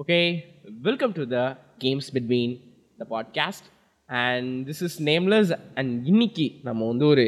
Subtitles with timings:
[0.00, 2.50] Okay, welcome to the Games Between
[3.00, 3.62] the podcast.
[4.08, 7.24] And this is Nameless and இன்னைக்கு நம்ம வந்து ஒரு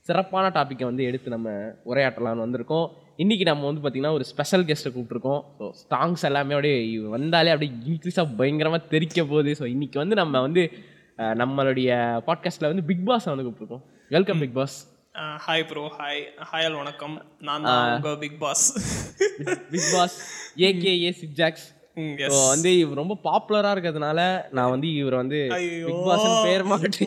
[0.00, 1.48] சிறப்பான டாப்பிக்கை வந்து எடுத்து நம்ம
[1.84, 2.86] உரையாற்றலாம்னு வந்திருக்கோம்.
[3.18, 8.36] இன்றைக்கி நம்ம வந்து பார்த்திங்கன்னா ஒரு ஸ்பெஷல் கெஸ்ட்டை கூப்பிட்ருக்கோம் ஸோ ஸ்டாங்ஸ் எல்லாமே அப்படியே வந்தாலே அப்படியே இன்க்ரீஸாக
[8.36, 9.52] பயங்கரமாக தெரிக்க போகுது.
[9.60, 10.64] ஸோ இன்றைக்கி வந்து நம்ம வந்து
[11.42, 11.90] நம்மளுடைய
[12.28, 14.78] பாட்காஸ்ட்டில் வந்து பிக் பாஸை வந்து கூப்பிட்ருக்கோம் welcome big boss
[15.44, 17.14] hi bro hi hi all வணக்கம்.
[17.46, 18.64] நான் தான் உங்க big boss
[19.72, 20.16] big boss
[20.68, 21.64] AKA சிக்ஜாக்ஸ்
[22.24, 24.18] yes so வந்து இவர் ரொம்ப பாப்புலரா இருக்கிறதுனால
[24.56, 25.38] நான் வந்து இவர் வந்து.
[25.86, 27.06] பிக் பாஸ் பேர் மாட்டி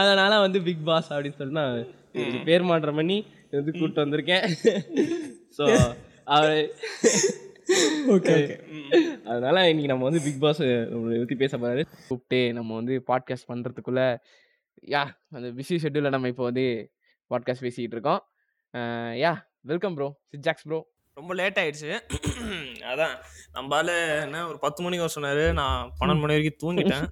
[0.00, 1.78] அதனால வந்து பிக் பாஸ் அப்படின்னு நான்
[2.16, 3.18] இவருக்கு பேர் மாற்றம் பண்ணி
[3.58, 4.46] வந்து கூப்பிட்டு வந்திருக்கேன்.
[5.58, 5.64] ஸோ
[6.36, 6.54] அவர்
[8.14, 8.36] ஓகே
[9.30, 10.62] அதனால இன்னைக்கு நம்ம வந்து பிக் பாஸ்
[11.20, 11.82] பற்றி பேச போறாரு.
[12.08, 14.02] கூப்பிட்டு நம்ம வந்து பாட்காஸ்ட் பண்றதுக்குள்ள
[14.92, 15.02] யா
[15.36, 16.64] அந்த பிஸி ஷெட்யூலில் நம்ம இப்போ வந்து
[17.30, 18.22] பாட்காஸ்ட் பேசிக்கிட்டு இருக்கோம்.
[19.24, 19.32] யா
[19.70, 20.78] வெல்கம் ப்ரோ சிஜாக்ஸ் ப்ரோ
[21.16, 21.90] ரொம்ப லேட் ஆயிடுச்சு.
[22.90, 23.14] அதான்
[23.56, 23.90] நம்மளால
[24.24, 25.44] என்ன ஒரு பத்து மணிக்கு வர சொன்னாரு.
[25.60, 27.06] நான் பன்னெண்டு மணி வரைக்கும் தூங்கிட்டேன்.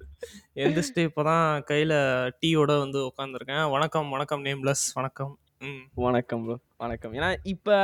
[0.63, 1.93] எந்திரிச்சிட்டு இப்போதான் கையில
[2.41, 5.33] டீயோட வந்து உட்காந்துருக்கேன் வணக்கம் வணக்கம் நேம்லெஸ் வணக்கம்.
[5.67, 5.83] ம்.
[6.05, 7.13] வணக்கம் ப்ரோ வணக்கம்.
[7.19, 7.75] ஏன்னா இப்போ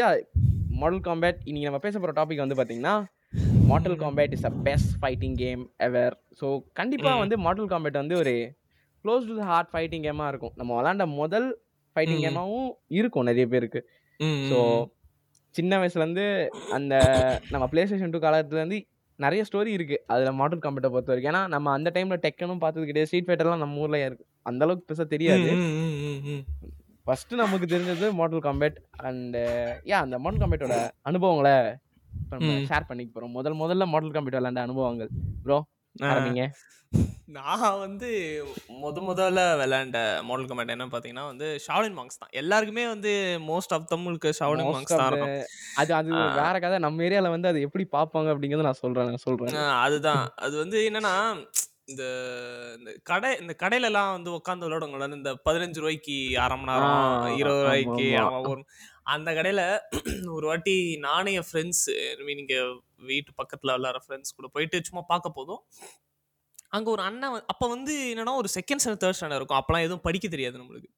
[0.00, 0.08] யா
[0.80, 2.94] மாடல் காம்பேட் இன்னைக்கு நம்ம பேச போகிற டாபிக் வந்து பார்த்தீங்கன்னா
[3.70, 6.46] Mortal Kombat is a best fighting game ever so
[6.78, 8.34] கண்டிப்பாக வந்து மாடல் காம்பேட் வந்து ஒரு
[9.04, 11.48] க்ளோஸ் டு ஹார்ட் ஃபைட்டிங் கேமாக இருக்கும் நம்ம விளாண்ட முதல்
[11.96, 12.22] ஃபைட்டிங்.
[12.24, 13.80] கேமாகவும் இருக்கும் நிறைய பேருக்கு
[14.50, 14.58] ஸோ.
[15.54, 16.24] சின்ன வயசுலேருந்து
[16.76, 16.94] அந்த
[17.52, 18.78] நம்ம பிளே ஸ்டேஷன் டூ காலத்துலேருந்து
[19.18, 23.08] நிறைய ஸ்டோரி இருக்குது அதில் மாடல் காம்பேட்டை பொறுத்த வரைக்கும் ஏன்னா நம்ம அந்த டைமில் டெக்கனும் பார்த்தது கிடையாது
[23.08, 25.48] ஸ்ட்ரீட் ஃபைட்டர்லாம் நம்ம ஊரில் இருக்கு அந்த அளவுக்கு பெருசாக தெரியாது.
[27.06, 28.78] ஃபர்ஸ்ட் நமக்கு தெரிஞ்சது மாடல் காம்பேட்
[29.08, 29.36] அண்ட்
[29.90, 30.76] யா அந்த மாடல் காம்பேட்டோட
[31.10, 31.54] அனுபவங்களை.
[32.70, 35.10] ஷேர் பண்ணிக்க போறோம் முதல் முதல்ல மாடல் காம்பேட் விளையாண்ட அனுபவங்கள்
[35.44, 35.58] ப்ரோ.
[35.96, 36.44] ஆரம்பிங்க.
[37.36, 38.08] நான் வந்து
[38.80, 42.32] முத முதல்ல விளையாண்ட மாடல் கமெண்ட் என்ன பார்த்தீங்கன்னா வந்து ஷாலின் மாங்ஸ் தான்.
[42.32, 43.12] எல்லாருக்குமே வந்து
[43.50, 45.44] மோஸ்ட் ஆஃப் தமிழுக்கு ஷாலின் மாங்ஸ் தான் இருக்கும்.
[45.76, 46.10] அது அது.
[46.40, 46.78] வேற கதை.
[46.78, 49.12] நம்ம ஏரியால வந்து அது எப்படி பார்ப்பாங்க அப்படிங்கறத நான் சொல்றேன்
[49.56, 50.24] நான் அதுதான்.
[50.38, 51.14] அது வந்து என்னன்னா
[51.90, 52.04] இந்த
[52.78, 57.00] இந்த கடை இந்த கடையில எல்லாம் வந்து உட்காந்து விளையாடுங்கள இந்த பதினஞ்சு ரூபாய்க்கு அரை மணி நேரம்
[57.40, 58.06] இருபது ரூபாய்க்கு
[59.10, 59.62] அந்த கடையில
[60.32, 60.74] ஒரு வாட்டி
[61.06, 61.84] நானே என் ஃப்ரெண்ட்ஸ்
[62.30, 62.56] நீங்க
[63.10, 65.62] வீட்டு பக்கத்துல விளையாடுற ஃப்ரெண்ட்ஸ் கூட போயிட்டு சும்மா பார்க்க போதும்.
[66.76, 69.60] அங்க ஒரு அண்ணன் அப்ப வந்து என்னன்னா ஒரு செகண்ட் ஸ்டாண்டர்ட் தேர்ட் ஸ்டாண்டர்ட் இருக்கும்.
[69.60, 70.90] அப்பெல்லாம் எதுவும் படிக்க தெரியாது நம்மளுக்கு.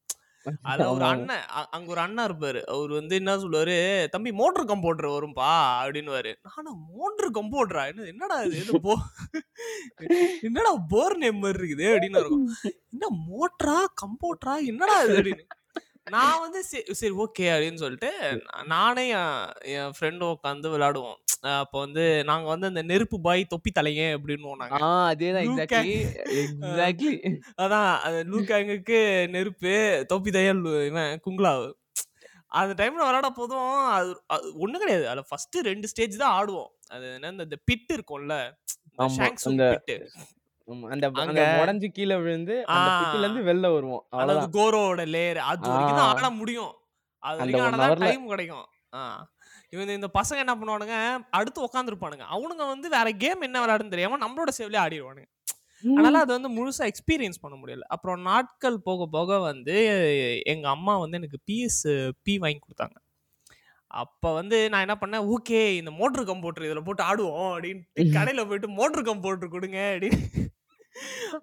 [0.70, 1.04] அதுல ஒரு.
[1.10, 1.44] அண்ணன்
[1.76, 2.60] அங்க ஒரு அண்ணன் இருப்பாரு.
[2.74, 3.76] அவர் வந்து என்ன சொல்லுவாரு
[4.14, 5.50] தம்பி மோட்டர் கம்பவுண்டர் வரும்பா
[5.82, 6.32] அப்படின்னுவாரு.
[6.48, 8.58] நானும் மோட்டர் கம்பவுண்டரா என்ன என்னடா இது?
[8.64, 8.94] என்ன போ
[10.48, 11.86] என்னடா போர் நேம் மாதிரி இருக்குது?
[11.94, 12.46] அப்படின்னு இருக்கும்.
[12.94, 13.78] என்ன மோட்டரா?
[14.02, 15.16] கம்பவுண்டரா என்னடா இது?
[15.18, 15.44] அப்படின்னு.
[16.06, 18.10] நான் வந்து சரி சரி ஓகே அப்படின்னு சொல்லிட்டு
[18.64, 19.04] நானே
[19.74, 21.18] என் ஃப்ரெண்டும் உட்காந்து விளையாடுவோம்.
[21.60, 24.78] அப்போ வந்து நாங்க வந்து அந்த நெருப்பு பாய் தொப்பி தலைங்க அப்படின்னு நாங்க.
[25.10, 25.94] அதேதான் Luke எக்ஸாக்ட்லி
[26.42, 27.14] எக்ஸாக்ட்லி
[27.64, 28.98] அதான் அது லூக்காங்குக்கு
[29.28, 29.74] நெருப்பு
[30.08, 31.68] தொப்பி தையல் இவன் குங்குலாவு
[32.48, 35.06] அந்த டைம்ல விளையாட போதும் அது அது ஒண்ணும் கிடையாது.
[35.08, 36.72] அதுல ஃபர்ஸ்ட் ரெண்டு ஸ்டேஜ் தான் ஆடுவோம்.
[36.88, 38.36] அது என்ன இந்த பிட் இருக்கும்ல
[40.66, 43.14] ஆமா, அந்த- அந்த அந்த அங்க- உடஞ்சு கீழே விழுந்து அந்த ஆ.
[43.14, 44.06] பிட்டுல இருந்து வெளில வருவோம்.
[44.10, 46.16] அதாவது அவ்வளவுதான் கோரோட லேயர் அது வரைக்கும் தான்.
[46.16, 46.72] ஆட முடியும்.
[47.18, 48.66] அது அந்த வரைக்கும் hourல- டைம் கிடைக்கும்.
[48.94, 49.30] ஆ.
[49.70, 51.26] இவங்க இந்த பசங்க என்ன பண்ணுவானுங்க?
[51.30, 55.30] அடுத்து உட்காந்துருப்பானுங்க அவனுங்க வந்து வேற கேம் என்ன விளையாடுன்னு தெரியாம நம்மளோட சேவ்லயே ஆடிடுவானுங்க
[55.84, 57.80] அதனால அது வந்து முழுசா எக்ஸ்பீரியன்ஸ் பண்ண முடியல.
[57.80, 59.74] அப்புறம் நாட்கள் போக போக வந்து
[60.44, 63.01] எங்க அம்மா வந்து எனக்கு பிஎஸ் பி வாங்கி கொடுத்தாங்க.
[63.92, 68.68] அப்ப வந்து நான் என்ன பண்ணேன் ஓகே இந்த மோட்டர் கம்போட்டர் இதுல போட்டு ஆடுவோம் அப்படின்ட்டு கடையில போயிட்டு
[68.78, 70.20] மோட்டர் கம்போட்டர் கொடுங்க அப்படின்னு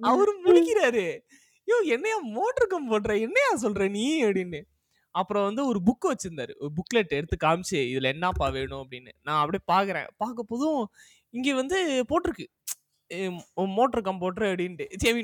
[0.10, 1.06] அவரு முழிக்கிறாரு
[1.68, 4.06] யோ என்னையா மோட்டர் கம்போட்டர் என்னையா சொல்ற நீ?
[4.24, 4.60] அப்படின்னு.
[5.16, 6.54] அப்புறம் வந்து ஒரு புக் வச்சிருந்தாரு.
[6.60, 8.82] ஒரு புக்லெட் எடுத்து காமிச்சு இதுல என்னப்பா வேணும்?
[8.84, 9.12] அப்படின்னு.
[9.28, 10.08] நான் அப்படியே பாக்குறேன்.
[10.18, 10.80] பார்க்க போதும்
[11.34, 11.78] இங்க வந்து
[12.12, 12.46] போட்டிருக்கு.
[13.78, 14.88] மோட்டர் கம்போட்டர் அப்படின்ட்டு.
[15.04, 15.22] சரி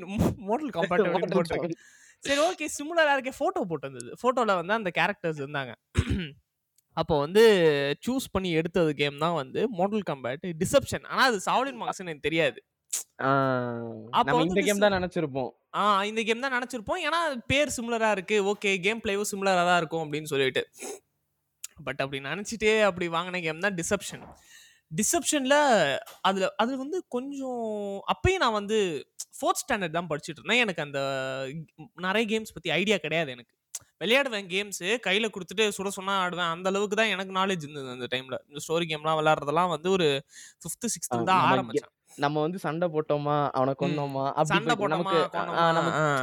[0.47, 1.77] மோட்டர் கம்பார்ட் அப்படின்னு போட்டிருக்கு.
[2.23, 5.73] சரி ஓகே சிமிலரா இருக்க போட்டோ போட்டு வந்தது போட்டோல வந்து அந்த கேரக்டர்ஸ் இருந்தாங்க.
[6.97, 7.43] அப்போ வந்து
[8.05, 12.59] சூஸ் பண்ணி எடுத்தது கேம் தான் வந்து மோட்டல் கம்பேட் டிசப்ஷன் ஆனா அது சாவலின் மார்க்ஸ் எனக்கு தெரியாது.
[14.19, 15.49] அப்ப இந்த கேம் தான் நினைச்சிருப்போம்.
[15.79, 17.01] ஆ இந்த கேம் தான் நினைச்சிருப்போம்.
[17.07, 17.19] ஏன்னா
[17.51, 18.37] பேர் சிமிலரா இருக்கு.
[18.51, 20.63] ஓகே கேம் பிளேவும் சிமிலரா தான் இருக்கும் அப்படின்னு சொல்லிட்டு.
[21.87, 24.23] பட் அப்படி நினைச்சிட்டே அப்படி வாங்கின கேம் தான் டிசப்ஷன்
[24.91, 25.55] டிசப்ஷன்ல
[26.27, 27.63] அதுல அது வந்து கொஞ்சம்
[28.13, 28.77] அப்பயும் நான் வந்து
[29.37, 30.63] ஃபோர்த் ஸ்டாண்டர்ட் தான் படிச்சுட்டு இருந்தேன்.
[30.65, 30.99] எனக்கு அந்த
[32.07, 33.53] நிறைய கேம்ஸ் பத்தி ஐடியா கிடையாது எனக்கு.
[34.01, 36.53] விளையாடுவேன் கேம்ஸ் கையில கொடுத்துட்டு சுட சொன்னா ஆடுவேன்.
[36.55, 40.07] அந்த அளவுக்கு தான் எனக்கு நாலேஜ் இருந்தது அந்த டைம்ல இந்த ஸ்டோரி கேம்லாம் விளையாடுறதெல்லாம் வந்து ஒரு
[40.63, 41.91] ஃபிஃப்த் சிக்ஸ்த்து தான் ஆரம்பிச்சேன்.
[42.17, 43.79] நம்ம வந்து சண்டை போட்டோமா அவனை ம்.
[43.79, 45.13] கொன்னோமா அப்படி சண்டை போட்டோமா.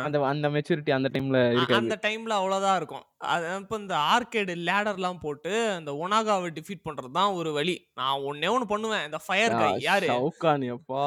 [0.07, 1.39] அந்த அந்த மெச்சூரிட்டி அந்த டைம்ல
[1.79, 3.05] அந்த டைம்ல அவ்வளவுதான் இருக்கும்.
[3.33, 7.77] அது இப்போ இந்த ஆர்கேடு லேடர்லாம் போட்டு அந்த ஒனாகாவை டிஃபீட் பண்றது தான் ஒரு வழி.
[8.01, 9.05] நான் ஒன்னே ஒன்னு பண்ணுவேன்.
[9.09, 10.09] இந்த ஃபயர் கை யாரு?
[10.13, 11.05] ஷவுகான் அப்பா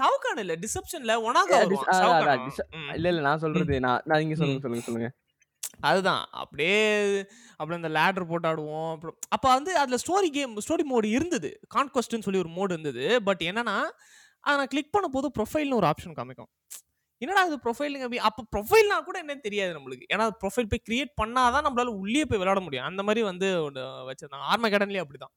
[0.00, 1.60] சவுகான் இல்ல டிசப்ஷன்ல ஒனாகா
[2.00, 2.46] சவுகான்
[2.96, 5.10] இல்ல இல்ல நான் சொல்றது நான் நான் இங்க சொல்லுங்க சொல்லுங்க சொல்லுங்க.
[5.88, 6.24] அதுதான்.
[6.42, 6.78] அப்படியே
[7.56, 8.90] அப்புறம் இந்த லேடர் போட்டு ஆடுவோம்.
[8.94, 11.50] அப்புறம் அப்போ வந்து அதில் ஸ்டோரி கேம் ஸ்டோரி மோடு இருந்தது.
[11.74, 13.04] கான்கொஸ்ட்னு சொல்லி ஒரு மோடு இருந்தது.
[13.28, 13.76] பட் என்னன்னா
[14.44, 16.50] அதை நான் கிளிக் பண்ண போது ப்ரொஃபைல்னு ஒரு ஆப்ஷன் காமிக்கும்.
[17.22, 18.20] என்னடா அது ப்ரொஃபைலுங்க அப்படி?
[18.28, 20.06] அப்போ ப்ரொஃபைல்னா கூட என்னன்னு தெரியாது நம்மளுக்கு.
[20.14, 22.88] ஏன்னா ப்ரொஃபைல் போய் கிரியேட் பண்ணாதான் நம்மளால உள்ளே போய் விளையாட முடியும்.
[22.90, 24.48] அந்த மாதிரி வந்து ஒன்று வச்சிருந்தாங்க.
[24.52, 25.34] ஆர்ம கடன்லேயே அப்படிதான்.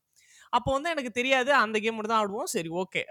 [0.58, 1.52] அப்போ வந்து எனக்கு தெரியாது.
[1.64, 2.50] அந்த கேம் மட்டும் தான் ஆடுவோம்.
[2.54, 3.02] சரி ஓகே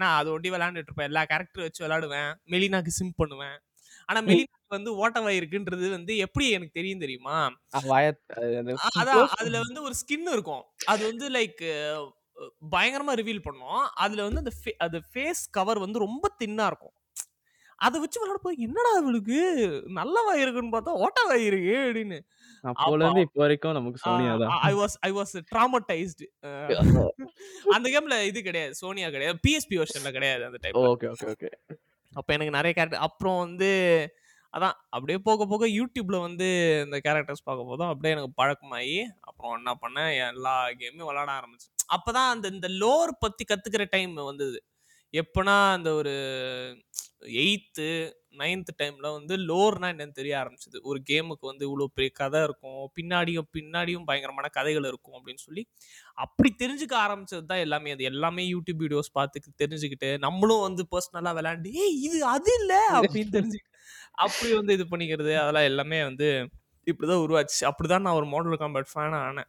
[0.00, 1.08] நான் அது ஒட்டி விளையாண்டுட்டு இருப்பேன்.
[1.10, 2.30] எல்லா கேரக்டர் வச்சு விளையாடுவேன்.
[2.54, 3.56] மெலினாக்கு சிம் பண்ணுவேன்.
[4.08, 7.38] ஆனா மெலினாக்கு வந்து ஓட்டவாய் இருக்குன்றது வந்து எப்படி எனக்கு தெரியும் தெரியுமா?
[9.00, 9.18] அதான்.
[9.38, 10.62] அதுல வந்து ஒரு ஸ்கின் இருக்கும்.
[10.92, 11.62] அது வந்து லைக்
[12.74, 13.82] பயங்கரமா ரிவீல் பண்ணும்.
[14.04, 14.52] அதுல வந்து அந்த
[14.86, 16.94] அது ஃபேஸ் கவர் வந்து ரொம்ப தின்னா இருக்கும்.
[17.78, 19.36] அதை வச்சு விளையாட போய் என்னடா அவளுக்கு
[19.98, 22.18] நல்ல வாய் இருக்குன்னு பார்த்தா ஓட்ட வாய் இருக்கு அப்படின்னு.
[22.64, 24.54] அப்போல இருந்து இப்போ வரைக்கும் நமக்கு சோனியா தான்.
[24.68, 26.26] I was I was traumatised
[27.76, 28.74] அந்த கேம்ல இது கிடையாது.
[28.82, 29.38] சோனியா கிடையாது.
[29.46, 31.50] பிஎஸ்பி வெர்ஷன்ல கிடையாது அந்த டைம் ஓகே ஓகே ஓகே.
[32.18, 33.70] அப்போ எனக்கு நிறைய கேரக்டர் அப்புறம் வந்து
[34.54, 36.46] அதான் அப்படியே போக போக யூடியூப்ல வந்து
[36.84, 37.88] இந்த கேரக்டர்ஸ் பார்க்க போதும்.
[37.88, 40.12] அப்படியே எனக்கு பழக்கமாகி அப்புறம் என்ன பண்ணேன்?
[40.28, 41.74] எல்லா கேமும் விளாட ஆரம்பிச்சேன்.
[41.96, 44.58] அப்பதான் அந்த இந்த லோர் பத்தி கத்துக்கிற டைம் வந்தது.
[45.14, 46.14] எப்போனா அந்த ஒரு
[47.42, 47.88] எயித்து
[48.40, 50.78] நைன்த் டைமில் வந்து லோர்னா என்னன்னு தெரிய ஆரம்பிச்சது.
[50.90, 52.82] ஒரு கேமுக்கு வந்து இவ்வளோ பெரிய கதை இருக்கும்.
[52.98, 55.64] பின்னாடியும் பின்னாடியும் பயங்கரமான கதைகள் இருக்கும் அப்படின்னு சொல்லி
[56.24, 57.94] அப்படி தெரிஞ்சுக்க ஆரம்பிச்சது தான் எல்லாமே.
[57.96, 62.80] அது எல்லாமே யூடியூப் வீடியோஸ் பார்த்து தெரிஞ்சுக்கிட்டு நம்மளும் வந்து பர்சனலாக விளையாண்டு ஏய் இது அது இல்லை?
[63.00, 63.60] அப்படின்னு தெரிஞ்சு
[64.24, 65.32] அப்படி வந்து இது பண்ணிக்கிறது.
[65.42, 66.28] அதெல்லாம் எல்லாமே வந்து
[66.86, 67.60] இப்படிதான் உருவாச்சு.
[67.70, 69.48] அப்படிதான் நான் ஒரு மாடல் காம்பேட் ஃபேன் ஆனேன்.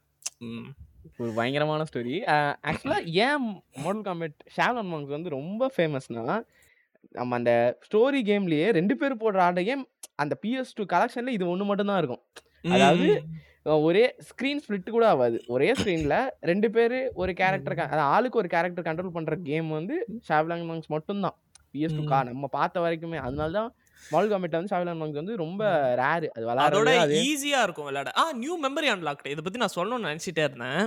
[1.22, 2.16] ஒரு பயங்கரமான ஸ்டோரி
[2.70, 3.46] ஆக்சுவலாக ஏன்
[3.84, 6.24] மாடல் காம்பேட் ஷேவன் மாங்ஸ் வந்து ரொம்ப ஃபேமஸ்னா
[7.18, 7.52] நம்ம அந்த
[7.88, 9.84] ஸ்டோரி கேம்லயே ரெண்டு பேர் போடுற ஆட கேம்
[10.24, 12.24] அந்த பிஎஸ் டூ கலெக்ஷன்ல இது ஒன்று மட்டும் தான் இருக்கும்.
[12.76, 13.10] அதாவது
[13.88, 16.16] ஒரே ஸ்க்ரீன் ஸ்பிளிட் கூட ஆகாது ஒரே ஸ்க்ரீன்ல
[16.50, 19.96] ரெண்டு பேர் ஒரு கேரக்டர் ஆளுக்கு ஒரு கேரக்டர் கண்ட்ரோல் பண்ற கேம் வந்து
[20.30, 21.36] ஷாவ்லாங் மாங்ஸ் மட்டும்தான்
[21.74, 23.18] பிஎஸ் டூ கா நம்ம பார்த்த வரைக்குமே.
[23.26, 23.70] அதனால தான்
[24.04, 25.64] மால் காமெட் வந்து ஷாவ்லாங் மாங்ஸ் வந்து ரொம்ப
[26.02, 28.12] ரேரு அது விளையாட ஈஸியா இருக்கும் விளையாட.
[28.22, 30.82] ஆ நியூ மெமரி அன்லாக்ட் இதை பத்தி நான் சொல்லணும்னு நினைச்சிட்டே இருந்தேன்.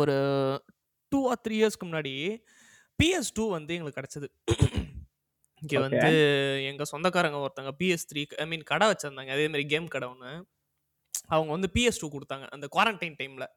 [0.00, 0.16] ஒரு
[1.12, 2.14] டூ ஆர் த்ரீ இயர்ஸ்க்கு முன்னாடி
[2.98, 4.28] பிஎஸ் டூ வந்து எங்களுக்கு கிடைச்சது.
[5.62, 6.10] இங்கே வந்து
[6.70, 9.30] எங்கள் சொந்தக்காரங்க ஒருத்தங்க பிஎஸ் த்ரீ ஐ மீன் கடை வச்சிருந்தாங்க.
[9.36, 10.32] அதே மாதிரி கேம் கடை ஒன்று
[11.34, 13.48] அவங்க வந்து பிஎஸ் டூ கொடுத்தாங்க அந்த குவாரண்டைன் டைமில்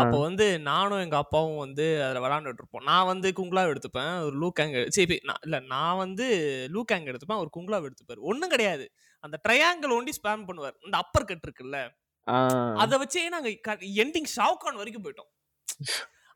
[0.00, 2.84] அப்போ வந்து நானும் எங்கள் அப்பாவும் வந்து அதில் விளாண்டுட்டு இருப்போம்.
[2.88, 6.26] நான் வந்து குங்லாவ் எடுத்துப்பேன் ஒரு லூக்கேங் சரி நான் இல்லை நான் வந்து
[6.74, 8.20] லூக்கேங் எடுத்துப்பேன் ஒரு குங்லாவ் எடுத்துப்பார்.
[8.30, 8.86] ஒன்றும் கிடையாது.
[9.24, 10.76] அந்த ட்ரையாங்கிள் ஒண்டி ஸ்பேம் பண்ணுவார்.
[10.86, 11.80] இந்த அப்பர் கட் இருக்குல்ல
[12.84, 15.30] அதை வச்சே நாங்கள் எண்டிங் ஷாவ்கான் வரைக்கும் போயிட்டோம்.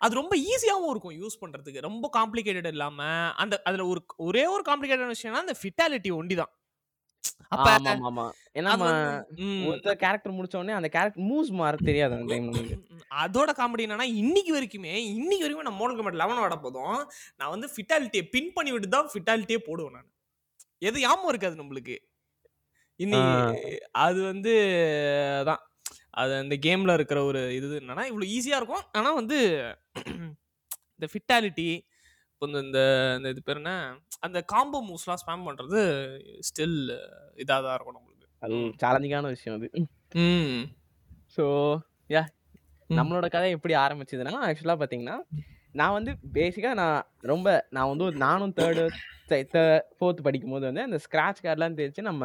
[0.02, 3.10] அது ரொம்ப ஈஸியாகவும் இருக்கும் யூஸ் பண்ணுறதுக்கு ரொம்ப காம்ப்ளிகேட்டட் இல்லாமல்
[3.42, 6.52] அந்த அதில் ஒரு ஒரே ஒரு காம்ப்ளிகேட்டட் விஷயம்னா அந்த ஃபிட்டாலிட்டி ஒண்டி தான்.
[10.02, 12.36] கேரக்டர் முடிச்ச உடனே அந்த கேரக்டர் மூவ்ஸ் மாற தெரியாது அந்த
[13.22, 16.98] அதோட காமெடி என்னன்னா இன்னைக்கு வரைக்குமே இன்னைக்கு வரைக்கும் நான் மோடல் கமெண்ட் லெவன் விட போதும்
[17.40, 20.08] நான் வந்து ஃபிட்டாலிட்டியை பின் பண்ணி விட்டு தான் ஃபிட்டாலிட்டியே போடுவேன் நான்.
[20.82, 21.96] எது ஞாபகம் இருக்காது நம்மளுக்கு?
[23.00, 23.70] இன்னைக்கு
[24.02, 24.52] அது வந்து
[25.42, 25.62] அதான்.
[26.14, 28.84] அது அந்த கேம்ல இருக்கிற ஒரு இது என்னன்னா இவ்வளோ ஈஸியா இருக்கும்.
[28.92, 29.38] ஆனா வந்து
[30.94, 31.68] இந்த ஃபிட்டாலிட்டி
[32.42, 32.80] கொஞ்சம் இந்த
[33.18, 33.72] இந்த இது பேர் என்ன?
[34.26, 35.80] அந்த காம்போ மூவ்ஸ்லாம் ஸ்பேம் பண்றது
[36.48, 36.78] ஸ்டில்
[37.38, 38.26] இதாக தான் இருக்கும் நம்மளுக்கு.
[38.42, 39.68] அது சேலஞ்சிங்கான விஷயம் அது.
[40.22, 40.62] ம்.
[41.36, 41.44] So
[42.10, 42.22] yeah.
[42.90, 45.16] நம்மளோட கதை எப்படி ஆரம்பிச்சதுன்னா ஆக்சுவலாக பார்த்தீங்கன்னா
[45.74, 48.82] நான் வந்து பேசிக்காக நான் ரொம்ப நான் வந்து ஒரு நானும் தேர்டு
[49.94, 52.24] ஃபோர்த் படிக்கும்போது வந்து அந்த ஸ்க்ராட்ச் கார்டெலாம் தெரிச்சு நம்ம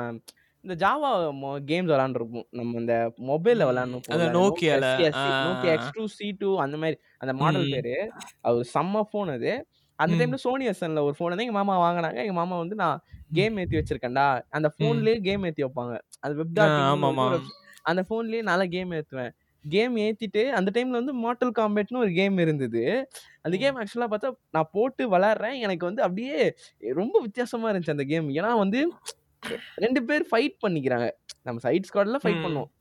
[0.67, 1.09] இந்த ஜாவா
[1.67, 2.95] கேம்ஸ் விளாண்டுருப்போம் நம்ம இந்த
[3.27, 3.67] மொபைலில்.
[3.69, 4.25] விளாட்ணும் அந்த
[5.19, 5.21] ஆ.
[5.45, 7.67] Nokia X two C two அந்த மாதிரி அந்த மாடல்.
[7.75, 7.93] பேர்.
[8.41, 9.51] அது செம்ம ஃபோன் அது.
[9.99, 10.13] அந்த.
[10.17, 12.17] டைம்ல சோனி எஸ்என்ல ஒரு ஃபோன் வந்து எங்க மாமா வாங்கினாங்க.
[12.17, 12.97] எங்க மாமா வந்து நான்
[13.33, 14.25] கேம் ஏத்தி வச்சிருக்கேன்டா.
[14.49, 15.95] அந்த போன்லயே கேம் ஏத்தி வைப்பாங்க.
[16.19, 16.53] அது வெப்.
[17.83, 19.33] அந்த போன்லயே நல்லா கேம் ஏத்துவேன்.
[19.65, 22.83] கேம் ஏத்திட்டு அந்த டைம்ல வந்து மார்டல் காம்பேட்னு ஒரு கேம் இருந்தது.
[23.41, 25.59] அந்த கேம் ஆக்சுவலா பார்த்தா நான் போட்டு விளையாடுறேன்.
[25.59, 26.37] எனக்கு வந்து அப்படியே
[26.93, 28.81] ரொம்ப வித்தியாசமா இருந்துச்சு அந்த கேம் ஏன்னா வந்து
[29.83, 31.07] ரெண்டு பேர் ஃபைட் பண்ணிக்கிறாங்க.
[31.45, 32.41] நம்ம சைட் ஸ்குவாட்ல ஃபைட்.
[32.45, 32.71] பண்ணுவோம்.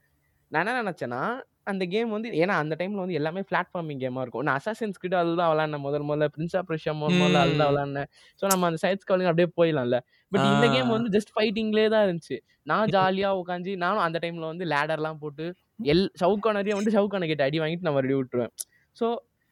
[0.53, 1.21] நான் என்ன நினைச்சேன்னா
[1.67, 4.45] அந்த கேம் வந்து ஏன்னா அந்த டைம்ல வந்து எல்லாமே பிளாட்ஃபார்மிங் கேமா இருக்கும்.
[4.47, 6.27] நான் அசாசன்ஸ் கிட்ட அதுதான் விளாட்னேன் முதல் முதல்ல.
[6.35, 7.73] பிரின்ஸ் ஆஃப் ரஷ்யா முதல் முதல்ல அதுதான் ம்.
[7.73, 8.09] விளாட்னேன்
[8.43, 9.99] ஸோ நம்ம அந்த சைட் ஸ்குவாட்ல அப்படியே போயிடலாம்ல.
[10.33, 10.93] பட் இந்த கேம்.
[10.97, 12.37] வந்து ஜஸ்ட் ஃபைட்டிங்லேயே தான் இருந்துச்சு.
[12.67, 15.47] நான் ஜாலியா உட்காந்து நானும் அந்த டைம்ல வந்து லேடர்லாம் போட்டு
[15.87, 18.53] எல் ஷவுக்கானரையும் வந்து ஷவுக்கான கிட்ட அடி வாங்கிட்டு நான் மறுபடியும் விட்டுருவேன்.
[18.97, 19.07] ஸோ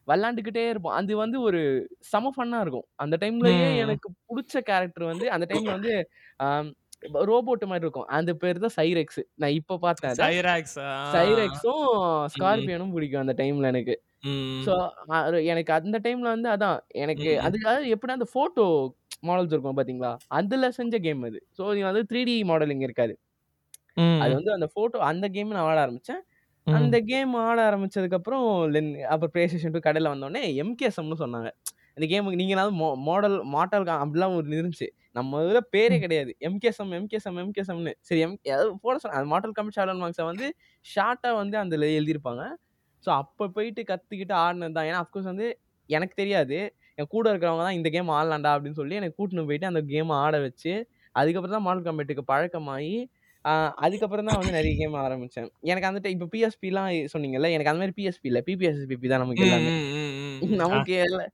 [0.08, 0.96] விளாண்டுக்கிட்டே இருப்போம்.
[0.96, 1.60] அது வந்து ஒரு
[2.08, 2.86] செம ஃபன்னா இருக்கும்.
[2.98, 3.68] அந்த டைம்லயே.
[3.82, 5.92] எனக்கு பிடிச்ச கேரக்டர் வந்து அந்த டைம்ல வந்து
[7.30, 8.08] ரோபோட் மாதிரி இருக்கும்.
[8.18, 9.20] அந்த பேர் தான் சைரெக்ஸ்.
[9.42, 10.14] நான் இப்போ பார்த்தேன்
[11.14, 11.84] சைரெக்ஸும்
[12.34, 13.96] ஸ்கார்பியனும் பிடிக்கும் அந்த டைம்ல எனக்கு.
[14.66, 14.74] ஸோ
[15.52, 17.30] எனக்கு அந்த டைம்ல வந்து அதான் எனக்கு.
[17.48, 18.66] அதுக்காக எப்படி அந்த போட்டோ
[19.28, 20.12] மாடல்ஸ் இருக்கும் பாத்தீங்களா?
[20.38, 21.40] அதுல செஞ்ச கேம் அது.
[21.58, 23.14] ஸோ இது வந்து த்ரீ டி மாடலிங் இருக்காது.
[24.24, 26.22] அது வந்து அந்த போட்டோ அந்த கேம் நான் ஆட ஆரம்பிச்சேன்.
[26.66, 28.44] அந்த கேம் ஆட ஆரம்பிச்சதுக்கு அப்புறம்
[28.74, 31.50] லென் அப்புறம் பிளே ஸ்டேஷன் டூ கடையில் வந்தோடனே எம்கேஎஸ்எம்னு சொன்னாங்க.
[31.96, 32.74] இந்த கேமுக்கு நீங்களாவது
[33.08, 34.88] மாடல் மாட்டல் அப்படிலாம் ஒரு இருந்துச்சு.
[35.14, 36.32] நம்ம இதுல பேரே கிடையாது.
[36.48, 40.46] எம்கேசம் எம்கேசம் எம்கேசம்னு சரி எம் ஏதாவது போட சொன்ன அந்த மாடல் கம்பெட் ஷாலன் மார்க்ஸை வந்து
[40.86, 42.42] ஷார்ட்டா வந்து அதுல எழுதியிருப்பாங்க.
[43.04, 44.88] ஸோ அப்போ போயிட்டு கத்துக்கிட்டு ஆடினது தான்.
[44.90, 45.46] ஏன்னா அஃப்கோர்ஸ் வந்து
[45.90, 46.58] எனக்கு தெரியாது.
[46.98, 50.34] என் கூட இருக்கிறவங்க தான் இந்த கேம் ஆடலாம்டா அப்படின்னு சொல்லி எனக்கு கூட்டின்னு போயிட்டு அந்த கேம் ஆட
[50.46, 50.72] வச்சு
[51.14, 52.94] அதுக்கப்புறம் தான் மாடல் கம்பெட்டுக்கு பழக்கமாகி
[53.84, 55.48] அதுக்கப்புறம் தான் வந்து நிறைய கேம் ஆரம்பிச்சேன்.
[55.62, 58.42] எனக்கு அந்த இப்போ பிஎஸ்பிலாம் சொன்னீங்கல்ல எனக்கு அந்த மாதிரி பிஎஸ்பி இல்லை.
[58.46, 59.72] பிபிஎஸ்பிபி தான் நமக்கு எல்லாமே.
[60.62, 61.24] நமக்கு எல்லா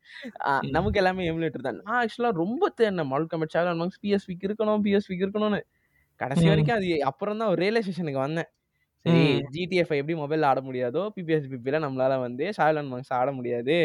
[0.48, 0.72] ஆஹ் ம்.
[0.76, 1.78] நமக்கு எல்லாமே எமுலேட்டர் தான்.
[1.80, 3.10] நான் ஆக்சுவலா ரொம்ப தேடினேன்.
[3.12, 5.60] மாடல் கம்பெட் சேனல் மார்க்ஸ் பிஎஸ்பிக்கு இருக்கணும் பிஎஸ்பிக்கு இருக்கணும்னு.
[6.20, 6.46] கடைசி.
[6.52, 8.50] வரைக்கும் அது அப்புறம் தான் ஒரு ரியலைசேஷனுக்கு வந்தேன்.
[9.06, 9.20] சரி.
[9.52, 13.76] ஜிடிஎஃப் எப்படி மொபைல்ல ஆட முடியாதோ பிபிஎஸ்பிபில நம்மளால வந்து ஷாலன் மார்க்ஸ் ஆட முடியாது.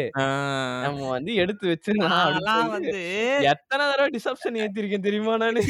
[0.84, 2.34] நம்ம வந்து எடுத்து வச்சிருக்கலாம்
[2.70, 3.00] வந்து
[3.46, 5.62] எத்தனை தடவை டிசப்ஷன் ஏத்திருக்கேன் தெரியுமா நானு?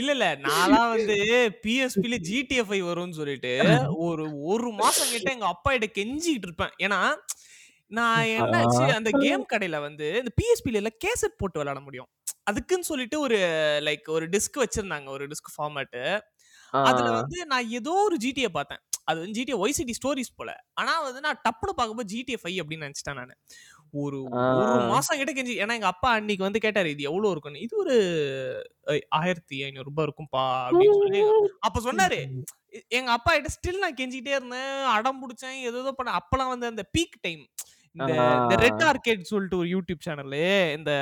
[0.00, 0.28] இல்ல இல்ல.
[0.46, 1.16] நான்லாம் வந்து
[1.64, 3.54] பிஎஸ்பில ஜிடிஎஃப்ஐ வரும்னு சொல்லிட்டு
[4.06, 6.74] ஒரு ஒரு மாசம் கிட்ட எங்க அப்பா கிட்ட கெஞ்சிட்டு இருப்பேன்.
[6.84, 7.00] ஏன்னா
[7.90, 12.10] நான் என்னாச்சு அந்த கேம் கடையில வந்து இந்த பிஎஸ்பில எல்லாம் கேசட் போட்டு விளையாட முடியும்.
[12.50, 13.38] அதுக்குன்னு சொல்லிட்டு ஒரு
[13.86, 15.98] லைக் ஒரு டிஸ்க் வச்சிருந்தாங்க ஒரு டிஸ்க் ஃபார்மேட்
[16.84, 18.82] அதுல வந்து நான் ஏதோ ஒரு ஜிடிஏ பார்த்தேன்.
[19.08, 20.50] அது வந்து ஜிடிஏ ஒய்சிடி ஸ்டோரிஸ் போல.
[20.80, 23.34] ஆனா வந்து நான் டப்புனு பார்க்கும்போது ஜிடிஏ ஃபைவ் அப்படின்னு நினைச்சிட்டேன் நான்.
[23.94, 24.18] ஒரு
[24.60, 27.96] ஒரு மாசம் கிட்ட கெஞ்சி ஏன்னா எங்க அப்பா அன்னைக்கு வந்து கேட்டாரு இது எவ்வளவு இருக்குன்னு இது ஒரு
[29.20, 31.20] ஆயிரத்தி ஐநூறு ரூபாய் இருக்கும்பா அப்படின்னு சொல்லி.
[31.60, 32.18] அப்ப சொன்னாரு
[32.98, 36.84] எங்க அப்பா கிட்ட ஸ்டில் நான் கெஞ்சிட்டே இருந்தேன் அடம் பிடிச்சேன் ஏதோ ஏதோ பண்ண அப்பெல்லாம் வந்து அந்த
[36.96, 37.44] பீக் டைம்
[37.96, 38.14] இந்த
[38.62, 40.40] ரெட் ஆர்கேட் சொல்லிட்டு ஒரு யூடியூப் சேனலு
[40.76, 40.92] இந்த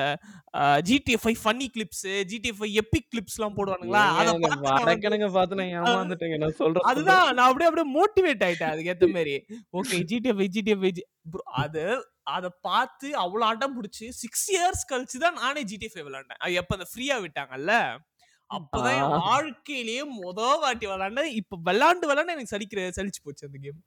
[0.88, 4.02] GTA five funny clips GTA five epic clips எல்லாம் போடுவானுங்களா?
[5.36, 9.34] பார்த்து நான் ஏமாந்துட்டேங்க நான் சொல்றேன் அதுதான் நான் அப்படியே அப்படியே மோட்டிவேட் ஆயிட்டேன் அதுக்கேத்த மாதிரி
[9.80, 10.84] ஓகே ஜிடிஎஃப் ஜிடிஎஃப்
[11.62, 11.84] அது
[12.34, 16.40] அதை பார்த்து அவ்வளோ அடம் பிடிச்சி சிக்ஸ் இயர்ஸ் கழிச்சு தான் நானே ஜிடிஎஃப் விளையாண்டேன்.
[16.44, 17.72] அது எப்போ அந்த ஃப்ரீயா விட்டாங்கல்ல?
[18.50, 21.32] அப்பதான் என் வாழ்க்கையிலேயே முத வாட்டி விளையாண்டேன்.
[21.40, 23.80] இப்ப விளையாண்டு விளையாண்டு எனக்கு சலிக்கிற சலிச்சு போச்சு அந்த கேம்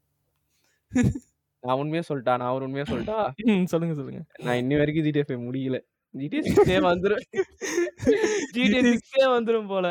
[1.66, 3.18] நான் உண்மையா சொல்லிட்டா நான் ஒரு உண்மையா சொல்லிட்டா
[3.66, 4.22] சொல்லுங்க சொல்லுங்க.
[4.44, 5.78] நான் இன்னி வரைக்கும் ஜிடிஎஃப் முடியல.
[6.16, 7.24] ஜிடிஏ சிக்ஸே வந்துரும்.
[8.56, 9.86] ஜிடிஏ சிக்ஸே வந்துரும் போல.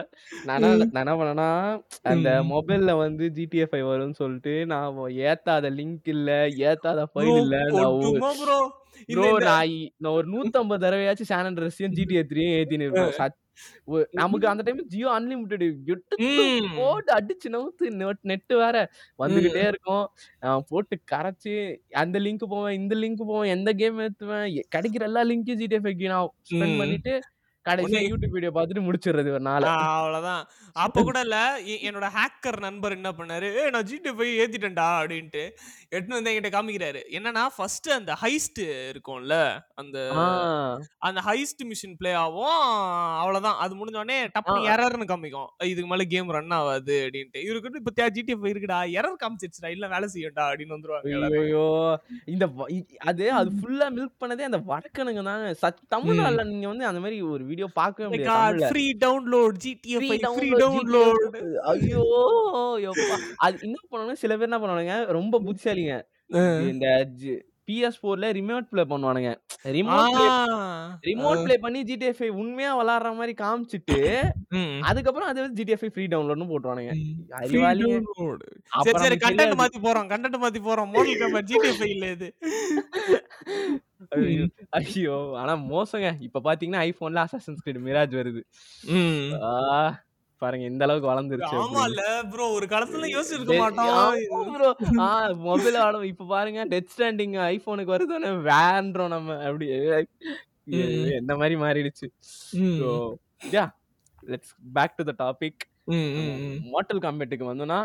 [0.45, 1.49] நான் என்ன நான் என்ன பண்ணேன்னா
[2.05, 2.47] அந்த ம்.
[2.53, 6.31] மொபைல்ல வந்து ஜிடிஏ ஃபைவ் வரும்னு சொல்லிட்டு நான் ஏத்தாத லிங்க் இல்ல
[6.65, 7.99] ஏத்தாத ப்ரோ ஃபைல் இல்ல நான்
[9.07, 13.11] ப்ரோ நான் இ- நான் ஒரு நூத்தம்பது தடவையாச்சும் சேனல் ரசியும் ஜிடிஏ த்ரீயும் ஏத்தின்னு இருப்பேன்.
[13.11, 13.41] சத்-
[13.85, 16.77] ஒ- நமக்கு அந்த டைம் ஜியோ அன்லிமிட்டெட் எடுத்து ம்.
[16.77, 17.91] போட்டு அடிச்சு நவுத்து
[18.23, 20.07] நெட் வேற வந்துகிட்டே இருக்கும்.
[20.41, 21.55] நான் போட்டு கரைச்சு
[21.91, 26.07] அந்த லிங்க் போவேன் இந்த லிங்க் போவேன் எந்த கேம் ஏத்துவேன் எ- கிடைக்கிற எல்லா லிங்கையும் ஜிடிஏ ஃபைவ்க்கு
[26.07, 26.79] நான் ஸ்பெண்ட் ம்.
[26.79, 27.15] பண்ணிட்டு
[27.67, 29.69] கடைசியா யூடியூப் வீடியோ பார்த்துட்டு முடிச்சிடுறது ஒரு நாளை.
[29.91, 30.43] அவ்வளவுதான்.
[30.77, 31.37] அப்ப கூட இல்ல
[31.83, 33.49] என்னோட ஹேக்கர் நண்பர் என்ன பண்ணாரு?
[33.55, 35.43] "ஏய், நான் ஜிடி போய் ஏத்திட்டேன்டா அப்படின்ட்டு
[35.93, 37.01] எடுத்துன்னு வந்து என்கிட்ட காமிக்கிறாரு.
[37.13, 39.37] என்னன்னா ஃபர்ஸ்ட் அந்த ஹைஸ்ட் இருக்கும்ல
[39.75, 39.99] அந்த
[41.01, 42.55] அந்த ஹைஸ்ட் மிஷின் ப்ளே ஆகும்.
[43.19, 43.59] அவ்வளவுதான்.
[43.59, 44.73] அது முடிஞ்ச உடனே டப்புனு ஆ.
[44.73, 45.49] எரர்னு காமிக்கும்.
[45.65, 47.43] இதுக்கு மேல கேம் ரன் ஆகாது அப்படின்ட்டு.
[47.45, 51.41] இவருக்கு இப்ப ஜிடி இருக்குடா எரர் காமிச்சிருச்சுடா இல்ல வேலை செய்யண்டா அப்படின்னு வந்துருவாங்க.
[51.41, 51.65] ஐயோ
[52.27, 52.45] இந்த
[53.05, 57.43] அது அது ஃபுல்லா மில்க் பண்ணதே அந்த வடக்கனுங்க தான் சத் தமிழ்நாடுல நீங்க வந்து அந்த மாதிரி ஒரு
[57.55, 58.69] வீடியோ பார்க்கவே முடியாது தமிழ்ல.
[58.71, 61.37] Free download GTA free free download
[61.73, 62.05] ஐயோ
[62.87, 63.17] யப்பா.
[63.47, 64.97] அது என்ன பண்ணுவாங்க சில பேர் என்ன பண்ணுவானுங்க?
[65.19, 65.97] ரொம்ப புத்திசாலிங்க.
[66.71, 66.87] இந்த
[67.69, 69.31] பிஎஸ் போர்ல ரிமோட் ப்ளே பண்ணுவானுங்க.
[69.77, 70.27] ரிமோட் ப்ளே
[71.09, 73.99] ரிமோட் ப்ளே பண்ணி ஜிடிஏ ஃபைவ் உண்மையா விளாடுற மாதிரி காமிச்சிட்டு
[74.91, 76.49] அதுக்கப்புறம் அது வந்து ஜிடிஏ ஃபைவ் ஃப்ரீ டவுன்லோட்னு
[78.87, 80.91] சரி சரி நமக்கு கண்டென்ட் மாத்தி போறோம் கண்டென்ட் மாத்தி போறோம்.
[80.95, 82.29] மோடல் கம்பெனி ஜிடிஎஃப் இல்ல இது.
[84.79, 86.09] ஐயோ ஆனா மோசங்க.
[86.27, 88.43] இப்ப பாத்தீங்கன்னா ஐபோன்ல அசாசன்ஸ் கிரீட் மிராஜ் வருது.
[90.45, 93.93] பாருங்க இந்த அளவுக்கு வளர்ந்துருச்சு இல்ல ப்ரோ ஒரு காலத்துல யோசிச்சிருக்க மாட்டோம்.
[94.53, 94.71] ப்ரோ
[95.03, 95.11] ஆ
[95.47, 99.39] மொபைல் ஆடும் இப்ப பாருங்க டெத் ஸ்டாண்டிங் ஐபோனுக்கு வருதுன்னு வேன்றோம் நம்ம.
[99.45, 99.69] அப்படி.
[101.19, 102.07] என்ன மாதிரி மாறிடுச்சு.
[102.79, 102.91] So
[103.53, 103.65] yeah
[104.23, 106.59] let's back to the topic ம், ம், ம்.
[106.71, 107.79] மார்டல் காம்பேட்டுக்கு வந்தோம்னா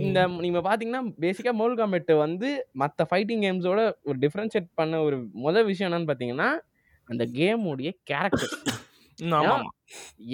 [0.00, 2.48] இந்த நீங்க பாத்தீங்கன்னா பேசிக்கா மோல் காம்பேட் வந்து
[2.80, 6.48] மத்த ஃபைட்டிங் கேம்ஸோட ஒரு டிஃபரன்ஷியேட் பண்ண ஒரு முதல் விஷயம் என்னன்னு பாத்தீங்கன்னா
[7.08, 8.54] அந்த கேமுடைய கேரக்டர்
[9.18, 9.68] ம்,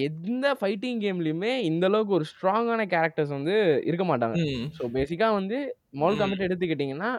[0.05, 3.55] எந்த ஃபைட்டிங் கேம்லயுமே இந்த அளவுக்கு ஒரு ஸ்ட்ராங்கான கேரக்டர்ஸ் வந்து
[3.87, 4.65] இருக்க மாட்டாங்க ம்.
[4.77, 5.59] ஸோ பேசிக்கா வந்து
[5.95, 6.19] மோல் ம்.
[6.21, 7.11] காம்பேட் எடுத்துக்கிட்டிங்கன்னா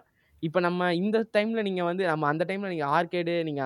[0.43, 3.61] இப்போ நம்ம இந்த டைம்ல நீங்க வந்து நம்ம அந்த டைம்ல நீங்க ஆர்கேடு நீங்க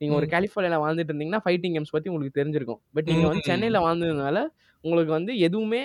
[0.00, 0.32] நீங்க ஒரு ம்.
[0.34, 3.48] கலிஃபோர்னியால வாழ்ந்துட்டு இருந்தீங்கன்னா ஃபைட்டிங் கேம்ஸ் பத்தி உங்களுக்கு தெரிஞ்சிருக்கும் பட் நீங்க வந்து ம்.
[3.50, 4.40] சென்னையில வாழ்ந்ததுனால
[4.84, 5.82] உங்களுக்கு வந்து எதுவுமே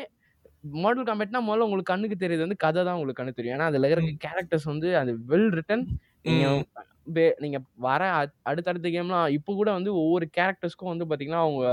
[0.78, 4.04] மாடல் காம்பேட்னா முதல்ல உங்களுக்கு கண்ணுக்கு தெரியுது வந்து கதை தான் உங்களுக்கு கண்ணு தெரியும் ஏன்னா அதுல இருக்கிற
[4.08, 4.20] ம்.
[4.26, 5.86] கேரக்டர்ஸ் வந்து அது வெல் ரிட்டன்
[6.26, 6.66] நீங்க ம்.
[7.08, 11.66] பே- நீங்க வர அ- அடுத்தடுத்த கேம்லாம் இப்போ கூட வந்து ஒவ்வொரு கேரக்டர்ஸ்க்கும் வந்து பாத்தீங்கன்னா அவங்க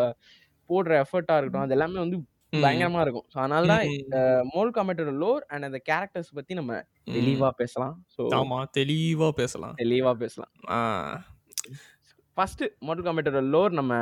[0.71, 2.19] போடுற எஃபர்ட்டா இருக்கட்டும் அது எல்லாமே வந்து
[2.53, 2.63] ம்.
[2.63, 4.49] பயங்கரமா இருக்கும் ஸோ அதனால தான் ம்.
[4.51, 6.73] மோல் காம்பேட்டோட லோர் அண்ட் அந்த கேரக்டர்ஸ் பத்தி நம்ம
[7.05, 7.15] ம்.
[7.17, 10.81] தெளிவா பேசலாம் ஸோ ஆமா தெளிவா பேசலாம் தெளிவா பேசலாம் ஆ.
[12.37, 13.95] ஃபர்ஸ்ட் மாடல் காம்பேட்டோட லோர் நம்ம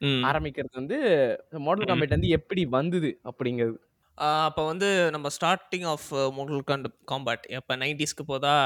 [0.00, 0.22] ம்.
[0.26, 0.98] ஆரம்பிக்கிறது வந்து
[1.60, 1.90] மாடல் ம்.
[1.90, 3.78] காம்பேட் வந்து எப்படி வந்தது அப்படிங்கிறது
[4.18, 6.64] ஆ, அப்ப வந்து நம்ம ஸ்டார்டிங் ஆஃப் மோட்டல்
[7.08, 8.56] காம்பேட் எப்ப நைன்டிஸ்க்கு போதா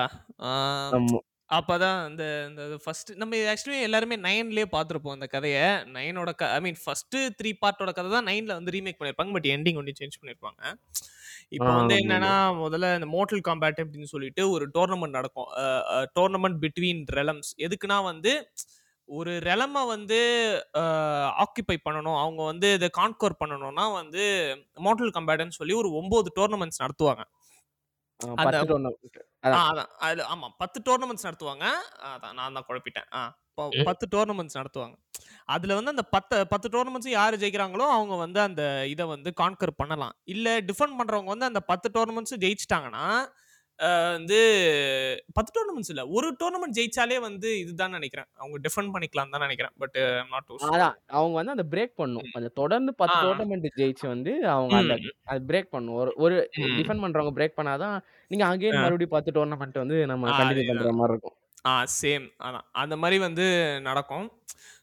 [0.44, 0.52] ஆ,
[0.94, 1.18] ஆமா
[1.58, 5.64] அப்பதான் இந்த இந்த ஃபர்ஸ்ட் நம்ம ஆக்சுவலி எல்லாருமே நைன்லயே பார்த்துருப்போம் அந்த கதையை.
[5.96, 9.78] நைனோட க ஐ மீன் ஃபர்ஸ்ட் த்ரீ பார்ட்டோட கதை தான் நைன்ல வந்து ரீமேக் பண்ணியிருப்பாங்க பட் எண்டிங்
[9.80, 10.60] ஒன்று சேஞ்ச் பண்ணியிருப்பாங்க.
[11.56, 12.32] இப்போ வந்து என்னன்னா
[12.62, 15.50] முதல்ல இந்த மோட்டல் காம்பேட் அப்படின்னு சொல்லிட்டு ஒரு டோர்னமெண்ட் நடக்கும்.
[16.18, 18.32] டோர்னமெண்ட் பிட்வீன் ரெலம்ஸ் எதுக்குன்னா வந்து
[19.08, 20.18] ஒரு ரெலமை வந்து
[21.44, 22.18] ஆக்கிபை பண்ணணும்.
[22.24, 24.22] அவங்க வந்து இதை கான்கோர் பண்ணணும்னா வந்து
[24.86, 27.24] மோட்டல் காம்பேட்னு சொல்லி ஒரு ஒன்பது டோர்னமெண்ட்ஸ் நடத்துவாங்க.
[28.20, 29.16] அந்த பத்து tournament.
[29.16, 29.64] ஆ, அதான்.
[29.70, 31.64] அதான் அதுல ஆமா பத்து டோர்னமெண்ட்ஸ் நடத்துவாங்க
[32.08, 33.22] அதான் நான் தான் குழப்பிட்டேன் ஆ
[33.70, 33.84] ம்.
[33.84, 34.96] பத்து டோர்னமெண்ட்ஸ் நடத்துவாங்க
[35.48, 40.14] அதுல வந்து அந்த பத்து பத்து டோர்னமெண்ட்ஸ் யார் ஜெயிக்கிறாங்களோ அவங்க வந்து அந்த இதை வந்து கான்கர் பண்ணலாம்
[40.32, 43.04] இல்ல டிஃபெண்ட் பண்றவங்க வந்து அந்த பத்து டோர்னமெண்ட்ஸ் ஜெயிச்சிட்டாங்கன்னா
[43.78, 44.38] வந்து
[45.32, 46.06] பத்து டோர்னமெண்ட்ஸ் இல்ல.
[46.06, 48.26] ஒரு டோர்னமெண்ட் ஜெயிச்சாலே வந்து இதுதான் நினைக்கிறேன்.
[48.34, 49.72] அவங்க டிஃபெண்ட் பண்ணிக்கலாம் தான் நினைக்கிறேன்.
[49.78, 49.98] பட்
[50.30, 50.94] நாட் டூ அதான்.
[51.06, 52.22] அவங்க வந்து அந்த பிரேக் பண்ணும்.
[52.32, 53.18] அந்த தொடர்ந்து பத்து.
[53.18, 55.94] டோர்னமெண்ட் ஜெயிச்சு வந்து அவங்க அந்த அது பிரேக் பண்ணும்.
[55.94, 56.60] ஒரு ஒரு ம்.
[56.60, 58.80] டிஃபெண்ட் பண்றவங்க பிரேக் பண்ணாதான் நீங்க அகைன் ஆ.
[58.80, 60.66] மறுபடியும் பத்து டோர்னமெண்ட் வந்து நம்ம அதேதான்.
[60.66, 61.36] பண்ற மாதிரி இருக்கும்.
[61.66, 62.64] ஆ சேம் அதான்.
[62.72, 64.32] அந்த மாதிரி வந்து நடக்கும்.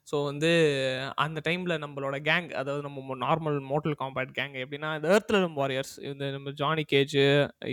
[0.07, 0.49] ஸோ வந்து
[1.23, 6.25] அந்த டைமில் நம்மளோட கேங் அதாவது நம்ம நார்மல் மோட்டல் காம்பேட் கேங் எப்படின்னா இந்த எர்த்லம் வாரியர்ஸ் இந்த
[6.31, 7.17] நம்ம ஜானி கேஜ்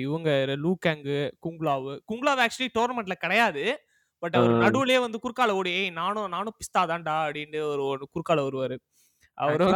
[0.02, 0.30] இவங்க
[0.64, 1.16] லூகேங்கு
[1.46, 3.64] குங்லாவு குங்லாவ் ஆக்சுவலி டோர்னமெண்ட்ல கிடையாது
[4.22, 4.52] பட் அவர்.
[4.64, 8.76] நடுவுலயே வந்து குறுக்கால ஓடி "ஏய், நானும் நானும் பிஸ்தா தான்டா அப்படின்னு ஒரு ஒரு குறுக்கால வருவாரு
[9.38, 9.66] அவரு.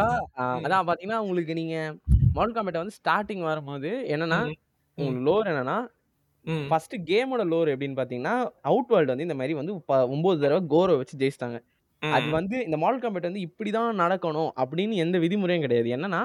[0.63, 1.75] அதான் பாத்தீங்கன்னா உங்களுக்கு நீங்க
[2.35, 4.39] மாடல் காம்பேட் வந்து ஸ்டார்டிங் வரும்போது என்னன்னா.
[4.97, 5.77] உங்களுக்கு லோர் என்னன்னா.
[6.69, 8.35] ஃபர்ஸ்ட் கேமோட லோர் எப்படின்னு பாத்தீங்கன்னா
[8.69, 9.73] அவுட் வேர்ல்டு வந்து இந்த மாதிரி வந்து
[10.13, 11.59] ஒன்பது தடவை கோரை வச்சு ஜெயிச்சிட்டாங்க
[12.11, 12.27] அது.
[12.31, 16.21] வந்து இந்த மாடல் காம்பேட் வந்து இப்படிதான் நடக்கணும் அப்படின்னு எந்த விதிமுறையும் கிடையாது என்னன்னா.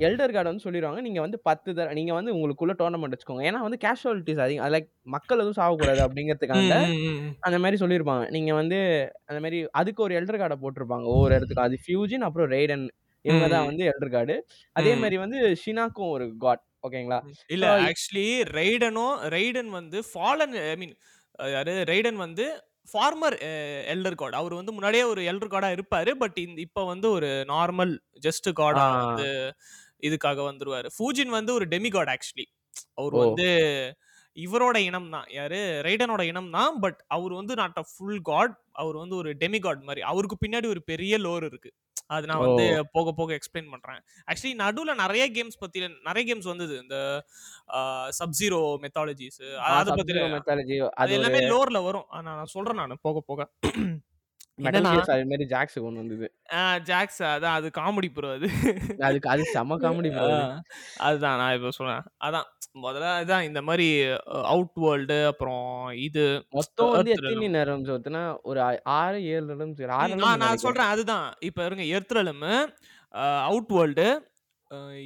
[0.00, 3.78] எல்டர் கார்டு வந்து சொல்லிடுவாங்க நீங்க வந்து பத்து தடவை நீங்க வந்து உங்களுக்குள்ள டோர்னமெண்ட் வச்சுக்கோங்க ஏன்னா வந்து
[3.84, 6.78] கேஷுவாலிட்டிஸ் அதிகம் லைக் மக்கள் எதுவும் சாகக்கூடாது அப்படிங்கிறதுக்காக.
[7.40, 8.78] அந்த மாதிரி சொல்லியிருப்பாங்க நீங்க வந்து
[9.26, 12.84] அந்த மாதிரி அதுக்கு ஒரு எல்டர் கார்டை போட்டிருப்பாங்க ஒவ்வொரு இடத்துக்கு அது ஃபியூஜன் அப்புறம் ரெய்டன்
[13.24, 13.68] இவங்க தான்.
[13.68, 14.36] வந்து எல்டர் கார்டு
[14.76, 14.92] அதே.
[15.02, 18.26] மாதிரி வந்து ஷினாக்கும் ஒரு காட் ஓகேங்களா இல்ல ஆக்சுவலி
[18.56, 20.94] ரெய்டனும் ரெய்டன் வந்து ஃபாலன் ஐ மீன்
[21.52, 22.46] யாரு ரெய்டன் வந்து
[22.88, 23.36] ஃபார்மர்
[23.92, 24.34] எல்டர் காட்.
[24.34, 26.10] அவர் வந்து முன்னாடியே ஒரு எல்டர் காடா இருப்பாரு.
[26.14, 27.92] பட் இந்த இப்போ வந்து ஒரு நார்மல்
[28.26, 28.86] ஜஸ்ட் காடா.
[29.00, 29.28] வந்து
[30.02, 30.88] இதுக்காக வந்துருவாரு.
[30.96, 32.46] ஃபூஜின் வந்து ஒரு டெமி காட் ஆக்சுவலி.
[32.96, 33.16] அவர்.
[33.20, 33.46] வந்து
[34.36, 35.26] இவரோட இனம் தான்.
[35.30, 35.58] யாரு?
[35.86, 36.74] ரெய்டனோட இனம் தான்.
[36.80, 38.54] பட் அவர் வந்து நாட் அ ஃபுல் காட்.
[38.74, 40.02] அவர் வந்து ஒரு டெமி காட் மாதிரி.
[40.12, 41.72] அவருக்கு பின்னாடி ஒரு பெரிய லோர் இருக்கு.
[42.14, 42.64] அது நான் வந்து.
[42.96, 44.00] போக போக எக்ஸ்பிளைன் பண்றேன்.
[44.30, 46.74] ஆக்சுவலி நடுவுல நிறைய கேம்ஸ் பத்தி நிறைய கேம்ஸ் வந்தது.
[46.82, 46.96] இந்த
[48.18, 49.40] சப் ஜீரோ மெத்தாலஜிஸ்
[49.72, 52.08] அதை பத்தி மெத்தாலஜி அது எல்லாமே லோர்ல வரும்.
[52.30, 53.48] நான் சொல்றேன் நான் போக போக.
[54.58, 56.26] மெட்டல் என்னன்னா கியர்ஸ் அது மாதிரி ஜாக்ஸ் ஒன்று வந்தது.
[56.88, 58.48] ஜாக்ஸ் அதான் அது காமெடி ப்ரோ அது.
[59.06, 60.10] அதுக்கு அது செம காமெடி
[61.02, 62.02] அதுதான் நான் இப்போ சொல்றேன்.
[62.26, 62.48] அதான்
[62.82, 63.86] முதல்ல அதான் இந்த மாதிரி
[64.50, 65.64] அவுட் வேர்ல்டு அப்புறம்
[66.04, 66.24] இது
[66.56, 68.60] மொத்தம் வந்து எத்தனை நேரம் சொத்துனா ஒரு
[68.96, 71.26] ஆறு ஏழு நிமிஷம் சரி ஆறு ம், நிமிஷம் நான் சொல்றேன் அதுதான்.
[71.48, 72.44] இப்போ இருங்க எர்த்ரலம்
[73.46, 74.06] அவுட் வேர்ல்டு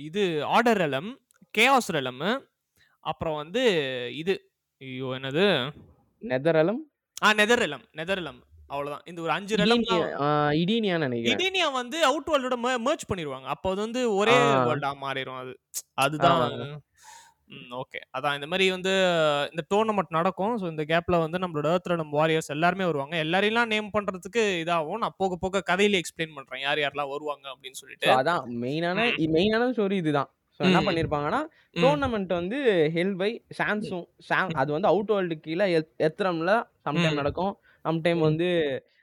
[0.06, 1.10] இது ஆர்டர் ரெலம்
[1.54, 2.22] கேஆஸ் ரெலம்
[3.04, 3.62] அப்புறம் வந்து
[4.20, 4.34] இது
[4.80, 5.44] ஐயோ என்னது?
[6.22, 6.80] நெதரலம்
[7.22, 9.04] ஆ நெதர்ரெலம் நெதர்ரெலம் அவ்வளவுதான்.
[9.06, 9.54] இந்த ஒரு அஞ்சு
[10.62, 11.34] இடீனியான்னு நினைக்கிறேன்.
[11.34, 14.34] இடினியா வந்து அவுட் வேர்ல்டோட மெர்ஜ் பண்ணிடுவாங்க அப்போ அது வந்து ஒரே.
[14.68, 15.54] வேர்ல்டா மாறிடும் அது.
[15.96, 16.44] அதுதான்.
[17.80, 18.92] ஓகே அதான் இந்த மாதிரி வந்து
[19.52, 20.54] இந்த டோர்னமெண்ட் நடக்கும்.
[20.60, 23.16] ஸோ இந்த கேப்ல வந்து நம்மளோட ஏர்த்ரலம் வாரியர்ஸ் எல்லாருமே வருவாங்க.
[23.16, 24.98] எல்லாரையும் நேம் பண்றதுக்கு இதாகும்.
[24.98, 26.60] நான் போக போக கதையில எக்ஸ்பிளைன் பண்றேன்.
[26.60, 28.08] யார் யாரெல்லாம் வருவாங்க அப்படின்னு சொல்லிட்டு.
[28.16, 29.04] அதான் மெயினான
[29.36, 30.30] மெயினான ஸ்டோரி இதுதான்.
[30.60, 30.80] ஸோ என்ன.
[30.80, 31.40] பண்ணிருப்பாங்கன்னா.
[31.76, 32.58] டோர்னமெண்ட் வந்து
[32.94, 35.66] ஹெல் பை சாம்சங் சாம் அது வந்து அவுட் வேர்ல்டு கீழே
[36.00, 36.52] எத்திரம்ல
[36.86, 37.14] சம்டைம்.
[37.14, 37.54] நடக்கும்.
[37.86, 38.26] சம்டைம் ம்.
[38.26, 38.48] வந்து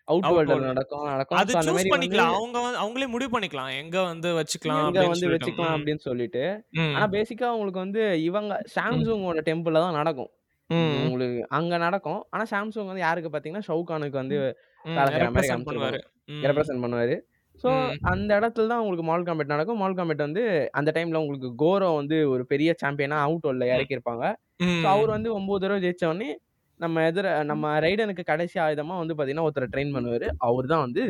[0.07, 0.65] அவுட் Out வேர்ல்டு world.
[0.69, 4.29] நடக்கும் நடக்கும் அது அந்த சூஸ் மாதிரி வந்து பண்ணிக்கலாம் அவங்க வந்து அவங்களே முடிவு பண்ணிக்கலாம் எங்க வந்து
[4.37, 5.77] வச்சுக்கலாம் எங்க அப்படின்னு வந்து சொல்லிட்டு வச்சுக்கலாம் ம்.
[5.77, 6.41] அப்படின்னு சொல்லிட்டு
[6.77, 6.93] ம்.
[6.95, 10.31] ஆனா பேசிக்கா உங்களுக்கு வந்து இவங்க சாம்சங்கோட டெம்பிள்ல தான் நடக்கும்
[10.69, 10.91] ம்.
[11.05, 14.95] உங்களுக்கு அங்க நடக்கும் ஆனா சாம்சங் வந்து யாருக்கு பாத்தீங்கன்னா ஷவுகானுக்கு வந்து ம்.
[14.95, 16.41] வேலை செய்யற மாதிரி பண்ணுவாரு ம்.
[16.45, 17.15] ரெப்ரசென்ட் பண்ணுவாரு
[17.63, 17.97] ஸோ ம்.
[18.11, 20.43] அந்த இடத்துல தான் உங்களுக்கு மால் காம்பேட் நடக்கும் மால் காம்பேட் வந்து
[20.73, 23.73] அந்த டைம்ல உங்களுக்கு கோரோ வந்து ஒரு பெரிய சாம்பியனா அவுட் வேர்ல்ட்ல ம்.
[23.75, 24.23] இறக்கியிருப்பாங்க
[24.65, 24.79] ம்.
[24.79, 26.29] ஸோ அவர் வந்து ஒன்பது தடவை ஜெயிச்ச உடனே
[26.83, 30.27] நம்ம எதிர நம்ம ரைடனுக்கு கடைசி ஆயுதமா வந்து பாத்தீங்கன்னா ஒருத்தரை ட்ரெயின் பண்ணுவாரு.
[30.47, 31.05] அவர் தான் வந்து.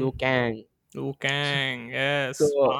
[0.00, 2.70] லூ கேங் எஸ் So-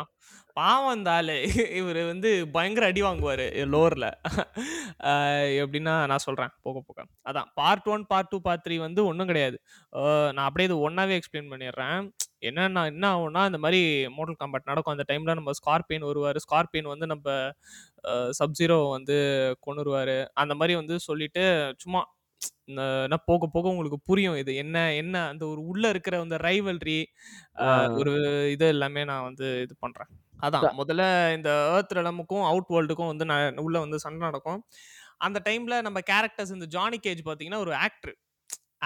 [0.58, 1.34] பாவம் ஆளு
[1.80, 4.06] இவர் வந்து பயங்கர அடி வாங்குவாரு லோர்ல.
[5.62, 6.50] எப்படின்னா நான் சொல்றேன்.
[6.66, 7.04] போக போக.
[7.28, 9.56] அதான் part one part two part three வந்து ஒன்றும் கிடையாது.
[10.36, 12.00] நான் அப்படியே இது ஒன்னாவே எக்ஸ்பிளைன் பண்ணிடுறேன்.
[12.48, 13.80] என்னன்னா என்ன ஆகும்னா இந்த மாதிரி
[14.16, 14.94] மோட்டல் காம்பேட் நடக்கும்.
[14.94, 16.38] அந்த டைம்ல நம்ம ஸ்கார்பியன் வருவார்.
[16.46, 17.28] ஸ்கார்பியன் வந்து நம்ம
[18.40, 19.18] சப்ஜீரோ வந்து
[19.66, 21.44] கொண்டுருவாரு அந்த மாதிரி வந்து சொல்லிட்டு
[21.84, 22.02] சும்மா
[22.78, 26.98] நான் போக போக உங்களுக்கு புரியும் இது என்ன என்ன அந்த ஒரு உள்ள இருக்கிற அந்த ரைவல்ரி
[28.00, 28.12] ஒரு
[28.54, 30.10] இது எல்லாமே நான் வந்து இது பண்றேன்.
[30.46, 31.04] அதான் முதல்ல
[31.36, 34.60] இந்த ஏர்த் ரெலமுக்கும் அவுட் வேர்ல்டுக்கும் வந்து நான் உள்ள வந்து சண்டை நடக்கும்.
[35.26, 38.14] அந்த டைம்ல நம்ம கேரக்டர்ஸ் இந்த ஜானி கேஜ் பாத்தீங்கன்னா ஒரு ஆக்டர்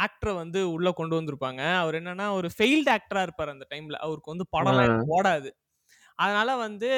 [0.05, 1.63] ஆக்டரை வந்து உள்ள கொண்டு வந்திருப்பாங்க.
[1.83, 4.81] அவர் என்னன்னா ஒரு ஃபெயில்டு ஆக்டரா இருப்பார் அந்த டைம்ல அவருக்கு வந்து படம்
[5.17, 5.51] ஓடாது.
[6.17, 6.89] அதனால வந்து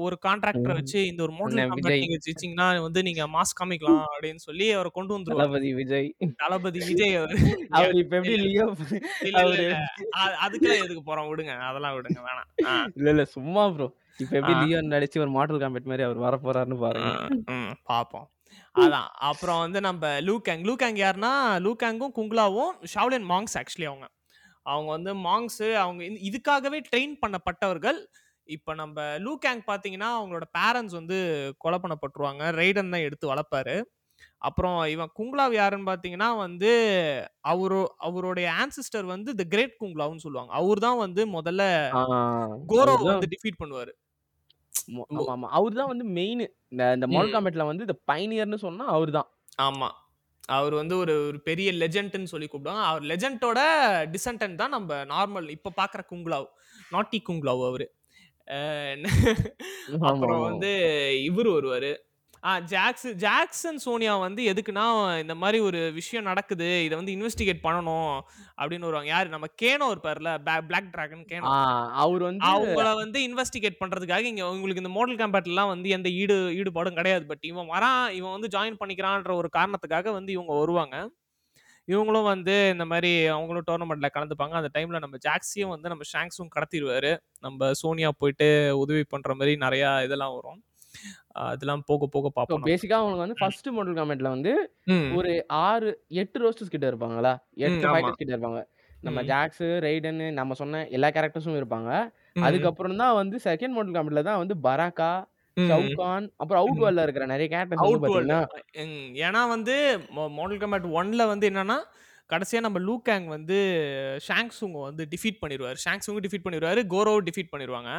[0.00, 0.72] ஒரு கான்ட்ராக்டரை.
[0.72, 1.32] வச்சு இந்த ஒரு
[1.74, 1.98] விஜய்.
[1.98, 6.16] நீங்க ஜெயிச்சீங்கன்னா வந்து நீங்க மாஸ் காமிக்கலாம் அப்படின்னு சொல்லி அவரை கொண்டு வந்துருவாங்க தளபதி விஜய்.
[6.36, 7.38] தளபதி விஜய் அவர்.
[7.68, 9.94] அவர் இப்ப எப்படி லியோ இல்ல இல்ல அவரு இல்ல.
[10.16, 11.28] அ- அதுக்கெல்லாம் எதுக்கு போறோம்?
[11.28, 11.58] விடுங்க.
[11.58, 12.16] அதெல்லாம் விடுங்க.
[12.16, 12.64] வேணாம்.
[12.64, 13.24] ஆ, இல்ல இல்ல.
[13.24, 13.94] சும்மா ப்ரோ.
[14.18, 17.26] இப்ப எப்படி லியோ நடிச்சு ஒரு மாடல் காம்பேட் மாரி அவர் வரப்போறாருன்னு பாருங்க.
[17.46, 18.26] ம், பாப்போம்.
[18.78, 19.08] அதான்.
[19.12, 24.08] அப்புறம் வந்து நம்ம லூகேங் லூகேங் யாருன்னா லூகேங்கும் குங்லாவும் ஷாவ்லின் மாங்ஸ் ஆக்சுவலி அவங்க.
[24.62, 28.06] அவங்க வந்து மாங்ஸ் அவங்க இந்த- இதுக்காகவே ட்ரெயின் பண்ணப்பட்டவர்கள்
[28.48, 31.16] இப்போ நம்ம லூகேங் பார்த்தீங்கன்னா அவங்களோட பேரண்ட்ஸ் வந்து
[31.58, 32.42] கொலை பண்ணப்பட்டுருவாங்க.
[32.60, 33.74] ரைடன் தான் எடுத்து வளர்ப்பாரு.
[34.42, 36.70] அப்புறம் இவன் குங்லாவ் யாருன்னு பார்த்தீங்கன்னா வந்து
[37.52, 40.52] அவரு அவருடைய ஆன்சிஸ்டர் வந்து த கிரேட் குங்லாவ்னு சொல்லுவாங்க.
[40.60, 41.62] அவர் தான் வந்து முதல்ல
[42.78, 43.92] அவர்தான் வந்து டிஃபீட் பண்ணுவாரு.
[45.10, 45.48] ஆமா, ஆமா.
[45.58, 46.44] அவர்தான் வந்து மெயின்.
[46.72, 49.28] இந்த இந்த மாடல் ம் காம்பேட்ல வந்து இந்த பைனியர்ன்னு சொன்னா அவர்தான்.
[49.64, 49.88] ஆமா.
[50.48, 52.84] அவர் வந்து ஒரு ஒரு பெரிய லெஜெண்ட்னு சொல்லி கூப்பிடுவாங்க.
[52.90, 53.60] அவர் லெஜெண்டோட
[54.14, 56.48] டிசன்டன்ட் தான் நம்ம நார்மல் இப்போ பார்க்குற குங்லாவ்.
[56.92, 57.86] நாட்டி குங்லாவ் அவரு.
[60.02, 60.42] அப்புறம்.
[60.42, 60.70] வந்து
[61.24, 61.92] இவர் வருவாரு.
[62.42, 64.84] ஆ ஜாக்ஸ் ஜாக்சன் சோனியா வந்து எதுக்குன்னா
[65.20, 68.12] இந்த மாதிரி ஒரு விஷயம் நடக்குது இதை வந்து இன்வெஸ்டிகேட் பண்ணணும்
[68.58, 69.08] அப்படின்னு வருவாங்க.
[69.08, 69.28] யாரு?
[69.28, 70.32] நம்ம கேனோ இருப்பார்ல
[70.66, 71.48] பிளாக் டிராகன் கேனோ.
[71.96, 76.94] அவர் வந்து அவங்கள வந்து இன்வெஸ்டிகேட் பண்றதுக்காக இங்க உங்களுக்கு இந்த மாடல் காம்பேட்லாம் வந்து எந்த ஈடு ஈடுபாடும்
[76.94, 77.26] கிடையாது.
[77.26, 80.96] பட் இவன் வரான் இவன் வந்து ஜாயின் பண்ணிக்கிறான்ற ஒரு காரணத்துக்காக வந்து இவங்க வருவாங்க.
[81.88, 87.12] இவங்களும் வந்து இந்த மாதிரி அவங்களும் டோர்னமெண்ட்ல கலந்துப்பாங்க அந்த டைம்ல நம்ம ஜாக்ஸியும் வந்து நம்ம ஷாங்ஸும் கடத்திடுவாரு
[87.46, 88.48] நம்ம சோனியா போயிட்டு
[88.82, 90.60] உதவி பண்ற மாதிரி நிறைய இதெல்லாம் வரும்
[91.44, 92.64] அதெல்லாம் போக போக பார்ப்போம்.
[92.68, 93.38] பேசிக்கா அவனுக்கு வந்து.
[93.40, 94.52] ஃபர்ஸ்ட் மாடல் காம்பேட்ல வந்து
[95.18, 95.88] ஒரு 6,
[96.22, 97.32] 8 ரோஸ்டர்ஸ் கிட்ட இருப்பாங்களா?
[97.34, 98.60] ம் 8 ஆமா ஃபைட்டர்ஸ் கிட்ட இருப்பாங்க.
[99.06, 101.90] நம்ம ஜாக்ஸ், ரெய்டன் நம்ம சொன்ன எல்லா கேரக்டர்ஸும் இருப்பாங்க.
[102.46, 105.10] அதுக்கப்புறம் தான் வந்து செகண்ட் மாடல் காம்பேட்ல தான் வந்து பராக்கா,
[105.58, 105.68] ம்.
[105.70, 108.40] ஷவுகான் அப்புறம் அவுட் வேர்ல்ட்ல இருக்கிற நிறைய கேரக்டர்ஸ் அவுட் பாத்தீங்கன்னா
[109.24, 109.76] ஏன்னா வந்து
[110.38, 111.78] மாடல் கம்பேட் ஒன்ல வந்து என்னன்னா
[112.30, 113.58] கடைசியா நம்ம லூகேங் வந்து
[114.26, 117.92] ஷாங்ஸுங்க வந்து டிஃபீட் பண்ணிடுவார் ஷாங்ஸுங்க டிஃபீட் பண்ணிடுவாரு கோரோ டிஃபீட் பண்ணிடுவாங்க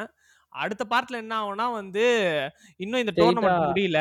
[0.54, 2.04] அடுத்த பார்ட்ல என்ன ஆகும்னா வந்து
[2.80, 4.00] இன்னும் இந்த டோர்னமெண்ட் முடியல.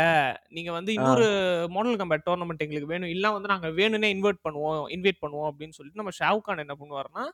[0.57, 1.27] நீங்க வந்து இன்னொரு
[1.75, 3.13] மாடல் கம்பேட் டோர்னமெண்ட் எங்களுக்கு வேணும்.
[3.15, 7.25] இல்ல வந்து நாங்க வேணும்னே இன்வைட் பண்ணுவோம் இன்வைட் பண்ணுவோம் அப்படின்னு சொல்லிட்டு நம்ம ஷாவுகான் என்ன பண்ணுவாருன்னா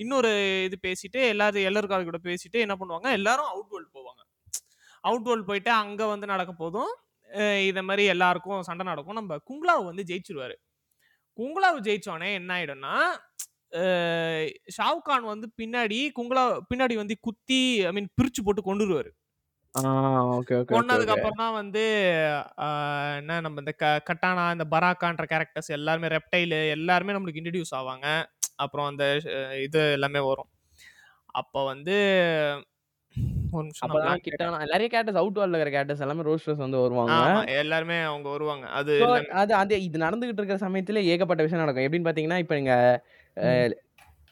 [0.00, 0.30] இன்னொரு
[0.66, 3.08] இது பேசிட்டு எல்லாரும் எல்லாருக்காக கூட பேசிட்டு என்ன பண்ணுவாங்க?
[3.18, 4.20] எல்லாரும் அவுட் வேர்ல்டு போவாங்க.
[5.04, 6.92] அவுட் வேர்ல்டு போயிட்டு அங்க வந்து நடக்க போதும்.
[7.68, 9.18] இத மாதிரி எல்லாருக்கும் சண்டை நடக்கும்.
[9.20, 10.56] நம்ம குங்லாவை வந்து ஜெயிச்சிருவாரு.
[11.38, 12.94] குங்லாவை ஜெயிச்சோடனே என்ன ஆயிடும்னா
[14.76, 17.58] ஷாவுகான் வந்து பின்னாடி குங்லா பின்னாடி வந்து குத்தி
[17.88, 19.10] ஐ மீன் பிரிச்சு போட்டு கொண்டுருவாரு.
[20.70, 21.14] கொன்னதுக்கு.
[21.14, 21.82] அப்புறம் தான் வந்து
[23.20, 23.72] என்ன நம்ம இந்த
[24.08, 28.06] கட்டானா இந்த பராக்கான்ற கேரக்டர்ஸ் எல்லாருமே ரெப்டைல் எல்லாருமே நம்மளுக்கு இன்ட்ரடியூஸ் ஆவாங்க.
[28.64, 29.04] அப்புறம் அந்த
[29.66, 30.50] இது எல்லாமே வரும்.
[31.40, 31.96] அப்போ வந்து
[33.52, 34.20] ஒரு நிமிஷம் நான்.
[34.66, 37.20] நிறைய கேரக்டர்ஸ் அவுட் வேர்ல்ட்ல இருக்கிற கேரக்டர்ஸ் எல்லாமே ரோஸ்டர்ஸ் வந்து வருவாங்க.
[37.60, 38.94] எல்லாருமே அவங்க வருவாங்க அது
[39.86, 41.86] இது நடந்துகிட்டு இருக்கிற சமயத்துல ஏகப்பட்ட விஷயம் நடக்கும்.
[41.86, 42.74] எப்படின்னு பாத்தீங்கன்னா, இப்ப நீங்க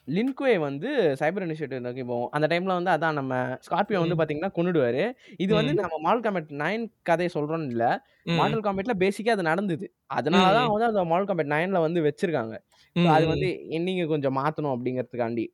[0.08, 0.88] லின்குவே வந்து
[1.20, 2.30] சைபர் இனிஷியேட்டிவ் நோக்கி போவோம்.
[2.36, 3.32] அந்த டைம்ல வந்து அதான் நம்ம
[3.66, 5.02] ஸ்கார்பியோ வந்து பாத்தீங்கன்னா கொன்னுடுவாரு.
[5.38, 7.86] இது வந்து நம்ம மாடல் காம்பேட் 9 கதைய சொல்றோம்னு இல்ல.
[8.34, 9.86] மாடல் காம்பேட்ல பேசிக்கா அது நடந்தது.
[10.16, 12.54] அதனால தான் ம், வந்து அந்த மாடல் காம்பேட் 9ல வந்து வச்சிருக்காங்க.
[13.12, 15.46] அது வந்து எண்ணிங்க கொஞ்சம் மாத்தணும் அப்படிங்கிறதுக்காண்டி.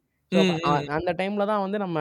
[0.97, 1.99] அந்த டைம்ல தான் வந்து நம்ம.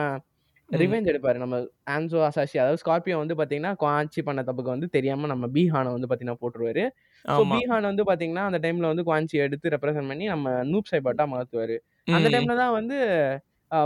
[0.68, 1.38] ரிவெஞ்ச் எடுப்பாரு.
[1.38, 1.56] நம்ம
[1.94, 6.40] ஆன்சோ அசாஷி அதாவது ஸ்கார்பியோ வந்து பாத்தீங்கன்னா, குவான்ச்சி பண்ண தப்புக்கு வந்து தெரியாம நம்ம பீஹான வந்து பாத்தீங்கன்னா
[6.42, 6.84] போட்டுருவாரு.
[7.28, 11.76] ஸோ பீஹான் வந்து பாத்தீங்கன்னா, அந்த டைம்ல வந்து குவான்ச்சிய எடுத்து ரெப்ரசென்ட் பண்ணி நம்ம நூப் சைபர்ட்டா மாத்துவாரு.
[12.10, 12.98] அந்த டைம்ல தான் வந்து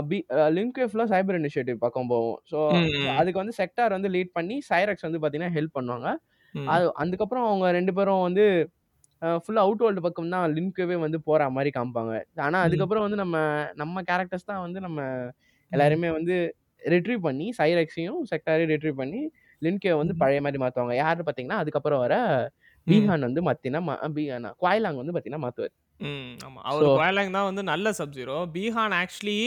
[0.05, 2.39] பி அ லிங்க்வே ஃபுல்லா சைபர் இனிஷியேட்டிவ் பக்கம் போகும்.
[2.51, 2.59] ஸோ
[3.13, 6.07] அதுக்கு வந்து செக்டார் வந்து லீட் பண்ணி சைரக்ஸ் வந்து பாத்தீங்கன்னா ஹெல்ப் பண்ணுவாங்க.
[6.67, 8.45] அது அதுக்கப்புறம் அவங்க 2 பேரும் வந்து
[9.21, 12.13] அ ஃபுல்லா அவுட் வேர்ல்டு பக்கம் தான் லிங்க்வே வந்து போற மாரி காமிப்பாங்க.
[12.45, 13.37] ஆனா அதுக்கப்புறம் வந்து நம்ம
[13.77, 14.99] நம்ம கேரக்டர்ஸ் தான் வந்து நம்ம
[15.71, 16.35] எல்லாருமே வந்து
[16.81, 19.21] ரிட்ரீவ் பண்ணி சைரக்ஸையும் செக்டாரையும் ரிட்ரீவ் பண்ணி
[19.61, 20.95] லின்கே வந்து பழைய மாரி மாத்துவாங்க.
[21.01, 22.15] யாரு பாத்தீங்கன்னா, அதுக்கப்புறம் வர.
[22.87, 25.73] பீஹான் வந்து பாத்தீங்கன்னா ம பீஹானா குவாய்லாங் வந்து பாத்தீங்கன்னா மாத்துவாரு.
[25.99, 26.35] ம்.
[26.41, 26.59] ஆமா.
[26.73, 28.35] ஸோ அவரு குவாய்லாங் தான் வந்து நல்ல சப் ஜீரோ.
[28.53, 29.37] பீஹான் ஆக்சுவலி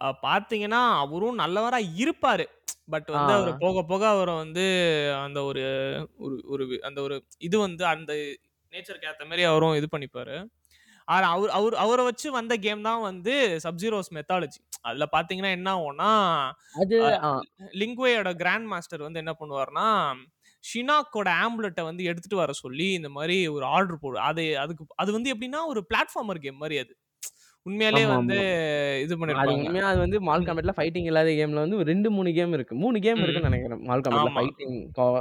[0.00, 2.44] அ பார்த்தீங்கன்னா, அவரும் நல்லவரா இருப்பாரு.
[2.88, 3.08] பட்.
[3.12, 4.64] வந்து அவரு போக போக அவர வந்து
[5.22, 5.62] அந்த ஒரு
[6.20, 8.12] ஒரு ஒரு அந்த ஒரு இது வந்து அந்த
[8.72, 10.36] நேச்சருக்கு ஏத்த மாரி அவரும் இது பண்ணிப்பாரு.
[11.12, 14.58] ஆனா அவரு அவரு அவர வச்சு வந்த கேம் தான் வந்து சப் ஜீரோஸ் மெத்தாலஜி.
[14.86, 16.10] அதுல பார்த்தீங்கன்னா என்ன ஆகும்னா,
[16.80, 16.98] அது.
[17.80, 19.88] லிங்க்வேயோட கிராண்ட் மாஸ்டர் வந்து என்ன பண்ணுவாருன்னா,
[20.64, 25.32] ஷினாக்கோட ஆம்புலட்ட வந்து எடுத்துட்டு வர சொல்லி இந்த மாரி ஒரு ஆர்டர் போடு அது அதுக்கு அது வந்து
[25.34, 26.94] எப்படின்னா, ஒரு பிளாட்ஃபார்மர் கேம் மாரி அது.
[27.66, 28.38] உண்மையாலே வந்து.
[29.04, 29.58] இது அது பண்ணியிருப்பாங்க.
[29.58, 30.46] உண்மையா அது வந்து மால்.
[30.46, 32.74] காம்பேட்ல ஃபைட்டிங் இல்லாத கேம்ல வந்து 2, 3 கேம் இருக்கு.
[32.82, 33.22] 3 கேம்.
[33.24, 33.82] இருக்குன்னு நெனைக்கிறேன்.
[33.88, 34.34] மால் காம்பேட்ல.
[34.36, 34.78] ஃபைட்டிங்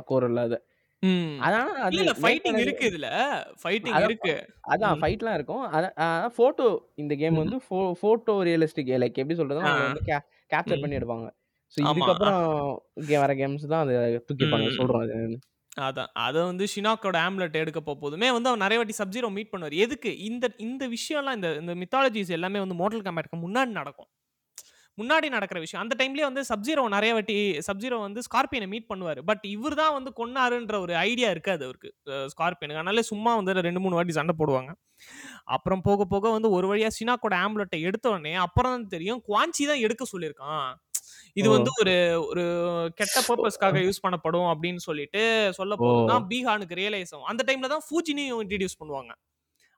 [0.10, 0.56] கோர் இல்லாத.
[1.03, 1.37] ம்.
[1.45, 1.69] அதான்
[2.17, 3.07] ஃபைட்டிங் இருக்கு இதுல.
[3.61, 4.33] ஃபைட்டிங் அதான் இருக்கு.
[4.71, 4.97] அதான்.
[5.01, 5.63] ஃபைட்லாம் இருக்கும்.
[5.77, 7.37] அத அ ஃபோட்டோ இந்த கேம்.
[7.41, 9.73] வந்து ஃபோ ஃபோட்டோ ரியலிஸ்டிக் லைக் எப்படி சொல்றதுன்னா,
[10.51, 10.83] கேப்சர்.
[10.83, 11.27] பண்ணி எடுப்பாங்க.
[11.73, 11.79] ஸோ.
[11.87, 12.41] இதுக்கப்புறம்
[13.07, 14.69] கே வர கேம்ஸ் தான் அத தூக்கியிருப்பாங்க.
[14.69, 14.77] ம்.
[14.79, 15.17] சொல்றோம் அது.
[15.79, 16.11] அதான்.
[16.23, 19.77] அத வந்து ஷினாக்கோட ஆம்லெட் எடுக்க போம்போதுமே வந்து அவர் நெறைய வாட்டி சப் ஜீரோ மீட் பண்ணுவாரு.
[19.85, 20.11] எதுக்கு?
[20.27, 24.09] இந்த இந்த விஷயம்லாம் இந்த இந்த மித்தாலஜிஸ் எல்லாமே வந்து மார்டல் காம்பேட்க்கு முன்னாடி நடக்கும்.
[24.97, 25.82] முன்னாடி நடக்கிற விஷயம்.
[25.84, 27.36] அந்த டைம்லயே வந்து சப்ஜீரோ நிறைய வாட்டி
[27.67, 29.19] சப்ஜீரோ வந்து ஸ்கார்பியனை மீட் பண்ணுவார்.
[29.30, 31.89] பட் இவர் தான் வந்து கொன்னாருன்ற ஒரு ஐடியா இருக்காது அவருக்கு.
[32.34, 34.71] ஸ்கார்பியனுக்கு அதனால சும்மா வந்து ரெண்டு மூணு வாட்டி சண்டை போடுவாங்க.
[35.56, 39.84] அப்புறம் போக போக வந்து ஒரு வழியா சினாக்கோட ஆம்புலட்டை எடுத்த உடனே அப்புறம் தான் தெரியும் குவான்சி தான்
[39.88, 40.69] எடுக்க சொல்லியிருக்கான்.
[41.39, 41.47] இது.
[41.56, 41.93] வந்து ஒரு
[42.30, 42.43] ஒரு
[42.99, 45.21] கெட்ட பர்பஸ்க்காக யூஸ் பண்ணப்படும் அப்படின்னு சொல்லிட்டு
[45.60, 45.73] சொல்ல.
[45.84, 49.12] போதுதான் பீஹானுக்கு ரியலைஸ் ஆகும் அந்த டைம்ல தான் ஃபூஜினியும் இன்ட்ரடியூஸ் பண்ணுவாங்க.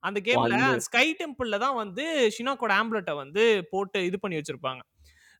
[0.03, 0.55] அந்த கேம்ல
[0.87, 2.05] ஸ்கை டெம்பிள்ல தான் வந்து
[2.37, 4.81] ஷினாக்கோட ஆம்புலட்டை வந்து போட்டு இது பண்ணி வச்சிருப்பாங்க.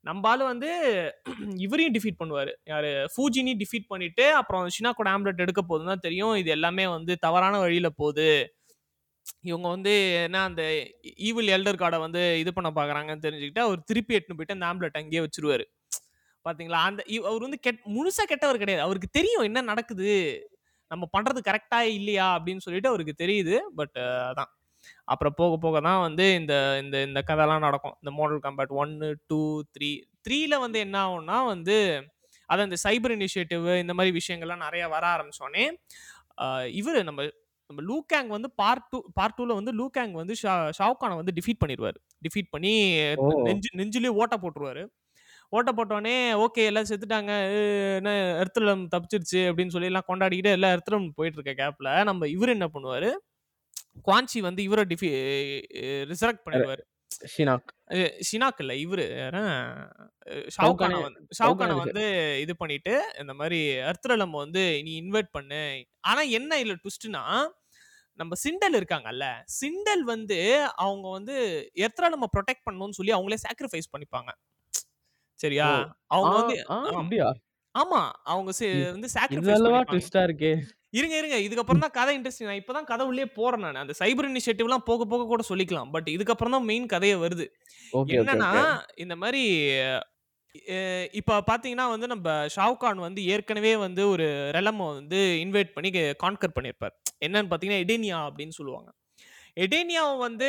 [0.04, 1.12] நம்ம வந்து
[1.56, 2.54] இவரையும் டிஃபீட் பண்ணுவார்.
[2.64, 2.84] யார்?
[2.84, 6.36] ஃபூஜினி டிஃபீட் பண்ணிட்டு அப்புறம் ஷினாக்கோட ஆம்லெட் எடுக்க போதும் தான் தெரியும்.
[6.36, 8.56] இது எல்லாமே வந்து தவறான வழியில் போகுது.
[9.42, 14.38] இவங்க வந்து என்ன அந்த ஈவில் எல்டர் கார்டை வந்து இது பண்ண பார்க்குறாங்கன்னு தெரிஞ்சுக்கிட்டு அவர் திருப்பி எட்டுன்னு
[14.38, 15.64] போயிட்டு அந்த ஆம்லெட் அங்கேயே வச்சிருவாரு.
[16.50, 18.86] பார்த்தீங்களா அந்த இவ்- அவர் வந்து கெட் முழுசாக கெட்டவர் கிடையாது.
[18.86, 20.48] அவருக்கு தெரியும் என்ன நடக்குது.
[20.88, 23.58] நம்ம பண்ணுறது கரெக்டாக இல்லையா அப்படின்னு சொல்லிட்டு அவருக்கு தெரியுது.
[23.76, 24.63] பட் அதான்.
[25.08, 27.96] அப்புறம் போக போக தான் வந்து இந்த இந்த இந்த கதைலாம் நடக்கும்.
[28.02, 29.40] இந்த மாடல் காம்பேட் ஒன்னு டூ
[29.74, 29.90] த்ரீ
[30.26, 31.76] த்ரீல வந்து என்ன ஆகும்னா வந்து
[32.50, 35.66] அதான் இந்த சைபர் இனிஷியேட்டிவ் இந்த மாதிரி விஷயங்கள்லாம் நிறைய வர ஆரம்பிச்சோடனே
[36.74, 37.22] இவர் நம்ம
[37.70, 41.98] நம்ம லூகேங் வந்து பார்ட் டூ பார்ட் டூல வந்து லூகேங் வந்து ஷா- ஷாவ்கானை வந்து டிஃபீட் பண்ணிடுவார்
[42.22, 42.74] டிஃபீட் பண்ணி.
[43.44, 44.84] நெஞ்சு நெஞ்சிலேயே ஓட்ட போட்டுருவாரு.
[45.54, 47.32] ஓட்ட போட்டோடனே ஓகே எல்லாம் செத்துட்டாங்க.
[47.98, 48.12] என்ன
[48.42, 53.10] எர்த்தலம் தப்பிச்சிருச்சு அப்படின்னு சொல்லி எல்லாம் கொண்டாடிக்கிட்டு எல்லாம் எர்த்தலம் போயிட்டு இருக்க கேப்ல நம்ம இவர் என்ன பண்ணுவாரு?
[54.02, 55.10] குவான்சி வந்து இவரை டிஃபி
[56.12, 56.84] ரிசரக்ட் பண்ணிடுவாரு.
[57.38, 57.68] ஷினாக்.
[58.30, 59.06] ஷினாக் இல்ல இவரு.
[60.58, 62.04] ஷாவ்கானை வந்து ஷாவ்கானை வந்து
[62.42, 65.62] இது பண்ணிட்டு இந்த மாதிரி அர்த்தலம் வந்து நீ இன்வைட் பண்ணு.
[66.00, 67.24] ஆனா என்ன இல்ல ட்விஸ்ட்னா
[68.20, 69.28] நம்ம சிண்டல் இருக்காங்கல்ல
[69.60, 70.40] சிண்டல் வந்து
[70.76, 71.36] அவங்க வந்து
[71.76, 74.32] எர்த்ரலம ப்ரொடெக்ட் பண்ணணும்னு சொல்லி அவங்களே சாக்ரிஃபைஸ் பண்ணிப்பாங்க.
[75.40, 75.70] சரியா.
[76.08, 76.84] அவங்க வந்து ஆம்.
[78.24, 78.52] அவங்க
[78.92, 79.64] வந்து சாக்ரிஃபைஸ்
[81.00, 81.38] இருங்க இருங்க.
[81.48, 83.82] இதுக்கப்புறம் தான் கதை இன்ட்ரெஸ்டிங் நான் இப்பதான் கதை உள்ளே போறேன் நான்.
[83.84, 85.92] அந்த சைபர் இனிஷியேட்டிவ்லாம் போக போக கூட சொல்லிக்கலாம்.
[85.96, 87.48] பட் இதுக்கப்புறம் தான் மெயின் கதையே வருது.
[88.20, 88.50] என்னன்னா
[89.04, 89.44] இந்த மாதிரி
[91.20, 94.26] இப்ப பாத்தீங்கன்னா வந்து நம்ம ஷாவ்கான் வந்து ஏற்கனவே வந்து ஒரு
[94.58, 95.90] ரெலம வந்து இன்வைட் பண்ணி
[96.24, 96.94] கான்கர் பண்ணியிருப்பார்.
[97.28, 98.90] என்னன்னு பாத்தீங்கன்னா எடேனியா அப்படின்னு சொல்லுவாங்க.
[99.64, 100.48] எடேனியாவை வந்து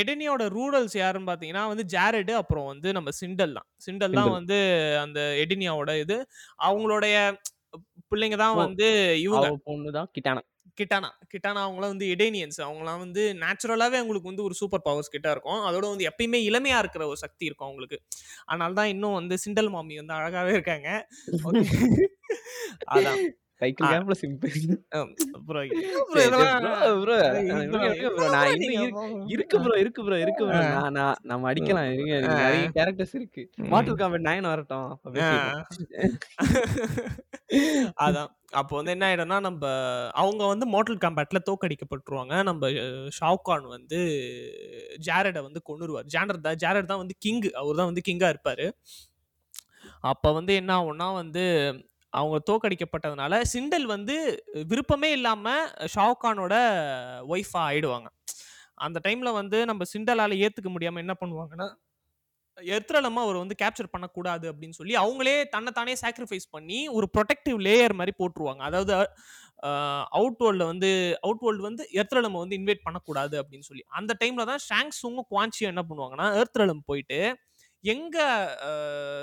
[0.00, 3.68] எடேனியாவோட ரூரல்ஸ் யாருன்னு பாத்தீங்கன்னா வந்து ஜாரெடு அப்புறம் வந்து நம்ம சிண்டல் தான்.
[3.86, 4.32] சிண்டல் தான்.
[4.38, 4.58] வந்து
[5.04, 6.18] அந்த எடேனியாவோட இது.
[6.68, 7.16] அவங்களுடைய
[8.12, 8.56] பிள்ளைங்க தான்.
[8.58, 8.88] வந்து
[9.22, 9.46] இவங்க.
[9.46, 10.42] அவ பொண்ணுதான் கிட்டானா?
[10.78, 11.08] கிட்டானா.
[11.32, 15.60] கிட்டானா அவங்களாம் வந்து எடேனியன்ஸ் அவங்களாம் வந்து நேச்சுரலாவே அவங்களுக்கு வந்து ஒரு சூப்பர் பவர்ஸ் கிட்ட இருக்கும்.
[15.68, 17.98] அதோட வந்து எப்பயுமே இளமையா இருக்கிற ஒரு சக்தி இருக்கும் அவங்களுக்கு.
[18.46, 20.88] அதனால தான் இன்னும் வந்து சிண்டல் மாமி வந்து அழகாவே இருக்காங்க.
[22.94, 23.20] அதான்.
[23.60, 23.90] சைக்கிள் ஆ.
[23.90, 24.50] கேம்ப்ல சிம்பிள்
[25.46, 25.62] bro,
[28.34, 28.50] நான்
[29.30, 30.58] இருக்கு- ப்ரோ இருக்கு ப்ரோ இருக்கு ப்ரோ.
[30.74, 32.20] நான் நான் நம்ம அடிக்கலாம் இருங்க.
[32.32, 33.50] நிறைய கேரக்டர்ஸ் இருக்கு.
[33.56, 33.72] ம்.
[33.72, 34.98] மார்டல் காம்பட் நைன் வரட்டும்.
[38.04, 38.30] அதான்.
[38.52, 39.66] அப்போ வந்து என்ன ஆயிடும்னா நம்ம
[40.14, 42.42] அவங்க வந்து மோட்டல் காம்பேட்ல தோக்கடிக்கப்பட்டுருவாங்க.
[42.42, 42.68] நம்ம
[43.18, 43.96] ஷாவ்கான் வந்து
[45.06, 48.70] ஜாரடை வந்து கொண்டுருவார் ஜானர் தான் ஜாரட் தான் வந்து கிங் அவர் தான் வந்து கிங்கா இருப்பாரு.
[50.04, 51.74] அப்ப வந்து என்ன ஆகும்னா வந்து
[52.12, 54.14] அவங்க தோக்கடிக்கப்பட்டதுனால சிண்டல் வந்து
[54.70, 56.54] விருப்பமே இல்லாமல் ஷாவ்கானோட
[57.34, 58.08] ஒய்ஃபா ஆயிடுவாங்க.
[58.86, 61.68] அந்த டைம்ல வந்து நம்ம சிண்டலால ஏத்துக்க முடியாம என்ன பண்ணுவாங்கன்னா
[62.58, 68.12] எர்த்ரலமா அவர் வந்து கேப்சர் பண்ணக்கூடாது அப்படின்னு சொல்லி அவங்களே தன்னைத்தானே சாக்ரிஃபைஸ் பண்ணி ஒரு ப்ரொடெக்டிவ் லேயர் மாதிரி
[68.20, 68.62] போட்டுருவாங்க.
[68.68, 68.92] அதாவது
[70.18, 70.90] அவுட் வேர்ல்டில் வந்து
[71.26, 73.84] அவுட் வேர்ல்டு வந்து எர்த்ரலம் வந்து இன்வைட் பண்ணக்கூடாது அப்படின்னு சொல்லி.
[73.98, 77.20] அந்த டைமில் தான் ஷாங்ஸுங்க குவான்சியும் என்ன பண்ணுவாங்கன்னா எர்த்ரலம் போயிட்டு
[77.84, 78.16] எங்க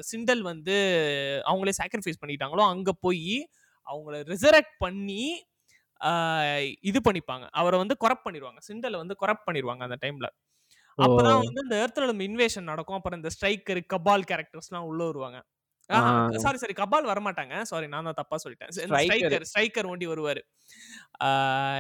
[0.10, 0.76] சிண்டல் வந்து
[1.50, 3.36] அவங்களே சாக்ரிஃபைஸ் பண்ணிட்டாங்களோ அங்க போய்
[3.88, 5.24] அவங்கள ரிசரக்ட் பண்ணி
[6.90, 7.46] இது பண்ணிப்பாங்க.
[7.60, 10.28] அவரை வந்து கொரப் பண்ணிடுவாங்க சிண்டலை வந்து கொரப் பண்ணிடுவாங்க அந்த டைம்ல
[10.98, 12.98] அப்பதான் வந்து இந்த எர்த்ரலம் இன்வேஷன் நடக்கும்.
[12.98, 15.40] அப்புறம் இந்த ஸ்ட்ரைக்கர் கபால் கேரக்டர்ஸ்லாம் உள்ள வருவாங்க.
[16.44, 18.72] சாரி சாரி கபால் வர மாட்டாங்க சாரி நான் தான் தப்பா சொல்லிட்டேன்.
[18.76, 20.42] ஸ்ட்ரைக்கர் ஸ்ட்ரைக்கர் ஒண்டி வருவாரு.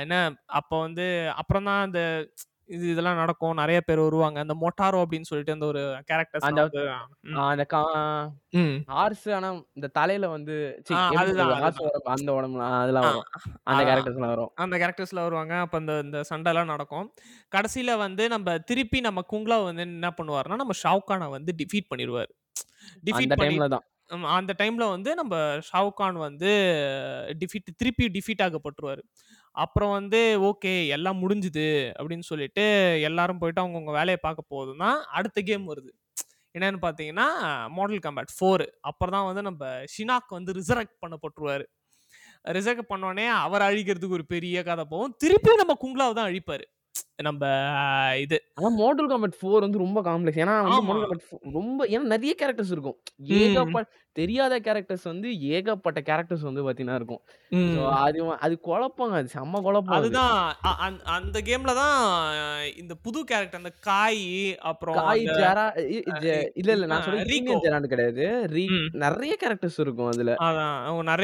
[0.03, 0.15] என்ன
[0.59, 1.05] அப்போ வந்து
[1.41, 2.01] அப்புறம் தான் அந்த
[2.65, 3.54] இது இதெல்லாம் நடக்கும்.
[3.54, 4.39] நிறைய பேர் வருவாங்க.
[4.39, 5.80] அந்த மொட்டாரோ அப்படின்னு சொல்லிட்டு அந்த ஒரு
[6.12, 6.91] கேரக்டர்ஸ் அந்த- அந்த.
[8.86, 10.82] ஹார்ஸ் ஆனா இந்த தலையில வந்து
[12.04, 13.23] அந்த உடம்புல அதெல்லாம் வரும்.
[13.63, 13.88] அந்த அதான்.
[13.88, 14.51] கேரக்டர்ஸ் எல்லாம் வரும்.
[14.56, 15.56] அந்த கேரக்டர்ஸ்ல வருவாங்க.
[15.56, 17.13] அப்ப அந்த இந்த சண்டைலாம் நடக்கும்.
[17.56, 22.30] கடைசியில வந்து நம்ம திருப்பி நம்ம குங்லா வந்து என்ன பண்ணுவாருன்னா நம்ம ஷாவ்கானை வந்து டிஃபீட் பண்ணிடுவார்.
[23.06, 23.84] டிஃபீட் டைம்ல தான்
[24.23, 26.47] அந்த டைம்ல வந்து நம்ம ஷாவ்கான் வந்து
[27.39, 29.01] டிஃபீட் திருப்பி டிஃபீட் ஆகப்பட்டுருவாரு.
[29.55, 31.67] அப்புறம் வந்து ஓகே எல்லாம் முடிஞ்சுது.
[31.99, 32.63] அப்படின்னு சொல்லிட்டு
[33.09, 35.91] எல்லாரும் போயிட்டு அவங்கவுங்க வேலையை பார்க்க போகுதுன்னா அடுத்த கேம் வருது.
[36.55, 37.27] என்னன்னு பார்த்தீங்கன்னா
[37.77, 39.63] மாடல் காம்பேட் ஃபோர் அப்புறம் தான் வந்து நம்ம
[39.93, 41.65] ஷினாக் வந்து ரிசரக்ட் பண்ணப்பட்டுருவாரு.
[42.57, 45.15] ரிசர்க் பண்ணோடனே அவர் அழிக்கிறதுக்கு ஒரு பெரிய கதை போகும்.
[45.23, 46.65] திருப்பி நம்ம குங்லாவை தான் அழிப்பாரு.
[47.27, 47.43] நம்ம
[48.23, 48.37] இது.
[48.57, 50.41] ஆனா மோட்டல் காம்பட் 4 வந்து ரொம்ப காம்ப்ளெக்ஸ்.
[50.43, 50.81] ஏன்னா வந்து.
[50.89, 52.97] மோட்டல் காம்பட் 4 ரொம்ப ஏன்னா நெறைய கேரக்டர்ஸ் இருக்கும்.
[54.15, 57.23] தெரியாத கேரக்டர்ஸ் வந்து ஏகப்பட்ட கேரக்டர்ஸ் வந்து பார்த்தீங்கன்னா இருக்கும்.
[57.69, 57.82] ஸோ.
[58.01, 59.15] அது அது குழப்பங்க.
[59.21, 60.08] அது செம்ம குழப்பம் அது.
[60.08, 60.38] அதுதான்
[61.15, 61.97] அந்த கேம்ல தான்
[62.82, 64.23] இந்த புது கேரக்டர் அந்த காய்
[64.71, 65.65] அப்புறம் காய் ஜெரா
[66.58, 66.86] இல்ல, இல்ல.
[66.88, 67.06] நான்.
[67.32, 68.25] யூனியன் ஜெராண்ட் கிடையாது.
[69.04, 70.34] நெறைய கேரக்டர்ஸ் இருக்கும் அதுல.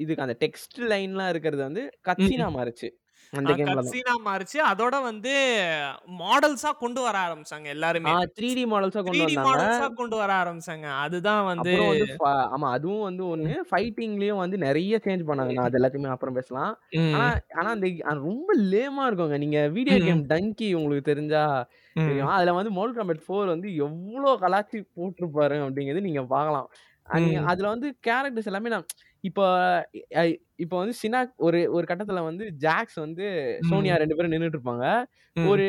[0.03, 2.57] இதுக்கு அந்த டெக்ஸ்ட் லைன்லாம் இருக்கிறது வந்து கட்சீனா ம்.
[2.57, 2.89] மாறுச்சு.
[3.33, 3.81] அந்த கேம்ல.
[3.83, 5.33] கட்சீனா மாறிச்சு அதோட வந்து
[6.21, 9.47] மாடல்ஸா கொண்டு வர ஆரம்பிச்சாங்க எல்லாருமே 3டி மாடல்ஸா கொண்டு 3D வந்தாங்க.
[9.47, 11.75] மாடல்ஸா கொண்டு வர ஆரம்பிச்சாங்க அதுதான் வந்து
[12.49, 13.53] ஆமா அதுவும் வந்து ஒண்ணு.
[13.69, 15.53] ஃபைட்டிங்லயும் வந்து நெறைய சேஞ்ச் பண்ணாங்க.
[15.57, 16.73] நான் அது எல்லாத்தையுமே அப்புறம் பேசலாம்.
[17.13, 17.27] ஆனா.
[17.59, 17.87] ஆனா அந்த
[18.23, 19.39] ரொம்ப லேமா இருக்குங்க.
[19.39, 19.97] நீங்க வீடியோ.
[20.01, 21.45] கேம் டங்கி உங்களுக்கு தெரிஞ்சா.
[22.07, 22.31] தெரியும்.
[22.35, 26.69] அதுல வந்து மோர்டல் காம்பட் 4 வந்து எவ்ளோ கலாய்ச்சி போட்டுருப்பாரு அப்படிங்கிறது நீங்க பார்க்கலாம்.
[27.49, 28.89] அதுல வந்து கேரக்டர்ஸ் எல்லாமே நான்
[29.25, 29.41] இப்ப
[30.65, 33.27] இப்ப வந்து சினாக் ஒரு ஒரு கட்டத்துல வந்து ஜாக்ஸ் வந்து
[33.71, 33.97] சோனியா.
[34.03, 34.87] 2 பேரும் நின்னுட்டு இருப்பாங்க.
[35.53, 35.67] ஒரு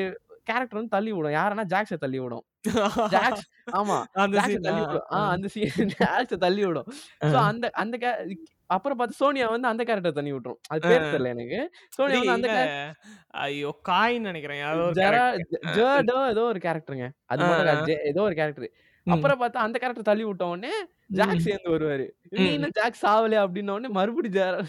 [0.49, 1.35] கேரக்டர் வந்து தள்ளி விடும்.
[1.37, 2.45] யாருன்னா ஜாக்ஸ தள்ளி விடும்.
[3.13, 3.45] ஜாக்ஸ்
[3.79, 3.97] ஆமா.
[4.23, 5.05] அந்த ஜாக்ஸ சீன் தள்ளி விடும்.
[5.15, 6.89] ஆ அந்த சீன் ஜாக்ஸ தள்ளி விடும்.
[7.31, 7.95] ஸோ அந்த அந்த
[8.69, 10.59] அப்புறம் பார்த்து சோனியா வந்து அந்த கேரக்டர் தள்ளி விட்டுரும்.
[10.73, 11.59] அது பேர் தெரியல எனக்கு.
[11.97, 12.51] சோனியா வந்து அந்த
[13.45, 14.61] ஐயோ காய்ன்னு நினைக்கிறேன்
[16.33, 17.07] ஏதோ ஒரு கேரக்டருங்க.
[17.31, 18.69] அது ஏதோ ஒரு கேரக்டர்.
[19.07, 20.73] அப்புறம் பார்த்தா அந்த கேரக்டர் தள்ளி விட்ட உடனே
[21.11, 21.41] ஜாக்.
[21.45, 22.05] சேர்ந்து வருவாரு.
[22.47, 24.67] இன்னும் ஜாக் சாவலையா அப்படின்ன உடனே மறுபடியும்.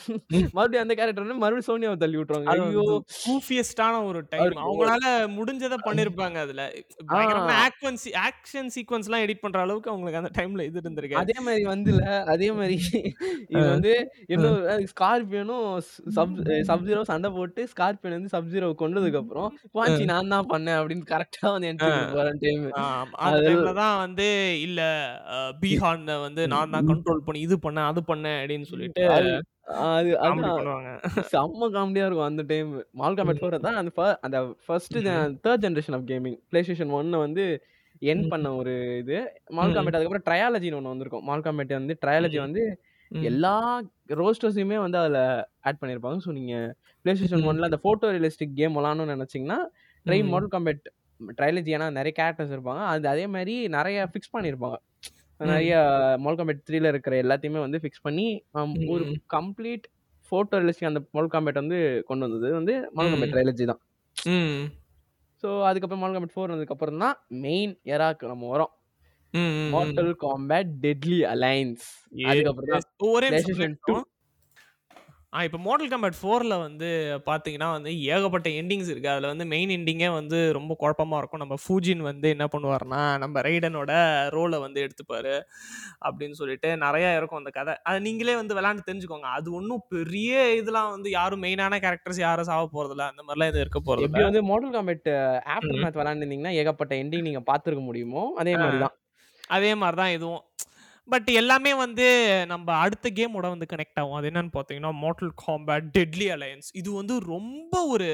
[0.53, 2.49] மறுபடியும் அந்த கேரக்டர் மறுபடியும் சோனியாவ தள்ளி விட்டுருவாங்க.
[2.55, 2.85] ஐயோ!
[3.19, 5.05] கூஃபியஸ்டான ஒரு டைம் அவங்களால
[5.37, 6.63] முடிஞ்சத பண்ணிருப்பாங்க அதுல
[7.59, 12.03] ஆக்வன்சி ஆக்ஷன் சீக்வென்ஸ்லாம் எடிட் பண்ற அளவுக்கு அவங்களுக்கு அந்த டைம்ல இது இருந்திருக்கு அதே மாரி வந்துல
[12.33, 12.79] அதே மாரி
[13.51, 13.93] இது வந்து
[14.33, 14.61] இன்னொரு
[14.93, 15.69] ஸ்கார்பியனும்
[16.17, 16.35] சப்
[16.69, 21.07] சப் ஜீரோ சண்டை போட்டு ஸ்கார்பியன் வந்து சப் ஜீரோ கொன்னதுக்கு அப்புறம் குவான்சி நான் தான் பண்ணேன் அப்படின்னு
[21.11, 21.91] கரெக்ட்டா வந்து என்ட்ரி
[22.43, 22.67] டைம்.
[22.83, 24.29] ஆம், அந்த அது டைம்ல தான் வந்து
[24.67, 24.81] இல்ல
[25.63, 29.31] பீஹான் வந்து நான் தான் கண்ட்ரோல் பண்ணி இது பண்ணேன் அது பண்ணேன் அப்படின்னு சொல்லிட்டு அது
[31.31, 32.71] செம்ம காமெடியா இருக்கும் அந்த டைம்.
[33.01, 33.93] மால் காம்பேட் 4 தான் அந்த
[34.27, 34.97] அந்த first.
[35.39, 36.39] 3 generation of gaming.
[36.51, 37.45] PlayStation 1 வந்து
[38.03, 38.31] எண்ட் ம்.
[38.33, 39.19] பண்ண ஒரு இது.
[39.59, 39.75] மால் ம்.
[39.77, 41.25] காம்பேட் அதுக்கப்புறம் ட்ரையாலஜின்னு ஒண்ணு வந்திருக்கும்.
[41.29, 42.39] மால் காம்பேட் வந்து ட்ரையாலஜி.
[42.47, 42.65] வந்து.
[43.11, 43.55] எல்லா
[44.21, 45.19] ரோஸ்டர்ஸையுமே வந்து அதுல
[45.69, 46.19] ஆட் பண்ணியிருப்பாங்க.
[46.27, 46.55] ஸோ நீங்க
[47.05, 47.47] PlayStation ம்.
[47.51, 49.59] 1ல அந்த போட்டோ ரியலிஸ்டிக் கேம் விளையாடணும்னு நினைச்சீங்கன்னா,
[50.07, 50.19] ட்ரை.
[50.31, 50.83] மாடல் காம்பேட்
[51.39, 52.83] ட்ரையாலஜி ஏன்னா நெறைய கேரக்டர்ஸ் இருப்பாங்க.
[52.93, 54.79] அது அதே மாரி நெறைய ஃபிக்ஸ் பண்ணியிருப்பாங்க.
[55.43, 55.75] நெறைய
[56.23, 58.27] மாடல் காம்பேட் 3ல இருக்கிற எல்லாத்தையுமே வந்து ஃபிக்ஸ் பண்ணி
[58.95, 59.05] ஒரு.
[59.35, 59.87] கம்ப்ளீட்
[60.33, 61.79] போட்டோ ரியலிஸ்டிக் அந்த மாடல் காம்பேட் வந்து
[62.09, 63.35] கொண்டு வந்தது வந்து மாடல் காம்பேட் ம்.
[63.35, 63.81] ட்ரையாலஜி தான்.
[65.43, 68.73] ஸோ அதுக்கப்புறம் காம்பேட் 4 வந்ததுக்கு அப்புறம் தான் மெயின் எராக்கு நம்ம வரோம்.
[69.35, 69.41] ம்.
[69.41, 69.53] ம்.
[69.59, 69.71] ம்.
[69.75, 71.87] Mortal Kombat Deadly Alliance.
[72.23, 72.87] Yes, அதுக்கப்புறம்.
[73.11, 74.07] ஒரே நிமிஷம் PlayStation 2 இருக்கட்டும்.
[75.33, 76.89] ஆ இப்போ மாடல் காம்பேட் 4ல வந்து
[77.29, 79.09] பார்த்தீங்கன்னா வந்து ஏகப்பட்ட எண்டிங்ஸ் இருக்கு.
[79.13, 81.43] அதுல வந்து மெயின் எண்டிங்கே வந்து ரொம்ப குழப்பமா இருக்கும்.
[81.45, 83.93] நம்ம ஃபூஜின் வந்து என்ன பண்ணுவாருன்னா, நம்ம ரெய்டனோட
[84.35, 85.35] ரோல வந்து எடுத்துப்பாரு.
[86.03, 87.77] அப்படின்னு சொல்லிட்டு நெறைய இருக்கும் அந்த கதை.
[87.89, 89.31] அத நீங்களே வந்து விளையாண்டு தெரிஞ்சுக்கோங்க.
[89.39, 93.07] அது ஒண்ணும் பெரிய இதெல்லாம் வந்து யாரும் மெயினான கேரக்டர்ஸ் யாரும் சாவ போறதில்ல.
[93.13, 94.29] அந்த மாரிலாம் எதுவும் இருக்க எப்படி போறதில்ல.
[94.29, 95.09] வந்து மாடல் காம்பேட்
[95.55, 95.81] ஆஃப்டர்.
[95.83, 98.55] மேத் விளையாண்டுருந்தீங்கன்னா, ஏகப்பட்ட எண்டிங் நீங்க பார்த்திருக்க முடியுமோ, அதே.
[98.63, 98.95] மாரி தான்.
[99.51, 100.43] அதே மாரி தான் இதுவும்.
[101.09, 102.07] பட் எல்லாமே வந்து
[102.47, 104.13] நம்ம அடுத்த கேமோட வந்து கனெக்ட் ஆகும்.
[104.13, 106.69] அது என்னன்னு பார்த்தீங்கன்னா, மார்ட்டல் காம்பேட் டெட்லி அலையன்ஸ்.
[106.73, 108.09] இது வந்து ரொம்ப ஒரு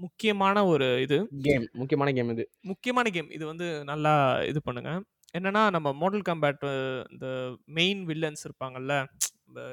[0.00, 1.18] முக்கியமான ஒரு இது.
[1.42, 1.66] கேம்.
[1.72, 2.44] முக்கியமான கேம் இது.
[2.62, 3.30] முக்கியமான கேம்.
[3.30, 4.92] இது வந்து நல்லா இது பண்ணுங்க.
[5.34, 6.64] என்னன்னா, நம்ம மார்ட்டல் காம்பேட்
[7.10, 7.26] இந்த
[7.70, 8.94] மெயின் வில்லன்ஸ் இருப்பாங்கல்ல.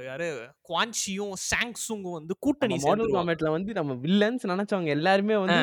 [0.06, 0.28] யாரு
[0.70, 3.14] குவான்சியும், சாங்சுங்கும் வந்து கூட்டணி மாடல்.
[3.16, 5.36] காம்பேட்ல வந்து நம்ம வில்லன்ஸ் நெனச்சவங்க எல்லாருமே.
[5.38, 5.62] வந்து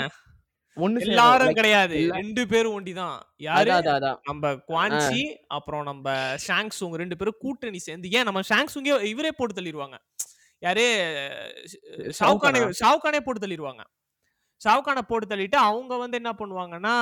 [0.77, 0.99] ஒண்ணு.
[1.07, 1.97] எல்லாரும் கிடையாது.
[2.17, 3.17] 2 பேரும் ஒண்டி தான்.
[3.47, 3.71] யாரு?
[4.29, 4.53] நம்ம.
[4.71, 5.23] குவான்சி,
[5.57, 6.15] அப்புறம் நம்ம
[6.47, 9.99] ஷாங்சுங் 2 பேரும் கூட்டணி சேர்ந்து ஏன் நம்ம ஷாங்சுங்கே இவரே போட்டு தள்ளிருவாங்க.
[10.63, 10.85] யாரு?
[12.19, 13.21] ஷாவ்கானே ஷாவ்கானா?
[13.27, 13.83] போட்டு தள்ளிருவாங்க.
[14.61, 16.95] ஷாவ்கான போட்டு தள்ளிட்டு அவங்க வந்து என்ன பண்ணுவாங்கன்னா,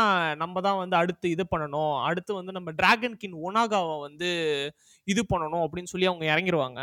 [0.43, 1.95] நம்ம தான் வந்து அடுத்து இது பண்ணணும்.
[2.09, 4.29] அடுத்து வந்து நம்ம டிராகன் கிங் ஒனாகாவ வந்து
[5.09, 6.81] இது பண்ணணும் அப்படின்னு சொல்லி அவங்க இறங்கிருவாங்க.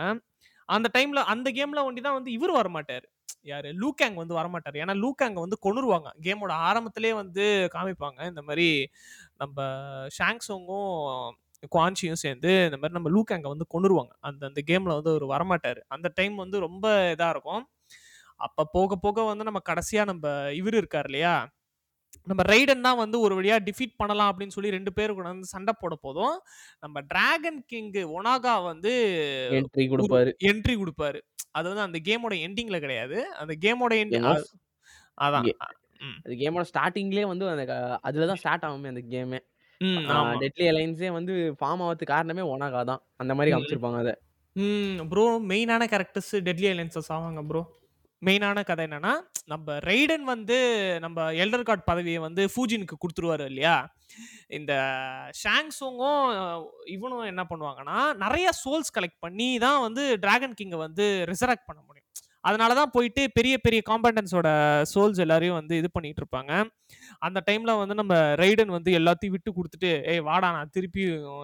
[0.69, 3.05] அந்த டைம்ல அந்த கேம்ல ஒண்டி தான் வந்து இவரு வரமாட்டாரு.
[3.45, 3.69] யாரு?
[3.81, 6.09] லூகேங் வந்து வரமாட்டார் ஏன்னா லூகேங்க வந்து கொன்னுருவாங்க.
[6.23, 7.43] கேமோட ஆரம்பத்திலேயே வந்து
[7.75, 8.19] காமிப்பாங்க.
[8.31, 8.67] இந்த மாதிரி
[9.37, 9.57] நம்ம
[10.17, 10.91] ஷாங்ஸோங்கும்
[11.71, 14.13] குவான்சியும் சேர்ந்து இந்த மாதிரி நம்ம லூகாங்க வந்து கொன்னுருவாங்க.
[14.21, 17.63] அந்த அந்த கேம்ல வந்து அவர் வரமாட்டார் அந்த டைம் வந்து ரொம்ப இதாக இருக்கும்.
[18.39, 21.35] அப்போ போக போக வந்து நம்ம கடைசியாக நம்ம இவர் இருக்கார் இல்லையா?
[22.27, 25.73] நம்ம ரெய்டன் தான் வந்து ஒரு வழியா டிஃபீட் பண்ணலாம் அப்படின்னு சொல்லி 2 பேரும் கூட வந்து சண்டை
[25.77, 26.35] போட போதும்,
[26.83, 28.93] நம்ம டிராகன் கிங் ஒனாகா வந்து
[29.51, 30.31] என்ட்ரி குடுப்பாரு.
[30.49, 31.19] என்ட்ரி குடுப்பாரு.
[31.53, 33.17] அது வந்து அந்த கேமோட எண்டிங்ல கிடையாது.
[33.41, 34.47] அந்த கேமோட எண்டி கேம் அ ஆஃப்
[35.17, 35.49] அதான்.
[36.25, 37.65] அது கேமோட ஸ்டார்ட்டிங்லயே வந்து அந்த
[38.07, 39.39] அதுல தான் ஸ்டார்ட் ஆகுமே அந்த கேமே.
[40.43, 43.03] டெட்லி அலையன்ஸே வந்து ஃபார்ம் ஆவறதுக்கு காரணமே ஒனாகா தான்.
[43.21, 43.53] அந்த மாரி ம்.
[43.53, 44.11] காமிச்சிருப்பாங்க அத.
[44.55, 44.99] ம்.
[45.11, 47.61] ப்ரோ மெயினான கேரக்டர்ஸ் டெட்லி அலையன்ஸஸ் ஆவாங்க ப்ரோ.
[48.21, 49.13] மெயினான கதை என்னன்னா,
[49.45, 50.57] நம்ம ரெய்டன் வந்து
[50.99, 53.93] நம்ம எல்டர் கார்ட் பதவியை வந்து ஃபூஜினுக்கு குடுத்துருவாரு இல்லையா?
[54.47, 54.73] இந்த
[55.43, 56.23] ஷாங்சுங்கும்
[56.85, 62.07] இவனும் என்ன பண்ணுவாங்கன்னா, நிறைய சோல்ஸ் கலெக்ட் பண்ணி தான் வந்து டிராகன் கிங்க வந்து ரிசரக்ட் பண்ண முடியும்.
[62.45, 64.47] அதனால தான் போயிட்டு பெரிய பெரிய காம்படன்ஸோட
[64.95, 66.51] சோல்ஸ் எல்லாரையும் வந்து இது பண்ணிட்டு இருப்பாங்க.
[67.19, 71.01] அந்த டைம்ல வந்து நம்ம ரைடன் வந்து எல்லாத்தையும் விட்டு கொடுத்துட்டு ஏய் வாடா நான் திருப்பி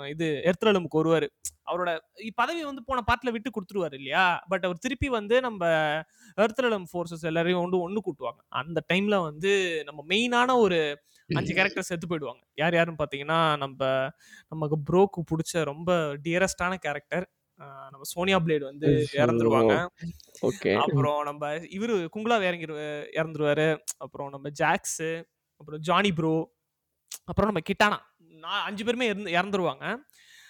[0.09, 1.27] இது எர்த்ரலமுக்கு வருவாரு.
[1.71, 1.89] அவரோட
[2.23, 4.43] இ- பதவி வந்து போன பாட்டில் விட்டு கொடுத்துருவாரு இல்லையா?
[4.47, 5.65] பட் அவர் திருப்பி வந்து நம்ம
[6.37, 8.39] எர்த்ரலம் ஃபோர்ஸஸ் எல்லாரையும் வந்து ஒன்று கூட்டுவாங்க.
[8.53, 9.51] அந்த டைம்ல வந்து
[9.85, 10.79] நம்ம மெயினான ஒரு
[11.29, 12.41] அஞ்சு கேரக்டர் செத்து போயிடுவாங்க.
[12.55, 13.81] யார் யாருன்னு பார்த்தீங்கன்னா நம்ம
[14.49, 15.91] நமக்கு ப்ரோக்கு பிடிச்ச ரொம்ப
[16.23, 17.25] டியரஸ்டான கேரக்டர்
[17.91, 18.89] நம்ம சோனியா பிளேட் வந்து
[19.23, 19.73] இறந்துருவாங்க.
[20.49, 20.71] ஓகே.
[20.83, 22.67] அப்புறம் நம்ம இவரு குங்குலா இறங்கி
[23.19, 23.67] இறந்துருவாரு.
[23.97, 25.03] அப்புறம் நம்ம ஜாக்ஸ்
[25.61, 26.33] அப்புறம் ஜானி ப்ரோ
[27.29, 27.99] அப்புறம் நம்ம கிட்டானா.
[28.43, 29.85] நான் அஞ்சு பேருமே இறந்து இறந்துருவாங்க.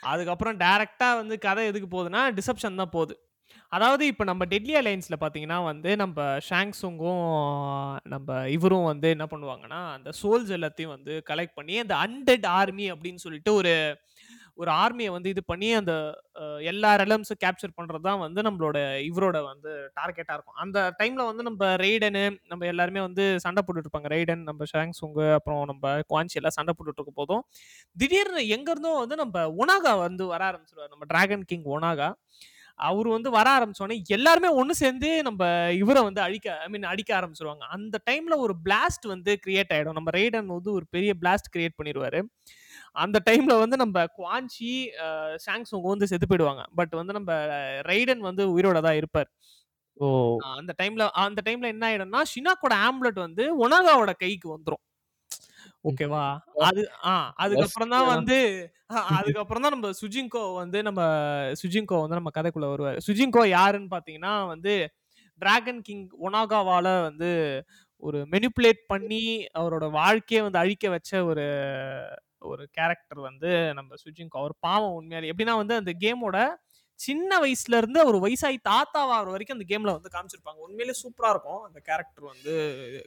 [0.04, 3.16] அதுக்கப்புறம் டைரக்டா வந்து கதை எதுக்கு போகுதுன்னா டிசப்ஷன் தான் போகுது.
[3.72, 7.26] அதாவது இப்போ நம்ம டெட்லி அலைன்ஸில் பார்த்தீங்கன்னா வந்து நம்ம ஷாங்ஸுங்கும்
[8.04, 13.24] நம்ம இவரும் வந்து என்ன பண்ணுவாங்கன்னா அந்த சோல்ஸ் எல்லாத்தையும் வந்து கலெக்ட் பண்ணி அந்த அன்டெட் ஆர்மி அப்படின்னு
[13.26, 13.74] சொல்லிட்டு ஒரு
[14.62, 15.94] ஒரு ஆர்மியை வந்து இது பண்ணி அந்த
[16.72, 18.78] எல்லா ரெலம்ஸும் கேப்சர் பண்ணுறது தான் வந்து நம்மளோட
[19.10, 20.60] இவரோட வந்து டார்கெட்டாக இருக்கும்.
[20.64, 24.12] அந்த டைமில் வந்து நம்ம ரெய்டனு நம்ம எல்லாருமே வந்து சண்டை போட்டுட்டு இருப்பாங்க.
[24.16, 27.44] ரெய்டன் நம்ம ஷாங்ஸுங்கு அப்புறம் நம்ம குவான்சி எல்லாம் சண்டை போட்டுட்டு இருக்க போதும்
[28.02, 30.94] திடீர்னு எங்கேருந்தோ வந்து நம்ம ஒனாகா வந்து வர ஆரம்பிச்சிருவார்.
[30.96, 32.10] நம்ம டிராகன் கிங் ஒனாகா
[32.90, 35.42] அவர் வந்து வர ஆரம்பிச்சோடனே எல்லாருமே ஒன்று சேர்ந்து நம்ம
[35.82, 37.64] இவரை வந்து அழிக்க ஐ மீன் அடிக்க ஆரம்பிச்சிருவாங்க.
[37.76, 42.20] அந்த டைமில் ஒரு பிளாஸ்ட் வந்து கிரியேட் ஆகிடும் நம்ம ரெய்டன் வந்து ஒரு பெரிய பிளாஸ்ட் கிரியேட் பண்ணிடுவார்
[42.96, 44.72] அந்த டைம்ல வந்து நம்ம குவான்சி
[45.46, 46.64] சாங்ஸுங்க வந்து செத்து போயிடுவாங்க.
[46.80, 47.32] பட் வந்து நம்ம
[47.92, 49.30] ரைடன் வந்து உயிரோட தான் இருப்பார்.
[50.54, 54.84] அந்த டைம்ல அந்த டைம்ல என்ன ஆயிடும்னா ஷினாக்கோட ஆம்லெட் வந்து ஒனாகாவோட கைக்கு வந்துரும்.
[55.86, 56.24] ஓகேவா?
[56.68, 57.14] அது ஆ
[57.44, 58.38] அதுக்கப்புறம் தான் வந்து
[59.14, 61.02] அதுக்கப்புறம் தான் நம்ம சுஜிங்கோ வந்து நம்ம
[61.62, 63.00] சுஜிங்கோ வந்து நம்ம கதைக்குள்ள வருவார்.
[63.08, 64.74] சுஜிங்கோ யாருன்னு பாத்தீங்கன்னா வந்து
[65.42, 67.30] டிராகன் கிங் ஒனாகாவால வந்து
[68.04, 69.24] ஒரு மெனிப்புலேட் பண்ணி
[69.60, 71.46] அவரோட வாழ்க்கையை வந்து அழிக்க வச்ச ஒரு
[72.42, 75.32] ஒரு கேரக்டர் வந்து நம்ம சுஜிங்கோ அவர் பாவம் உண்மையாலே.
[75.34, 76.38] எப்படின்னா வந்து அந்த கேமோட
[77.00, 80.58] சின்ன வயசுல இருந்து ஒரு வயசாகி தாத்தாவாகிற வரைக்கும் அந்த கேம்ல வந்து காமிச்சிருப்பாங்க.
[80.58, 82.54] உண்மையிலே சூப்பரா இருக்கும் அந்த கேரக்டர் வந்து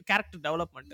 [0.03, 0.91] கேரக்டர் டெவலப்மெண்ட்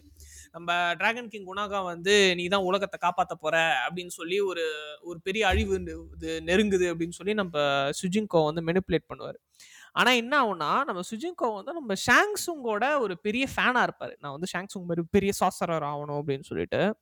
[0.52, 3.58] நம்ம டிராகன் கிங் குணாகா வந்து நீ தான் உலகத்தை காப்பாற்ற போற
[3.90, 4.66] அப்படின்னு சொல்லி ஒரு
[5.02, 7.60] ஒரு பெரிய அழிவு நெ- இது நெருங்குது அப்படின்னு சொல்லி நம்ம
[8.02, 9.40] சுஜிங்கோ வந்து மெனிப்புலேட் பண்ணுவார்.
[9.94, 14.16] ஆனால் என்ன ஆகும்னா நம்ம சுஜிங்கோ வந்து நம்ம ஷாங்ஸுங்கோட ஒரு பெரிய ஃபேனாக இருப்பார்.
[14.20, 16.96] நான் வந்து ஷாங்ஸுங் மாதிரி பெரிய சாசரர் ஆகணும் அப்படின்னு சொல்லிட்டு.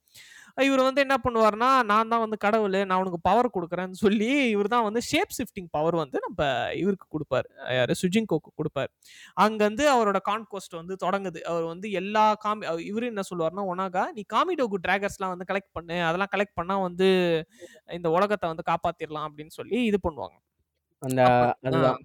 [0.68, 4.86] இவர் வந்து என்ன பண்ணுவார்னா நான் தான் வந்து கடவுள் நான் உனக்கு பவர் கொடுக்குறேன்னு சொல்லி இவர் தான்
[4.88, 6.40] வந்து ஷேப் ஷிஃப்டிங் பவர் வந்து நம்ம
[6.82, 7.48] இவருக்கு கொடுப்பாரு.
[7.78, 7.94] யாரு?
[8.02, 8.92] சுஜிங்கோக்கு கொடுப்பாரு.
[9.46, 11.42] அங்கேருந்து அவரோட கான்கோஸ்ட் வந்து தொடங்குது.
[11.52, 15.98] அவர் வந்து எல்லா காமி இவரு என்ன சொல்லுவார்னா ஒனாகா நீ காமிடோகு டிராகர்ஸ்லாம் வந்து கலெக்ட் பண்ணு.
[16.10, 17.10] அதெல்லாம் கலெக்ட் பண்ணா வந்து
[18.00, 20.38] இந்த உலகத்தை வந்து காப்பாத்திரலாம் அப்படின்னு சொல்லி இது பண்ணுவாங்க.
[21.02, 21.22] அந்த
[21.68, 22.02] அதுதான்.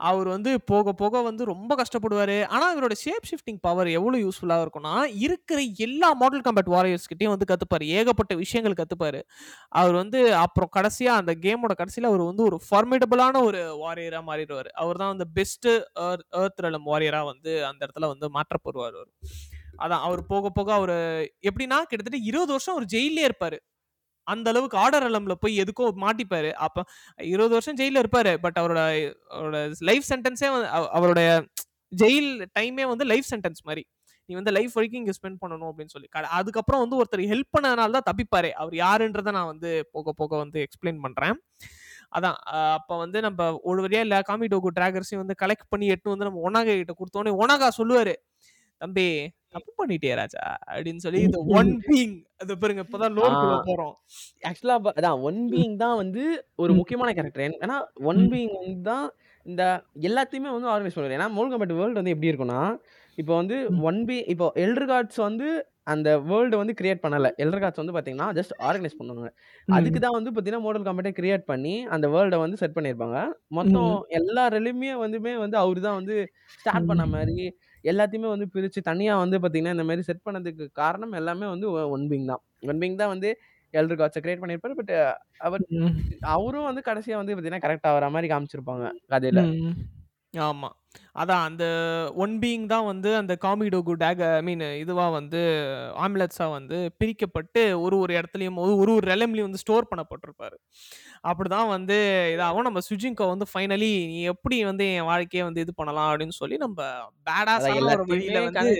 [0.00, 2.34] அவர் வந்து போக போக வந்து ரொம்ப கஷ்டப்படுவார்.
[2.46, 4.94] ஆனால் இவரோட ஷேப் ஷிஃப்டிங் பவர் எவ்வளோ யூஸ்ஃபுல்லாக இருக்கும்னா
[5.26, 9.20] இருக்கிற எல்லா மாடல் கம்பேட் வாரியர்ஸ்கிட்டையும் வந்து கற்றுப்பார் ஏகப்பட்ட விஷயங்கள் கற்றுப்பார்
[9.80, 14.70] அவர் வந்து அப்புறம் கடைசியாக அந்த கேமோட கடைசியில் அவர் வந்து ஒரு ஃபார்மிடபிளான ஒரு வாரியராக மாறிடுவார்.
[14.82, 15.72] அவர் தான் வந்து பெஸ்ட்டு
[16.42, 19.12] ஏர்த் ரெலம் வாரியராக வந்து அந்த இடத்துல வந்து மாற்றப்படுவார் அவர்.
[19.84, 20.96] அதான் அவர் போக போக அவர்
[21.50, 23.58] எப்படின்னா கிட்டத்தட்ட இருபது வருஷம் அவர் ஜெயிலே இருப்பார்.
[24.34, 26.50] அந்த அளவுக்கு ஆர்டர் அலம்ல போய் எதுக்கோ மாட்டிப்பாரு.
[26.66, 26.84] அப்ப
[27.32, 28.32] இருபது வருஷம் ஜெயில இருப்பாரு.
[28.44, 28.80] பட் அவரோட
[29.36, 29.58] அவரோட
[29.90, 30.50] லைஃப் சென்டென்ஸே
[30.98, 31.28] அவருடைய
[31.92, 33.84] ஜெயில் டைமே வந்து லைஃப் சென்டென்ஸ் மாதிரி
[34.28, 36.08] நீ வந்து லைஃப் வரைக்கும் இங்க ஸ்பெண்ட் பண்ணணும் அப்படின்னு சொல்லி.
[36.38, 38.50] அதுக்கப்புறம் வந்து ஒருத்தர் ஹெல்ப் பண்ணதுனால தான் தப்பிப்பாரு.
[38.62, 41.36] அவர் யாருன்றதை நான் வந்து போக போக வந்து எக்ஸ்பிளைன் பண்றேன்.
[42.16, 42.36] அதான்
[42.78, 46.42] அப்போ வந்து நம்ம ஒரு வழியாக இல்லை காமி டோகு டிராகர்ஸையும் வந்து கலெக்ட் பண்ணி எட்டு வந்து நம்ம
[46.48, 48.14] ஒனாகா கிட்ட கொடுத்தோன்னே ஒனாகா சொல்லுவாரு.
[48.80, 49.06] தம்பி
[49.54, 53.30] தப்பு பண்ணிட்டே ராஜா அப்படின்னு சொல்லி இந்த ஒன் பீங் அது பாருங்க இப்பதான் ஆ.
[53.68, 53.94] போறோம்
[54.48, 56.22] ஆக்சுவலா அதான் ஒன் பீயிங் தான் வந்து
[56.62, 56.72] ஒரு.
[56.80, 57.78] முக்கியமான கேரக்டர் ஏன்னா
[58.10, 58.20] ஒன்.
[58.30, 59.06] பீயிங் வந்து தான்
[59.46, 59.62] இந்த
[60.08, 62.60] எல்லாத்தையுமே வந்து ஆர்கனைஸ் பண்ணுவார் ஏன்னா மோல் கம்பேட் வேர்ல்டு வந்து எப்படி இருக்கும்னா
[63.18, 63.56] இப்போ வந்து.
[63.88, 65.48] ஒன் பி இப்போ எல்டர் கார்ட்ஸ் வந்து
[65.92, 69.30] அந்த வேர்ல்டு வந்து கிரியேட் பண்ணல எல்டர் கார்ட்ஸ் வந்து பாத்தீங்கன்னா ஜஸ்ட் ஆர்கனைஸ் பண்ணுவாங்க
[69.68, 73.20] அதுக்கு தான் வந்து பாத்தீங்கன்னா மோடல் காம்பேட்டை கிரியேட் பண்ணி அந்த வேர்ல்டை வந்து செட் பண்ணியிருப்பாங்க
[73.58, 73.88] மொத்தம்
[74.18, 76.16] எல்லா ரெலுமே வந்துமே வந்து அவரு தான் வந்து
[76.56, 77.06] ஸ்டார்ட் பண்ண.
[77.14, 77.46] மாதிரி
[77.84, 82.26] எல்லாத்தையுமே வந்து பிரிச்சு தனியா வந்து பாத்தீங்கன்னா இந்த மாதிரி செட் பண்ணதுக்கு காரணம் எல்லாமே வந்து ஒன் பீங்
[82.26, 83.30] தான் ஒன் பீங் தான் வந்து
[83.74, 84.92] எல்டர் காட்ஸை கிரியேட் பண்ணியிருப்பாரு பட்
[85.40, 85.64] அவர்.
[86.30, 89.74] அவரும் வந்து கடைசியா வந்து பாத்தீங்கன்னா கரெக்டா வர மாதிரி காமிச்சிருப்பாங்க கதையில ம்.
[91.16, 91.64] அதான் அந்த
[92.16, 95.40] ஒன் பீயிங் தான் வந்து அந்த காமிடோகு டேக் ஐ மீன் இதுவா வந்து
[96.04, 100.58] ஆம்புலன்ஸா வந்து பிரிக்கப்பட்டு ஒரு ஒரு இடத்துலயும் ஒரு ஒரு ரெலம்லயும் வந்து ஸ்டோர் பண்ணப்பட்டிருப்பாரு
[101.24, 101.96] அப்படிதான் வந்து
[102.34, 106.58] இதாகும் நம்ம சுஜிங்கோ வந்து ஃபைனலி நீ எப்படி வந்து என் வாழ்க்கையை வந்து இது பண்ணலாம் அப்படின்னு சொல்லி
[106.58, 106.78] நம்ம
[107.28, 108.74] பேடாஸான ஒரு வழியில வந்து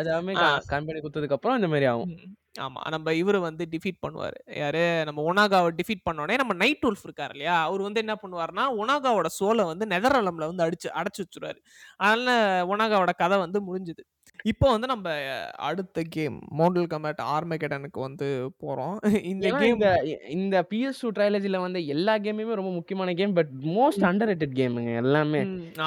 [0.00, 0.34] அதாமே.
[0.74, 2.14] கம்பெனி கொடுத்ததுக்கு அப்புறம் இந்த மாதிரி ஆகும்.
[2.54, 2.80] ஆமா.
[2.88, 4.38] நம்ம இவரு வந்து டிஃபீட் பண்ணுவாரு.
[4.56, 4.82] யாரு?
[5.04, 7.56] நம்ம ஒனாகாவை டிஃபீட் பண்ணோடனே நம்ம நைட் உல்ஃப் இருக்கார் இல்லையா?
[7.64, 11.58] அவர் வந்து என்ன பண்ணுவாருன்னா ஒனாகாவோட சோலை வந்து நெதர்லம்ல வந்து அடிச்சு அடைச்சு வச்சுருவாரு.
[12.00, 12.28] அதனால
[12.66, 14.04] ஒனாகாவோட கதை வந்து முடிஞ்சுது.
[14.50, 15.08] இப்போ வந்து நம்ம
[15.68, 18.26] அடுத்த கேம் மாடல் கம்பேட் ஆர்மேகடனுக்கு வந்து
[18.62, 18.96] போறோம்
[19.30, 19.88] இந்த ஏன்னா கேம் இந்த
[20.36, 23.34] இந்த PS2 ட்ரைலஜில வந்த எல்லா கேமுமே ரொம்ப முக்கியமான game.
[23.38, 25.40] But most underrated கேமுங்க எல்லாமே.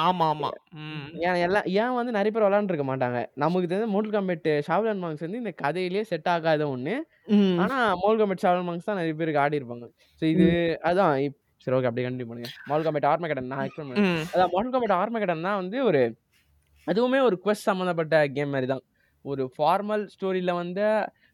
[0.06, 0.50] ஆமா ஆமா
[0.84, 3.20] ம் ஏன் எல்லாம் ஏன் வந்து நெறைய பேர் விளையாண்டுருக்க மாட்டாங்க.
[3.44, 6.96] நமக்கு தெரிஞ்ச மோர்டல் காம்பேட் ஷாவ்லான் மாங்க்ஸ் வந்து இந்த கதையிலேயே செட் ஆகாத ஒண்ணு.
[7.36, 9.88] ம் ஆனா மோர்டல் காம்பேட் ஷாவ்லான் மாங்க்ஸ் தான் நெறைய பேருக்கு ஆடியிருப்பாங்க.
[10.22, 10.46] ஸோ இது
[10.90, 12.50] அதான் இப் சரி ஓகே அப்படியே கன்டினியூ பண்ணுங்க.
[12.70, 14.00] மாடல் காம்பேட் ஆர்மேகடன் நான் எக்ஸ்பிளைன்.
[14.06, 16.02] ம் அதான் மாடல் காம்பேட் ஆர்மேகடன் தான் வந்து ஒரு
[16.88, 18.84] அதுவுமே ஒரு குவெஸ்ட் சம்மந்தப்பட்ட கேம் மாதிரி தான்.
[19.24, 20.84] ஒரு ஃபார்மல் ஸ்டோரியில் வந்து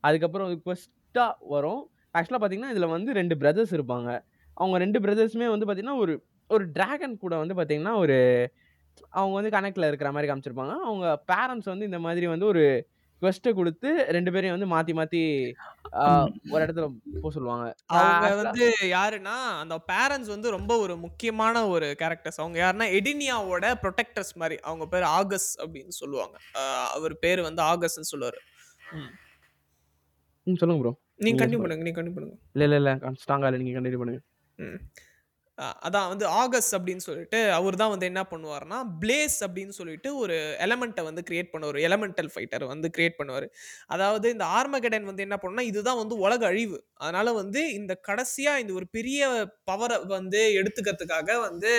[0.01, 1.83] அதுக்கப்புறம் ஒரு கொஸ்ட்டாக வரும்.
[2.19, 4.11] ஆக்சுவலாக பார்த்தீங்கன்னா, இதில் வந்து ரெண்டு பிரதர்ஸ் இருப்பாங்க.
[4.57, 6.15] அவங்க ரெண்டு பிரதர்ஸுமே வந்து பார்த்திங்கன்னா ஒரு
[6.51, 8.17] ஒரு டிராகன் கூட வந்து பார்த்திங்கன்னா ஒரு
[9.11, 10.75] அவங்க வந்து கணக்கில் இருக்கிற மாதிரி காமிச்சிருப்பாங்க.
[10.89, 12.65] அவங்க பேரண்ட்ஸ் வந்து இந்த மாதிரி வந்து ஒரு
[13.23, 15.21] குவெஸ்ட்ட குடுத்து 2 பேரையும் வந்து மாத்தி மாத்தி
[16.51, 16.87] ஒரு இடத்துல
[17.23, 17.67] போ சொல்லுவாங்க.
[17.97, 22.41] அவங்க வந்து யாருன்னா, அந்த பேரண்ட்ஸ் வந்து ரொம்ப ஒரு முக்கியமான ஒரு கேரக்டர்ஸ்.
[22.43, 24.59] அவங்க யாருன்னா, எடினியாவோட புரொடெக்டர்ஸ் மாரி.
[24.63, 26.37] அவங்க பேரு ஆகஸ் அப்படின்னு சொல்லுவாங்க.
[26.95, 28.41] அவர் பேரு வந்து ஆகஸ்ன்னு சொல்லுவாரு.
[28.97, 29.13] ம்.
[30.47, 30.95] சொல்லுங்க ப்ரோ.
[31.19, 31.63] நீங்க சொல்லுங்க.
[31.63, 31.85] பண்ணுங்க.
[31.85, 32.37] நீங்க கன்டின்யூ பண்ணுங்க.
[32.55, 32.93] இல்ல இல்ல இல்ல.
[33.23, 33.61] ஸ்ட்ராங்கா இல்ல.
[33.63, 34.23] நீங்க கன்டின்யூ பண்ணுங்க.
[34.59, 34.79] ம்.
[35.59, 41.03] அதான் வந்து ஆகஸ்ட் அப்படின்னு சொல்லிட்டு, அவர் தான் வந்து என்ன பண்ணுவார்னா பிளேஸ் அப்படின்னு சொல்லிட்டு ஒரு எலமெண்ட்டை
[41.03, 41.79] வந்து கிரியேட் பண்ணுவார்.
[41.81, 43.47] எலமெண்டல் ஃபைட்டர் வந்து கிரியேட் பண்ணுவார்.
[43.87, 46.85] அதாவது இந்த ஆர்மகெடன் வந்து என்ன பண்ணும்னா, இதுதான் வந்து உலக அழிவு.
[46.95, 49.29] அதனால வந்து இந்த கடைசியாக இந்த ஒரு பெரிய
[49.71, 51.73] பவரை வந்து எடுத்துக்கிறதுக்காக வந்து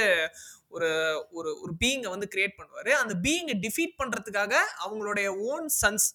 [0.69, 0.89] ஒரு
[1.31, 2.91] ஒரு ஒரு பீயிங்க வந்து கிரியேட் பண்ணுவார்.
[3.01, 4.53] அந்த பீயிங்க டிஃபீட் பண்ணுறதுக்காக
[4.85, 6.07] அவங்களுடைய ஓன் சன்ஸ்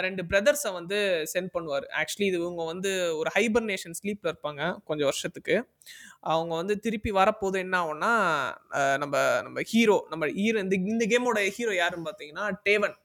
[0.00, 0.98] 2 பிரதர்ஸ வந்து
[1.32, 1.86] சென்ட் பண்ணுவாரு.
[2.00, 5.56] ஆக்சுவலி இது இவங்க வந்து ஒரு ஹைபர்னேஷன் ஸ்லீப்ல இருப்பாங்க கொஞ்சம் வருஷத்துக்கு.
[6.32, 8.12] அவங்க வந்து திருப்பி வரப்போது என்ன ஆகும்னா,
[8.78, 12.96] அ நம்ப நம்ம ஹீரோ நம்ம ஹீரோ இந்த இந்த கேமோட ஹீரோ யாருன்னு பார்த்தீங்கன்னா, டேவன்.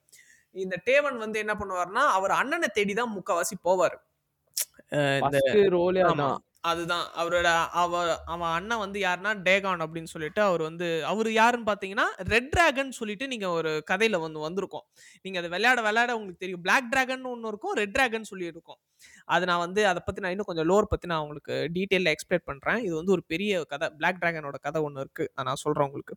[0.55, 3.97] இந்த டேவன் வந்து என்ன பண்ணுவாருன்னா, அவர் அண்ணன தேடி தான் முக்காவாசி போவாரு.
[5.21, 5.37] இந்த
[6.07, 6.27] ரோலே.
[6.69, 7.05] அதுதான்.
[7.21, 7.91] அவரோட அவ
[8.25, 13.25] அவன் அண்ணன் வந்து யாருன்னா, டேகான் அப்படின்னு சொல்லிட்டு அவர் வந்து அவர் யாருன்னு பார்த்தீங்கன்னா, ரெட் டிராகன் சொல்லிட்டு
[13.27, 14.85] நீங்கள் ஒரு கதையில் வந்து வந்திருக்கும்.
[15.21, 16.61] நீங்கள் அதை விளையாட விளையாட உங்களுக்கு தெரியும்.
[16.61, 17.73] பிளாக் டிராகன் ஒன்று இருக்கும்.
[17.73, 18.79] ரெட் டிராகன் சொல்லி இருக்கும்.
[19.25, 22.79] அது நான் வந்து அதை பற்றி நான் இன்னும் கொஞ்சம் லோர் பற்றி நான் உங்களுக்கு டீட்டெயிலில் எக்ஸ்பிளைன் பண்ணுறேன்
[22.79, 23.89] இது வந்து ஒரு பெரிய கதை.
[23.97, 26.15] பிளாக் டிராகனோட கதை ஒன்று இருக்குது அதை நான் சொல்கிறேன் உங்களுக்கு.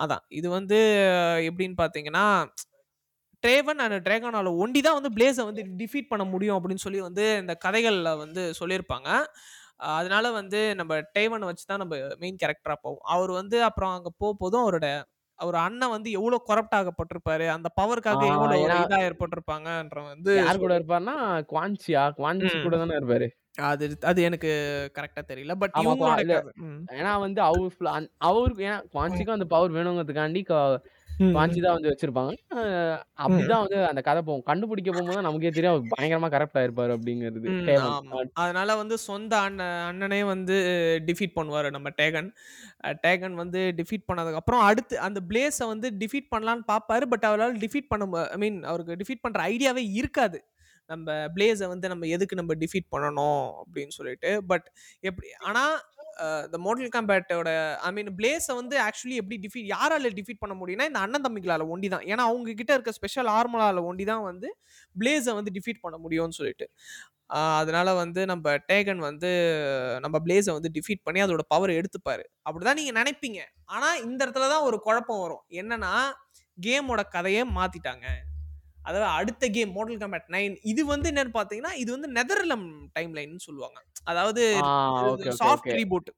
[0.00, 0.24] அதான்.
[0.30, 0.78] இது வந்து
[1.50, 2.26] எப்படின்னு பார்த்தீங்கன்னா,
[3.44, 7.54] டேவன் அண்ட் டிராகனால ஒண்டி தான் வந்து பிளேஸை வந்து டிஃபீட் பண்ண முடியும் அப்படின்னு சொல்லி வந்து இந்த
[7.56, 9.08] கதைகளில் வந்து சொல்லியிருப்பாங்க.
[9.80, 13.04] அதனால வந்து நம்ம டேவன வச்சு தான் நம்ம மெயின் கேரக்டரா போவோம்.
[13.14, 14.88] அவர் வந்து அப்புறம் அங்க போம்போதும் அவரோட
[15.38, 17.46] அவர் அண்ணன் வந்து எவ்வளோ கரப்ட் ஆகப்பட்டிருப்பாரு.
[17.56, 21.14] அந்த பவருக்காக எவ்வளோ ஒரு ஏன்னா இதா ஏற்பட்டிருப்பாங்கன்ற வந்து யார் கூட சொல்லி இருப்பார்னா,
[21.50, 22.58] குவான்சியா குவான்சி.
[22.60, 23.28] கூட தானே இருப்பாரு.
[23.64, 24.50] அது அது எனக்கு
[24.96, 25.54] கரெக்ட்டா தெரியல.
[25.58, 25.76] பட்.
[26.94, 27.68] ஏன்னா வந்து அவரு
[28.28, 28.78] அவருக்கு ஏன்னா.
[28.92, 30.42] குவான்சிக்கும் அந்த பவர் வேணுங்கிறதுக்காண்டி
[31.16, 31.28] க ம்.
[31.30, 32.32] குவான்சி தான் வந்து வச்சிருப்பாங்க.
[32.54, 32.62] அ
[33.24, 33.46] ம்.
[33.46, 34.46] அப்படிதான் வந்து அந்த கதை போகும்.
[34.48, 37.40] கண்டுபிடிக்க போம்போது தான் நமக்கே தெரியும் அவர் பயங்கரமா கரப்ட் ஆயிருப்பாரு அப்படிங்கிறது.
[37.46, 37.66] ம்.
[37.66, 37.96] டேவன்.
[38.06, 38.14] ஆமா.
[38.14, 40.56] அ அதனால வந்து சொந்த அண்ணன் அண்ணனே வந்து
[41.08, 42.28] டிஃபீட் பண்ணுவாரு நம்ம டேகன்.
[42.84, 47.06] அ டேகன் வந்து டிஃபீட் பண்ணதுக்கப்புறம் அடுத்து அந்த பிளேஸ வந்து டிஃபீட் பண்ணலான்னு பார்ப்பாரு.
[47.12, 50.40] பட் அவரால டிஃபீட் பண்ண ம ஐ மீன் அவருக்கு டிஃபீட் பண்ற ஐடியாவே இருக்காது.
[50.90, 54.30] நம்ம பிளேஸ வந்து நம்ம எதுக்கு நம்ம டிஃபீட் பண்ணணும் அப்படின்னு சொல்லிட்டு.
[54.48, 54.66] பட்
[55.04, 55.64] எப்படி ஆனா
[56.46, 57.50] இந்த மோட்டல் காம்பேட்டோட
[57.80, 61.88] ஐ மீன் பிளேஸை வந்து ஆக்சுவலி எப்படி டிஃபீட் யாரால டிஃபீட் பண்ண முடியும்னா, இந்த அண்ணன் தம்பிகளால் ஒண்டி
[61.88, 62.04] தான்.
[62.04, 64.50] ஏன்னா அவங்க கிட்ட இருக்க ஸ்பெஷல் ஆர்மரால ஒண்டி தான் வந்து
[65.00, 66.68] பிளேஸை வந்து டிஃபீட் பண்ண முடியும்னு சொல்லிட்டு.
[67.60, 69.30] அதனால வந்து நம்ம டேகன் வந்து
[70.00, 72.24] நம்ம பிளேஸை வந்து டிஃபீட் பண்ணி அதோட பவர் எடுத்துப்பாரு.
[72.48, 75.44] அப்படிதான் நீங்க நினைப்பீங்க ஆனா இந்த இடத்துல தான் ஒரு குழப்பம் வரும்.
[75.62, 75.92] என்னன்னா,
[76.58, 78.06] கேமோட கதையே மாத்திட்டாங்க.
[78.86, 82.66] அதாவது அடுத்த கேம் மார்டல் காம்பேட் 9 இது வந்து என்னன்னு பார்த்தீங்கன்னா, இது வந்து நெதர்லம்
[82.96, 83.78] டைம்லைன்னு சொல்லுவாங்க.
[84.12, 84.42] அதாவது
[85.40, 85.72] சாஃப்ட்.
[85.78, 86.10] ரீபூட்.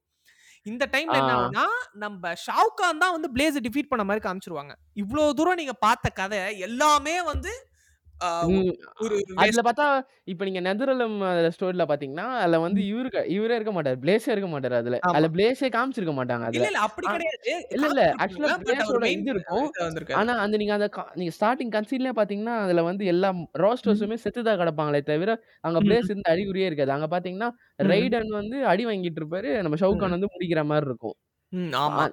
[0.65, 1.21] இந்த டைம்ல ஆ.
[1.21, 1.65] என்ன ஆகும்னா,
[2.03, 4.73] நம்ப ஷாவ்கான் தான் வந்து பிளேஸ டிஃபீட் பண்ண மாரி காமிச்சுருவாங்க.
[5.03, 7.53] இவ்ளோ தூரம் நீங்க பார்த்த கதை எல்லாமே வந்து.
[8.45, 8.65] ஒரு
[9.41, 9.61] அதுல.
[9.67, 9.85] பார்த்தா,
[10.25, 11.17] இப்ப நீங்க நெதர்லம்
[11.55, 12.81] ஸ்டோரில பார்த்தீங்கன்னா, அதுல வந்து.
[12.89, 13.99] இவரு இவரே இருக்க மாட்டாரு.
[14.01, 14.99] பிளேஸே இருக்க மாட்டாரு அதுல.
[15.09, 16.67] அதுல பிளேஸே காமிச்சிருக்க மாட்டாங்க அதுல.
[16.67, 16.77] இல்ல.
[16.85, 17.51] அப்படி கிடையாது.
[17.75, 18.03] இல்ல, இல்ல.
[18.23, 19.67] ஆக்சுவலா பிளேஸோட இது இருக்கும்.
[20.13, 23.29] ஆனா அந்த நீங்க அந்த நீங்க ஸ்டார்ட்டிங் கன்சீன்லயே பார்த்தீங்கன்னா, அதுல வந்து எல்லா.
[23.59, 25.31] ரோஸ்டர்ஸுமே செத்து தான் கிடப்பாங்களே தவிர,
[25.63, 25.79] அங்க.
[25.83, 26.91] பிளேஸ் இருந்த அறிகுறியே இருக்காது.
[26.91, 27.49] அங்க பார்த்தீங்கன்னா,
[27.79, 27.89] ம்.
[27.91, 29.51] ரெய்டன் வந்து அடி வாங்கிட்டு இருப்பாரு.
[29.63, 30.15] நம்ம ஷவுகான்.
[30.15, 31.17] வந்து முடிக்கிற மாரி இருக்கும்.
[31.79, 32.05] ஆமா.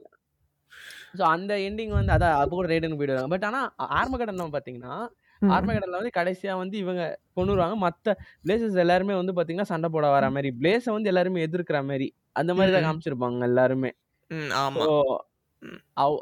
[1.15, 3.33] ஸோ அந்த எண்டிங் வந்து அதான் அப்ப கூட ரெய்டனுக்கு போயிடுவாங்க.
[3.35, 3.61] பட் ஆனா
[3.99, 5.11] ஆர்மகெடன்ல பார்த்தீங்கன்னா, ம்.
[5.51, 7.03] ஆர்மகெடன்ல வந்து கடைசியா வந்து இவங்க
[7.37, 7.77] கொன்னுருவாங்க.
[7.83, 8.15] மத்த
[8.45, 10.31] பிளேஸஸ் எல்லாருமே வந்து பார்த்தீங்கன்னா, சண்டை போட வர ம்.
[10.31, 12.87] மாரி, பிளேஸ வந்து எல்லாருமே எதிர்க்கிற மாரி, அந்த மாரி தான்.
[12.87, 13.93] காமிச்சிருப்பாங்க எல்லாருமே.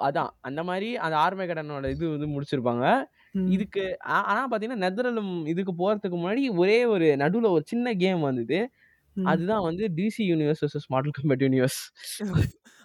[0.03, 2.85] அதான் அந்த மாரி அந்த ஆர்மகெடனோட இது வந்து முடிச்சிருப்பாங்க.
[3.49, 3.85] இதுக்கு
[4.23, 8.61] ஆனா பார்த்தீங்கன்னா, நெதர்லம் இதுக்கு போறதுக்கு முன்னாடி ஒரே ஒரு நடுவுல ஒரு சின்ன கேம் வந்தது.
[9.27, 11.83] அதுதான் வந்து DC Universe Mortal Kombat Universe.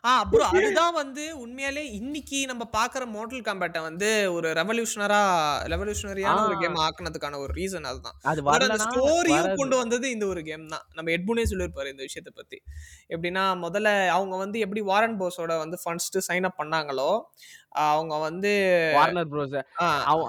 [0.04, 5.20] ஆ ப்ரோ அதுதான் வந்து உண்மையாலே இன்னைக்கு நம்ம பாக்குற மோட்டல் காம்பேட்டை வந்து ஒரு ரெவல்யூஷனரா
[5.74, 6.56] ரெவல்யூஷனரியான ஒரு.
[6.62, 8.18] கேம் ஆக்குனதுக்கான ஒரு ரீசன் அதுதான்.
[8.24, 9.50] அது அந்த ஸ்டோரியும்.
[9.62, 10.86] கொண்டு வந்தது இந்த ஒரு கேம் தான்.
[10.95, 12.60] நம்ம எட்புனே சொல்லியிருப்பாரு இந்த விஷயத்தை பத்தி.
[13.14, 17.12] எப்படின்னா முதல்ல அவங்க வந்து எப்படி வாரன் போஸோட வந்து ஃபர்ஸ்ட் சைன் அப் பண்ணாங்களோ
[17.84, 18.52] அவங்க வந்து
[18.95, 19.52] வார்னர் ப்ரோஸ்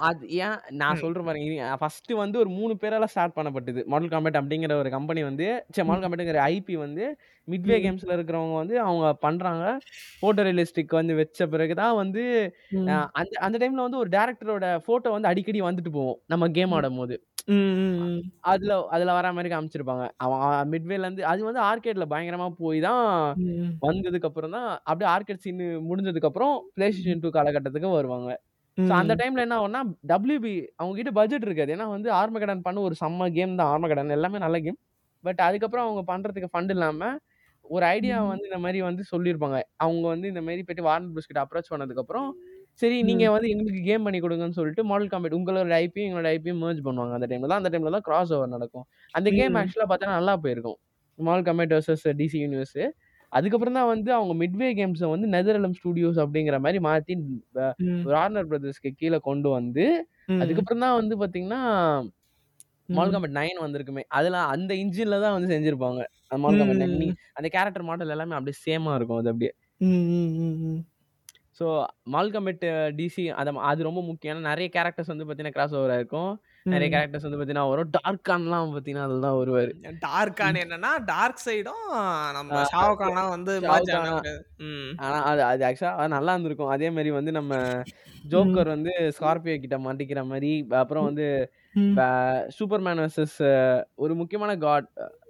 [0.07, 1.01] அது ஏன் நான் ம்.
[1.01, 1.47] சொல்றேன் பாருங்க.
[1.79, 3.81] ஃபர்ஸ்ட் வந்து ஒரு மூணு பேரால ஸ்டார்ட் பண்ணப்பட்டது.
[3.87, 7.05] மாடல் காம்பேட் அப்படிங்கிற ஒரு கம்பெனி வந்து சரி மாடல் காம்பேட்டுங்கிற ஐபி வந்து
[7.47, 7.75] மிட்வே.
[7.83, 9.63] கேம்ஸ்ல இருக்கிறவங்க வந்து அவங்க பண்றாங்க.
[10.21, 12.23] போட்டோ ரியலிஸ்டிக் வந்து வச்ச பிறகுதான் வந்து
[13.13, 16.19] அந்த அந்த டைம்ல வந்து ஒரு டேரக்டரோட போட்டோ வந்து அடிக்கடி வந்துட்டு போவோம்.
[16.33, 17.15] நம்ம கேம் ஆடும் போது.
[18.51, 20.03] அதுல அதுல வர மாதிரி காமிச்சிருப்பாங்க.
[20.25, 20.41] அவன்
[20.73, 23.05] மிட்வேல இருந்து அது வந்து ஆர்கேட்ல பயங்கரமா போய் தான்.
[23.85, 28.29] வந்ததுக்கு அப்புறம் தான் அப்படியே ஆர்கேட் சீன் முடிஞ்சதுக்கு அப்புறம் பிளே ஸ்டேஷன் டூ காலகட்டத்துக்கு வருவாங்க.
[28.77, 29.81] ஸோ அந்த டைம்ல என்ன ஆகும்னா
[30.11, 31.71] டபிள்யூபி அவங்க கிட்ட பட்ஜெட் இருக்காது.
[31.75, 33.71] ஏன்னா வந்து ஆர்மகடன் பண்ண ஒரு செம்ம கேம் தான்.
[33.73, 34.79] ஆர்மகடன் எல்லாமே நல்ல கேம்
[35.23, 37.09] பட் அதுக்கப்புறம் அவங்க பண்றதுக்கு ஃபண்ட் இல்லாம
[37.71, 38.29] ஒரு ஐடியா ம்.
[38.31, 42.03] வந்து இந்த மாதிரி வந்து சொல்லியிருப்பாங்க அவங்க வந்து இந்த மாதிரி போயிட்டு வார்னர் ப்ரூஸ் கிட்ட அப்ரோச் பண்ணதுக்கு
[42.03, 42.27] அப்புறம்
[42.81, 46.81] சரி நீங்க வந்து எங்களுக்கு கேம் பண்ணி கொடுங்கன்னு சொல்லிட்டு மாடல் காம்பேட் உங்களோட ஐபியும் எங்களோட ஐபியும் merge
[46.85, 49.59] பண்ணுவாங்க அந்த டைம்ல தான் அந்த டைம்ல தான் கிராஸ் ஓவர் நடக்கும் அந்த கேம் ம்.
[49.61, 50.77] ஆக்சுவலா பார்த்தா நல்லா போயிருக்கும்
[51.19, 52.79] Mortal Kombat versus DC Universe
[53.31, 57.13] அதுக்கப்புறம் தான் வந்து அவங்க மிட்வே கேம்ஸை வந்து நெதர்லம் ஸ்டுடியோஸ் அப்படிங்கிற மாதிரி மாத்தி
[57.85, 58.01] ம்.
[58.09, 59.85] வார்னர் பிரதர்ஸ்க்கு கீழே கொண்டு வந்து
[60.29, 60.41] ம்.
[60.43, 61.61] அதுக்கப்புறம் தான் வந்து பாத்தீங்கன்னா
[62.89, 66.01] மால் காம்பேட் நைன் வந்திருக்குமே அதுல அந்த இன்ஜின்ல தான் வந்து செஞ்சிருப்பாங்க
[66.43, 66.95] மால் காம்பேட் நைன்.
[67.37, 69.51] அந்த கேரக்டர் மாடல் எல்லாமே அப்படியே சேமா இருக்கும் அது அப்படியே.
[71.59, 71.65] ஸோ
[72.13, 72.63] மால் காம்பேட்
[72.97, 76.31] டிசி அது அது ரொம்ப முக்கியம் ஏன்னா நிறைய கேரக்டர்ஸ் வந்து பாத்தீங்கன்னா கிராஸ் ஓவர் இருக்கும்
[76.65, 76.87] நிறைய.
[76.93, 79.71] கேரக்டர்ஸ் வந்து பாத்தீங்கன்னா வரும் டார்கான்லாம் பாத்தீங்கன்னா அதுல தான் வருவாரு
[80.05, 81.85] டார்க்கான் என்னன்னா டார்க் சைடும்
[82.37, 84.19] நம்ம ஆ, ஷாவுக்கான்லாம் வந்து ஷாருக் match ஆன கானா.
[84.23, 84.33] ஒரு
[84.67, 84.91] ம்.
[85.05, 87.53] ஆனா அது அது ஆக்சுவலா நல்லா இருந்திருக்கும் அதே மாதிரி வந்து நம்ம
[88.25, 90.51] ஜோக்கர் வந்து ஸ்கார்பியோ கிட்ட மாட்டிக்கிற மாதிரி
[90.81, 91.27] அப்புறம் வந்து.
[92.57, 93.37] சூப்பர்மேன் வர்சஸ்
[94.03, 94.87] ஒரு முக்கியமான காட்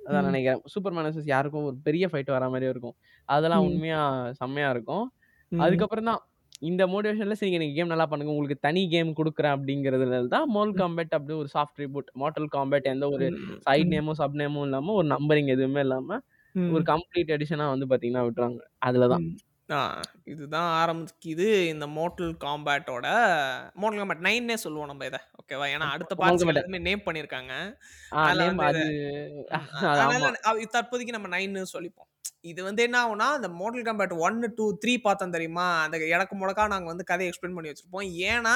[0.08, 0.28] அதான்.
[0.30, 2.96] நினைக்கிறேன் சூப்பர்மேன் வர்சஸ் யாருக்கும் ஒரு பெரிய ஃபைட் வர மாதிரி இருக்கும்
[3.30, 3.66] அதெல்லாம்.
[3.68, 4.02] உண்மையா
[4.40, 5.06] செம்மையா இருக்கும்.
[5.52, 6.22] அதுக்கப்புறம் தான்
[6.62, 11.16] இந்த மோட்டிவேஷன்ல சரி எனக்கு கேம் நல்லா பண்ணுங்க உங்களுக்கு தனி கேம் கொடுக்குறேன் அப்படிங்கிறதுல தான் மோல் காம்பேட்
[11.18, 13.28] அப்படி ஒரு சாஃப்ட் ரிபூட் மார்டல் காம்பேட் எந்த ஒரு.
[13.68, 13.90] சைட்.
[13.96, 16.20] நேமும் சப் நேமும் இல்லாம ஒரு நம்பரிங் எதுவுமே இல்லாம.
[16.70, 19.26] ஒரு கம்ப்ளீட் எடிஷனா வந்து பாத்தீங்கன்னா விட்டுறாங்க அதுலதான்.
[19.72, 19.80] ஆ,
[20.32, 23.08] இதுதான் ஆரம்பிக்குது இந்த மோட்டல் காம்பேட்டோட
[23.82, 25.20] மோட்டல் காம்பேட் நைன்னே சொல்லுவோம் நம்ம இதை.
[25.40, 26.46] ஓகேவா ஏன்னா அடுத்த பார்ட்ஸ்.
[26.48, 27.54] எல்லாமே நேம் பண்ணியிருக்காங்க
[28.24, 28.76] அதனால
[30.76, 32.08] தற்போதைக்கு நம்ம நைன்னு சொல்லிப்போம்.
[32.46, 35.66] இது வந்து என்ன ஆகும்னா இந்த மோட்டல் காம்பேட் ஒன்னு டூ த்ரீ பார்த்தோம் தெரியுமா?
[35.86, 38.08] அந்த இடக்கு முடக்கா நாங்க வந்து கதையை எக்ஸ்பிளைன் பண்ணி வச்சிருப்போம்.
[38.30, 38.56] ஏன்னா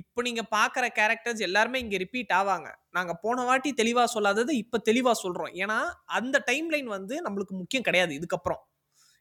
[0.00, 2.68] இப்போ நீங்க பாக்குற கேரக்டர்ஸ் எல்லாருமே இங்க ரிப்பீட் ஆவாங்க.
[2.92, 5.52] நாங்க போன வாட்டி தெளிவா சொல்லாதது இப்ப தெளிவா சொல்றோம்.
[5.62, 5.78] ஏன்னா
[6.18, 8.12] அந்த டைம் லைன் வந்து நம்மளுக்கு முக்கியம் கிடையாது.
[8.20, 8.62] இதுக்கப்புறம்.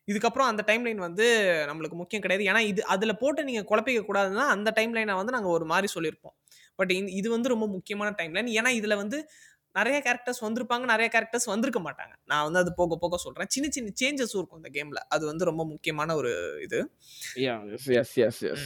[0.08, 1.26] இதுக்கப்புறம் அந்த டைம் லைன் வந்து
[1.70, 2.46] நம்மளுக்கு முக்கியம் கிடையாது.
[2.52, 6.36] ஏன்னா இது அதுல போட்டு நீங்க குழப்பிக்க கூடாதுன்னா அந்த டைம் லைனை வந்து நாங்க ஒரு மாதிரி சொல்லியிருப்போம்.
[6.76, 9.30] பட் இது வந்து ரொம்ப முக்கியமான டைம் லைன் ஏன்னா இதுல வந்து
[9.72, 12.14] நிறைய கேரக்டர்ஸ் வந்திருப்பாங்க நிறைய கேரக்டர்ஸ் வந்திருக்க மாட்டாங்க.
[12.26, 13.48] நான் வந்து அது போக போக சொல்றேன்.
[13.50, 16.92] சின்ன சின்ன சேஞ்சஸ் இருக்கும் இந்த கேம்ல அது வந்து ரொம்ப முக்கியமான ஒரு இது.
[17.86, 18.66] Yes yes yes.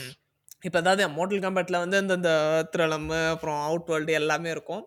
[0.64, 2.32] இப்போ அதாவது மோட்டல் காம்பேட்டில் வந்து இந்த இந்த
[2.74, 4.84] திரளம் அப்புறம் அவுட் வேர்ல்டு எல்லாமே இருக்கும்.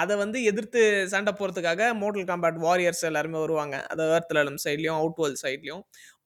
[0.00, 0.80] அதை வந்து எதிர்த்து
[1.12, 3.76] சண்டை போகிறதுக்காக மோட்டல் காம்பேட் வாரியர்ஸ் எல்லாருமே வருவாங்க.
[3.92, 5.82] அது ஏர்த்லலம் சைட்லேயும் அவுட் வேர்ல்டு சைட்லையும்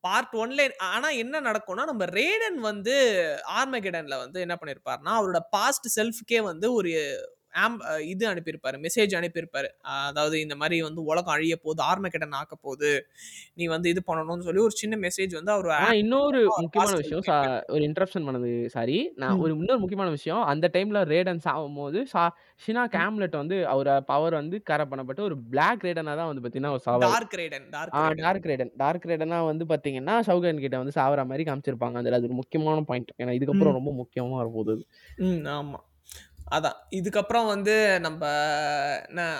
[0.06, 2.94] பார்ட் ஒன்ல ஆனால் என்ன நடக்கும்னா நம்ம ரேடன் வந்து
[3.60, 6.90] ஆர்மகெடனில் வந்து என்ன பண்ணியிருப்பார்னா அவரோட பாஸ்ட் செல்ஃப்க்கே வந்து ஒரு
[7.54, 7.76] ஆம்
[8.06, 9.68] இது அனுப்பியிருப்பாரு மெசேஜ் அனுப்பியிருப்பாரு.
[10.04, 12.90] அதாவது இந்த மாதிரி வந்து உலகம் அழிய போகுது ஆர்மகெடன் ஆக்க போகுது
[13.54, 17.22] நீ வந்து இது பண்ணணும்னு சொல்லி ஒரு சின்ன மெசேஜ் வந்து அவர் இன்னொரு முக்கியமான விஷயம்
[17.68, 19.12] ஒரு இன்டரப்ஷன் பண்ணது சாரி.
[19.16, 19.38] நான்.
[19.38, 22.30] ஒரு இன்னொரு முக்கியமான விஷயம் அந்த டைம்ல ரேடன் சாகும் போது சா-
[22.62, 26.84] ஷினா கேம்லெட் வந்து அவர பவர் வந்து கரை பண்ணப்பட்டு ஒரு பிளாக் ரேடனா தான் வந்து பாத்தீங்கன்னா ஒரு
[26.86, 27.94] சாவாரு Dark Raiden Dark
[28.44, 31.96] Raiden Dark Raiden வந்து பாத்தீங்கன்னா ஷவுகன் கிட்ட வந்து சாவற மாதிரி காமிச்சிருப்பாங்க.
[31.96, 34.38] அதுல அது ஒரு முக்கியமான பாயிண்ட் ஏன்னா இதுக்கப்புறம் ரொம்ப முக்கியமா.
[35.24, 35.80] ம் ஆமா.
[36.46, 36.78] அதான்.
[36.92, 38.22] இதுக்கப்புறம் வந்து நம்ம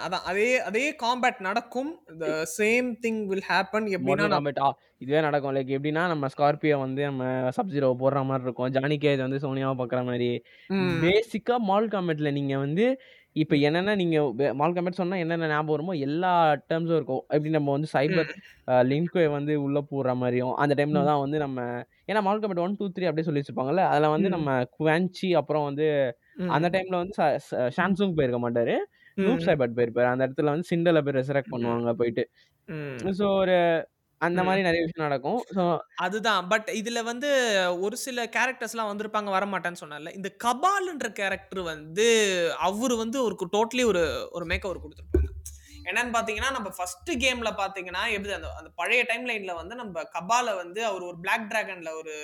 [0.04, 0.24] அதான்.
[0.30, 1.90] அதே அதே காம்பேட் நடக்கும்.
[2.22, 4.26] The same thing will happen எப்படின்னா
[5.02, 5.54] இதுவே நடக்கும்.
[5.56, 7.24] லைக் எப்படின்னா நம்ம ஸ்கார்பியோ வந்து நம்ம
[7.56, 8.70] சப்ஜீரோ போடுற மாதிரி இருக்கும்.
[8.76, 10.30] ஜானி கேஜ் வந்து சோனியாவை பார்க்குற மாதிரி.
[10.70, 12.86] ம், பேசிக்கா மால் காமெட்ல நீங்க வந்து
[13.36, 14.16] இப்போ என்னென்ன நீங்க
[14.58, 16.30] மால் காமெட் சொன்னா என்னென்ன ஞாபகம் வருமோ எல்லா
[16.64, 17.22] டேர்ம்ஸும் இருக்கும்.
[17.32, 18.28] எப்படி நம்ம வந்து சைபர்
[18.90, 21.02] லிங்க்வே வந்து உள்ள போடுற மாதிரியும் அந்த டைம்ல.
[21.08, 21.58] தான் வந்து நம்ம
[22.08, 24.30] ஏன்னா Mortal Kombat one two three அப்படியே சொல்லி வச்சிருப்பாங்கல்ல அதுல வந்து.
[24.36, 24.48] நம்ம
[24.78, 25.88] குவான்ச்சி அப்புறம் வந்து
[26.48, 28.76] அந்த டைம்ல வந்து ச- ச- ஷான்சுங் போயிருக்க மாட்டாரு.
[29.14, 30.10] நூப் ம், சைபட் போயிருப்பாரு.
[30.10, 32.30] அந்த இடத்துல வந்து சிண்டல போய் ரெசரக்ட் பண்ணுவாங்க போயிட்டு.
[33.02, 34.42] ஸோ ஒரு அந்த.
[34.42, 35.44] மாதிரி நிறைய விஷயம் நடக்கும்.
[35.54, 36.48] ஸோ அதுதான்.
[36.48, 37.30] பட் இதுல வந்து
[37.80, 42.06] ஒரு சில கேரக்டர்ஸ்லாம் வந்திருப்பாங்க வரமாட்டேன்னு சொன்னால இந்த கபால்ன்ற கேரக்டர் வந்து
[42.58, 45.22] அவர் வந்து ஒரு டோட்டலி ஒரு ஒரு மேக் ஓவர் கொடுத்துருப்பாங்க.
[45.84, 50.56] என்னன்னு பாத்தீங்கன்னா நம்ம ஃபர்ஸ்ட் கேம்ல பாத்தீங்கன்னா எப்படி அந்த அந்த பழைய டைம் லைன்ல வந்து நம்ம கபால
[50.56, 52.14] வந்து அவர் ஒரு பிளாக் டிராகன்ல ஒரு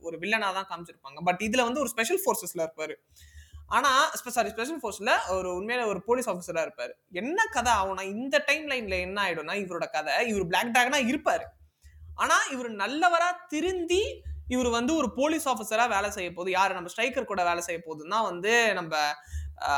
[0.00, 1.22] ஒரு வில்லனா தான் காமிச்சிருப்பாங்க.
[1.24, 2.94] பட் இதுல வந்து ஒரு ஸ்பெஷல் ஃபோர்ஸஸ்ல இருப்பாரு.
[3.76, 6.92] ஆனால் சாரி ஸ்பெஷல் ஃபோர்ஸில் ஒரு உண்மையில ஒரு போலீஸ் ஆஃபீஸராக இருப்பார்.
[7.20, 11.44] என்ன கதை ஆகும்னா இந்த டைம் லைனில் என்ன ஆகிடும்னா இவரோட கதை இவர் பிளாக் டாக்னாக இருப்பார்.
[12.22, 14.02] ஆனால் இவர் நல்லவராக திருந்தி
[14.54, 16.50] இவர் வந்து ஒரு போலீஸ் ஆஃபீஸராக வேலை செய்ய போகுது.
[16.56, 16.76] யார்?
[16.78, 18.94] நம்ம ஸ்ட்ரைக்கர் கூட வேலை செய்ய போகுதுன்னா வந்து நம்ம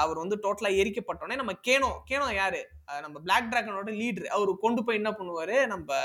[0.02, 2.60] அவர் வந்து டோட்டலாக எரிக்கப்பட்டோன்னே நம்ம கேனோ கேனோ யார்?
[3.04, 5.56] நம்ம பிளாக் டிராகனோட லீடர் அவர் கொண்டு போய் என்ன பண்ணுவார்?
[5.72, 5.98] நம்ம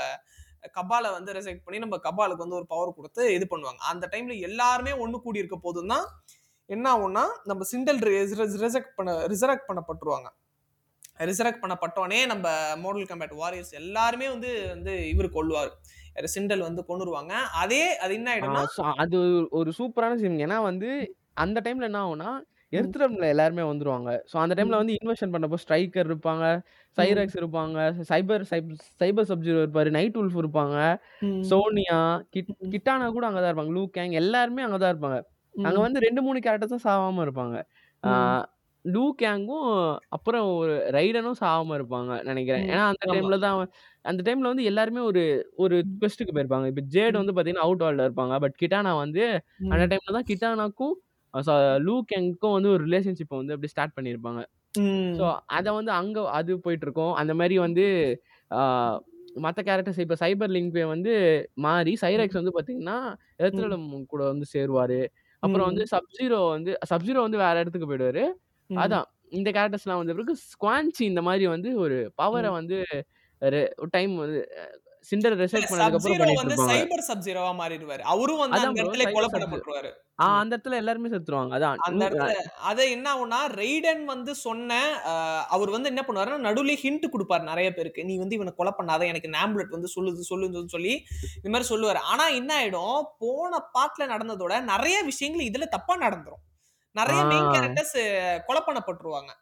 [0.76, 3.80] கபாலை வந்து ரெசெக்ட் பண்ணி நம்ம கபாலுக்கு வந்து ஒரு பவர் கொடுத்து இது பண்ணுவாங்க.
[3.92, 6.06] அந்த டைமில் எல்லாருமே ஒன்று கூடி இருக்க போதும் தான்
[6.70, 8.00] என்ன ஆகும்னா நம்ம சிண்டல்
[8.58, 10.28] ரிசெக்ட் பண்ண ரிசரக்ட் பண்ணப்பட்டுருவாங்க.
[11.20, 12.46] ரிசரக்ட் பண்ணப்பட்டோனே நம்ம
[12.76, 15.72] மோடல் கம்பேட் வாரியர்ஸ் எல்லாருமே வந்து வந்து இவர் கொள்ளுவார்
[16.34, 18.62] சிண்டல் வந்து கொண்டுருவாங்க அதே அது என்ன ஆயிடும்னா
[18.96, 19.16] அது
[19.50, 20.90] ஒரு- சூப்பரான சீன் ஏன்னா வந்து
[21.34, 22.30] அந்த டைம்ல என்ன ஆகும்னா
[22.72, 24.10] எர்த்ரம்ல எல்லாருமே வந்துருவாங்க.
[24.30, 26.44] ஸோ அந்த டைம்ல வந்து இன்வெஸ்ட் பண்ணப்போ ஸ்ட்ரைக்கர் இருப்பாங்க
[26.96, 28.44] சைரக்ஸ் இருப்பாங்க சைபர்
[29.00, 30.76] சைபர் சப்ஜீரோ இருப்பாரு நைட் உல்ஃப் இருப்பாங்க
[31.42, 31.98] சோனியா
[32.30, 32.52] கிட்.
[32.70, 33.72] கிட்டானா கூட அங்கதான் இருப்பாங்க.
[33.72, 35.18] லூ கேங் எல்லாருமே அங்கதான் இருப்பாங்க.
[35.60, 37.56] ம், அங்க வந்து ரெண்டு மூணு கேரக்டர்ஸ் தான் சாவாம இருப்பாங்க.
[38.02, 38.42] ம்.
[38.84, 39.66] லூ கேங்கும்
[40.08, 42.62] அப்புறம் ஒரு ரைடனும் சாவாம இருப்பாங்க நினைக்கிறேன்.
[42.62, 43.12] ம், ஏன்னா அந்த ஆமா.
[43.12, 43.72] டைம்ல தான் அவன்-
[44.04, 45.22] அந்த டைம்ல வந்து எல்லாருமே ஒரு
[45.56, 46.66] ஒரு குவெஸ்ட்டுக்கு போயிருப்பாங்க.
[46.66, 48.38] இப்போ ஜேட் வந்து பாத்தீங்கன்னா அவுட் வால்ல இருப்பாங்க.
[48.38, 49.24] பட் கிட்டானா வந்து
[49.68, 50.96] அந்த டைம்ல தான் கிட்டானாக்கும்
[51.34, 54.40] ச- லூ கேங்க்கும் வந்து ஒரு ரிலேஷன்ஷிப்பை வந்து அப்படி ஸ்டார்ட் பண்ணியிருப்பாங்க.
[54.78, 57.84] ம், ஸோ அதை வந்து அங்க அது போயிட்டு இருக்கும் அந்த மாதிரி வந்து
[58.50, 58.96] ஆஹ்
[59.36, 61.12] மத்த கேரக்டர்ஸ் இப்போ சைபர் லிங்க் வந்து
[61.56, 62.96] மாறி சைரக்ஸ் வந்து பாத்தீங்கன்னா
[63.38, 65.00] எர்த்ரலம் கூட வந்து சேருவாரு.
[65.42, 68.24] அப்புறம் வந்து சப்ஜீரோ வந்து சப்ஜீரோ வந்து வேற இடத்துக்கு போயிடுவாரு.
[68.70, 72.78] அதான் இந்த கேரக்டர்ஸ்லாம் வந்த பிறகு ஸ்குவான்சி இந்த மாதிரி வந்து ஒரு பவரை வந்து
[73.94, 74.40] டைம் வந்து
[75.08, 78.02] சிண்டர் ரெசர்வ் பண்ணதுக்கு அப்புறம் பண்ணிட்டு வந்து சைபர் சப்ஜீரோவா மாறிடுவாரு.
[78.12, 79.28] அவரும் வந்து அந்த இடத்துல கொலை.
[79.34, 79.90] பண்ணப்பட்டுருவாரு
[80.22, 81.52] ஆ அந்த இடத்துல எல்லாருமே செத்துருவாங்க.
[81.56, 82.34] அதான் அந்த இடத்துல
[82.70, 84.80] அது என்ன ஆகும்னா ரெய்டன் வந்து சொன்ன
[85.56, 88.04] அவர் வந்து என்ன பண்ணுவாருன்னா நடுவுலயே ஹிண்ட் கொடுப்பாரு நிறைய பேருக்கு.
[88.10, 90.94] நீ வந்து இவனை கொலை பண்ணாத எனக்கு நாம்புலெட் வந்து சொல்லுது சொல்லுதுன்னு சொல்லி
[91.38, 92.02] இந்த மாதிரி சொல்லுவாரு.
[92.12, 93.00] ஆனா என்ன ஆயிடும்?
[93.24, 96.44] போன பாட்டுல நடந்ததோட நிறைய விஷயங்கள் இதுல தப்பா நடந்துரும்.
[96.94, 97.50] நிறைய மெயின்.
[97.54, 97.96] கேரக்டர்ஸ்
[98.48, 99.32] கொலை பண்ணப்பட்டுருவாங்க.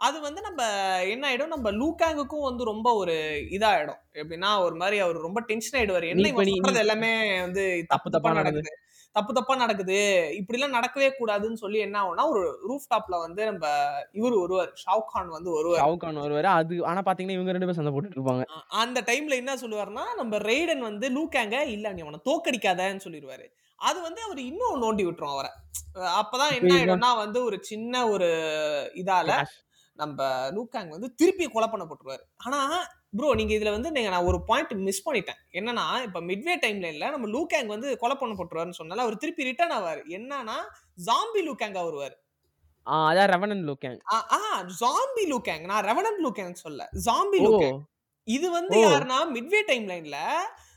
[0.00, 0.62] அது வந்து நம்ம
[1.04, 1.46] என்ன ஆயிடும்?
[1.46, 3.14] நம்ம லூகாங்குக்கும் வந்து ரொம்ப ஒரு
[3.50, 4.00] இதாயிடும்.
[4.12, 6.08] எப்படின்னா ஒரு மாதிரி அவர் ரொம்ப டென்ஷன் ஆயிடுவாரு.
[6.08, 8.72] என்ன எல்லாமே வந்து தப்பு தப்பு நடக்குது.
[9.12, 9.96] தப்பு தப்பா நடக்குது.
[10.32, 13.66] இப்படி எல்லாம் நடக்கவே கூடாதுன்னு சொல்லி என்ன ஆகும்னா ஒரு ரூஃப் டாப்ல வந்து நம்ம
[14.12, 16.48] இவர் வருவார் ஷாவுகான் வந்து வருவார் ஷாவுகான் வருவாரு.
[16.52, 18.44] அது ஆனா பாத்தீங்கன்னா இவங்க ரெண்டு பேரும் சண்டை போட்டுட்டு இருப்பாங்க.
[18.68, 23.46] அந்த டைம்ல என்ன சொல்லுவாருன்னா நம்ம ரெய்டன் வந்து லூக்காங்க இல்ல நீ அவனை தோக்கடிக்காதன்னு சொல்லிடுவாரு.
[23.80, 25.50] அது வந்து அவர் இன்னும் நோண்டி விட்டுரும் அவரை.
[26.20, 28.28] அப்பதான் என்ன ஆயிடும்னா வந்து ஒரு சின்ன ஒரு
[28.94, 29.30] இதால.
[29.96, 30.20] நம்ம
[30.50, 32.22] லூக்காங் வந்து திருப்பி கொலை பண்ணப்பட்டுருவாரு.
[32.36, 32.58] ஆனா
[33.10, 35.38] ப்ரோ நீங்க இதுல வந்து நீங்க நான் ஒரு பாயிண்ட் மிஸ் பண்ணிட்டேன்.
[35.52, 40.02] என்னன்னா இப்ப மிட்வே டைம்ல இல்ல நம்ம லூக்காங் வந்து கொலை பண்ணப்பட்டுருவாருன்னு சொன்னால அவர் திருப்பி ரிட்டர்ன் ஆவாரு.
[40.10, 40.56] என்னன்னா
[41.06, 42.16] ஜாம்பி லூக்காங்கா வருவாரு.
[42.86, 44.26] ஆ அதான் ரெவனன் லூக்கேங் ஆ-
[44.80, 47.44] ஜாம்பி லூக்காங் நான் ரெவனன்ட் லூக்காங் சொல்ல ஜாம்பி ஓ.
[47.46, 47.80] லூக்காங்
[48.28, 48.76] இது வந்து.
[48.78, 50.18] யாருன்னா மிட்வே டைம் லைன்ல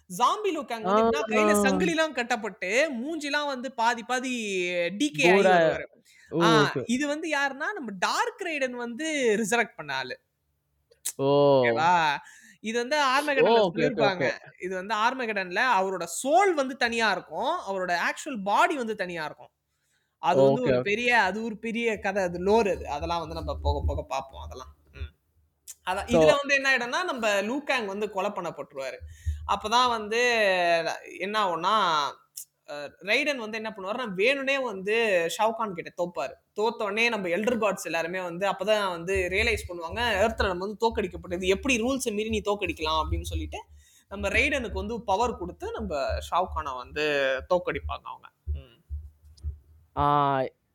[0.10, 4.32] ஜாம்பி லுக்காங்க வந்து கையில சங்கிலிலாம் கட்டப்பட்டு மூஞ்சிலாம் வந்து பாதி பாதி
[4.98, 5.86] டிகே ஆகி
[6.86, 9.08] இது வந்து யாருன்னா நம்ம டார்க் ரைடன் வந்து
[9.42, 10.16] ரிசரக்ட் பண்ண ஆளு.
[11.46, 11.94] ஓகேவா?
[12.64, 14.26] இது வந்து ஆர்மகடன்ல சொல்லிருப்பாங்க.
[14.60, 17.54] இது வந்து ஆர்மகடன்ல அவரோட சோல் வந்து தனியா இருக்கும்.
[17.70, 19.52] அவரோட ஆக்சுவல் பாடி வந்து தனியா இருக்கும்.
[20.24, 20.78] அது வந்து ஒரு.
[20.82, 22.24] பெரிய அது ஒரு பெரிய கதை.
[22.24, 22.86] அது லோர் அது.
[22.90, 24.44] அதெல்லாம் வந்து நம்ம போக போக பார்ப்போம்.
[24.46, 24.74] அதெல்லாம்.
[25.88, 26.10] அதான்.
[26.16, 29.00] இதுல வந்து என்ன ஆயிடும்னா நம்ம லூகாங் வந்து கொலை பண்ணப்பட்டுருவாரு.
[29.54, 30.22] அப்பதான் வந்து
[31.20, 31.76] என்ன ஆகும்னா
[33.10, 34.96] ரைடன் வந்து என்ன பண்ணுவாருன்னா வேணும்னே வந்து
[35.38, 36.34] ஷவுகான் கிட்ட தோப்பாரு.
[36.60, 41.46] தோத்தோடனே நம்ம எல்டர் காட்ஸ் எல்லாருமே வந்து அப்பதான் வந்து ரியலைஸ் பண்ணுவாங்க எர்த்தில் நம்ம வந்து தோக்கடிக்கப்பட்டது.
[41.56, 43.62] எப்படி ரூல்ஸை மீறி நீ தோக்கடிக்கலாம் அப்படின்னு சொல்லிட்டு
[44.12, 47.06] நம்ம ரைடனுக்கு வந்து பவர் கொடுத்து நம்ம ஷாவ்கானை வந்து
[47.54, 48.28] தோக்கடிப்பாங்க அவங்க.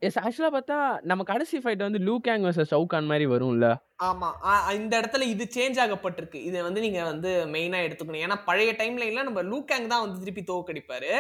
[0.03, 0.76] எஸ் ஆக்சுவலா பார்த்தா
[1.11, 3.66] நம்ம கடைசி ஃபைட் வந்து லூகேங் வர்சஸ் ஷவுகான் மாதிரி வரும்ல?
[4.07, 4.28] ஆமா.
[4.76, 6.38] இந்த இடத்துல இது சேஞ்ச் ஆகப்பட்டிருக்கு.
[6.48, 8.22] இதை வந்து நீங்க வந்து மெயினா எடுத்துக்கணும்.
[8.24, 11.12] ஏன்னா பழைய டைம்ல எல்லாம் நம்ம லூகேங் தான் வந்து திருப்பி தோக்கடிப்பாரு.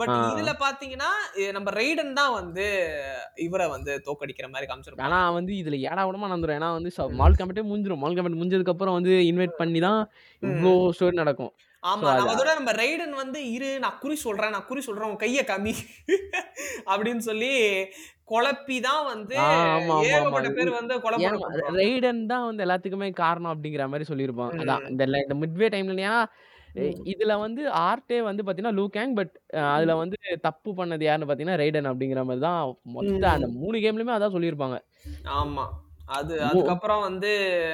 [0.00, 0.14] பட்.
[0.32, 1.10] இதுல பாத்தீங்கன்னா
[1.52, 2.64] நம்ம ரைடன் தான் வந்து
[3.46, 5.08] இவரை வந்து தோக்கடிக்கிற மாதிரி காமிச்சிருப்பாங்க.
[5.10, 6.58] ஆனா வந்து இதுல ஏடா விடமா நடந்துரும்.
[6.58, 10.00] ஏன்னா வந்து மால் கம்பெட்டே முடிஞ்சிரும் மால் கம்பெட் முடிஞ்சதுக்கு அப்புறம் வந்து இன்வைட் பண்ணி தான்
[10.42, 11.54] இவ்வளோ ஸ்டோரி நடக்கும்.
[11.82, 12.10] ஆமா.
[12.24, 15.72] அதோட நம்ம ரைடன் வந்து இரு நான் குறி சொல்றேன் நான் குறி சொல்றேன் உன் கைய காமி.
[16.92, 17.50] அப்படின்னு சொல்லி
[18.28, 19.34] குழப்பி தான் வந்து
[20.06, 20.48] ஏகப்பட்ட.
[20.56, 20.70] பேர்
[21.78, 24.52] ரைடன் தான் வந்து எல்லாத்துக்குமே காரணம் அப்படிங்கிற மாதிரி சொல்லியிருப்பான்.
[24.62, 26.10] அதான் இந்த மிட்வே டைம்ல.
[27.12, 29.32] இதுல வந்து ஆர்டே வந்து பாத்தீங்கன்னா லூகேங் பட்
[29.70, 32.58] அதுல வந்து தப்பு பண்ணது யாருன்னு பாத்தீங்கன்னா ரைடன் அப்படிங்கிற மாதிரி தான்
[32.94, 33.22] மொத்த.
[33.36, 34.78] அந்த மூணு கேம்லயுமே அதான் சொல்லியிருப்பாங்க
[35.38, 35.64] ஆமா
[36.16, 37.30] அது அதுக்கப்புறம் வந்து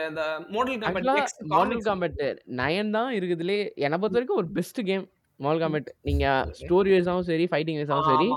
[0.09, 0.23] இந்த
[0.53, 1.09] Mortal Kombat
[1.55, 2.21] Mortal Kombat
[2.61, 5.05] nine தான் இருக்குதுலே என்னை பொறுத்த வரைக்கும் ஒரு பெஸ்ட் கேம்
[5.45, 6.25] மாடல் காம்பெட் நீங்க
[6.61, 8.29] ஸ்டோரி வைஸாவும் சரி ஃபைட்டிங் வைஸாவும் சரி.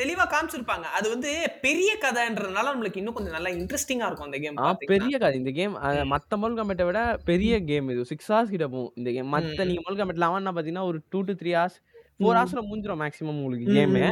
[0.00, 0.86] தெளிவா காமிச்சிருப்பாங்க.
[0.98, 1.30] அது வந்து
[1.66, 4.60] பெரிய கதைன்றதுனால நம்மளுக்கு இன்னும் கொஞ்சம் நல்லா இன்ட்ரெஸ்டிங்கா இருக்கும் அந்த கேம்
[4.94, 5.38] பெரிய கதை.
[5.42, 5.74] இந்த கேம்
[6.12, 8.04] மத்த மாடல் காம்பெட்டை விட பெரிய கேம் இது.
[8.12, 8.92] சிக்ஸ் ஹவர்ஸ் கிட்ட போகும்.
[9.00, 9.66] இந்த கேம் மத்த.
[9.70, 11.78] நீங்க மாடல் காம்பெட் லெவன்னா பாத்தீங்கன்னா ஒரு two to three hours
[12.22, 12.38] four.
[12.38, 14.02] ஹவர்ஸ்ல முடிஞ்சிடும் மேக்ஸிமம் உங்களுக்கு கேமு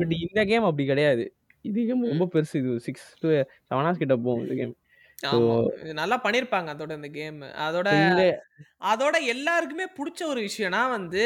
[0.00, 1.26] பட் இந்த கேம் அப்படி கிடையாது.
[1.68, 2.56] இது கேம் ரொம்ப பெருசு.
[2.62, 3.28] இது சிக்ஸ் டு
[3.68, 4.74] செவன் ஹவர்ஸ் கிட்ட போகும் இந்த கேம்
[5.18, 5.54] ஆமா.
[5.78, 7.38] இது நல்லா பண்ணிருப்பாங்க அதோட இந்த கேம்.
[7.64, 8.24] அதோட இந்த
[8.86, 11.22] அதோட எல்லாருக்குமே பிடிச்ச ஒரு விஷயம்னா வந்து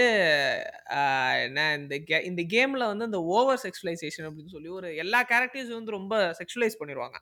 [0.96, 5.78] ஆஹ், என்ன இந்த கே- இந்த கேம்ல வந்து அந்த ஓவர் செக்ஷுவலைசேஷன் அப்படின்னு சொல்லி ஒரு எல்லா கேரக்டர்ஸும்
[5.78, 7.18] வந்து ரொம்ப செக்ஷுவலைஸ் பண்ணிடுவாங்க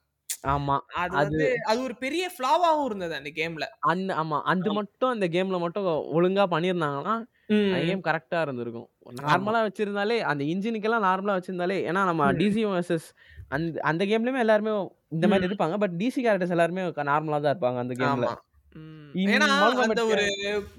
[0.48, 0.74] ஆமா.
[0.96, 3.64] அது அது வந்து அது ஒரு பெரிய ஃபிளாவாவும் இருந்தது அந்த கேம்ல.
[3.88, 4.38] அந்த ஆமா.
[4.46, 7.16] அது மட்டும் அந்த கேம்ல மட்டும் ஒழுங்கா பண்ணியிருந்தாங்கன்னா
[7.50, 8.88] அந்த கேம் கரெக்டா இருந்திருக்கும்.
[9.20, 12.38] நார்மலா வச்சிருந்தாலே அந்த இன்ஜினுக்கெல்லாம் நார்மலா வச்சிருந்தாலே ஏன்னா நம்ம ம்.
[12.40, 13.08] டிசி வர்சஸ்
[13.50, 14.72] அந்த அந்த கேம்லயுமே எல்லாருமே
[15.12, 15.50] இந்த மாதிரி ம்.
[15.50, 15.76] இருப்பாங்க.
[15.82, 18.32] பட் டிசி கேரக்டர்ஸ் எல்லாருமே நார்மலா தான் இருப்பாங்க அந்த கேம்ல ஆமா.
[18.74, 19.12] ம்.
[19.26, 19.46] ஏன்னா
[19.84, 20.24] அந்த ஒரு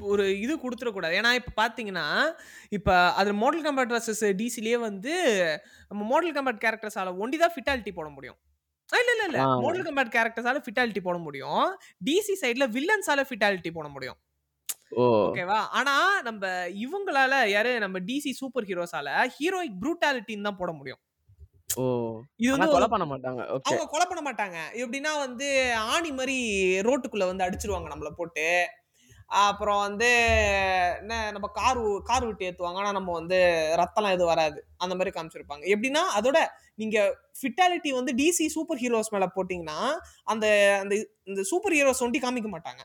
[0.10, 1.16] ஒரு இது கொடுத்துடக்கூடாது.
[1.20, 2.06] ஏன்னா இப்ப பாத்தீங்கன்னா
[2.78, 5.14] இப்ப அது மாடல் கம்பேட் வர்சஸ் டிசிலேயே வந்து
[5.90, 8.40] நம்ம மாடல் கம்பேட் கேரக்டர்ஸால ஒண்டி தான் ஃபிட்டாலிட்டி போட முடியும்.
[8.90, 9.40] இல்ல இல்ல இல்ல.
[9.64, 11.66] மாடல் கம்பேட் கேரக்டர்ஸால ஃபிட்டாலிட்டி போட முடியும்.
[12.08, 14.20] டிசி சைடுல வில்லன்ஸால ஃபிட்டாலிட்டி போட முடியும்.
[14.98, 15.04] ஓ.
[15.26, 15.94] ஓகேவா ஆனா
[16.28, 16.44] நம்ம
[16.84, 17.72] இவங்களால யாரு?
[17.84, 21.02] நம்ம டிசி சூப்பர் ஹீரோஸால ஹீரோயிக் ப்ரூட்டாலிட்டின்னு தான் போட முடியும்.
[21.70, 21.84] ஓ.
[22.38, 23.42] இது ஆனா வந்து கொலை பண்ண மாட்டாங்க.
[23.50, 23.66] ஓகே.
[23.70, 24.58] அவங்க கொலை பண்ண மாட்டாங்க.
[24.76, 25.48] எப்படின்னா வந்து
[25.88, 26.38] ஆணி மாதிரி
[26.82, 28.46] ரோட்டுக்குள்ள வந்து அடிச்சிருவாங்க நம்மள போட்டு.
[29.40, 30.08] அப்புறம் வந்து
[31.00, 32.76] என்ன நம்ம கார் கார் விட்டு ஏத்துவாங்க.
[32.76, 33.38] ஆனா நம்ம வந்து
[33.76, 34.68] ரத்தம்லாம் எதுவும் வராது.
[34.78, 35.66] அந்த மாதிரி காமிச்சிருப்பாங்க.
[35.70, 36.40] எப்படின்னா அதோட
[36.76, 36.98] நீங்க
[37.42, 39.80] ஃபிட்டாலிட்டி வந்து டிசி சூப்பர் ஹீரோஸ் மேல போட்டீங்கன்னா
[40.26, 40.46] அந்த
[40.82, 42.82] அந்த இந்த சூப்பர் ஹீரோஸ் ஒண்டி காமிக்க மாட்டாங்க.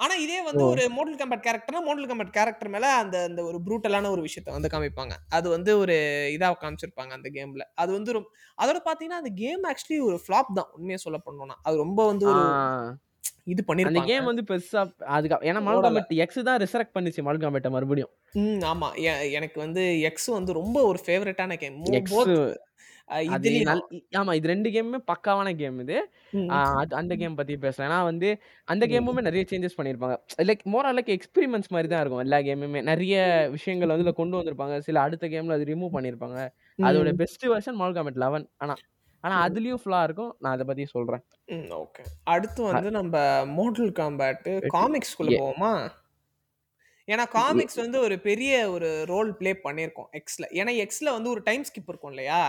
[0.00, 0.64] ஆனா இதே வந்து.
[0.66, 4.70] ஒரு மோடல் கம்பேட் கேரக்டர்னா மோடல் கம்பேட் கேரக்டர் மேல அந்த அந்த ஒரு ப்ரூட்டலான ஒரு விஷயத்த வந்து
[4.72, 5.14] காமிப்பாங்க.
[5.32, 5.96] அது வந்து ஒரு
[6.36, 10.70] இதா காமிச்சிருப்பாங்க அந்த கேம்ல அது வந்து ரொம்ப அதோட பாத்தீங்கன்னா அந்த கேம் ஆக்சுவலி ஒரு ஃபிளாப் தான்
[10.76, 12.44] உண்மையா சொல்ல பண்ணோம்னா அது ரொம்ப வந்து ஒரு
[13.46, 14.08] இது அந்த பண்ணிருப்பாங்க.
[14.08, 14.80] கேம் வந்து பெருசா
[15.14, 15.82] அதுக்கு ஏன்னா மால்.
[15.84, 18.12] காம்பெட் எக்ஸ் தான் ரிசரக்ட் பண்ணிச்சு மால் காம்பெட்டை மறுபடியும்.
[18.36, 18.88] ம் ஆமா.
[19.38, 21.78] எனக்கு வந்து எக்ஸ் வந்து ரொம்ப ஒரு ஃபேவரட்டான கேம்
[23.10, 23.82] அது இதுலயும் நல்
[24.18, 25.96] ஆமா இது ரெண்டு கேமுமே பக்காவான கேம் இது.
[26.32, 27.88] ம், ஆ, அது அந்த கேம் பத்தி பேசலாம்.
[27.88, 28.28] ஏன்னா வந்து
[28.68, 30.16] அந்த கேமுமே நிறைய சேஞ்சஸ் பண்ணியிருப்பாங்க.
[30.42, 32.82] லைக் மோர் லைக் எக்ஸ்பெரிமெண்ட்ஸ் மாதிரி தான் இருக்கும் எல்லா கேமுமே.
[32.82, 33.16] நிறைய
[33.50, 34.78] விஷயங்கள் வந்து இதுல கொண்டு வந்திருப்பாங்க.
[34.80, 36.38] சில அடுத்த கேம்ல அது ரிமூவ் பண்ணியிருப்பாங்க.
[36.82, 38.76] அதோட ம், best version Mortal Kombat eleven ஆனா
[39.24, 40.36] ஆனா அதுலயும் ஃபுல்லா இருக்கும்.
[40.38, 41.22] நான் அதை பத்தி சொல்றேன்.
[41.48, 43.16] ம், ஓகே அடுத்து வந்து நம்ம
[43.54, 45.42] மோட்டல் காம்பேட் காமிக்ஸ்குள்ள Yeah.
[45.42, 45.72] போவோமா?
[47.08, 51.62] ஏன்னா காமிக்ஸ் வந்து ஒரு பெரிய ஒரு ரோல் ப்ளே பண்ணியிருக்கோம் எக்ஸ்ல ஏன்னா எக்ஸ்ல வந்து ஒரு டைம்
[51.62, 52.40] ஸ்கிப் இருக்கும் இல்லையா?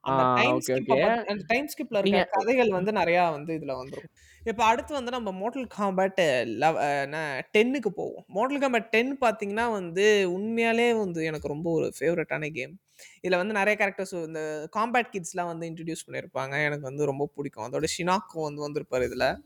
[0.00, 1.24] அந்த டைம் okay, ஸ்கிப் okay.
[1.24, 4.16] அந்த டைம் ஸ்கிப்ல இருக்க கதைகள் வந்து நிறைய வந்து இதுல வந்துரும்.
[4.44, 8.24] இப்போ அடுத்து வந்து நம்ம மோட்டல் காம்பேட் டென்னுக்கு போவோம்.
[8.26, 12.78] மோட்டல் காம்பேட் டென் பார்த்தீங்கன்னா வந்து உண்மையாலே வந்து எனக்கு ரொம்ப ஒரு ஃபேவரட்டான கேம்
[13.20, 17.72] இதில் வந்து நிறைய கேரக்டர்ஸ் இந்த காம்பேட் கிட்ஸ்லாம் வந்து இன்ட்ரடியூஸ் பண்ணியிருப்பாங்க எனக்கு வந்து ரொம்ப பிடிக்கும்.
[17.72, 19.42] அதோட ஷினாக்கும் வந்து வந்திருப்பாரு இதில்.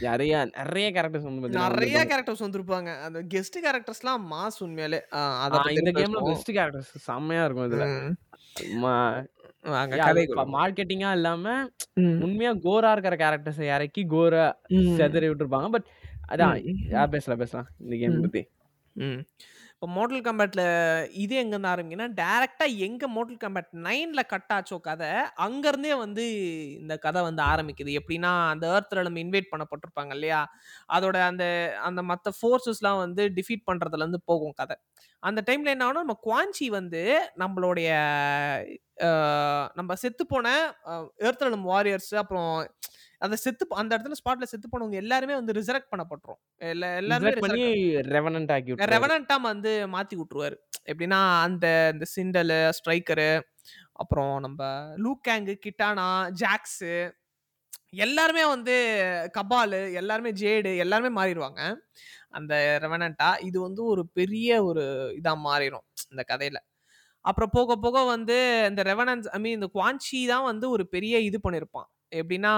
[0.00, 2.04] நிறைய நிறைய கேரக்டர்ஸ் வந்து நிறைய.
[2.04, 3.00] கேரக்டர்ஸ் வந்திருப்பாங்க.
[3.02, 5.00] அந்த கெஸ்ட் கேரக்டர்ஸ்லாம் மாஸ் உண்மையாலே.
[5.12, 6.24] ஆ, அத ஆ, பத்தி இந்த கேம்ல.
[6.24, 8.12] பெஸ்ட் கேரக்டர்ஸ் செம்மையா இருக்கும் இதுல.
[9.66, 11.46] மார்க்கெட்டிங்கா இல்லாம
[11.94, 12.18] ம்.
[12.22, 14.46] உண்மையா கோரா இருக்கிற கேரக்டர்ஸை இறக்கி கோரா.
[14.98, 15.88] செதறி விட்டுருப்பாங்க பட்
[16.28, 16.54] அதான்
[17.10, 18.20] பேசலாம் பேசலாம் இந்த கேம்.
[18.20, 18.42] பத்தி
[18.96, 19.20] ம்.
[19.82, 20.62] இப்போ மோட்டல் கம்பேட்ல
[21.14, 25.10] இது எங்கேருந்து ஆரம்பிக்குன்னா டேரெக்டாக எங்கே மோட்டல் கம்பேட் நைனில் கட் ஆச்சோ கதை
[25.46, 26.24] அங்கேருந்தே வந்து
[26.80, 27.90] இந்த கதை வந்து ஆரம்பிக்குது.
[28.00, 30.40] எப்படின்னா அந்த ஏர்த்தில் நம்ம இன்வைட் பண்ணப்பட்டிருப்பாங்க இல்லையா?
[30.96, 31.44] அதோட அந்த
[31.88, 34.76] அந்த மற்ற ஃபோர்ஸஸ்லாம் வந்து டிஃபீட் பண்ணுறதுலேருந்து போகும் கதை.
[35.22, 37.02] அந்த டைமில் என்ன ஆகும் நம்ம குவாஞ்சி வந்து
[37.42, 37.90] நம்மளுடைய
[39.76, 40.48] நம்ம செத்து போன
[41.26, 42.52] ஏர்த்தலம் வாரியர்ஸ் அப்புறம்
[43.24, 46.40] அந்த செத்து அந்த இடத்துல ஸ்பாட்ல செத்து போனவங்க எல்லாருமே வந்து ரிசரக்ட் பண்ணப்பட்டுரும்.
[46.72, 47.66] எல்லா எல்லாருமே பண்ணி
[48.16, 48.76] ரெவனன்ட் ஆக்கி.
[48.94, 50.56] ரெவனண்டா வந்து மாத்தி விட்டுருவாரு.
[50.92, 53.30] எப்படின்னா அந்த இந்த சிண்டலு ஸ்ட்ரைக்கரு
[54.02, 54.62] அப்புறம் நம்ம
[55.04, 56.08] லூக்கேங்கு கிட்டானா
[56.42, 56.94] ஜாக்ஸு
[58.04, 58.74] எல்லாருமே வந்து
[59.36, 61.60] கபாலு எல்லாருமே ஜேடு எல்லாருமே மாறிடுவாங்க.
[62.38, 62.54] அந்த
[62.84, 64.84] ரெவனண்டா இது வந்து ஒரு பெரிய ஒரு
[65.18, 66.58] இதா மாறிடும் இந்த கதையில.
[67.24, 68.36] அப்புறம் போக போக வந்து
[68.70, 72.52] இந்த ரெவனன்ஸ் ஐ மீன் இந்த குவான்ச்சி தான் வந்து ஒரு பெரிய இது பண்ணியிருப்பான் எப்படின்னா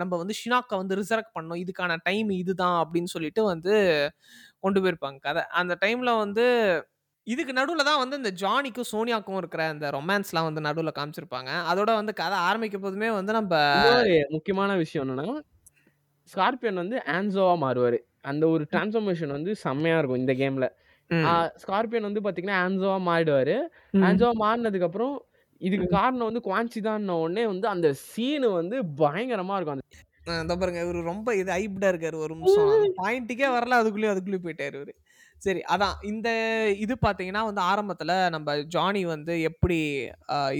[0.00, 3.72] நம்ம வந்து ஷினாக்கை வந்து ரிசரக்ட் பண்ணோம் இதுக்கான டைம் இதுதான் அப்படின்னு சொல்லிட்டு வந்து
[4.64, 5.42] கொண்டு போயிருப்பாங்க கதை.
[5.60, 6.44] அந்த டைம்ல வந்து
[7.26, 11.50] இதுக்கு நடுவில் தான் வந்து இந்த ஜானிக்கும் சோனியாக்கும் இருக்கிற அந்த ரொமான்ஸ்லாம் வந்து நடுவில் காமிச்சிருப்பாங்க.
[11.72, 13.54] அதோட வந்து கதை ஆரம்பிக்கும் போதுமே வந்து நம்ம
[14.36, 15.36] முக்கியமான விஷயம் என்னன்னா
[16.28, 17.98] ஸ்கார்பியன் வந்து ஆன்சோவா மாறுவாரு.
[18.30, 20.66] அந்த ஒரு டிரான்ஸ்ஃபர்மேஷன் வந்து செம்மையா இருக்கும் இந்த கேம்ல
[21.62, 23.56] ஸ்கார்பியன் வந்து பாத்தீங்கன்னா ஆன்சோவா மாறிடுவாரு.
[24.08, 25.14] ஆன்சோவா மாறினதுக்கு அப்புறம்
[25.60, 29.82] இதுக்கு காரணம் வந்து குவான்சி தான் உடனே வந்து அந்த சீனு வந்து பயங்கரமா இருக்கும்.
[30.22, 32.70] அந்த இதோ பாருங்க இவரு ரொம்ப இது ஐப்டா இருக்காரு ஒரு நிமிஷம்.
[32.74, 34.92] அந்த பாயிண்ட்டுக்கே வரல அதுக்குள்ளேயே அதுக்குள்ளேயே போயிட்டாரு இவரு.
[35.42, 35.96] சரி அதான்.
[36.10, 36.28] இந்த
[36.84, 39.78] இது பார்த்தீங்கன்னா வந்து ஆரம்பத்தில் நம்ம ஜானி வந்து எப்படி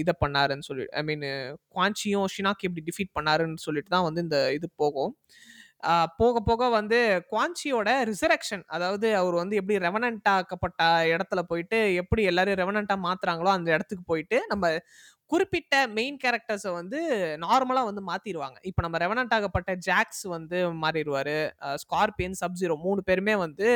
[0.01, 1.25] இதை பண்ணாருன்னு சொல்லி ஐ மீன்
[1.75, 5.13] குவான்ச்சியும் ஷினாக்கி எப்படி டிஃபீட் பண்ணாருன்னு சொல்லிட்டு தான் வந்து இந்த இது போகும்.
[6.17, 6.97] போக போக வந்து
[7.31, 13.71] குவான்ச்சியோட ரிசரக்ஷன் அதாவது அவர் வந்து எப்படி ரெவனண்ட் ஆக்கப்பட்ட இடத்துல போயிட்டு எப்படி எல்லாரும் ரெவனண்டா மாத்துறாங்களோ அந்த
[13.71, 14.67] இடத்துக்கு போயிட்டு நம்ம
[15.27, 16.99] குறிப்பிட்ட மெயின் கேரக்டர்ஸை வந்து
[17.37, 21.35] நார்மலா வந்து மாத்திடுவாங்க இப்போ நம்ம ரெவனண்ட் ஆகப்பட்ட ஜாக்ஸ் வந்து மாறிடுவாரு
[21.75, 23.67] ஸ்கார்பியன் சப் ஜீரோ மூணு பேருமே வந்து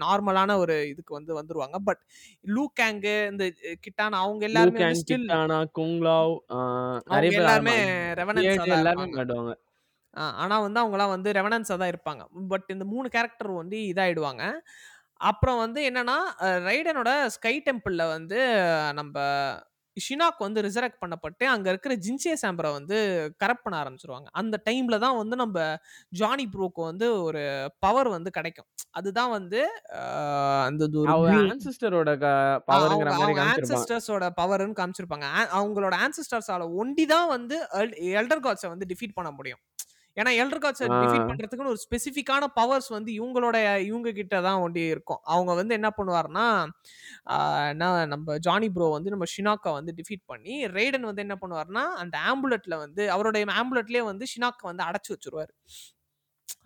[0.00, 1.78] நார்மலான ஒரு இதுக்கு வந்து வந்துருவாங்க.
[1.84, 2.02] பட்
[2.48, 3.46] லூகேங்கு இந்த
[3.80, 4.80] கிட்டான அவங்க எல்லாருமே
[7.34, 7.76] எல்லாருமே
[8.46, 9.54] ஏழு எல்லாருமே
[10.14, 12.22] மாடுவாங்க ஆனா வந்து அவங்கலாம் வந்து ரெவனன்ஸா தான் இருப்பாங்க.
[12.52, 14.44] பட் இந்த 3 கேரக்டர் வந்து இதாயிடுவாங்க.
[15.20, 18.38] அப்புறம் வந்து என்னன்னா, அ ரைடனோட ஸ்கை டெம்பிள்ல வந்து
[18.94, 19.18] நம்ப
[19.96, 22.96] ஷினாக் வந்து ரிசரெக்ட் பண்ணப்பட்டு, அங்க இருக்கிற ஜின்சே சாம்பர வந்து
[23.42, 24.28] கரப்ட் பண்ண ஆரம்பிச்சுருவாங்க.
[24.40, 25.58] அந்த டைம்ல தான் வந்து நம்ப
[26.14, 27.42] ஜானி ப்ரோக்கு வந்து ஒரு
[27.84, 28.68] பவர் வந்து கிடைக்கும்.
[28.94, 29.60] அதுதான் வந்து
[29.98, 30.02] அ
[30.68, 32.26] அந்த ஒரு அவ பியூ ஆன்செஸ்டரோட க
[32.68, 33.88] பவர்ங்கிற அவங்க மாரி அவங்க காமிச்சிருப்பாங்க.
[33.92, 35.26] ஆன்செஸ்டர்ஸோட பவர்ன்னு காமிச்சிருப்பாங்க.
[35.32, 39.60] ஆ அவங்களோட ஆன்செஸ்டர்ஸால ஒண்டி தான் வந்து எல் எல்டர் காட்ஸ வந்து டிஃபீட் பண்ண முடியும்.
[40.16, 41.26] ஏன்னா எல்டர் காட்ஸ டிஃபீட்.
[41.28, 45.20] பண்றதுக்குன்னு ஒரு ஸ்பெசிஃபிக்கான பவர்ஸ் வந்து இவங்களோட இவங்க கிட்ட தான் ஒண்டி இருக்கும்.
[45.26, 45.90] அவங்க வந்து என்ன
[47.70, 52.16] என்ன நம்ப ஜானி ப்ரோ வந்து நம்ம ஷினாக்க வந்து டிஃபீட் பண்ணி, ரெய்டன் வந்து என்ன பண்ணுவாருன்னா, அந்த
[52.28, 55.52] ஆம்புலட்ல வந்து அவருடைய ஆம்புலட்லயே வந்து ஷினாக்க வந்து அடைச்சு வச்சுருவாரு.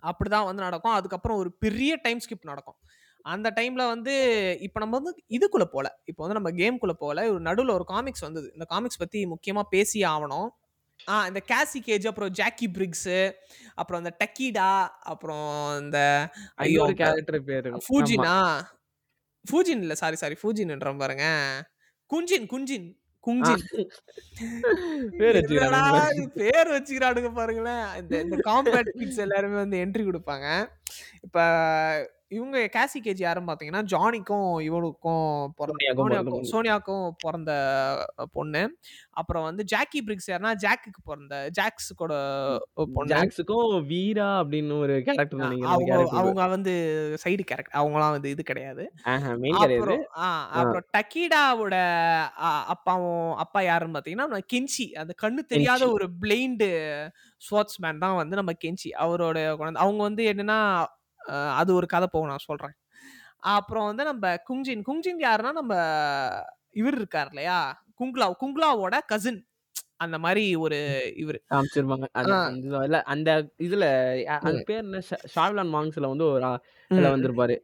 [0.07, 0.93] அப்படிதான் வந்து நடக்கும்.
[0.93, 2.77] அதுக்கப்புறம் ஒரு பெரிய டைம் ஸ்கிப் நடக்கும்.
[3.25, 4.13] அந்த டைம்ல வந்து
[4.61, 5.87] இப்ப நம்ம வந்து இதுக்குள்ள போல.
[6.05, 7.25] இப்ப வந்து நம்ம கேம்க்குள்ள போல.
[7.31, 8.47] ஒரு நடுவுல ஒரு காமிக்ஸ் வந்தது.
[8.53, 10.49] இந்த காமிக்ஸ் பத்தி முக்கியமா பேசியே ஆவணும்.
[10.99, 13.17] ஆ இந்த கேசி கேஜ், அப்புறம் ஜாக்கி பிரிக்ஸு,
[13.75, 14.69] அப்புறம் இந்த டக்கீடா,
[15.05, 15.99] அப்புறம் இந்த
[16.57, 16.81] ஐயோ!
[16.81, 17.71] அந்த கேரக்டர் பேரு.
[17.87, 18.35] ஃபூஜினா?
[19.45, 19.93] ஃபூஜின் இல்ல.
[19.93, 20.37] Sorry, sorry.
[20.41, 21.25] ஃபூஜின்ன்றேன் பாருங்க.
[22.11, 22.87] குஞ்சின், குஞ்சின்.
[23.23, 23.63] குஞ்சின்.
[26.37, 27.85] பேர் வச்சுக்கிறானுங்க பாருங்களேன்.
[28.23, 30.47] இந்த காம்பேட் கிட்ஸ் எல்லாருமே வந்து என்ட்ரி குடுப்பாங்க.
[31.21, 31.39] இப்ப
[32.31, 36.21] இவங்க கேசி கேஜ் யாருன்னு பார்த்தீங்கன்னா, ஜானிக்கும் இவனுக்கும் பொறந்த
[36.51, 37.51] சோனியாக்கும் பொறந்த
[38.31, 38.63] பொண்ணு.
[39.11, 42.13] அப்புறம் வந்து ஜாக்கி பிரிக்ஸ் யாருன்னா, ஜாக்குக்கு பொறந்த ஜாக்ஸுக்கோட
[42.93, 43.13] பொண்ணு.
[43.15, 45.95] ஜாக்ஸுக்கும் வீரா அப்படின்னு ஒரு கேரக்டர் அவங்க.
[46.17, 46.73] அவங்க வந்து
[47.23, 47.81] சைடு கேரக்டர்.
[47.81, 48.85] அவங்கலாம் வந்து இது கிடையாது.
[49.59, 50.01] அப்புறம்.
[50.59, 51.75] அப்புறம் டக்கீடாவோட
[52.67, 54.85] அப்பாவும் அப்பா யாருன்னு பார்த்தீங்கன்னா, கென்சி.
[54.95, 55.89] அந்த கண்ணு தெரியாத.
[55.89, 56.65] ஒரு பிளைண்ட்
[57.45, 58.89] ஸ்வொர்ட்ஸ்மேன் தான் வந்து நம்ம கென்சி.
[58.99, 59.81] அவரோட குழந்தை.
[59.83, 60.59] அவங்க வந்து என்னன்னா,
[61.53, 62.75] அது ஒரு கதை போகும் நான் சொல்றேன்.
[63.51, 64.83] அப்புறம் வந்து நம்ப குங்ஜின்.
[64.83, 65.75] குங்ஜின் யாருன்னா, நம்ப
[66.75, 67.59] இவரு இருக்காரு இல்லையா?
[67.99, 68.35] Kung Lao.
[68.41, 69.41] குங்லாவோட கசின்.
[69.97, 70.79] அந்த மாரி ஒரு
[71.17, 71.39] இவரு.
[71.51, 72.07] காமிச்சிருப்பாங்க.
[73.07, 73.85] அந்த இதுல
[74.39, 74.61] அது.
[74.65, 75.01] பேர் என்ன?
[75.35, 76.43] ஷாவ்லான் மாங்ஸ்ல வந்து ஒரு
[76.91, 77.13] இதுல.
[77.13, 77.57] வந்திருப்பாரு.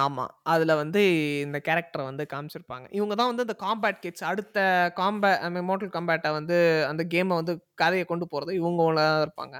[0.00, 0.24] ஆமா.
[0.44, 1.00] அதுல வந்து
[1.42, 2.86] இந்த கேரக்டர வந்து காமிச்சிருப்பாங்க.
[2.90, 4.24] இவங்க தான் வந்து இந்த காம்பேட் கிட்ஸ்.
[4.24, 4.58] அடுத்த
[4.96, 5.30] காம்பே
[5.68, 6.56] மோர்ட்டல் காம்பேட்ட வந்து
[6.88, 9.56] அந்த கேம வந்து கதைய கொண்டு போறது இவங்களா இருப்பாங்க.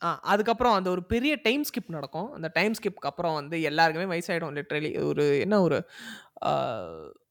[0.00, 2.32] அதுக்கப்புறம் அந்த ஒரு பெரிய டைம் ஸ்கிப் நடக்கும்.
[2.32, 5.78] அந்த டைம் ஸ்கிப்க்கு அப்புறம் வந்து எல்லாருக்குமே வயசாயிடும் லிட்ரலி ஒரு என்ன ஒரு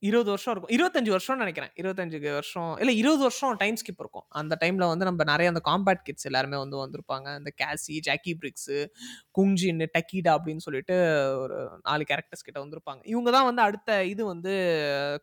[0.03, 0.71] 20 வருஷம் இருக்கும்.
[0.73, 1.71] 25 வருஷம்னு நெனைக்கிறேன்.
[1.75, 4.25] 25 வருஷம் இல்ல 20 வருஷம் டைம் ஸ்கிப் இருக்கும்.
[4.39, 7.27] அந்த டைம்ல வந்து நம்ம நெறைய அந்த காம்பேட் கிட்ஸ் எல்லாருமே வந்து வந்திருப்பாங்க.
[7.39, 8.77] அந்த கேசி, ஜாக்கி பிரிக்ஸு,
[9.37, 10.97] குங்ஜின், டக்கீடா அப்படின்னு சொல்லிட்டு
[11.43, 13.01] ஒரு 4 கேரக்டர்ஸ் கிட்ட வந்திருப்பாங்க.
[13.13, 14.53] இவங்க தான் வந்து அடுத்த இது வந்து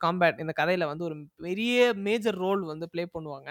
[0.04, 1.76] காம்பேட் இந்த கதையில வந்து ஒரு பெரிய
[2.06, 3.50] மேஜர் ரோல் வந்து ப்ளே பண்ணுவாங்க.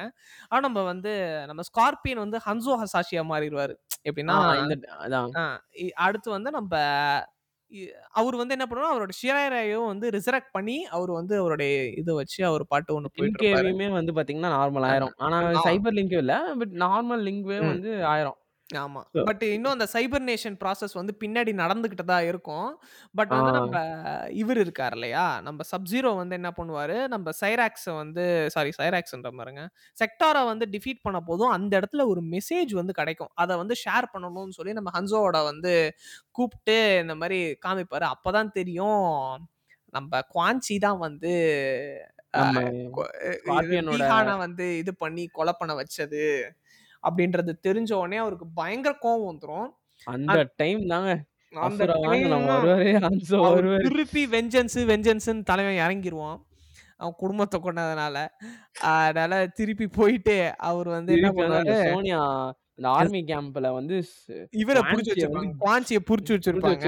[0.49, 1.13] ஆனா நம்ம வந்து
[1.51, 3.75] நம்ம ஸ்கார்பியன் வந்து ஹன்சோ ஹசாஷியா மாறிருவாரு.
[4.29, 4.75] ஆ எப்படின்னா இந்த
[6.05, 7.30] அடுத்து வந்து நம்ப இ
[8.11, 12.67] அவரு வந்து என்ன பண்ணுவாரு, அவரோட ஷிரைராயவும் வந்து ரிசரெக்ட் பண்ணி, அவரு வந்து அவருடைய இத வச்சு அவரு
[12.67, 13.71] பாட்டு போயிட்டுருப்பாரு.
[13.73, 14.87] லின்கேவியுமே வந்து பார்த்தீங்கன்னா, நார்மல்.
[14.87, 15.15] ஆயிரும்.
[15.17, 15.63] ஆனா ஆ.
[15.63, 16.35] சைபர் லிங்க்யும் இல்ல.
[16.57, 17.59] பட் நார்மல் லிங்க்வே.
[17.65, 18.37] வந்து ஆயிரும்.
[18.79, 19.01] ஆமா.
[19.27, 22.69] பட் இன்னும் அந்த சைபர்னேஷன் ப்ராசஸ் வந்து பின்னாடி நடந்துகிட்டு தான் இருக்கும்.
[23.15, 23.31] பட்.
[23.31, 23.75] வந்து நம்ப
[24.41, 25.25] இவரு இருக்காரு இல்லையா?
[25.41, 29.63] நம்ப சப் ஜீரோ வந்து என்ன பண்ணுவாரு, நம்ப சைராக்ஸ வந்து சாரி சைராக்ஸ்ன்றேன் பாருங்க.
[29.97, 33.31] செக்டார வந்து டிஃபீட் பண்ண போதும், அந்த இடத்துல ஒரு மெசேஜ் வந்து கிடைக்கும்.
[33.43, 35.73] அத வந்து ஷேர் பண்ணணும்னு சொல்லி நம்ம ஹன்சோவோட வந்து
[36.39, 38.07] கூப்ட்டு இந்த மாரி காமிப்பாரு.
[38.15, 39.05] அப்பதான் தெரியும்,
[39.93, 41.31] நம்ப குவான்சி தான் வந்து
[42.35, 42.57] நம்ம
[44.41, 46.21] வந்து இது பண்ணி கொலை பண்ண வச்சது.
[47.09, 49.69] அப்படின்றது தெரிஞ்ச உடனே அவருக்கு பயங்கர கோவம் வந்துரும்.
[50.03, 51.23] அந்த அந் டைம் தாங்க.
[53.77, 56.41] திருப்பி வெஞ்சன்ஸ் வெஞ்சன்ஸ்ன்னு தலைவன் இறங்கிருவான்.
[56.97, 58.27] அவன் குடும்பத்த கொன்னதுனால.
[58.81, 63.95] அதனால திருப்பி போயிட்டு அவரு வந்து என்ன பண்ணுவாரு சோனியா அந்த ஆர்மி கேம்ப்ல வந்து
[64.61, 65.51] இவர புடிச்சு வச்சிருப்பாங்க.
[65.61, 66.85] குவான்சிய புடிச்சு வச்சிருப்பாங்க.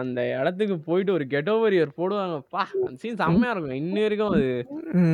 [0.00, 2.36] அந்த இடத்துக்கு போயிட்டு ஒரு கெட் ஓவர் போடுவாங்க.
[2.36, 2.62] அப்பா!
[2.80, 3.20] அந்த சீன்.
[3.22, 3.80] செம்மையா இருக்கும்.
[3.82, 4.44] இன்ன வரைக்கும் அது.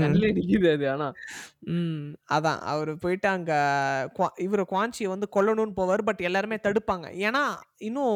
[0.01, 1.09] கண்லே நிக்குது அது ஆனா.
[1.73, 2.07] ம்.
[2.31, 2.61] அதான்.
[2.67, 3.53] அவரு போயிட்டு அங்க
[4.41, 6.03] இவரு குவான்சிய வந்து கொல்லணும்னு போவாரு.
[6.03, 7.07] பட் எல்லாருமே தடுப்பாங்க.
[7.23, 7.43] ஏன்னா,
[7.81, 8.15] இன்னும்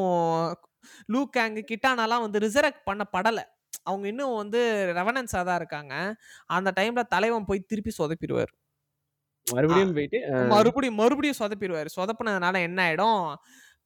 [1.09, 3.41] லூ கேங், கிட்டானாலாம் வந்து ரிசரெக்ட் பண்ணப்படல.
[3.85, 4.61] அவங்க இன்னும் வந்து
[4.97, 5.95] ரெவனன்ஸா தான் இருக்காங்க.
[6.51, 8.53] அந்த டைம்ல தலைவன் போய் திருப்பி சொதப்பிருவாரு.
[9.47, 10.19] மறுபடியும் போயிட்டு
[10.51, 11.89] மறுபடியும் மறுபடியும் சொதப்பிருவாரு.
[11.97, 13.23] சொதப்புனதுனால என்ன ஆயிடும்,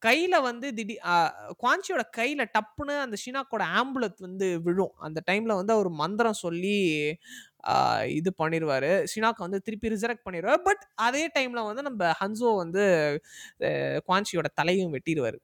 [0.03, 1.15] கையில வந்து திடீ அ
[1.61, 4.95] குவான்சியோட கையில டப்புன்னு அந்த ஷினாக்கோட ஆம்புலத் வந்து விழும்.
[5.01, 6.77] அந்த டைம்ல வந்து அவரு மந்திரம் சொல்லி
[8.19, 8.91] இது பண்ணிருவாரு.
[9.13, 10.61] ஷினாக்க வந்து திருப்பி ரிசரெக்ட் பண்ணிருவாரு.
[10.69, 12.85] பட் அதே டைம்ல வந்து நம்ப ஹன்சோ வந்து
[13.69, 13.73] அ
[14.09, 15.41] குவான்சியோட தலையும் வெட்டிருவாரு.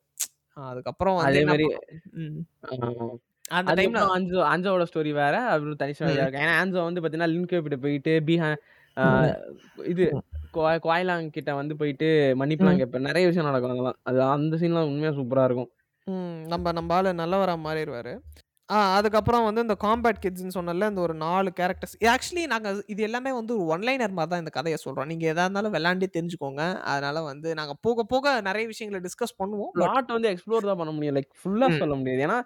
[0.57, 1.87] அதுக்கப்புறம் அதே என்ன மாரி பண்ணும்
[2.23, 2.41] ம்.
[2.65, 2.75] ஆ
[3.61, 5.35] அந்த டைம்ல ஹன்சோ ஹன்சோவோட ஸ்டோரி வேற.
[5.53, 5.95] அப்புறம் தனி.
[6.39, 8.51] ஏன்னா ஹன்சோ வந்து பார்த்தீங்கன்னா, லின்கே போயிட்டு பீஹா
[8.97, 9.33] ம்.
[9.87, 10.25] இது ம்.
[10.55, 12.81] குவா குவாய்லாங் கிட்ட வந்து போயிட்டு மன்னிப்புலாம் ம்.
[12.81, 13.07] கேட்பாரு.
[13.09, 13.99] நெறைய விஷயம் நடக்கும் அதெல்லாம்.
[14.03, 15.71] அது அந்த சீன்லாம் உண்மையா சூப்பரா இருக்கும்.
[16.07, 16.47] ம்.
[16.47, 18.13] நம்ப நம்ப ஆளு நல்லவரா மாறிருவாரு.
[18.69, 23.33] ஆ அதுக்கப்புறம் வந்து இந்த காம்பேட் கிட்ஸ்ன்னு சொன்னல இந்த ஒரு நாலு கேரக்டர்ஸ் ஆக்சுவலி நாங்க இது எல்லாமே
[23.33, 25.07] வந்து ஒரு ஒன்லைனர் மாதிரி தான் இந்த கதையை சொல்றோம்.
[25.07, 26.63] நீங்க எதா இருந்தாலும் விளாண்டே தெரிஞ்சுக்கோங்க.
[26.87, 29.71] அதனால வந்து நாங்க போக போக நிறைய விஷயங்களை டிஸ்கஸ் பண்ணுவோம்.
[29.77, 31.17] பிளாட் வந்து எக்ஸ்ப்ளோர் தான் பண்ண முடியும்.
[31.19, 31.79] லைக் ஃபுல்லா ம்.
[31.79, 32.25] சொல்ல முடியாது.
[32.27, 32.39] ஏன்னா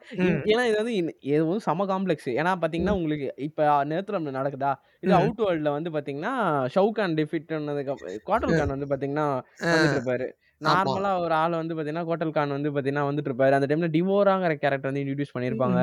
[0.51, 0.95] ஏன்னா இது வந்து
[1.31, 3.01] இது வந்து செம காம்ப்ளெக்ஸ் ஏன்னா பாத்தீங்கன்னா ம்.
[3.01, 4.73] உங்களுக்கு இப்ப நேத்துல நடக்குதா?
[5.03, 6.35] இது அவுட் வேர்ல்ட்ல வந்து பாத்தீங்கன்னா
[6.75, 7.97] ஷவுகான் டிஃபிட் பண்ணதுக்கு
[8.29, 10.29] குவார்டல் கான் வந்து வந்துட்டு இருப்பாரு.
[10.61, 14.91] நார்மலா ஒரு ஆள் வந்து பாத்தீங்கன்னா குவார்டல் கான் வந்து பாத்தீங்கன்னா வந்துட்டு இருப்பாரு அந்த டைம்ல டிவோராங்கிற கேரக்டர்
[14.91, 15.79] வந்து இன்ட்ரடியூஸ் பண்ணிருப்பாங்க.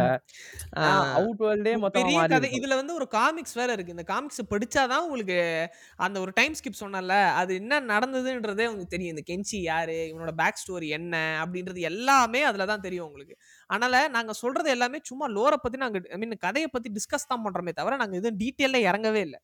[1.18, 2.50] அவுட் வேர்ல்டே மொத்தமா பெரிய கதை.
[2.58, 3.96] இதுல வந்து ஒரு காமிக்ஸ் வேற இருக்கு.
[3.96, 5.38] இந்த காமிக்ஸ் படிச்சாதான் உங்களுக்கு
[6.08, 9.16] அந்த ஒரு டைம் ஸ்கிப் சொன்னல அது என்ன நடந்ததுன்றதே உங்களுக்கு தெரியும்.
[9.16, 13.36] இந்த கென்சி யாரு இவனோட பேக் ஸ்டோரி என்ன அப்படின்றது எல்லாமே அதுல தான் தெரியும் உங்களுக்கு.
[13.70, 17.74] அதனால நாங்க சொல்றது எல்லாமே சும்மா லோரை பத்தி நாங்க ஐ மீன் கதையை பத்தி டிஸ்கஸ் தான் பண்றோமே
[17.82, 19.42] தவிர நாங்க எதுவும் டீட்டெயில இறங்கவே இல்லை.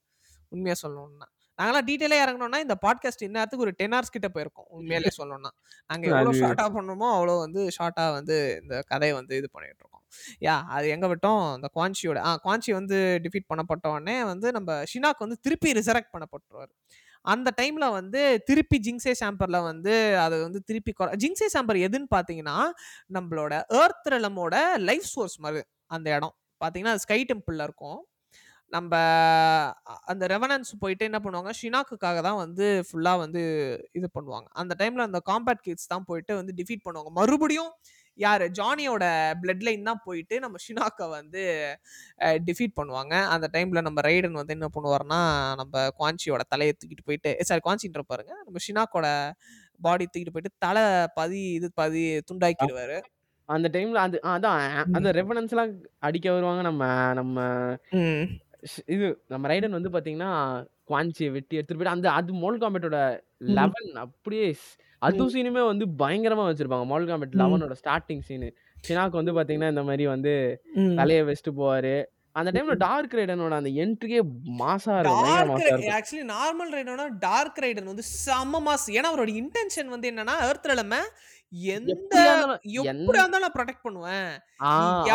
[0.52, 1.28] உண்மையா சொல்லணும்னா.
[1.62, 4.68] நாங்களாம் டீட்டெயிலாக இறங்கணும்னா இந்த பாட்காஸ்ட் இந்நேரத்துக்கு ஒரு டென் ஹவர்ஸ் கிட்ட போயிருக்கோம்.
[4.68, 5.52] உண்மையிலே சொல்லணும்னா.
[5.88, 10.04] நாங்கள் எவ்வளோ அது ஷார்ட்டாக பண்ணணுமோ அவ்வளோ வந்து ஷார்ட்டாக வந்து இந்த கதையை வந்து இது பண்ணிட்டு இருக்கோம்.
[10.42, 11.56] யா அது எங்கே விட்டோம்?
[11.56, 16.72] இந்த குவான்ச்சியோட ஆ குவான்ச்சி வந்து டிஃபீட் பண்ணப்பட்ட உடனே வந்து நம்ம ஷினாக் வந்து திருப்பி ரிசரக்ட் பண்ணப்பட்டுருவார்.
[17.22, 22.58] அந்த டைம்ல வந்து திருப்பி ஜிங்ஸே சாம்பர்ல வந்து அதை வந்து திருப்பி ஜிங்ஸே சாம்பர் எதுன்னு பார்த்தீங்கன்னா
[23.14, 26.36] நம்மளோட ஏர்த் ரெலமோட லைஃப் சோர்ஸ் மாதிரி அந்த இடம்.
[26.66, 28.00] பார்த்தீங்கன்னா ஸ்கை டெம்பிளில் இருக்கும்.
[28.76, 28.94] நம்ம
[30.12, 31.52] அந்த ரெவனன்ஸ் போயிட்டு என்ன பண்ணுவாங்க?
[31.60, 33.42] ஷினாக்குக்காக தான் வந்து ஃபுல்லாக வந்து
[33.98, 34.48] இது பண்ணுவாங்க.
[34.62, 37.12] அந்த டைமில் அந்த காம்பேட் கிட்ஸ் தான் போயிட்டு வந்து டிஃபீட் பண்ணுவாங்க.
[37.20, 37.72] மறுபடியும்
[38.20, 38.44] யார்?
[38.60, 39.06] ஜானியோட
[39.42, 41.44] பிளட் லைன் தான் போயிட்டு நம்ம ஷினாக்கை வந்து
[42.48, 43.14] டிஃபீட் பண்ணுவாங்க.
[43.36, 45.20] அந்த டைமில் நம்ம ரைடன் வந்து என்ன பண்ணுவார்னா
[45.62, 48.34] நம்ம குவான்ச்சியோட தலையை தூக்கிட்டு போயிட்டு சாரி குவான்ச்சின்ற பாருங்க.
[48.48, 49.08] நம்ம ஷினாக்கோட
[49.88, 50.86] பாடி தூக்கிட்டு போயிட்டு தலை
[51.20, 52.98] பதி இது பதி துண்டாக்கிடுவாரு.
[53.50, 54.62] அந்த டைம்ல அது அதான்
[54.98, 55.74] அந்த ரெஃபரன்ஸ் எல்லாம்
[56.08, 56.62] அடிக்க வருவாங்க.
[56.70, 56.86] நம்ம
[57.20, 57.38] நம்ம
[58.86, 60.32] இது நம்ம ரைடன் வந்து பாத்தீங்கன்னா
[60.90, 63.00] குவான்ச்சியை வெட்டி எடுத்துட்டு போயிட்டு அந்த அது மோல் காம்பேட்டோட
[63.60, 64.48] லெவன் அப்படியே
[65.02, 66.86] அது சீனுமே வந்து பயங்கரமா வச்சிருப்பாங்க.
[66.92, 68.50] மோல் காம்பேட் லெவனோட ஸ்டார்டிங் சீனு.
[68.86, 70.34] ஷினாக்கு வந்து பாத்தீங்கன்னா இந்த மாதிரி வந்து
[71.00, 71.96] தலையை வச்சுட்டு போவாரு.
[72.40, 74.22] அந்த டைம்ல டார்க் ரைடனோட அந்த என்ட்ரியே
[74.62, 75.92] மாசா இருக்கும்.
[75.98, 81.02] ஆக்சுவலி நார்மல் ரைடனோட டார்க் ரைடன் வந்து செம்ம மாஸ் ஏன்னா அவரோட இன்டென்ஷன் வந்து என்னன்னா எர்த் ரெலம
[81.74, 81.94] எந்த
[82.82, 84.30] எப்படியா இருந்தாலும் நான் ப்ரொடெக்ட் பண்ணுவேன்.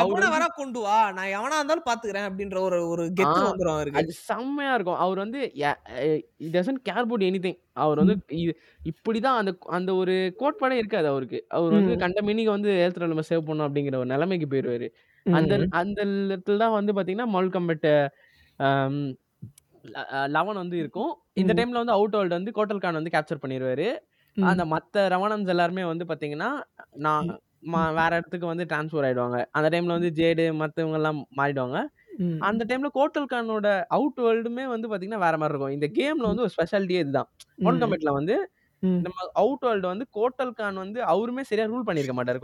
[0.01, 0.99] எவனை வேணா கொண்டு வா.
[1.17, 4.01] நான் எவனா இருந்தாலும் பாத்துக்கிறேன் அப்படின்ற ஒரு ஒரு கெத்து வந்துரும் அவருக்கு.
[4.03, 5.01] அது செம்மையா இருக்கும்.
[5.05, 5.41] அவர் வந்து
[6.57, 8.17] doesn't care about anything அவர் வந்து
[8.93, 11.41] இப்படிதான் அந்த அந்த ஒரு கோட்பாடே இருக்காது அவருக்கு.
[11.59, 14.89] அவர் வந்து கண்ட மீனிங்க வந்து ஏத்துல நம்ம சேவ் பண்ணோம் அப்படிங்கிற ஒரு நிலைமைக்கு போயிடுவாரு
[15.27, 17.89] அந்த அந்த இடத்துல தான் வந்து பாத்தீங்கன்னா மால் கம்பெட்
[20.37, 21.13] லெவன் வந்து இருக்கும்.
[21.41, 23.89] இந்த டைம்ல வந்து அவுட் வேர்ல்டு வந்து கோட்டல் கான் வந்து கேப்சர் பண்ணிடுவாரு
[24.37, 26.51] அந்த மத்த ரவணன்ஸ் எல்லாருமே வந்து பாத்தீங்கன்னா
[26.99, 27.39] நான் ம்.
[27.71, 29.39] ம- வேற இடத்துக்கு வந்து டிரான்ஸ்ஃபர் ஆயிடுவாங்க.
[29.51, 31.79] அந்த டைம்ல வந்து ஜேடு மத்தவங்க எல்லாம் மாறிடுவாங்க.
[32.19, 32.37] ம்.
[32.41, 35.75] அந்த டைம்ல கோட்டல் கானோட அவுட் வேர்ல்டுமே வந்து பாத்தீங்கன்னா வேற மாதிரி இருக்கும்.
[35.75, 37.29] இந்த கேம்ல வந்து ஒரு ஸ்பெஷாலிட்டியே இதுதான்.
[37.59, 38.37] மோல் ம் கம்பெட்ல வந்து
[38.83, 39.01] ம்.
[39.03, 42.41] நம்ம அவுட் வேர்ல்டு வந்து கோட்டல் கான் வந்து அவருமே சரியா ரூல் பண்ணிருக்க மாட்டாரு.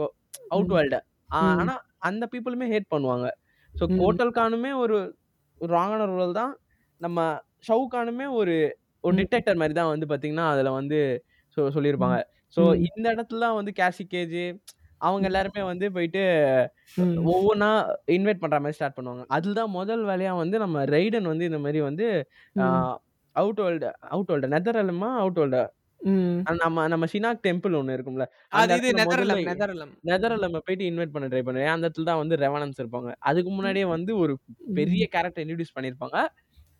[0.48, 0.76] அவுட் ம்.
[0.76, 0.98] வேர்ல்ட
[1.36, 1.58] ம்.
[1.58, 3.26] ஆனா அந்த பீப்புளுமே ஹேட் பண்ணுவாங்க.
[3.74, 3.98] ஸோ ம்.
[3.98, 4.96] கோட்டல் கானுமே ஒரு
[5.60, 6.52] ராங்கான ரூல் தான்.
[7.00, 7.20] நம்ம
[7.68, 8.54] ஷவு கானுமே ஒரு
[9.04, 9.18] ஒரு ம்.
[9.20, 10.98] டிடெக்டர் மாதிரி தான் வந்து பாத்தீங்கன்னா அதுல வந்து
[11.56, 12.16] சொ- சொல்லியிருப்பாங்க
[12.56, 14.40] ஸோ இந்த இடத்துல தான் வந்து கேசி கேஜ்
[15.00, 16.20] அவங்க எல்லாருமே வந்து போயிட்டு
[17.30, 17.70] ஒவ்வொன்றா
[18.14, 19.24] இன்வைட் பண்ற மாதிரி ஸ்டார்ட் பண்ணுவாங்க.
[19.28, 22.06] அதுதான் முதல் வேலையா வந்து நம்ம ரைடன் வந்து இந்த மாதிரி வந்து
[23.36, 25.62] அவுட் வேர்ல்டு அவுட் வேர்ல்டு நெதர்லமா அவுட் வேர்ல்டு
[26.60, 28.24] நம்ம நம்ம ஷினாக் டெம்பிள் ஒன்று இருக்கும்ல
[28.54, 29.38] அது நெதர்லம்
[30.04, 31.72] நெதர்லம் போயிட்டு இன்வைட் பண்ண ட்ரை பண்ணுவேன்.
[31.74, 33.10] அந்த இடத்துல தான் வந்து ரெவனன்ஸ் இருப்பாங்க.
[33.22, 34.34] அதுக்கு முன்னாடியே வந்து ஒரு
[34.74, 36.18] பெரிய கேரக்டர் இன்ட்ரடியூஸ் பண்ணியிருப்பாங்க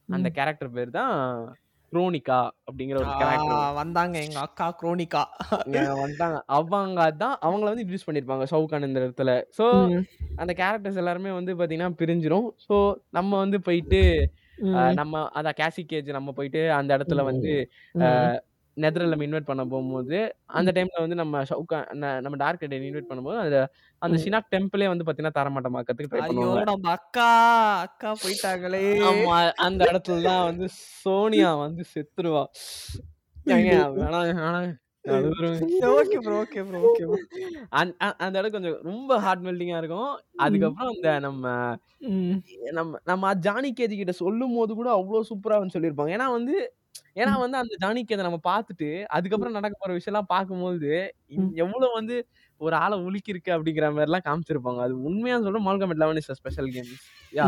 [0.08, 1.12] அந்த கேரக்டர் பேர் தான்
[1.92, 5.22] குரோனிகா அப்படிங்கிற ஒரு கேரக்டர் வந்தாங்க எங்க அக்கா குரோனிகா.
[5.94, 9.32] வந்துட்டாங்க அவங்க தான் அவங்கள வந்து இன்ட்ரடியூஸ் பண்ணியிருப்பாங்க சவுகான் இந்த இடத்துல.
[9.88, 10.02] ம்.
[10.36, 12.48] அந்த கேரக்டர்ஸ் எல்லாருமே வந்து பார்த்தீங்கன்னா பிரிஞ்சிரும்.
[12.68, 12.76] ஸோ
[13.10, 14.00] நம்ம வந்து போயிட்டு
[14.94, 17.52] நம்ம அதான் கேசி கேஜ் நம்ம போயிட்டு அந்த இடத்துல வந்து
[18.76, 23.36] நெதர்ல இன்வைட் பண்ண போகும்போது அந்த டைம்ல வந்து நம்ம ஷவுகா ந- நம்ம டார்க் ரைடன் இன்வைட் பண்ணும்போது
[23.36, 24.20] அந்த அந்த ம்.
[24.20, 26.62] ஷினாக் டெம்பிளே வந்து பார்த்தீங்கன்னா தரமாட்டமாக்கிறதுக்கு ட்ரை ஐயோ பண்ணுவாங்க.
[26.64, 27.28] நம்ம அக்கா
[27.80, 29.52] அக்கா போயிட்டாங்களே.
[29.56, 30.68] அந்த இடத்துல தான் வந்து
[31.02, 32.44] சோனியா வந்து செத்துருவா.
[37.68, 40.20] அந்த அந்த இடம் கொஞ்சம் ரொம்ப ஹார்ட் மெல்டிங்கா இருக்கும்.
[40.36, 41.76] அதுக்கப்புறம் இந்த நம்ம
[42.72, 46.16] நம்ம நம்ம ஜானி கேஜி கிட்ட சொல்லும் போது கூட அவ்வளவு சூப்பரா வந்து சொல்லியிருப்பாங்க.
[46.16, 46.74] ஏன்னா வந்து
[47.16, 50.90] ஏன்னா வந்து அந்த ஜானி கேஜை நம்ம பார்த்துட்டு அதுக்கப்புறம் நடக்க போற விஷயம் எல்லாம் பார்க்கும்போது
[51.64, 52.16] எவ்வளவு வந்து
[52.60, 54.80] ஒரு ஆளை உலுக்கி இருக்கு அப்படிங்கிற மாதிரி எல்லாம் காமிச்சிருப்பாங்க.
[54.86, 56.90] அது உண்மையா சொல்ற Mortal Kombat eleven is special game
[57.32, 57.46] யா?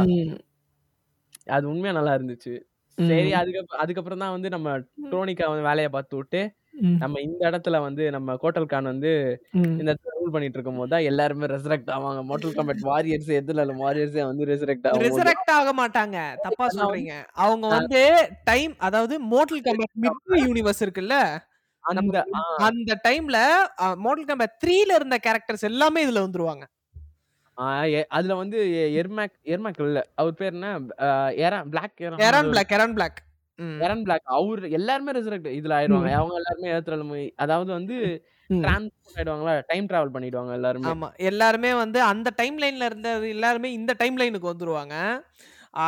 [1.49, 2.55] அது உண்மையா நல்லா இருந்துச்சு.
[2.99, 4.69] சரி அதுக்கப்புறம் அதுக்கப்புறம் தான் வந்து நம்ம
[5.13, 6.41] டோனிக்கா வந்து வேலையை பார்த்து விட்டு
[6.99, 9.13] நம்ம இந்த இடத்துல வந்து நம்ம கோட்டல் கான் வந்து
[9.53, 12.25] இந்த ரூல் பண்ணிட்டு இருக்கும் போது தான் எல்லாருமே ரெசரக்ட் ஆவாங்க.
[12.25, 16.17] மோட்டல் காம்பேட் வாரியர்ஸ் எதுல வாரியர்ஸே வந்து ரெசரக்ட் ஆகும் ரிசரக்ட் ஆக மாட்டாங்க.
[16.43, 17.13] தப்பா சொல்றீங்க.
[17.37, 18.03] அவங்க வந்து
[18.45, 21.17] டைம் அதாவது மோட்டல் கம்பேட் மிட் யூனிவர்ஸ் இருக்குல்ல
[21.85, 22.25] அந்த
[22.63, 23.39] அந்த டைம்ல
[23.97, 26.65] மோட்டல் கம்பேட் த்ரீல இருந்த கேரக்டர்ஸ் எல்லாமே இதுல வந்துருவாங்க.
[28.09, 30.01] அதுல வந்து எ- எர்மேக் எர்மேக் இல்ல.
[30.15, 30.71] அவர் பேர் என்ன?
[31.45, 33.21] Erron Black Erron Black Erron Black
[33.85, 36.11] Erron Black அவர் எல்லாருமே ரெசரக்ட் இதுல ஆயிடுவாங்க.
[36.21, 37.05] அவங்க எல்லாருமே ஏத்துறல
[37.45, 37.97] அதாவது வந்து
[38.51, 40.89] டிரான்ஸ்போர்ட் ஆயிடுவாங்களா டைம் டிராவல் பண்ணிடுவாங்க எல்லாருமே.
[40.91, 41.09] ஆமா.
[41.31, 44.95] எல்லாருமே வந்து அந்த டைம் லைன்ல இருந்த எல்லாருமே இந்த டைம் லைனுக்கு வந்துருவாங்க.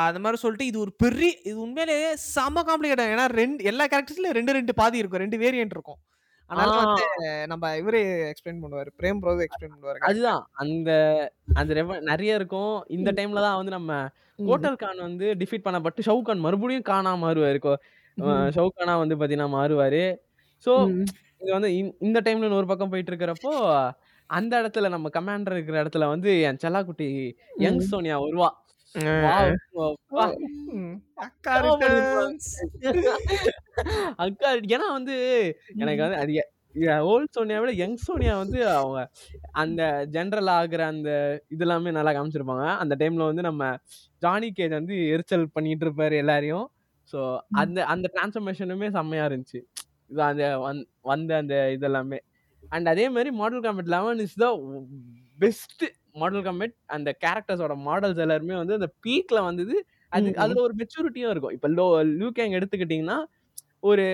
[0.06, 4.52] அந்த மாதிரி சொல்லிட்டு இது ஒரு பெரிய இது உண்மையிலேயே செம காம்ப்ளிகேட் ஏன்னா ரெண்டு எல்லா கேரக்டர்ஸ்லயும் ரெண்டு
[4.52, 5.22] ரெண்டு பாதி இருக்கும்.
[5.24, 6.00] ரெண்டு வேரியன்ட் இருக்கும்.
[6.48, 6.82] அதனால.
[6.84, 8.88] வந்து நம்ம இவரே எக்ஸ்பிளைன் பண்ணுவாரு.
[8.98, 10.48] பிரேம் ப்ரோ எக்ஸ்பிளைன் பண்ணுவாரு அதுதான்.
[10.52, 10.90] அந்த
[11.54, 12.84] அந்த நிறைய இருக்கும்.
[12.88, 14.08] இந்த டைம்ல தான் வந்து நம்ம
[14.46, 17.74] கோட்டல் கான் வந்து டிஃபீட் பண்ணப்பட்டு ஷவுகான் மறுபடியும் காணா மாறுவாரு.
[18.54, 20.16] ஷவுகானா வந்து பாத்தீங்கன்னா மாறுவாரு.
[20.64, 20.88] சோ
[21.38, 23.90] இது வந்து இந்த- டைம்ல ஒரு பக்கம் போயிட்டு இருக்கிறப்போ
[24.26, 28.48] அந்த இடத்துல நம்ம கமாண்டர் இருக்கிற இடத்துல வந்து என் செல்லாக்குட்டி யங் சோனியா வருவா.
[31.18, 31.54] அக்கா
[34.68, 35.16] ஏன்னா வந்து
[35.82, 36.34] எனக்கு வந்து அது
[37.10, 38.98] ஓல்ட் சோனியா விட யங் சோனியா வந்து அவங்க
[39.62, 39.82] அந்த
[40.14, 41.10] ஜென்ரல் ஆகுற அந்த
[41.54, 42.66] இதெல்லாமே நல்லா காமிச்சிருப்பாங்க.
[42.82, 43.62] அந்த டைம்ல வந்து நம்ம
[44.22, 46.66] ஜானி கேஜ் வந்து எரிச்சல் பண்ணிட்டு இருப்பாரு எல்லாரையும்.
[47.12, 47.18] ஸோ
[47.62, 49.60] அந்த அந்த டிரான்ஸ்ஃபர்மேஷனுமே செம்மையா இருந்துச்சு.
[50.10, 52.20] இது அந்த வந் வந்த அந்த இதெல்லாமே.
[52.72, 54.48] அண்ட் அதே மாதிரி Mortal Kombat eleven is the
[55.38, 59.76] best Mortal Kombat அந்த கேரக்டர்ஸோட மாடல்ஸ் எல்லாருமே வந்து அந்த பீக்ல வந்தது.
[60.12, 60.28] அது.
[60.38, 61.54] அதுல ஒரு மெச்சூரிட்டியும் இருக்கும்.
[61.56, 61.86] இப்போ லோ
[62.20, 63.18] லூகேங் எடுத்துக்கிட்டிங்கன்னா
[63.82, 64.04] ஒரு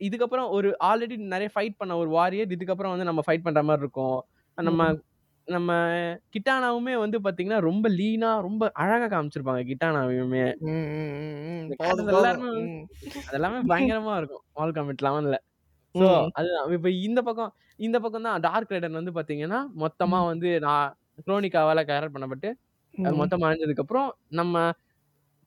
[0.00, 4.18] இதுக்கப்புறம் ஒரு ஆல்ரெடி நிறைய ஃபைட் பண்ண ஒரு வாரியர் இதுக்கப்புறம் வந்து நம்ம ஃபைட் பண்ற மாதிரி இருக்கும்.
[4.58, 4.82] நம்ம
[5.48, 5.72] நம்ம
[6.34, 10.44] கிட்டானாவுமே வந்து பாத்தீங்கன்னா ரொம்ப லீனா ரொம்ப அழகா காமிச்சிருப்பாங்க கிட்டானாவையுமே.
[12.14, 12.52] எல்லாருமே.
[13.28, 14.44] அதெல்லாமே பயங்கரமா இருக்கும்.
[14.56, 15.38] வால் காமெட் லெவன்ல.
[15.94, 16.30] ஸோ ம்.
[16.38, 16.66] அதுதான்.
[16.76, 20.88] இப்ப இந்த பக்கம் இந்த பக்கம் தான் டார்க் ரைடர் வந்து பாத்தீங்கன்னா மொத்தமா வந்து நான்
[21.24, 22.48] குரோனிக்காவால கேரக்ட் பண்ணப்பட்டு
[22.94, 23.14] அது.
[23.20, 24.54] மொத்தமா அழிஞ்சதுக்கு அப்புறம் நம்ம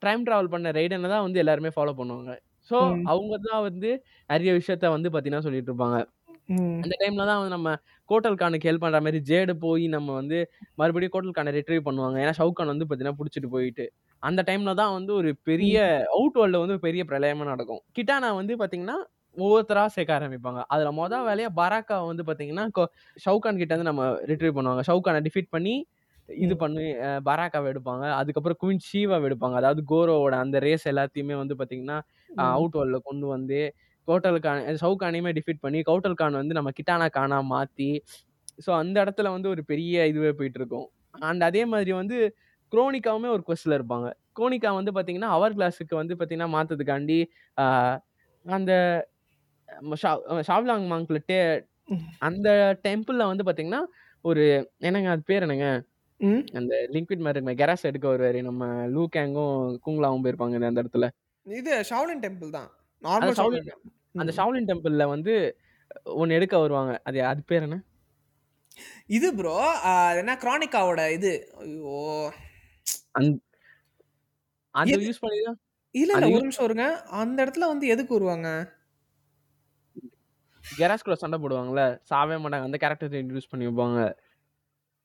[0.02, 2.32] டைம் டிராவல் பண்ண ரைடனை தான் வந்து எல்லாருமே ஃபாலோ பண்ணுவாங்க
[2.72, 2.78] ஸோ.
[3.12, 3.90] அவங்க தான் வந்து
[4.30, 5.98] நிறைய விஷயத்த வந்து பாத்தீங்கன்னா சொல்லிட்டு இருப்பாங்க.
[6.84, 7.70] அந்த டைம்ல தான் வந்து நம்ம
[8.10, 10.38] கோட்டல் கானுக்கு ஹெல்ப் பண்ற மாதிரி ஜேடு போய் நம்ம வந்து
[10.80, 13.86] மறுபடியும் கோட்டல் கானை ரிட்ரீவ் பண்ணுவாங்க ஏன்னா ஷவுகான் வந்து பாத்தீங்கன்னா புடிச்சிட்டு போயிட்டு
[14.24, 15.76] அந்த டைம்ல தான் வந்து ஒரு பெரிய
[16.16, 18.98] அவுட் வேர்ல்ட்ல வந்து ஒரு பெரிய பிரளயமா நடக்கும் கிட்டானா வந்து பாத்தீங்கன்னா
[19.38, 20.62] ஒவ்வொருத்தரா சேர்க்க ஆரம்பிப்பாங்க.
[20.68, 24.84] அதுல மொதல் வேலையா பராக்கா வந்து பாத்தீங்கன்னா கொ- ஷவுகான் கிட்ட இருந்து நம்ம ரிட்ரீவ் பண்ணுவாங்க.
[24.90, 25.76] ஷவுகானை டிஃபீட் பண்ணி
[26.30, 26.84] இது பண்ணி
[27.28, 28.06] பராக்காவை எடுப்பாங்க.
[28.20, 29.56] அதுக்கப்புறம் குயின் ஷீவாவை எடுப்பாங்க.
[29.62, 31.98] அதாவது கோரோவோட அந்த ரேஸ் எல்லாத்தையுமே வந்து பாத்தீங்கன்னா
[32.52, 33.60] அவுட் வேர்ல்ட்ல கொண்டு வந்து
[34.08, 37.90] கோட்டல் கான் ஷவுகானையுமே டிஃபீட் பண்ணி கவுட்டல் கான் வந்து நம்ம கிட்டானா கானா மாத்தி
[38.66, 40.88] ஸோ அந்த இடத்துல வந்து ஒரு பெரிய இதுவே போயிட்டு இருக்கும்
[41.24, 42.18] அண்ட் அதே மாதிரி வந்து
[42.72, 44.08] குரோனிக்காவுமே ஒரு கொஸ்டில் இருப்பாங்க.
[44.36, 47.18] குரோனிக்கா வந்து பார்த்தீங்கன்னா அவர் கிளாஸுக்கு வந்து பார்த்தீங்கன்னா மாற்றதுக்காண்டி
[48.46, 48.72] அந்த
[50.50, 51.38] ஷாவ்லாங் மாங்க்ல டே
[52.28, 52.50] அந்த
[52.86, 53.82] டெம்பிளில் வந்து பார்த்தீங்கன்னா
[54.26, 54.44] ஒரு
[54.80, 55.68] என்னங்க அது பேர் என்னங்க.
[56.60, 58.64] அந்த லிக்விட் மாதிரி இருக்குமே கெராஸ் எடுக்க வருவாரு நம்ம
[58.96, 61.08] லூ கேங்கும் குங்லாவும் போயிருப்பாங்க அந்த இடத்துல.
[61.46, 62.70] இது ஷாவ்லின் டெம்பிள் தான்.
[63.04, 63.70] நார்மல் ஷாவ்லின்
[64.22, 65.34] அந்த ஷாவ்லின் டெம்பிள்ல வந்து
[66.22, 66.92] ஒன்னு எடுக்க வருவாங்க.
[67.10, 67.78] அது அது பேர் என்ன?
[69.10, 69.56] இது ப்ரோ
[70.20, 71.32] என்ன கிரானிக்காவோட இது.
[71.62, 71.96] ஐயோ.
[73.16, 73.34] அந்த?
[75.08, 75.52] யூஸ் பண்ணி இல்ல
[75.96, 76.86] இல்ல ஒரு நிமிஷம் இருங்க.
[77.22, 78.50] அந்த இடத்துல வந்து எதுக்கு வருவாங்க?
[80.80, 84.02] கெராஸ் கூட சண்டை போடுவாங்கல்ல சாவே மாட்டாங்க அந்த கேரக்டர் இன்ட்ரடியூஸ் பண்ணி வைப்பாங்க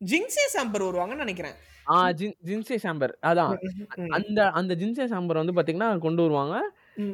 [0.00, 1.56] ஜிங்ஸே சாம்பர் வருவாங்கன்னு நினைக்கிறேன்
[1.86, 3.52] ஆ ஜின் ஜின்சே சாம்பர் அதான்.
[4.16, 6.56] அந்த அந்த ஜின்சே சாம்பர் வந்து பாத்தீங்கன்னா கொண்டு வருவாங்க.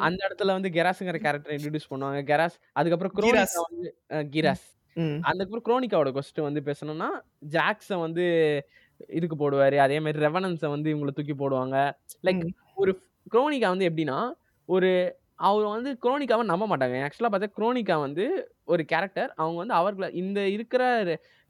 [0.06, 3.12] அந்த இடத்துல வந்து கெராஸுங்கிற கேரக்டர் இன்ட்ரடியூஸ் பண்ணுவாங்க கெராஸ் அதுக்கப்புறம்.
[3.18, 3.90] குரோனிகா வந்து
[4.34, 4.64] கீராஸ்.
[5.28, 7.08] அதுக்கப்புறம் குரோனிக்காவோட கொஸ்டின் வந்து பேசணும்னா
[7.54, 8.24] ஜாக்ஸை வந்து
[9.10, 11.76] இதுக்கு போடுவாரு அதே மாதிரி ரெவனன்ஸை வந்து இவங்களை தூக்கி போடுவாங்க
[12.26, 12.42] லைக்.
[12.82, 12.94] ஒரு
[13.34, 14.18] குரோனிகா வந்து எப்படின்னா
[14.68, 14.90] ஒரு
[15.48, 16.97] அவர் வந்து குரோனிக்காவை நம்ப மாட்டாங்க.
[17.06, 18.24] ஆக்சுவலாக பார்த்தா குரோனிகா வந்து
[18.73, 19.31] ஒரு கேரக்டர்.
[19.40, 20.82] அவங்க வந்து அவர்களை இந்த இருக்கிற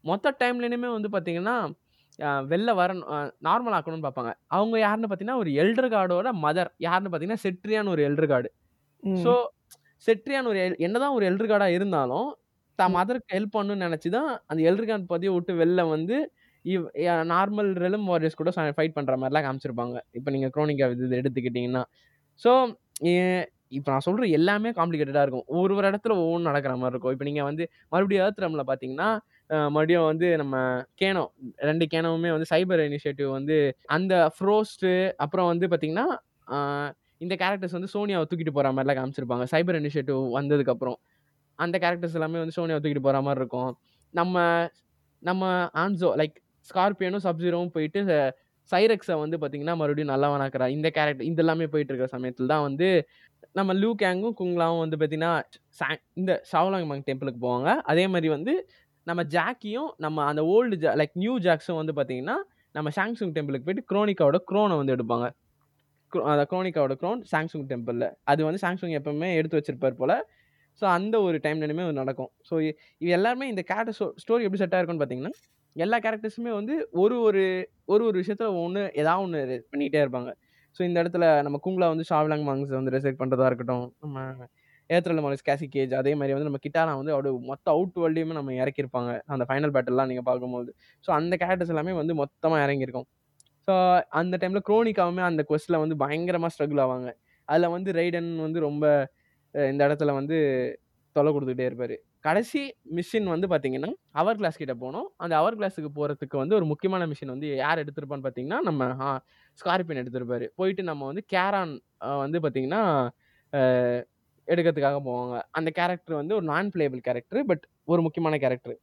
[0.03, 1.55] மொத்த டைம்லேயுமே வந்து பார்த்தீங்கன்னா
[2.51, 3.09] வெளில வரணும்
[3.47, 4.31] நார்மல் ஆக்கணும்னு பார்ப்பாங்க.
[4.55, 6.69] அவங்க யாருன்னு பார்த்தீங்கன்னா ஒரு எல்டர் கார்டோட மதர்.
[6.87, 8.49] யாருன்னு பார்த்தீங்கன்னா செட்ரியான் ஒரு எல்டர் கார்டு.
[9.23, 9.33] ஸோ
[10.07, 12.29] செட்ரியான் ஒரு என்னதான் ஒரு எல்டர் கார்டா இருந்தாலும்
[12.79, 16.17] தான் மதருக்கு ஹெல்ப் பண்ணணும்னு நினச்சி தான் அந்த எல்டர் கார்டு பதியை விட்டு வெளில வந்து
[16.65, 16.85] இவ்
[17.33, 19.97] நார்மல் ரெலம் வாரியர்ஸ் கூட ஃபைட் பண்ணுற மாதிரிலாம் காமிச்சிருப்பாங்க.
[20.17, 21.83] இப்போ நீங்கள் குரோனிக்கா இது எடுத்துக்கிட்டிங்கன்னா.
[22.41, 22.51] ஸோ
[23.77, 25.45] இப்போ நான் சொல்கிற எல்லாமே காம்ப்ளிகேட்டடாக இருக்கும்.
[25.59, 27.13] ஒரு ஒரு இடத்துல ஒவ்வொன்றும் நடக்கிற மாதிரி இருக்கும்.
[27.15, 27.63] இப்போ நீங்கள் வந்து
[27.93, 29.09] மறுபடியும் ஏர்த் ரம்ல பார்த்தீங்கன்னா
[29.75, 30.55] மறுபடியும் வந்து நம்ம
[31.01, 31.23] கேனோ
[31.69, 33.57] ரெண்டு கேனோவுமே வந்து சைபர் இனிஷியேட்டிவ் வந்து
[33.95, 34.91] அந்த ஃப்ரோஸ்ட்டு
[35.25, 36.07] அப்புறம் வந்து பார்த்தீங்கன்னா
[37.23, 39.45] இந்த கேரக்டர்ஸ் வந்து சோனியாவை தூக்கிட்டு போகிற மாதிரிலாம் காமிச்சிருப்பாங்க.
[39.53, 40.97] சைபர் இனிஷியேட்டிவ் வந்ததுக்கப்புறம்.
[41.59, 43.71] அந்த கேரக்டர்ஸ் எல்லாமே வந்து சோனியாவை தூக்கிட்டு போகிற மாதிரி இருக்கும்.
[44.13, 44.37] நம்ம
[45.23, 45.43] நம்ம
[45.83, 46.35] ஆன்சோ லைக்
[46.67, 47.99] ஸ்கார்பியனும் சப்ஜீரோவும் போயிட்டு
[48.71, 50.67] சைரக்ஸை வந்து பார்த்தீங்கன்னா மறுபடியும் நல்லவனாக்குறா.
[50.67, 52.87] இந்த கேரக்டர் இதெல்லாமே போயிட்டு இருக்கிற சமயத்தில் தான் வந்து
[53.51, 55.33] நம்ம லூ கேங்கும் குங்லாவும் வந்து பார்த்தீங்கன்னா
[55.79, 57.69] சா- இந்த ஷாவ்லாங் மங் டெம்பிளுக்கு போவாங்க.
[57.83, 58.53] அதே மாதிரி வந்து
[59.07, 62.37] நம்ம ஜாக்கியும் நம்ம அந்த ஓல்டு ஜா லைக் நியூ ஜாக்ஸும் வந்து பார்த்தீங்கன்னா
[62.75, 65.25] நம்ம சாங்சுங் டெம்பிளுக்கு போயிட்டு குரோனிக்காவோட க்ரோனை வந்து எடுப்பாங்க.
[66.25, 70.15] அந்த குரோனிக்காவோட க்ரோன் சாங்சுங் டெம்பிளில் அது வந்து சாங்சுங் எப்பவுமே எடுத்து வச்சிருப்பார் போல்.
[70.81, 72.31] ஸோ அந்த ஒரு டைம்லையுமே நடக்கும்.
[72.49, 72.53] ஸோ
[73.01, 75.33] இது எல்லாருமே இந்த கேரக்டர் ஸ்டோரி எப்படி செட்டாக இருக்குன்னு பார்த்தீங்கன்னா
[75.75, 76.73] எல்லா கேரக்டர்ஸுமே வந்து
[77.03, 77.43] ஒரு ஒரு
[77.93, 79.39] ஒரு ஒரு விஷயத்துல ஒன்று ஏதாவது ஒன்று
[79.71, 80.31] பண்ணிகிட்டே இருப்பாங்க.
[80.77, 83.85] ஸோ இந்த இடத்துல நம்ம குங்லா வந்து ஷாவ்லாங் மாங்ஸ் வந்து ரெசெக்ட் பண்ணுறதா இருக்கட்டும்.
[84.03, 84.47] நம்ம
[84.89, 88.53] ஏத்ரல் மாலிஸ் கேசி கேஜ் அதே மாதிரி வந்து நம்ம கிட்டாரா வந்து அவரு மொத்த அவுட் வேர்ல்டையுமே நம்ம
[88.61, 89.11] இறக்கியிருப்பாங்க.
[89.35, 90.69] அந்த ஃபைனல் பேட்டில்லாம் நீங்கள் பார்க்கும்போது.
[91.05, 93.07] ஸோ அந்த கேரக்டர்ஸ் எல்லாமே வந்து மொத்தமாக இறங்கியிருக்கும்.
[93.67, 93.73] ஸோ
[94.21, 97.09] அந்த டைமில் குரோனிக்காவுமே அந்த கொஸ்டில் வந்து பயங்கரமாக ஸ்ட்ரகிள் ஆவாங்க.
[97.47, 98.85] அதில் வந்து ரைடன் வந்து ரொம்ப
[99.55, 100.37] இந்த இடத்துல வந்து
[101.15, 101.95] தொலை கொடுத்துக்கிட்டே இருப்பார்
[102.25, 102.61] கடைசி
[102.97, 107.33] மிஷின் வந்து பார்த்தீங்கன்னா, அவர் கிளாஸ் கிட்ட போனோம் அந்த அவர் கிளாஸுக்கு போகிறதுக்கு வந்து ஒரு முக்கியமான மிஷின்
[107.33, 108.83] வந்து யார் எடுத்திருப்பான்னு பார்த்தீங்கன்னா, நம்ம
[109.59, 110.45] ஸ்கார்பியன் எடுத்திருப்பாரு.
[110.55, 111.73] போயிட்டு நம்ம வந்து கேரான்
[112.23, 112.81] வந்து பார்த்தீங்கன்னா,
[114.47, 115.35] எடுக்கிறதுக்காக போவாங்க.
[115.57, 117.41] அந்த கேரக்டர் வந்து ஒரு நான் பிளேபிள் கேரக்டர்.
[117.51, 118.77] பட் ஒரு முக்கியமான கேரக்டர்.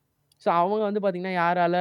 [0.46, 1.76] ஸோ அவங்க வந்து பார்த்தீங்கன்னா, யாரால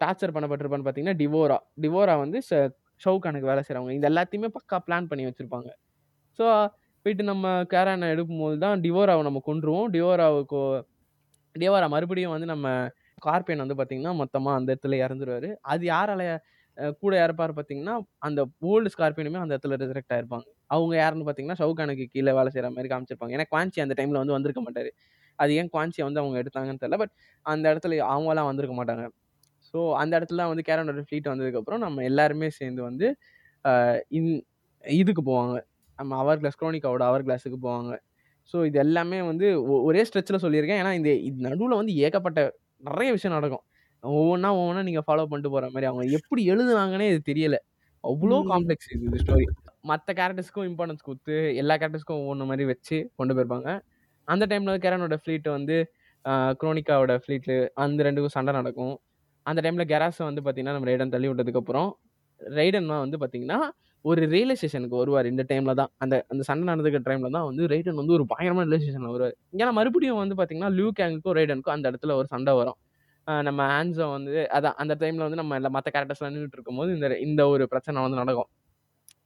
[0.00, 1.58] டார்ச்சர் பண்ணப்பட்டிருப்பான்னு பார்த்தீங்கன்னா, டிவோரா.
[1.84, 2.52] டிவோரா வந்து ஷ
[3.00, 5.68] ஷவுகானுக்கு வேலை செய்கிறவங்க இது எல்லாத்தையுமே பக்கா பிளான் பண்ணி வச்சுருப்பாங்க
[6.38, 6.46] ஸோ
[7.06, 9.88] போயிட்டு நம்ம கேரானை எடுக்கும்போது தான் டிவோராவை நம்ம கொன்றுவோம்.
[9.94, 10.60] டிவோராவுக்கு
[11.54, 12.66] டிவோரா மறுபடியும் வந்து நம்ம
[13.18, 15.48] ஸ்கார்பியன் வந்து பார்த்தீங்கன்னா, மொத்தமாக அந்த இடத்துல இறந்துருவாரு.
[15.72, 16.22] அது யாரால
[17.02, 17.94] கூட இறப்பார் பார்த்தீங்கன்னா,
[18.26, 18.40] அந்த
[18.70, 20.46] ஓல்டு ஸ்கார்பியனுமே அந்த இடத்துல ரிசெக்ட் ஆயிருப்பாங்க.
[20.70, 23.34] அவங்க யாருன்னு பார்த்தீங்கன்னா, ஷவுகானுக்கு கீழே வேலை செய்கிற மாதிரி காமிச்சிருப்பாங்க.
[23.38, 24.90] ஏன்னா குவான்சி அந்த டைமில் வந்து வந்திருக்க மாட்டார்
[25.38, 26.98] அது ஏன் குவான்சியை வந்து அவங்க எடுத்தாங்கன்னு தெரியல.
[27.02, 27.14] பட்
[27.46, 29.04] அந்த இடத்துல அவங்களாம் வந்திருக்க மாட்டாங்க.
[29.74, 33.06] ஸோ அந்த இடத்துல வந்து கேரனோட ஃப்ளீட் வந்ததுக்கப்புறம் நம்ம எல்லாருமே சேர்ந்து வந்து
[34.12, 34.40] இந் இன்
[34.84, 35.56] இதுக்கு போவாங்க.
[36.00, 37.92] நம்ம ஹவர் கிளாஸ் குரோனிக்காவோட ஹவர் கிளாஸ்க்கு போவாங்க.
[38.54, 39.46] ஸோ இது எல்லாமே வந்து
[39.88, 40.80] ஒரே ஸ்ட்ரெச்ல சொல்லியிருக்கேன்.
[40.82, 42.40] ஏன்னா இந்த இது நடுவுல வந்து ஏகப்பட்ட
[42.88, 43.64] நெறைய விஷயம் நடக்கும்.
[44.04, 45.86] ஒவ்வொன்னா ஒவ்வொன்னா நீங்க ஃபாலோ பண்ணிட்டு போற மாரி.
[45.90, 47.56] அவங்க எப்படி எழுதுனாங்கன்னே இது தெரியல.
[48.04, 48.48] அவ்ளோ ம்.
[48.50, 49.46] காம்ப்ளெக்ஸ் இது இந்த ஸ்டோரி.
[49.90, 53.70] மத்த கேரக்டர்ஸ்க்கும் இம்பார்ட்டன்ஸ் குடுத்து, எல்லா கேரக்டர்ஸ்க்கும் ஒவ்வொன்னு மாரி வச்சு கொண்டு போயிருப்பாங்க.
[54.28, 55.76] அந்த டைம்ல கேரனோட ஃப்ளீட் வந்து
[56.60, 57.50] குரோனிக்காவோட ஃப்ளீட்
[57.82, 58.94] அந்த 2க்கும் சண்டை நடக்கும்.
[59.46, 61.90] அந்த டைம்ல கெராஸ வந்து பார்த்தீங்கன்னா, நம்ம ரெய்டன் தள்ளி விட்டதுக்கப்புறம்,
[62.40, 63.60] ரெய்டன் வந்து பார்த்தீங்கன்னா,
[64.04, 65.90] ஒரு ரியலைசேஷனுக்கு வருவார் இந்த டைமில் தான்.
[66.02, 70.20] அந்த அந்த சண்டை நடந்துக்கிற டைமில் தான் வந்து ரைடன் வந்து ஒரு பயங்கரமான ரியலைசேஷனில் வருவார் ஏன்னா மறுபடியும்
[70.22, 72.78] வந்து பார்த்தீங்கன்னா, லியூ கேங்குக்கும், ரைடனுக்கும் அந்த இடத்துல ஒரு சண்டை வரும்.
[73.48, 77.42] நம்ம ஆன்ஸோ வந்து அதான் அந்த டைமில் வந்து நம்ம எல்லா மற்ற கேரக்டர்ஸ்லாம் நின்றுட்டு இருக்கும்போது, இந்த இந்த
[77.54, 78.48] ஒரு பிரச்சனை வந்து நடக்கும்.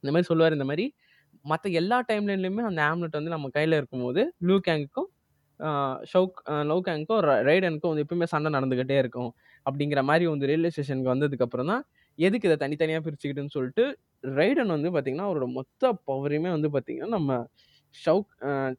[0.03, 0.85] இந்த மாதிரி சொல்லுவார் இந்த மாதிரி
[1.45, 5.09] மற்ற எல்லா டைம்லைன்லயுமே அந்த ஆம்லெட் வந்து நம்ம கையில் இருக்கும்போது, லியூ கேங்குக்கும்
[6.11, 6.39] ஷவுக்
[6.69, 9.31] லவ் கேங்குக்கும், ரைடனுக்கும் வந்து எப்பவுமே சண்டை நடந்துக்கிட்டே இருக்கும்.
[9.65, 11.83] அப்படிங்கிற மாதிரி வந்து ஸ்டேஷனுக்கு வந்ததுக்கப்புறம் தான்,
[12.19, 13.85] எதுக்கு இதை தனித்தனியாக பிரிச்சுக்கிட்டுன்னு சொல்லிட்டு,
[14.35, 17.31] ரெய்டன் வந்து பார்த்தீங்கன்னா, அவரோட மொத்த பவரையுமே வந்து பார்த்தீங்கன்னா, நம்ம
[17.95, 18.31] ஷவுக்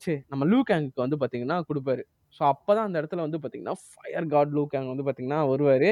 [0.03, 2.03] ச்சீ நம்ம லியூ கேங்குக்கு வந்து பார்த்தீங்கன்னா குடுப்பாரு.
[2.41, 5.91] ஸோ அப்பதான் அந்த இடத்துல வந்து பார்த்தீங்கன்னா, ஃபயர் காட் லியூ கேங் வந்து பார்த்தீங்கன்னா வருவாரு.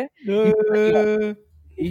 [0.50, 1.00] இப்ப நீங்க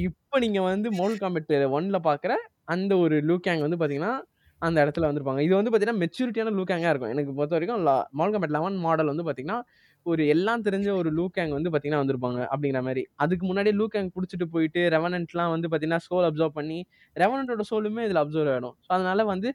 [0.03, 2.34] இப்ப நீங்க வந்து மோர்டல் காம்பேட் 1ல பார்க்குற
[2.73, 4.14] அந்த ஒரு லியூ கேங் வந்து பார்த்தீங்கன்னா,
[4.61, 5.41] அந்த இடத்துல வந்திருப்பாங்க.
[5.48, 7.14] இது வந்து பார்த்தீங்கன்னா, மெச்சூரிட்டியான லியூ கேங்கா இருக்கும்.
[7.15, 9.60] எனக்கு பொறுத்தவரைக்கும் ல மோர்டல் காம்பேட் 11 மாடல் வந்து பார்த்தீங்கன்னா,
[10.05, 12.39] ஒரு எல்லாம் தெரிஞ்ச ஒரு லியூ கேங் வந்து பார்த்தீங்கன்னா வந்திருப்பாங்க.
[12.51, 13.03] அப்படிங்கிற மாரி.
[13.17, 16.80] அதுக்கு முன்னாடியே லியூ கேங் புடிச்சிட்டு போயிட்டு, ரெவனன்ட்லாம் வந்து பார்த்தீங்கன்னா, சோல் அப்சர்வ் பண்ணி,
[17.15, 18.75] ரெவனன்ட்டோட சோலுமே இதுல அப்சர்வ் ஆயிடும்.
[18.85, 19.49] ஸோ அதனால வந்து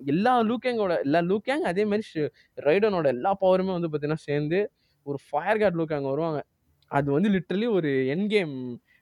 [0.00, 4.60] எல்லா லியூ கேங்கோட எல்லா லியூ கேங் அதே மாரி ஷ் ரெய்டனோட எல்லா பவருமே வந்து பார்த்தீங்கன்னா சேர்ந்து,
[5.06, 6.40] ஒரு ஃபயர் காட் லியூ கேங் வருவாங்க.
[6.90, 8.54] அது வந்து லிட்டரலி ஒரு எண்ட் கேம்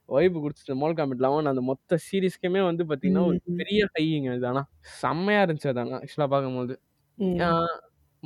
[0.08, 3.38] வைப் குடுத்துச்சு மோர்டல் காம்பேட் 11 அந்த மொத்த சீரிஸ்க்குமே வந்து பார்த்தீங்கன்னா, ஒரு.
[3.58, 4.62] பெரிய ஹைங்க அது ஆனா.
[5.00, 6.76] செம்மையா இருந்துச்சு அது ஆனா ஆக்சுவலா பார்க்கும்போது.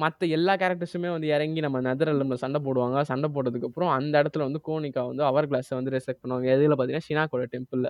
[0.03, 2.11] மற்ற மத்த எல்லா கேரக்டர்ஸுமே வந்து இறங்கி நம்ம நெதர்
[2.45, 3.03] சண்டை போடுவாங்க.
[3.11, 6.47] சண்டை போட்டதுக்கப்புறம் அந்த இடத்துல வந்து கோனிகா வந்து அவர் கிளாஸை வந்து ரெசெக்ட் பண்ணுவாங்க.
[6.57, 7.89] எதுல பார்த்தீங்கன்னா, ஷினாக்கோட டெம்பிள்ல.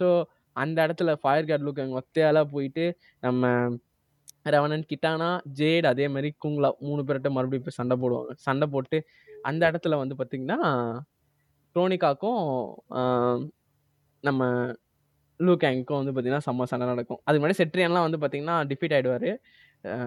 [0.00, 0.06] ஸோ
[0.56, 2.84] அந்த இடத்துல ஃபயர் கார்டு லுக் அங்கே ஒத்தையாளா போயிட்டு,
[3.20, 3.44] நம்ம
[4.54, 5.28] ரவணன் கிட்டானா,
[5.60, 8.32] ஜேட் அதே மாதிரி குங்லா மூணு பேர்கிட்ட மறுபடியும் போய் சண்டை போடுவாங்க.
[8.46, 8.98] சண்டை போட்டு
[9.50, 10.58] அந்த இடத்துல வந்து பார்த்தீங்கன்னா,
[11.76, 12.40] குரோனிக்காக்கும்
[14.24, 14.42] நம்ம
[15.40, 17.20] லூ கேங்க்கும் வந்து பார்த்தீங்கன்னா, செம்ம சண்டை நடக்கும்.
[17.26, 19.28] அதுக்கு முன்னாடி செட்ரியன்லாம் வந்து பார்த்தீங்கன்னா, டிஃபீட் ஆகிடுவார்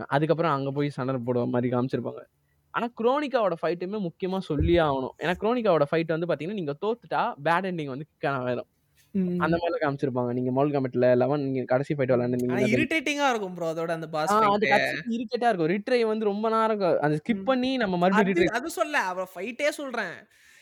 [0.10, 2.22] அதுக்கப்புறம் அங்க போய் சண்டை போடுற மாரி காமிச்சிருப்பாங்க.
[2.74, 5.16] ஆனா குரோனிக்காவோட ஃபைட்டுமே முக்கியமா சொல்லியே ஆவணும்.
[5.20, 8.70] ஏன்னா குரோனிக்காவோட ஃபைட் வந்து பார்த்தீங்கன்னா, நீங்க தோத்துட்டா பேட் எண்டிங் வந்து கிக்கான ஆயிரும்.
[9.40, 9.58] அந்த ம்.
[9.58, 10.32] மாரிலாம் காமிச்சிருப்பாங்க.
[10.34, 12.14] நீங்க மோர்டல் காம்பேட்ல 11 நீங்க கடைசி ஃபைட்
[12.46, 14.68] ஆனா விளையாண்டுருந்தீங்கன்னா இரிட்டேட்டிங்கா இருக்கும் ப்ரோ அதோட அந்த பாஸ் அது
[15.14, 15.72] இரிட்டேட்டா இருக்கும்.
[15.74, 17.46] ரீட்ரை வந்து ரொம்ப நேரம் அத ஸ்கிப்.
[17.50, 18.96] பண்ணி நம்ம மறுபடியும் அது சொல்ல.
[19.12, 20.16] அவ ஃபைட்டே சொல்றேன்.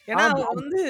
[0.07, 0.81] ஏன்னா வந்து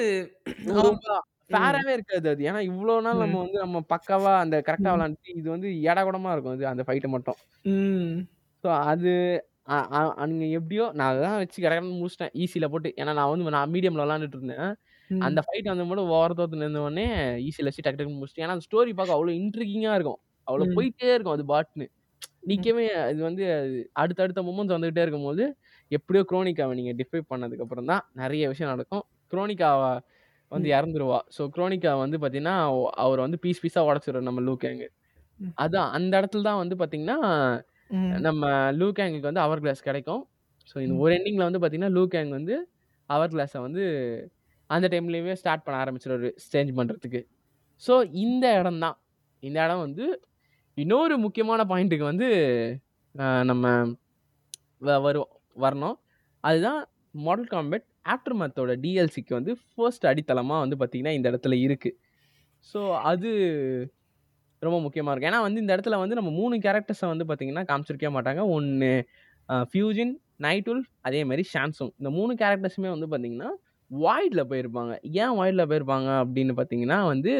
[1.54, 2.42] ஃபேராவே இருக்காது அது.
[2.46, 3.36] ஏன்னா இவ்ளோ நாள் நம்ம.
[3.36, 4.94] வந்து நம்ம பக்காவா அந்த கரெக்ட்டா ம்.
[4.94, 7.38] விளையாண்டுட்டு, இது வந்து ஏடாகூடமா இருக்கும் இது அந்த ஃபைட் மட்டும்.
[8.64, 9.10] ஸோ அது
[10.30, 12.32] நீங்க எப்படியோ நான் அதெல்லாம் வச்சு கடகடன்னு முடிச்சுட்டேன்.
[12.42, 12.90] ஈஸில போட்டு.
[13.00, 14.70] ஏன்னா நான் வந்து நான் மீடியம்ல விளையாண்டுட்டு இருந்தேன்.
[15.20, 15.40] அந்த.
[15.46, 17.06] ஃபைட் வந்து மட்டும் ஓரத்தோத்து நின்ன உடனே
[17.46, 18.46] ஈஸில வச்சு டக்கு டக்குன்னு முடிச்சுட்டேன்.
[18.46, 20.20] ஏன்னா அந்த ஸ்டோரி பார்க்க அவ்ளோ இன்ட்ரிகிங்கா இருக்கும்.
[20.46, 20.66] அவ்ளோ ம்.
[20.74, 21.86] போயிட்டே இருக்கும் அது பாட்டுன்னு.
[22.48, 22.64] ம்.
[22.64, 23.44] நிக்கவே இது வந்து
[23.96, 25.44] அடுத்தடுத்த மொமெண்ட்ஸ் வந்துகிட்டே இருக்கும்போது,
[25.90, 29.04] எப்படியோ குரோனிக்காவ நீங்க டிஃபை பண்ணதுக்கப்புறம் தான் நெறைய விஷயம் நடக்கும்.
[29.32, 29.82] குரோனிக்காவ
[30.52, 30.68] வந்து.
[30.74, 31.20] இறந்துருவா.
[31.36, 32.56] ஸோ குரோனிக்கா வந்து பார்த்தீங்கன்னா,
[33.04, 34.82] அவர வந்து பீஸ் பீஸா உடைச்சிரும் நம்ம லியூ கேங்.
[35.40, 35.54] ம்.
[35.64, 37.18] அதான் அந்த இடத்துல தான் வந்து பார்த்தீங்கன்னா.
[38.26, 38.44] நம்ம
[38.78, 40.22] லியூ கேங்குக்கு வந்து ஹவர் கிளாஸ் கிடைக்கும்.
[40.68, 40.96] ஸோ இந்த.
[41.02, 42.56] ஒரு எண்டிங்ல வந்து பார்த்தீங்கன்னா, லியூ கேங் வந்து
[43.10, 43.84] ஹவர் கிளாஸ வந்து
[44.70, 47.20] அந்த டைம்லயுமே ஸ்டார்ட் பண்ண ஆரம்பிச்சுருவாரு சேஞ்ச் பண்றதுக்கு.
[47.82, 47.94] ஸோ
[48.24, 48.96] இந்த இடம் தான்.
[49.42, 50.06] இந்த இடம் வந்து
[50.76, 52.28] இன்னொரு முக்கியமான பாயிண்ட்க்கு வந்து
[53.50, 53.64] நம்ம
[54.82, 55.96] வ வரும் வரணும்.
[56.44, 56.80] அதுதான்
[57.20, 61.96] மார்டல் காம்பேட் ஆஃப்டர் மத்தோட டிஎல்சிக்கு வந்து ஃபர்ஸ்ட் அடித்தளமாக வந்து பார்த்தீங்கன்னா இந்த இடத்துல இருக்குது
[62.66, 63.30] ஸோ அது
[64.62, 68.42] ரொம்ப முக்கியமாக இருக்கும் ஏன்னா வந்து இந்த இடத்துல வந்து நம்ம மூணு கேரக்டர்ஸை வந்து பார்த்தீங்கன்னா காமிச்சிருக்கவே மாட்டாங்க.
[68.48, 68.90] ஒன்று
[69.70, 73.50] ஃபியூஜின் நைட்டுல் அதே மாதிரி ஷாம்சுங் இந்த மூணு கேரக்டர்ஸுமே வந்து பார்த்தீங்கன்னா
[73.90, 74.92] வாய்டில் போயிருப்பாங்க.
[75.14, 77.32] ஏன் வாய்டில் போயிருப்பாங்க அப்படின்னு பார்த்தீங்கன்னா வந்து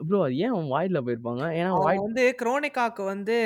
[0.00, 1.42] ப்ரோ அது ஏன் வாய்டில் போயிருப்பாங்க?
[1.58, 3.36] ஏன்னா வாய்ட் வந்து குரோனிகாக்கு வந்து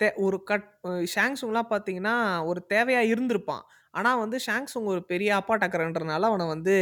[0.00, 0.68] தே- ஒரு கட்
[1.14, 2.14] ஷாங்ஸுங்லாம் பார்த்தீங்கன்னா
[2.44, 3.64] ஒரு தேவையா இருந்திருப்பான்.
[3.94, 6.74] ஆனா வந்து ஷாங்ஸுங் ஒரு பெரிய அப்பா டக்கரன்றனால அவனை வந்து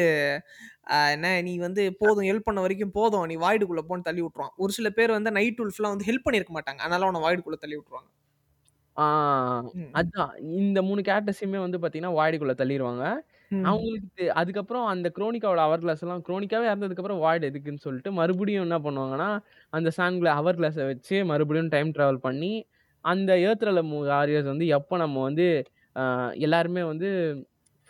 [0.89, 4.55] ஆஹ், என்ன நீ வந்து போதும் ஹெல்ப் பண்ண வரைக்கும் போதும் நீ வாய்டுக்குள்ள போன்னு தள்ளி விட்டுருவான்.
[4.57, 6.81] ஒரு சில பேர் வந்து நைட் உல்ஃப்லாம் வந்து ஹெல்ப் பண்ணியிருக்க மாட்டாங்க.
[6.81, 8.09] அதனால அவனை வாய்டுக்குள்ள தள்ளி விட்டுருவாங்க.
[8.97, 9.07] ஆ,
[9.75, 9.91] ம்.
[9.95, 10.31] அதான்.
[10.61, 13.05] இந்த மூணு கேரக்டர்ஸையுமே வந்து பார்த்தீங்கன்னா வாய்டுக்குள்ளே தள்ளிடுவாங்க
[13.51, 13.65] ம்.
[13.69, 18.79] அவங்களுக்கு தெ- அதுக்கப்புறம் அந்த குரோனிக்காவோட அவர் கிளாஸ் எல்லாம் குரோனிக்காவே இறந்ததுக்கப்புறம் வாய்டு எதுக்குன்னு சொல்லிட்டு மறுபடியும் என்ன
[18.85, 19.29] பண்ணுவாங்கன்னா
[19.73, 22.53] அந்த சாங்கில் அவர் கிளாஸை வச்சு மறுபடியும் டைம் ட்ராவல் பண்ணி
[23.05, 25.78] அந்த ஏர்த்ரல வாரியர்ஸ் வந்து எப்போ நம்ம வந்து ஆஹ்,
[26.39, 27.09] எல்லாருமே வந்து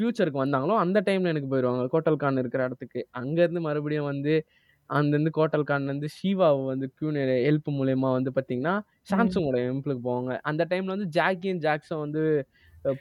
[0.00, 3.00] ஃப்யூச்சருக்கு வந்தாங்களோ அந்த டைமில் எனக்கு போயிடுவாங்க கோட்டல் கான் இருக்கிற இடத்துக்கு.
[3.20, 4.34] அங்கேருந்து மறுபடியும் வந்து
[4.90, 8.74] அங்கேருந்து கோட்டல் கான் வந்து ஷீவாவை வந்து கியூன் ஹெல்ப் மூலயமா வந்து பார்த்தீங்கன்னா
[9.10, 10.32] சாம்சங்கோட ஹெல்ப்புக்கு போவாங்க.
[10.50, 12.22] அந்த டைமில் வந்து ஜாக்கியும் ஜாக்ஸும் வந்து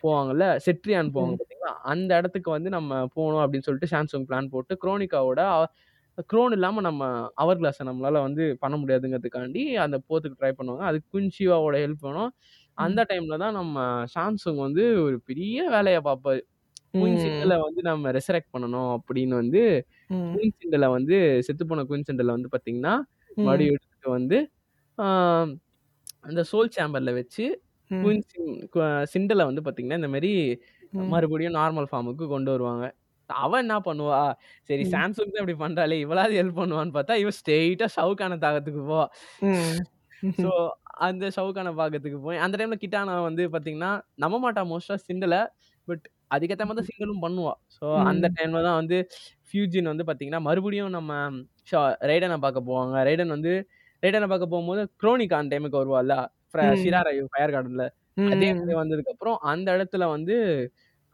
[0.03, 1.35] போவாங்கல்ல செட்ரியான் போவாங்க.
[1.39, 1.73] பார்த்தீங்களா?
[1.93, 5.41] அந்த இடத்துக்கு வந்து நம்ம போகணும் அப்படின்னு சொல்லிட்டு சாம்சங் பிளான் போட்டு குரோனிக்காவோட
[6.29, 7.03] க்ரோன் இல்லாமல் நம்ம
[7.35, 10.83] அவர் கிளாஸை நம்மளால வந்து பண்ண முடியாதுங்கிறதுக்காண்டி அந்த போத்துக்கு ட்ரை பண்ணுவாங்க.
[10.89, 12.31] அதுக்கு குன்சிவாவோட ஹெல்ப் வேணும்.
[12.77, 13.77] அந்த டைமில் தான் நம்ம
[14.13, 16.41] சாம்சங் வந்து ஒரு பெரிய வேலையை பார்ப்பாரு
[16.93, 17.21] குயின் ம்.
[17.23, 19.61] சிண்டலை வந்து நம்ம ரெசரெக்ட் பண்ணணும் அப்படின்னு வந்து
[20.09, 20.27] ம்.
[20.33, 21.15] குயின் சிண்டலை வந்து
[21.47, 22.93] செத்து போன குயின் சிண்டலை வந்து பார்த்தீங்கன்னா
[23.31, 23.45] ம்.
[23.47, 24.37] மறுபடியும் எடுத்துட்டு வந்து
[26.25, 27.45] அந்த சோல் சேம்பரில் வச்சு
[27.91, 28.01] ம்.
[28.03, 28.49] குயின் சின்
[29.11, 30.31] சிண்டலை வந்து பார்த்தீங்கன்னா இந்த மாதிரி.
[31.11, 32.85] மறுபடியும் நார்மல் ஃபார்முக்கு கொண்டு வருவாங்க
[33.29, 34.19] அவன் என்ன பண்ணுவா
[34.69, 34.83] சரி.
[34.91, 39.05] சாம்சங் தான் இப்படி பண்றாளே இவளாவது ஹெல்ப் பண்ணுவான்னு பார்த்தா இவன் ஸ்ட்ரெயிட்டா ஷவுக்கான தாகத்துக்கு போவா.
[40.37, 40.51] ஸோ
[41.05, 45.35] அந்த ஷவுக்கான பாகத்துக்கு போய் அந்த டைம்ல கிட்டானா வந்து பாத்தீங்கன்னா நம்ப மாட்டா மோஸ்டா சிண்டல
[45.87, 48.25] பட் அதுக்கேற்ற மாதிரி தான் சிண்டலும் பண்ணுவா ஸோ அந்த.
[48.37, 48.97] டைம்ல தான் வந்து
[49.49, 51.11] ஃபியூஜின் வந்து பாத்தீங்கன்னா மறுபடியும் நம்ம
[51.69, 53.53] ஷா- ரைடனை பார்க்க போவாங்க ரைடன் வந்து
[54.03, 56.15] ரைடனை பார்க்க போகும்போது குரோனிகா அந்த டைமுக்கு வருவாள்ல.
[56.81, 57.85] ஷிராரை ஃபயர் கார்டன்ல
[58.27, 58.49] அதே.
[58.53, 60.35] மாதிரி வந்ததுக்கு அப்புறம் அந்த இடத்துல வந்து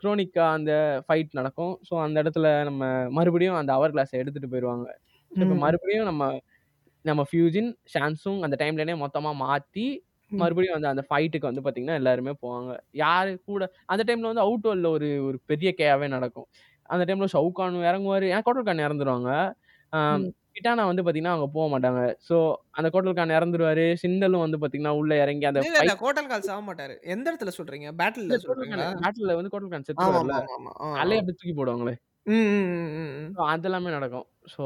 [0.04, 0.72] குரோனிக்கா அந்த
[1.06, 2.84] ஃபைட் நடக்கும் ஸோ அந்த இடத்துல நம்ம
[3.18, 4.88] மறுபடியும் அந்த அவர் கிளாஸை எடுத்துட்டு போயிடுவாங்க
[5.32, 5.56] இப்போ.
[5.62, 6.24] மறுபடியும் நம்ம
[7.06, 9.86] நம்ம ஃபியூஜின் ஷான்சுங் அந்த டைம்லனே மொத்தமாக மாற்றி
[10.32, 10.40] ம்.
[10.40, 12.72] மறுபடியும் அந்த அந்த ஃபைட்டுக்கு வந்து பார்த்தீங்கன்னா எல்லாருமே போவாங்க.
[13.02, 16.48] யாரு கூட அந்த டைம்ல வந்து அவுட் வேர்ல்ட்ல ஒரு ஒரு பெரிய கேவே நடக்கும்.
[16.90, 18.28] அந்த டைம்ல ஷவுகான் இறங்குவாரு.
[18.36, 19.30] ஏன் கோட்டல் கான் இறந்துருவாங்க?
[19.94, 20.26] ம்.
[20.56, 22.02] கிட்டானா வந்து பார்த்தீங்கன்னா அவங்க போக மாட்டாங்க.
[22.28, 22.36] ஸோ
[22.72, 23.86] அந்த கோட்டல் கான் இறந்துருவாரு.
[24.04, 25.94] சிண்டலும் வந்து பார்த்தீங்கன்னா உள்ள இறங்கி அந்த இல்ல இல்ல
[26.44, 26.96] சாக மாட்டாரு.
[27.14, 27.90] எந்த இடத்துல சொல்றீங்க?
[28.00, 28.88] பேட்டில்ல சொல்றீங்களா?
[29.00, 31.24] பேட்டில் வந்து கோட்டல் கான் ஆமா செத்துருவார்ல ஆமா ஆமா ஆமா ஆ, ஆ.
[31.32, 31.96] தூக்கி போடுவாங்களே.
[32.26, 33.32] ம், ம், ம், ம், ம்.
[33.36, 34.26] ஸோ அதெல்லாமே நடக்கும்.
[34.54, 34.64] ஸோ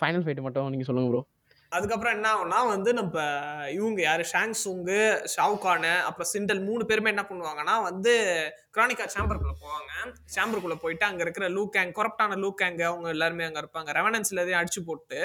[0.00, 1.22] ஃபைனல் ஃபைட் மட்டும் நீங்க சொல்லுங்க ப்ரோ.
[1.70, 3.16] அதுக்கப்புறம் என்ன ஆகும்னா வந்து நம்ம
[3.68, 4.20] இவங்க யார்?
[4.20, 5.00] ஷாங் சுங்கு
[5.36, 8.14] ஷாவுகானு அப்புறம் சிண்டல் மூணு பேருமே என்ன பண்ணுவாங்கன்னா வந்து
[8.74, 9.92] கிரானிகா சாம்பருக்குள்ளே போவாங்க.
[10.34, 13.90] சாம்பருக்குள்ளே போயிட்டு அங்கே இருக்கிற லூகேங் கொரப்டான கேங்கு அவங்க எல்லாருமே அங்கே இருப்பாங்க.
[13.98, 15.20] ரெவனன்ஸ்லேயே எதையும் அடிச்சு போட்டு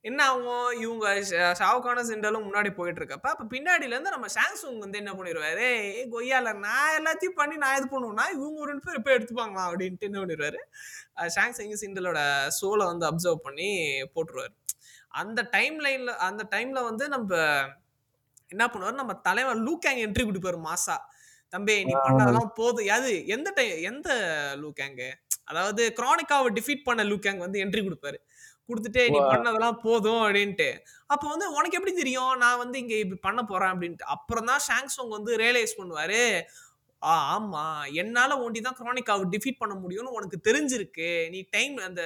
[0.00, 0.80] என்ன ஆகும்?
[0.80, 5.56] இவங்க ஷ- ஷாவுகான சிண்டலும் முன்னாடி போயிட்டு இருக்கப்ப அப்போ பின்னாடியிலேருந்து நம்ம சாம்சங் வந்து என்ன பண்ணிடுவாரு?
[5.56, 10.00] ஏய் கொய்யால நான் எல்லாத்தையும் பண்ணி நான் இது பண்ணுவேன்னா இவங்க ஒரு ரெண்டு பேர் இப்போ எடுத்துப்பாங்களா அப்படின்ட்டு
[10.00, 10.60] என்ன பண்ணிடுவாரு?
[11.16, 13.70] சாம்சங் சிண்டலோட சோலை வந்து அப்சர்வ் பண்ணி
[14.14, 14.54] போட்டுருவாரு.
[15.10, 17.36] அந்த டைம் லைன்ல அந்த டைம்ல வந்து நம்ம
[18.48, 19.00] என்ன பண்ணுவாரு?
[19.02, 20.96] நம்ம தலைவர் லூகேங் என்ட்ரி கொடுப்பாரு மாசா.
[21.52, 24.08] தம்பி நீ பண்ணதெல்லாம் போதும் அது எந்த டைம் எந்த
[24.62, 24.98] லூகேங்
[25.44, 28.18] அதாவது கிரானிக்காவை டிஃபீட் பண்ண லூகேங் வந்து என்ட்ரி கொடுப்பாரு.
[28.68, 30.66] கொடுத்துட்டு நீ பண்ணதெல்லாம் போதும் அப்படின்ட்டு.
[31.06, 32.32] அப்போ வந்து உனக்கு எப்படி தெரியும்?
[32.36, 34.04] நான் வந்து இங்க இப்படி பண்ண போறேன் அப்படின்ட்டு.
[34.14, 36.40] அப்புறம் தான் ஷாங்ஸோங் வந்து ரியலைஸ் பண்ணுவாரு.
[37.02, 37.64] ஆமா.
[38.02, 41.08] என்னால ஒண்டி தான் குரானிக்காவை டிஃபீட் பண்ண முடியும்னு உனக்கு தெரிஞ்சிருக்கு.
[41.34, 42.02] நீ டைம் அந்த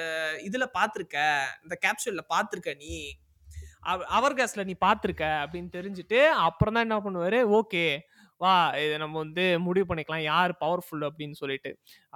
[0.49, 1.17] இதுல பாத்திருக்க
[1.65, 2.95] இந்த கேப்சூல்ல பாத்திருக்க நீ.
[4.17, 7.39] அவர் கேஸ்ல நீ பாத்திருக்க அப்படின்னு தெரிஞ்சுட்டு அப்புறம் தான் என்ன பண்ணுவாரு?
[7.61, 7.85] ஓகே
[8.41, 8.53] வா
[8.85, 10.25] இதை நம்ம வந்து முடிவு பண்ணிக்கலாம்.
[10.33, 11.71] யார் பவர்ஃபுல் அப்படின்னு சொல்லிட்டு.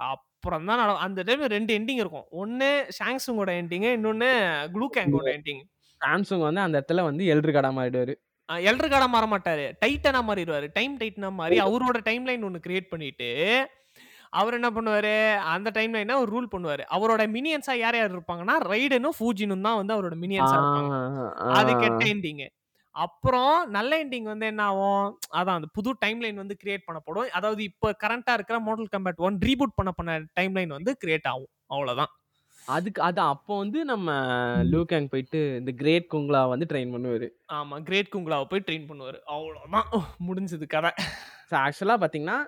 [0.07, 2.27] அப்புறம் தான் அந்த டைம் ரெண்டு எண்டிங் இருக்கும்.
[2.43, 4.31] ஒன்னு ஷாங்ஸுங்கோட எண்டிங் இன்னொன்னு
[4.75, 5.63] க்ளூகேங்கோட எண்டிங்
[6.01, 8.13] சாம்சங் வந்து அந்த இடத்துல வந்து எல்ரு கடை மாறிடுவாரு.
[8.69, 9.65] எல்டர் கார்டா மாற மாட்டாரு.
[9.83, 13.29] டைட்டனா மாறிடுவாரு டைம் டைட்டனா மாறி அவரோட டைம் லைன் ஒன்று கிரியேட் பண்ணிட்டு
[14.39, 15.13] அவர் என்ன பண்ணுவாரு?
[15.53, 16.83] அந்த டைம் லைனை ஒரு ரூல் பண்ணுவாரு.
[16.95, 20.95] அவரோட மினியன்ஸா யார் யார் இருப்பாங்கன்னா ரைடனும் ஃபூஜினும் தான் வந்து அவரோட மினியன்ஸா இருப்பாங்க.
[21.59, 22.45] அது கெட்ட எண்டிங்
[22.95, 25.07] அப்புறம் நல்ல எண்டிங் வந்து என்ன ஆகும்?
[25.39, 27.27] அதான் அந்த புது டைம் லைன் வந்து கிரியேட் பண்ணப்படும்.
[27.39, 31.51] அதாவது இப்போ கரண்டா இருக்கிற மாடல் கம்பேட் ஒன் ரீபூட் பண்ண பண்ண டைம் லைன் வந்து கிரியேட் ஆகும்.
[31.73, 32.11] அவ்வளவுதான்.
[32.75, 34.13] அதுக்கு அதான் அப்போ வந்து நம்ம
[34.71, 37.27] லூகேங் போயிட்டு இந்த கிரேட் குங்லா வந்து ட்ரெயின் பண்ணுவாரு.
[37.57, 39.19] ஆமா கிரேட் குங்களாவை போய் ட்ரெயின் பண்ணுவாரு.
[39.35, 39.87] அவ்வளவுதான்.
[40.29, 40.91] முடிஞ்சது கதை.
[41.51, 42.39] ஸோ ஆக்சுவலாக பார்த்தீங்கன்னா.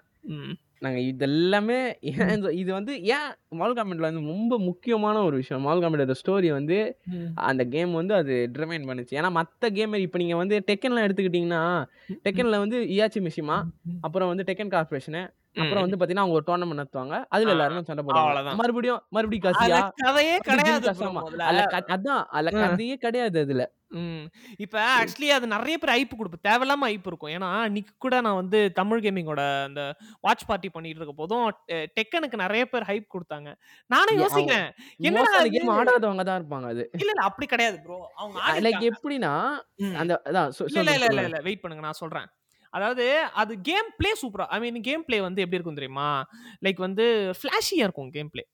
[0.85, 1.77] நாங்கள் இதெல்லாமே
[2.11, 3.29] ஏன் இது வந்து ஏன்
[3.59, 5.63] மால் காமெண்ட்ல வந்து ரொம்ப முக்கியமான ஒரு விஷயம்.
[5.67, 6.77] மால் காமெண்டோட ஸ்டோரி வந்து.
[7.49, 9.17] அந்த கேம் வந்து அது டிரமைன் பண்ணுச்சு.
[9.19, 11.63] ஏன்னா மற்ற கேமர் இப்போ நீங்கள் வந்து டெக்கன்லாம் எடுத்துக்கிட்டிங்கன்னா
[12.27, 13.57] டெக்கனில் வந்து இயாச்சி மிஷிமா
[14.01, 15.23] அப்புறம் வந்து டெக்கன் கார்பரேஷனு
[15.55, 17.15] அப்புறம் வந்து பாத்தீங்கன்னா அவங்க ஒரு டோர்னமெண்ட் நடத்துவாங்க.
[17.35, 18.51] அதுல எல்லாருமே சண்டை போடுவாங்க.
[18.61, 20.89] மறுபடியும் மறுபடியும் காசியா கதையே கிடையாது
[21.95, 22.51] அதான் அதுல.
[22.63, 23.65] கதையே கிடையாது அதுல.
[24.63, 27.31] இப்ப ஆக்சுவலி அது நிறைய பேர் ஐப்பு கொடுப்போம் தேவையில்லாம ஐப்பு இருக்கும்.
[27.35, 29.81] ஏன்னா அன்னைக்கு கூட நான் வந்து தமிழ் கேமிங்கோட அந்த
[30.25, 31.47] வாட்ச் பார்ட்டி பண்ணிட்டு இருக்க போதும்
[31.97, 33.49] டெக்கனுக்கு நிறைய பேர் ஹைப் கொடுத்தாங்க.
[33.89, 34.69] நானும் யோசிக்கிறேன்
[35.55, 36.85] கேம் ஆடாதவங்க தான் இருப்பாங்க அது.
[37.01, 39.33] இல்ல இல்ல அப்படி கிடையாது ப்ரோ அவங்க லைக் எப்படின்னா.
[40.03, 42.29] அந்த அதான் இல்ல இல்ல இல்ல வெயிட் பண்ணுங்க நான் சொல்றேன்.
[42.73, 43.05] அதாவது
[43.35, 46.09] அது கேம் பிளே சூப்பரா ஐ மீன் கேம் பிளே வந்து எப்படி இருக்கும் தெரியுமா?
[46.65, 47.05] லைக் வந்து
[47.39, 48.45] ஃபிளாஷியா இருக்கும் கேம் பிளே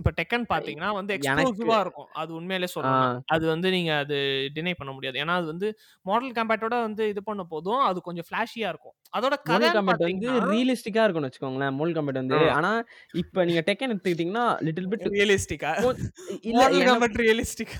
[0.00, 2.08] இப்ப டெக்கன் பாத்தீங்கன்னா வந்து எனக்கு எக்ஸ்ப்ளோசிவா இருக்கும்.
[2.14, 4.16] அது உண்மையிலே ஆ, சொல்லணும் அது வந்து நீங்க அது
[4.54, 5.16] டினை பண்ண முடியாது.
[5.22, 5.68] ஏன்னா அது வந்து
[6.06, 8.94] மாடல் கம்பேட்டோட வந்து இது பண்ண போதும் அது கொஞ்சம் ஃபிளாஷியா இருக்கும்.
[9.12, 12.40] அதோட கதைன்னு கம்பேட் வந்து ரியலிஸ்டிக்கா இருக்கும்னு வச்சுக்கோங்களேன் மோல் கம்பேட் வந்து.
[12.56, 12.70] ஆனா
[13.14, 15.72] இப்ப நீங்க டெக்கன் எடுத்துக்கிட்டீங்கன்னா லிட்டில் பிட் ரியலிஸ்டிக்கா
[16.50, 17.74] இல்ல கம்பேட் ரியலிஸ்டிக்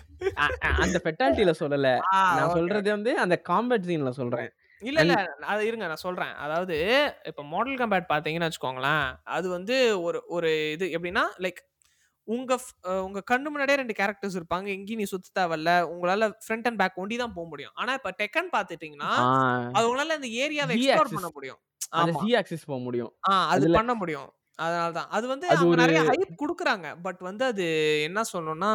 [0.83, 1.89] அந்த ஃபெட்டாலிட்டியில சொல்லல.
[2.33, 4.51] நான் சொல்றது வந்து அந்த காம்பேட் சீன்ல சொல்றேன்.
[4.83, 5.15] இல்ல இல்ல.
[5.41, 6.35] அது இருங்க நான் சொல்றேன்.
[6.35, 6.77] அதாவது
[7.25, 9.17] இப்ப மாடல் கம்பேட் பாத்தீங்கன்னு வச்சுக்கோங்களேன்.
[9.25, 11.61] அது வந்து ஒரு ஒரு இது எப்படின்னா லைக்
[12.29, 14.67] உங்க உங்க கண்ணு முன்னாடியே ரெண்டு கேரக்டர்ஸ் இருப்பாங்க.
[14.69, 15.71] எங்கேயும் நீ சுத்த தேவையில்ல.
[15.93, 17.73] உங்களால ஃப்ரண்ட் அண்ட் பேக் ஒண்டி தான் போக முடியும்.
[17.75, 19.13] ஆனா இப்ப டெக்கன் பாத்துட்டீங்கன்னா
[19.71, 21.13] அது உங்களால அந்த ஏரியாவை Z எக்ஸ்ப்ளோர்.
[21.13, 21.61] பண்ண முடியும்.
[21.91, 22.25] அந்த ஆமா.
[22.25, 23.13] சி ஆக்சிஸ் போக முடியும்.
[23.31, 24.29] ஆ அது அதுல- பண்ண முடியும்.
[24.63, 27.01] அதனாலதான் அது வந்து அவங்க நிறைய ஹைப் குடுக்குறாங்க.
[27.03, 27.65] பட் வந்து அது
[28.03, 28.73] என்ன சொல்லணும்னா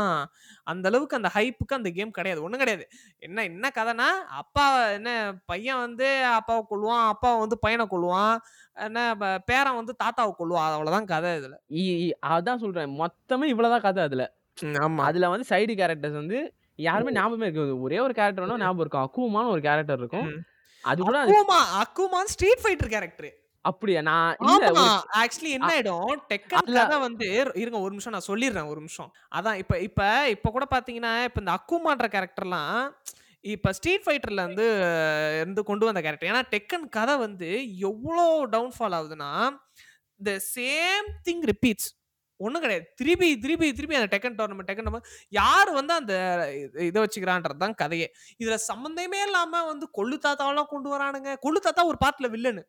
[0.63, 2.43] அந்த அளவுக்கு அந்த ஹைப்புக்கு அந்த கேம் கிடையாது.
[2.43, 2.85] ஒண்ணும் கிடையாது.
[3.19, 4.07] என்ன என்ன கதைனா
[4.37, 5.09] அப்பா என்ன
[5.45, 8.35] பையன் வந்து அப்பாவை கொள்ளுவான் அப்பா வந்து பையனை கொள்ளுவான்
[8.77, 8.99] என்ன
[9.45, 11.55] பேரன் வந்து தாத்தாவை கொள்ளுவான் அவ்வளவுதான் கதை இதுல
[12.27, 12.93] அதான் சொல்றேன்.
[13.01, 14.25] மொத்தமே இவ்வளவுதான் கதை அதுல.
[14.83, 15.01] ஆமா.
[15.01, 16.37] அதுல வந்து சைடு கேரக்டர்ஸ் வந்து
[16.79, 17.81] யாருமே ஞாபகமே இருக்காது.
[17.81, 19.05] ஒரே ஒரு கேரக்டர் ஞாபகம் இருக்கும்.
[19.05, 20.29] அக்குவமான ஒரு கேரக்டர் இருக்கும்.
[20.83, 23.29] அது கூட அக்குமா அக்குமான் ஸ்ட்ரீட் ஃபைட்டர் கேரக்டர்
[23.67, 24.01] அப்படியா?
[24.01, 24.85] நான் இல்ல ஆமா.
[25.17, 26.11] ஆக்சுவலி என்ன ஆயிடும்?
[26.29, 29.09] டெக்கன் அதுல- கதை வந்து இருங்க ஒரு நிமிஷம் நான் சொல்லிடுறேன் ஒரு நிமிஷம்.
[29.35, 32.79] அதான் இப்ப இப்ப இப்ப கூட பாத்தீங்கன்னா இப்ப இந்த அக்குமான்ற கேரக்டர்லாம்
[33.43, 34.65] இப்ப ஸ்ட்ரீட் ஃபைட்டர்ல இருந்து
[35.39, 37.49] இருந்து கொண்டு வந்த கேரக்டர் ஏன்னா டெக்கன் கதை வந்து
[37.81, 39.31] எவ்வளோ டவுன்ஃபால் ஆகுதுன்னா
[40.19, 41.89] த சேம் திங் ரிப்பீட்ஸ்
[42.39, 42.85] ஒன்றும் கிடையாது.
[42.95, 46.13] திருப்பி திருப்பி திருப்பி அந்த டெக்கன் டோர்னமெண்ட் டெக்கன் டோர்னமெண்ட் யார் வந்து அந்த
[46.85, 48.07] இது- வச்சுக்கிறான்றது தான் கதையே.
[48.39, 51.31] இதுல சம்மந்தமே இல்லாம வந்து கொள்ளு தாத்தாவெல்லாம் கொண்டு வரானுங்க.
[51.41, 52.63] கொள்ளு தாத்தா ஒரு பாட்டுல வில்லனு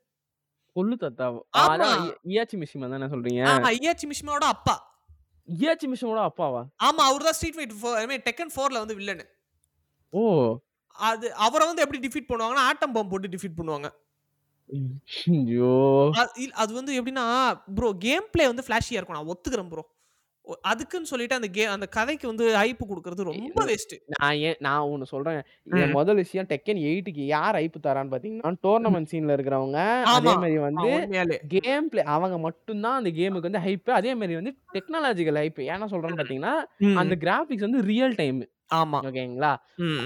[0.78, 1.26] கொல்லு தத்தா.
[1.62, 1.88] ஆமா.
[2.34, 3.42] இயாச்சி மிஷிமா தானே சொல்றீங்க?
[3.52, 4.76] ஆமா ஐயாச்சி மிஷ்மாவோட அப்பா.
[5.48, 6.62] இயாச்சி மிஷிமோட அப்பாவா?
[6.86, 9.24] ஆமா அவர் தான் Street Fight four I mean Tekken ஃபோர்ல வந்து வில்லனு
[10.12, 10.22] ஓ.
[10.98, 13.88] அது அவரை வந்து எப்படி டிஃபீட் பண்ணுவாங்கன்னா ஆட்டம் பாம்பு போட்டு டிஃபீட் பண்ணுவாங்க.
[15.32, 15.74] ஐயோ.
[16.62, 17.26] அது வந்து எப்படின்னா
[17.76, 19.18] ப்ரோ கேம் பிளே வந்து ஃபிளாஷியா இருக்கும்.
[19.18, 19.84] நான் ஒத்துக்கிறேன் ப்ரோ
[20.62, 25.06] அதுக்குன்னு சொல்லிட்டு அந்த கே அந்த கதைக்கு வந்து ஹைப் கொடுக்கறது ரொம்ப வேஸ்ட் நான் ஏன் நான் ஒன்னு
[25.06, 25.40] சொல்றேன்.
[25.92, 29.80] முதல் விஷயம் டெக்கன் எயிட்டுக்கு யார் ஐப்பு தரான்னு பாத்தீங்கன்னா டோர்னமெண்ட் சீன்ல இருக்கிறவங்க.
[30.12, 30.32] அதே.
[30.34, 30.90] மாதிரி வந்து
[31.56, 36.20] கேம் பிளே அவங்க மட்டும்தான் அந்த கேமுக்கு வந்து ஹைப் அதே மாதிரி வந்து டெக்னாலஜிக்கல் ஹைப் ஏன்னா சொல்றேன்னு
[36.20, 36.54] பாத்தீங்கன்னா
[36.96, 38.98] அந்த கிராபிக்ஸ் வந்து ரியல் டைம் ஆமா.
[39.08, 39.50] ஓகேங்களா.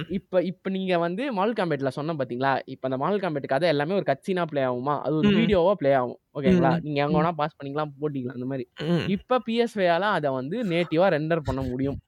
[0.09, 2.53] இப்ப இப்ப நீங்க வந்து மால் காம்பேட்ல சொன்ன பாத்தீங்களா?
[2.67, 4.95] இப்ப அந்த மால் காம்பேட் கதை எல்லாமே ஒரு கட்சினா ப்ளே ஆகுமா?
[5.03, 5.31] அது ஒரு.
[5.39, 6.19] வீடியோவா ப்ளே ஆகும்.
[6.35, 6.73] ஓகேங்களா.
[6.85, 8.67] நீங்க எங்க வேணா பாஸ் பண்ணிக்கலாம் போட்டிக்கலாம் அந்த மாதிரி.
[9.15, 11.99] இப்ப பிஎஸ்வேயால அதை வந்து நேட்டிவா ரெண்டர் பண்ண முடியும்.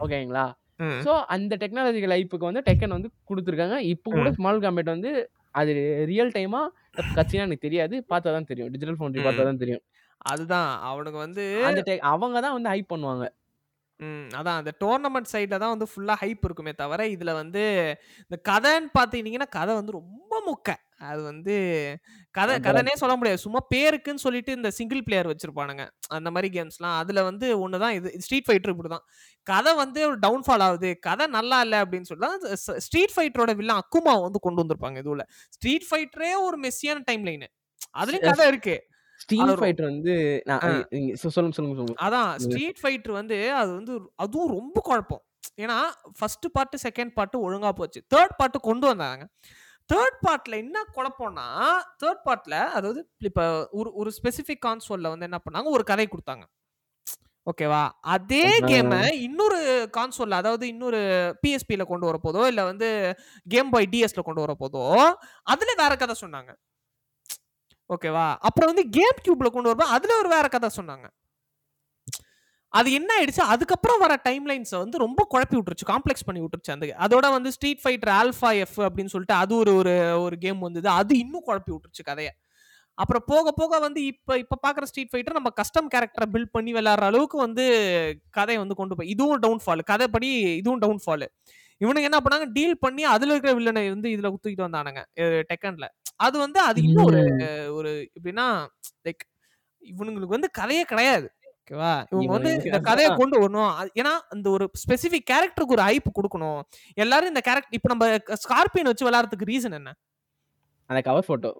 [0.00, 0.46] ஓகேங்களா.
[1.04, 3.76] சோ அந்த டெக்னாலஜிக்கல் ஐப்புக்கு வந்து டெக்கன் வந்து கொடுத்துருக்காங்க.
[3.92, 5.10] இப்போ கூட ஸ்மால் காம்பேட் வந்து
[5.54, 5.72] அது
[6.10, 6.60] ரியல் டைமா
[7.16, 7.96] கட்சினா எனக்கு தெரியாது.
[8.10, 8.70] பார்த்தா தான் தெரியும்.
[8.74, 9.82] டிஜிட்டல் ஃபவுண்டரி பார்த்தா தான் தெரியும்.
[10.24, 10.70] அதுதான்.
[10.88, 11.80] அவனுக்கு வந்து அந்த
[12.12, 13.24] அவங்க தான் வந்து ஹைப் பண்ணுவாங்க.
[14.00, 14.58] ம் அதான்.
[14.60, 17.62] அந்த டோர்னமெண்ட் சைடில் தான் வந்து ஃபுல்லாக ஹைப் இருக்குமே தவிர இதில் வந்து
[18.22, 20.68] இந்த கதைன்னு பார்த்தீங்கன்னா கதை வந்து ரொம்ப முக்க.
[21.08, 21.54] அது வந்து
[22.34, 22.54] கதை.
[22.66, 23.40] கதைனே சொல்ல முடியாது.
[23.44, 25.84] சும்மா பேருக்குன்னு சொல்லிட்டு இந்த சிங்கிள் பிளேயர் வச்சிருப்பானுங்க.
[26.16, 29.06] அந்த மாதிரி கேம்ஸ்லாம் அதில் வந்து ஒன்று தான் இது ஸ்ட்ரீட் ஃபைட்டர் இப்படி தான்
[29.46, 30.90] கதை வந்து ஒரு டவுன்ஃபால் ஆகுது.
[31.08, 32.28] கதை நல்லா இல்லை அப்படின்னு சொல்லி
[32.86, 34.98] ஸ்ட்ரீட் ஃபைட்டரோட வில்லன் அக்குமாவை வந்து கொண்டு வந்திருப்பாங்க.
[35.04, 37.48] இதுல ஸ்ட்ரீட் ஃபைட்டரே ஒரு மெஸ்ஸியான டைம் லைனு
[38.00, 38.76] அதுலயும் கதை இருக்கு.
[39.32, 40.42] ஒரு- ஃபைட்டர் வந்து
[41.14, 41.94] சொல்லுங்க சொல்லுங்க சொல்லுங்க.
[42.00, 42.36] அதான்.
[42.36, 45.22] ஸ்ட்ரீட் ஃபைட்டர் வந்து அது வந்து அதுவும் ரொம்ப குழப்பம்.
[45.60, 45.78] ஏன்னா
[46.18, 48.04] ஃபர்ஸ்ட் பார்ட் செகண்ட் பார்ட் ஒழுங்கா போச்சு.
[48.14, 49.28] தேர்ட் பார்ட் கொண்டு வந்தாங்க.
[49.94, 51.46] தேர்ட் பார்ட்ல என்ன குழப்பம்னா
[52.04, 56.42] தேர்ட் பார்ட்ல அதாவது இப்ப ஒரு ஒரு ஸ்பெசிபிக் கான்சோல்ல வந்து என்ன பண்ணாங்க ஒரு கதை கொடுத்தாங்க.
[57.46, 57.88] ஓகேவா?
[58.00, 58.58] அதே.
[58.60, 60.98] கேம இன்னொரு கான்சோல்ல அதாவது இன்னொரு
[61.46, 63.14] பிஎஸ்பில கொண்டு வர போதோ இல்ல வந்து
[63.48, 66.54] கேம் பாய் டிஎஸ்ல கொண்டு வர போதோ அதுல வேற கதை சொன்னாங்க.
[67.90, 68.26] ஓகேவா?
[68.48, 71.06] அப்புறம் வந்து கேம் கியூப்ல கொண்டு வரும்போது அதுல ஒரு வேற கதை சொன்னாங்க.
[72.72, 73.42] அது என்ன ஆயிடுச்சு?
[73.52, 75.86] அதுக்கப்புறம் வர டைம் லைன்ஸை வந்து ரொம்ப குழப்பி விட்டுருச்சு.
[75.92, 76.74] காம்ப்ளெக்ஸ் பண்ணி விட்டுருச்சு.
[76.74, 79.94] அந்த அதோட வந்து ஸ்ட்ரீட் ஃபைட்டர் ஆல்ஃபா எஃப் அப்படின்னு சொல்லிட்டு அது ஒரு ஒரு
[80.26, 80.88] ஒரு கேம் வந்தது.
[81.00, 82.32] அது இன்னும் குழப்பி விட்டுருச்சு கதையை.
[82.98, 87.04] அப்புறம் போக போக வந்து இப்போ இப்போ பார்க்குற ஸ்ட்ரீட் ஃபைட்டர் நம்ம கஸ்டம் கேரக்டரை பில்ட் பண்ணி விளாட்ற
[87.10, 87.64] அளவுக்கு வந்து
[88.38, 90.30] கதையை வந்து கொண்டு போய் இதுவும் டவுன் ஃபால் கதைப்படி
[90.62, 91.28] இதுவும் டவுன் ஃபாலு
[91.80, 92.46] இவனுங்க என்ன பண்ணாங்க?
[92.56, 95.02] டீல் பண்ணி அதில் இருக்கிற வில்லனை வந்து இதில் குத்துக்கிட்டு வந்தானுங்க.
[95.50, 95.86] டெக்கனில்
[96.26, 97.20] அது வந்து அது இன்னும் ஒரு
[97.78, 98.46] ஒரு எப்படின்னா
[99.06, 99.22] லைக்
[99.82, 101.26] இவனுங்களுக்கு வந்து கதையே கிடையாது.
[101.60, 103.72] ஓகேவா இவங்க வந்து இந்த கதையை கொண்டு வரணும்.
[104.00, 106.60] ஏன்னா அந்த ஒரு ஸ்பெசிபிக் கேரக்டருக்கு ஒரு ஹைப் கொடுக்கணும்.
[107.04, 108.06] எல்லாரும் இந்த கேரக்டர் இப்போ நம்ம
[108.44, 109.92] ஸ்கார்பியன் வச்சு விளையாடுறதுக்கு ரீசன் என்ன?
[110.90, 111.50] அந்த கவர் போட்டோ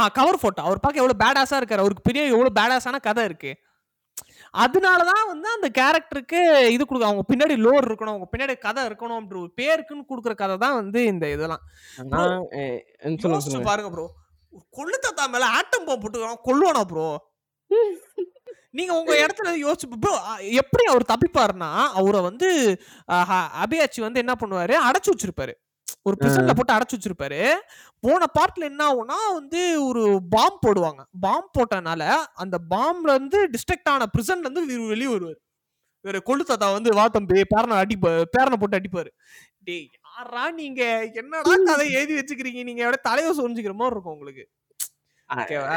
[0.00, 1.82] ஆ கவர் போட்டோ அவர் பார்க்க எவ்வளவு பேடாஸா இருக்காரு.
[1.84, 3.52] அவருக்கு பெரிய எவ்வளவு பேடாஸான கதை இருக்கு.
[4.54, 9.50] அதனாலதான் வந்து அந்த கேரக்டருக்கு இது கொடுக்க அவங்க பின்னாடி லோர் இருக்கணும் அவங்க பின்னாடி கதை இருக்கணும்ன்ற ஒரு
[9.58, 11.62] பேருக்குன்னு கொடுக்குற கதை தான் வந்து இந்த இதெல்லாம்.
[13.68, 14.06] பாருங்க ப்ரோ
[14.70, 17.08] கொள்ளு தாத்தா மேல ஆட்டம் பாம்பு போட்டு கொள்ளுவானா ப்ரோ
[18.74, 20.12] நீங்க உங்க இடத்துல யோசிச்சு ப்ரோ
[20.60, 22.48] எப்படி அவர் தப்பிப்பாருன்னா அவரை வந்து
[23.62, 24.74] அபியாச்சி வந்து என்ன பண்ணுவாரு?
[24.86, 25.54] அடைச்சு வச்சிருப்பாரு.
[26.02, 27.40] ஒரு பிரிசன்ல போட்டு அடைச்சு வச்சிருப்பாரு.
[28.04, 30.02] போன பார்ட்ல என்ன ஆகும்னா வந்து ஒரு
[30.34, 31.02] பாம் போடுவாங்க.
[31.20, 32.02] பாம் போட்டனால
[32.44, 35.40] அந்த பாம்ல இருந்து டிஸ்ட்ரக்ட் ஆன பிரிசன்ல இருந்து வெளியே வருவாரு.
[36.04, 39.10] வேற கொள்ளு தாத்தா வந்து வா தம்பி பேரனை அடிப்பா பேரனை போட்டு அடிப்பாரு.
[39.66, 40.82] டேய் யாரா நீங்க?
[41.20, 42.62] என்னடா கதை எழுதி வச்சுக்கிறீங்க?
[42.68, 44.44] நீங்க எவ்வளவு தலையை சொரிஞ்சுக்கிற மாதிரி இருக்கும் உங்களுக்கு.
[45.30, 45.76] ஓகேவா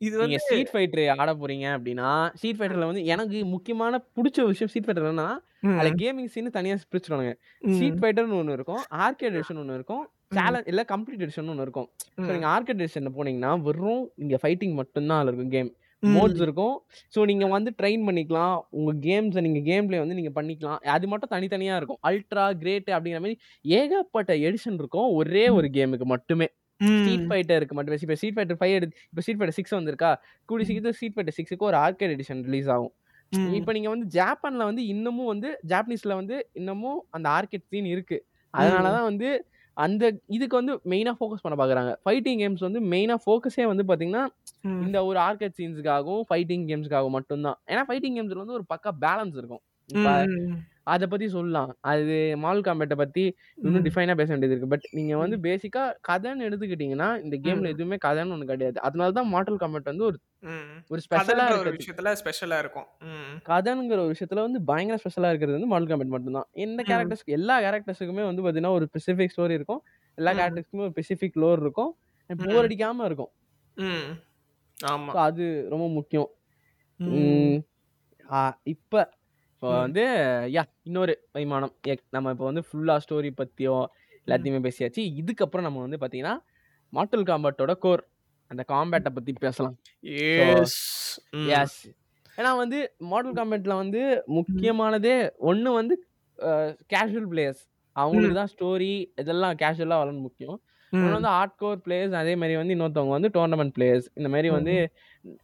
[0.00, 4.86] இது நீங்க ஸ்ட்ரீட் ஃபைட்டர் ஆட போறீங்க அப்படின்னா ஸ்ட்ரீட் ஃபைட்டர்ல வந்து எனக்கு முக்கியமான பிடிச்ச விஷயம் ஸ்ட்ரீட்
[4.88, 5.28] ஃபைட்டர் என்னன்னா
[5.70, 7.32] அதுல கேமிங் சீன் தனியா பிரிச்சிருவாங்க
[7.72, 10.04] ஸ்ட்ரீட் ஃபைட்டர்னு ஒன்னு இருக்கும் ஆர்கேட் எடிஷன் ஒன்னு இருக்கும்
[10.36, 11.86] சேலஞ்ச் இல்ல கம்ப்ளீட் எடிஷன் ஒன்னு இருக்கும்.
[12.24, 15.70] ஸோ நீங்க ஆர்கேட் எடிஷன் போனீங்கன்னா வெறும் இங்க ஃபைட்டிங் மட்டும்தான் அதுல இருக்கும் கேம்
[16.02, 16.74] மோட்ஸ் இருக்கும்.
[17.14, 18.56] ஸோ நீங்க வந்து ட்ரெயின் பண்ணிக்கலாம்.
[18.78, 20.78] உங்க கேம்ஸை நீங்க கேம் பிளே வந்து நீங்க பண்ணிக்கலாம்.
[20.96, 22.00] அது மட்டும் தனித்தனியா இருக்கும்.
[22.08, 25.08] அல்ட்ரா கிரேட் அப்படிங்கிற மாதிரி ஏகப்பட்ட எடிஷன் இருக்கும்.
[25.20, 26.48] ஒரே ஒரு கேமுக்கு மட்டுமே.
[26.80, 27.98] ஸ்ட்ரீட் ஃபைட்டருக்கு மட்டுமே.
[28.06, 30.10] இப்போ ஸ்ட்ரீட் ஃபைட்டர் ஃபைவ் எடுத்து இப்போ ஸ்ட்ரீட் ஃபைட்டர் சிக்ஸ் வந்திருக்கா?
[30.48, 32.92] கூடி சீக்கிரம் ஸ்ட்ரீட் ஃபைட்டர் சிக்ஸுக்கு ஒரு ஆர்கேட் எடிஷன் ரிலீஸ் ஆகும்.
[33.58, 38.18] இப்போ நீங்க வந்து ஜப்பான்ல வந்து இன்னமும் வந்து ஜாப்பனீஸ்ல வந்து இன்னமும் அந்த ஆர்கேட் சீன் இருக்கு.
[38.54, 39.28] அதனால தான் வந்து
[39.76, 40.04] அந்த
[40.36, 41.90] இதுக்கு வந்து மெயினா ஃபோக்கஸ் பண்ண பாக்குறாங்க.
[42.04, 44.22] ஃபைட்டிங் கேம்ஸ் வந்து மெயினா ஃபோக்கஸே வந்து பாத்தீங்கன்னா
[44.84, 47.58] இந்த ஒரு ஆர்கேட் சீன்ஸுக்காகவும் ஃபைட்டிங் கேம்ஸ்க்காகவும் மட்டும்தான்.
[47.72, 49.62] ஏன்னா ஃபைட்டிங் கேம்ஸ்ல வந்து ஒரு பக்கா பேலன்ஸ் இருக்கும்.
[49.88, 50.08] இப்ப
[50.84, 51.76] அதை பத்தி சொல்லலாம்.
[51.82, 53.24] அது மால் காம்பேட்டை பத்தி
[53.62, 54.68] இன்னும் டிஃபைனா பேச வேண்டியது இருக்கு.
[54.68, 58.80] பட் நீங்க வந்து பேசிக்கா கதைன்னு எடுத்துக்கிட்டீங்கன்னா இந்த கேம்ல எதுவுமே கதைன்னு ஒண்ணு கிடையாது.
[58.80, 60.18] அதனால தான் மாடல் காம்பேட் வந்து ஒரு
[60.90, 62.88] ஒரு ஸ்பெஷலா ஒரு இருக்கு விஷயத்துல ஸ்பெஷலா இருக்கும்.
[63.08, 63.36] ம்.
[63.48, 66.88] கதைங்கிற ஒரு விஷயத்துல வந்து பயங்கர ஸ்பெஷலா இருக்கிறது வந்து மாடல் காம்பேட் மட்டும்தான் எந்த ம்.
[66.90, 69.82] கேரக்டர்ஸ்க்கு எல்லா கேரக்டர்ஸுக்குமே வந்து பாத்தீங்கன்னா ஒரு ஸ்பெசிஃபிக் ஸ்டோரி இருக்கும்.
[70.18, 70.38] எல்லா ம்.
[70.38, 71.92] கேரக்டர்ஸ்க்குமே ஒரு ஸ்பெசிஃபிக் லோர் இருக்கும்.
[72.30, 73.32] போர் அடிக்காம இருக்கும்.
[73.76, 74.10] ம்.
[74.78, 75.14] ஆமா.
[75.20, 76.28] அது ரொம்ப முக்கியம்.
[77.00, 77.06] ம்.
[77.18, 77.58] ம்,
[78.30, 78.94] ஆ, இப்ப
[79.60, 79.78] இப்போ.
[79.78, 80.04] வந்து
[80.52, 83.84] யா இன்னொரு எக்- நம்ம இப்போ வந்து ஃபுல்லா ஸ்டோரி பத்தியோ
[84.26, 85.18] எல்லாத்தையுமே பேசியாச்சு.
[85.20, 86.38] இதுக்கப்புறம் நம்ம வந்து பாத்தீங்கன்னா
[86.92, 88.08] மார்டல் காம்பேட்டோட கோர்
[88.46, 89.76] அந்த காம்பேட்டை பத்தி பேசலாம்.
[91.48, 91.90] எஸ்
[92.36, 96.06] ஏன்னா வந்து மாடல் காம்பேட்ல வந்து முக்கியமானதே ஒண்ணு வந்து
[96.92, 97.62] கேஷுவல் பிளேயர்ஸ்
[97.92, 100.60] அவங்களுக்கு தான் ஸ்டோரி இதெல்லாம் கேஷுவலாக வளரணும் முக்கியம்.
[100.90, 104.92] இன்னொன்று வந்து ஹார்ட் கோர் பிளேயர்ஸ் அதே மாதிரி வந்து இன்னொருத்தவங்க வந்து டோர்னமெண்ட் பிளேயர்ஸ் இந்த மாதிரி வந்து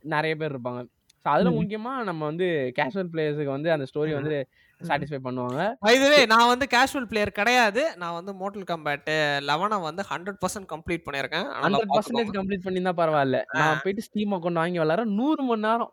[0.02, 0.88] நிறைய பேர் இருப்பாங்க.
[1.24, 1.56] ஸோ அதில்.
[1.58, 2.46] முக்கியமாக நம்ம வந்து
[2.78, 4.36] கேஷுவல் பிளேயர்ஸுக்கு வந்து அந்த ஸ்டோரி வந்து
[4.80, 5.60] சாட்டிஸ்ஃபை பண்ணுவாங்க.
[5.86, 7.82] Way, நான் வந்து கேஷுவல் பிளேயர் கிடையாது.
[8.00, 9.10] நான் வந்து மோட்டல் கம்பேட்
[9.50, 11.46] லெவனை வந்து ஹண்ட்ரட் பர்சன்ட் கம்ப்ளீட் பண்ணியிருக்கேன்.
[11.64, 12.32] Hundred percentage.
[12.38, 13.40] கம்ப்ளீட் பண்ணியிருந்தா பரவாயில்ல.
[13.60, 15.92] நான் போயிட்டு ஸ்டீம் அக்கௌண்ட் வாங்கி விளாட்றேன் நூறு மணி நேரம்.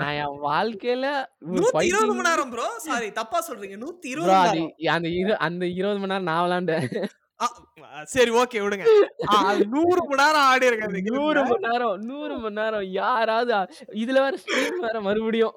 [0.00, 1.06] நான் என் வாழ்க்கையில
[1.58, 3.76] இருபது மணி நேரம் ப்ரோ சாரி தப்பா சொல்றீங்க.
[3.84, 4.64] நூத்தி இருபது
[4.96, 6.88] அந்த இரு அந்த இருபது மணி நேரம் நான் விளாண்டேன்.
[8.14, 8.84] சரி ஓகே விடுங்க.
[9.74, 12.86] நூறு மணி நேரம் ஆடி இருக்காது நூறு மணி நேரம் நூறு மணி நேரம்.
[13.00, 13.54] யாராவது
[14.04, 15.56] இதுல வேற ஸ்ட்ரீம் வேற மறுபடியும்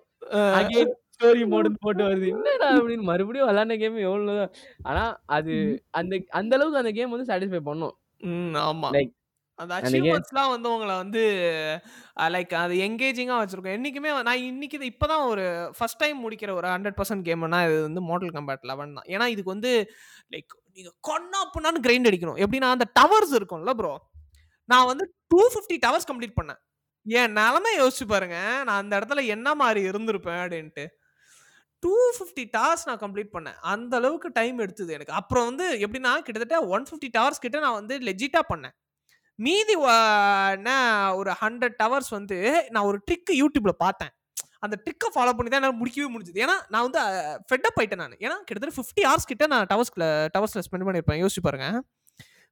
[0.59, 2.27] அகைன் ஸ்டோரி மோடுன்னு போட்டு வருது.
[2.35, 4.47] என்னடா அப்படின்னு மறுபடியும் விளாண்ட கேம் எவ்வளவு
[4.89, 5.03] ஆனா
[5.37, 5.53] அது
[5.99, 7.95] அந்த அந்த அளவுக்கு அந்த கேம் வந்து சாட்டிஸ்ஃபை பண்ணும்.
[8.69, 8.89] ஆமா.
[8.97, 9.13] Like,
[9.59, 11.21] அந்த அச்சீவ்மெண்ட்ஸ்லாம் வந்து உங்களை வந்து
[12.33, 13.77] லைக் அது எங்கேஜிங்காக வச்சிருக்கோம்.
[13.77, 15.45] என்னைக்குமே நான் இன்னைக்கு இது இப்போதான் ஒரு
[15.77, 19.07] ஃபர்ஸ்ட் டைம் முடிக்கிற ஒரு ஹண்ட்ரட் பர்சன்ட் கேம்னா இது வந்து மாடல் கம்பேட் லெவன் தான்.
[19.13, 19.71] ஏன்னா இதுக்கு வந்து
[20.35, 22.39] லைக் நீங்கள் கொன்னா புண்ணான்னு கிரைண்ட் அடிக்கணும்.
[22.45, 23.93] எப்படின்னா அந்த டவர்ஸ் இருக்கும்ல ப்ரோ
[24.71, 26.59] நான் வந்து டூ ஃபிஃப்டி டவர்ஸ் கம்ப்ளீட் பண்ணேன்.
[27.05, 28.37] என் நிலமை யோசிச்சு பாருங்க.
[28.67, 30.85] நான் அந்த இடத்துல என்ன மாதிரி இருந்திருப்பேன் அப்படின்ட்டு.
[31.83, 33.57] டூ ஃபிஃப்டி டவர்ஸ் நான் கம்ப்ளீட் பண்ணேன்.
[33.73, 35.13] அந்த அளவுக்கு டைம் எடுத்தது எனக்கு.
[35.13, 38.75] அப்புறம் வந்து எப்படின்னா கிட்டத்தட்ட ஒன் ஃபிஃப்டி டவர்ஸ் கிட்ட நான் வந்து லெஜிட்டாக பண்ணேன்.
[39.35, 39.75] மீதி
[40.57, 40.69] என்ன
[41.15, 42.37] ஒரு ஹண்ட்ரட் டவர்ஸ் வந்து
[42.69, 44.13] நான் ஒரு ட்ரிக்கு யூடியூப்ல பார்த்தேன்.
[44.65, 46.39] அந்த ட்ரிக்கை ஃபாலோ பண்ணி தான் என்னால் முடிக்கவே முடிஞ்சது.
[46.45, 47.01] ஏன்னா நான் வந்து
[47.49, 48.17] ஃபெட்டப் ஆயிட்டேன் நான்.
[48.25, 51.67] ஏன்னா கிட்டத்தட்ட ஃபிஃப்டி ஹவர்ஸ் கிட்ட நான் டவர்ஸ்ல டவர்ஸ்ல ஸ்பெண்ட் பண்ணியிருப்பேன் யோசிச்சு பாருங்க.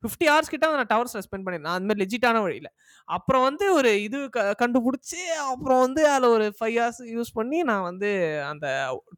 [0.03, 2.69] ஃபிஃப்டி ஹவர்ஸ் கிட்ட நான் டவர்ஸ்ல ஸ்பெண்ட் பண்ணியிருந்தேன் அந்த மாதிரி லெஜிட்டான வழியில்.
[3.07, 5.19] அப்புறம் வந்து ஒரு இது க கண்டுபிடிச்சி
[5.52, 8.10] அப்புறம் வந்து அதில் ஒரு ஃபைவ் ஹவர்ஸ் யூஸ் பண்ணி நான் வந்து
[8.52, 8.65] அந்த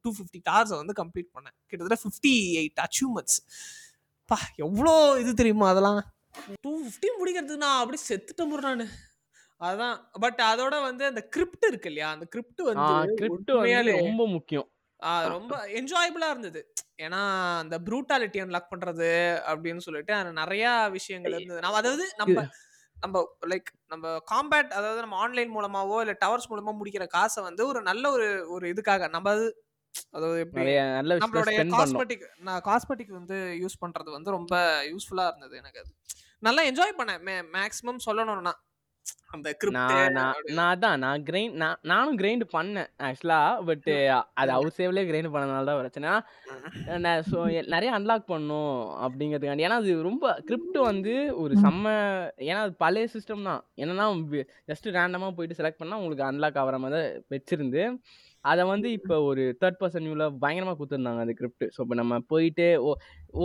[0.03, 1.55] டூ ஃபிஃப்டி டார்ஸை வந்து கம்ப்ளீட் பண்ணேன்.
[1.69, 3.37] கிட்டத்தட்ட ஃபிஃப்டி எயிட் அச்சீவ்மெண்ட்ஸ்
[4.29, 4.93] பா எவ்வளோ
[5.23, 5.99] இது தெரியுமா அதெல்லாம்?
[6.65, 8.87] டூ ஃபிஃப்டி முடிக்கிறதுக்கு நான் அப்படி செத்துட்டேன் நான்.
[9.61, 9.95] அதான்.
[10.23, 13.51] பட் அதோட வந்து அந்த கிரிப்ட் இருக்கு இல்லையா அந்த கிரிப்ட் வந்து கிரிப்ட்
[14.01, 14.67] ரொம்ப முக்கியம்.
[15.31, 16.61] ரொம்ப என்ஜாயபிளா இருந்தது.
[16.99, 17.21] ஏன்னா
[17.61, 19.09] அந்த ப்ரூட்டாலிட்டி அன்லாக் பண்றது
[19.51, 20.65] அப்படின்னு சொல்லிட்டு அது நிறைய
[20.95, 21.61] விஷயங்கள் இருந்தது.
[21.65, 22.37] நம்ம அதாவது நம்ம
[22.97, 23.17] நம்ம
[23.47, 28.05] லைக் நம்ம காம்பேட் அதாவது நம்ம ஆன்லைன் மூலமாவோ இல்ல டவர்ஸ் மூலமா முடிக்கிற காசை வந்து ஒரு நல்ல
[28.11, 29.47] ஒரு ஒரு இதுக்காக நம்ம அது
[30.13, 30.41] அதாவது
[31.21, 34.55] நம்மளுடைய காஸ்மெட்டிக் நான் காஸ்மெட்டிக் வந்து யூஸ் பண்றது வந்து ரொம்ப
[34.91, 35.91] யூஸ்ஃபுல்லா இருந்தது எனக்கு அது.
[36.43, 37.21] நல்லா என்ஜாய் பண்ணேன்.
[37.27, 38.53] மே மேக்ஸிமம் சொல்லணும்னா.
[39.35, 39.49] அந்த
[40.57, 43.39] நான் அதான் நான் கிரைண்ட் நான் நானும் கிரைண்ட் பண்ணேன் ஆக்சுவலா
[43.69, 43.89] பட்
[44.41, 46.11] அது அவர் சேவ்லேயே கிரைண்ட் பண்ணனால தான் பிரச்சனை.
[47.05, 47.39] நான் ஸோ
[47.73, 49.65] நிறைய அன்லாக் பண்ணும் அப்படிங்கிறதுக்காண்டி.
[49.67, 51.85] ஏன்னா அது ரொம்ப கிரிப்ட் வந்து ஒரு செம்ம
[52.49, 53.61] ஏன்னா அது பழைய சிஸ்டம் தான்.
[53.83, 54.07] என்னன்னா
[54.71, 57.83] ஜஸ்ட் ரேண்டமாக போயிட்டு செலக்ட் பண்ணால் உங்களுக்கு அன்லாக் ஆகிற மாதிரி தான் வச்சிருந்து
[58.45, 62.67] அதை வந்து இப்போ ஒரு தேர்ட் பர்சன் வியூவில் பயங்கரமாக கொடுத்துருந்தாங்க அந்த கிரிப்ட் ஸோ இப்போ நம்ம போயிட்டு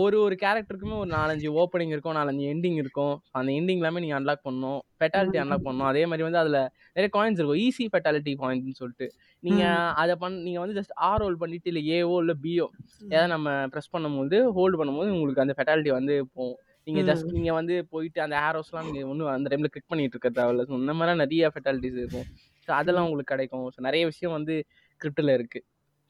[0.01, 3.15] ஒரு ஒரு கேரக்டருக்குமே ஒரு நாலஞ்சு ஓப்பனிங் இருக்கும் நாலஞ்சு எண்டிங் இருக்கும்.
[3.37, 4.79] அந்த எண்டிங் எல்லாமே நீங்கள் அன்லாக் பண்ணணும்.
[4.99, 5.89] ஃபெட்டாலிட்டி அன்லாக் பண்ணணும்.
[5.91, 6.59] அதே மாதிரி வந்து அதில்
[6.95, 7.61] நிறைய காயின்ஸ் இருக்கும்.
[7.65, 9.07] ஈஸி ஃபெட்டாலிட்டி பாயிண்ட்னு சொல்லிட்டு.
[9.43, 12.67] நீங்கள் அதை பண் நீங்கள் வந்து ஜஸ்ட் ஆர் ரோல் பண்ணிட்டு இல்லை ஏஓ இல்லை பிஓ
[13.13, 16.57] ஏதாவது நம்ம ப்ரெஸ் பண்ணும்போது ஹோல்டு பண்ணும்போது உங்களுக்கு அந்த ஃபெட்டாலிட்டி வந்து போகும்.
[16.87, 20.63] நீங்கள் ஜஸ்ட் நீங்கள் வந்து போயிட்டு அந்த ஆரோஸ்லாம் நீங்கள் ஒன்றும் அந்த டைமில் கிளிக் பண்ணிட்டு இருக்க தேவையில்ல
[20.69, 22.25] ஸோ இந்த மாதிரி நிறைய ஃபெட்டாலிட்டிஸ் இருக்கும்.
[22.67, 23.67] ஸோ அதெல்லாம் உங்களுக்கு கிடைக்கும்.
[23.75, 24.55] ஸோ நிறைய விஷயம் வந்து
[25.03, 25.59] கிரிப்டில் இருக்கு.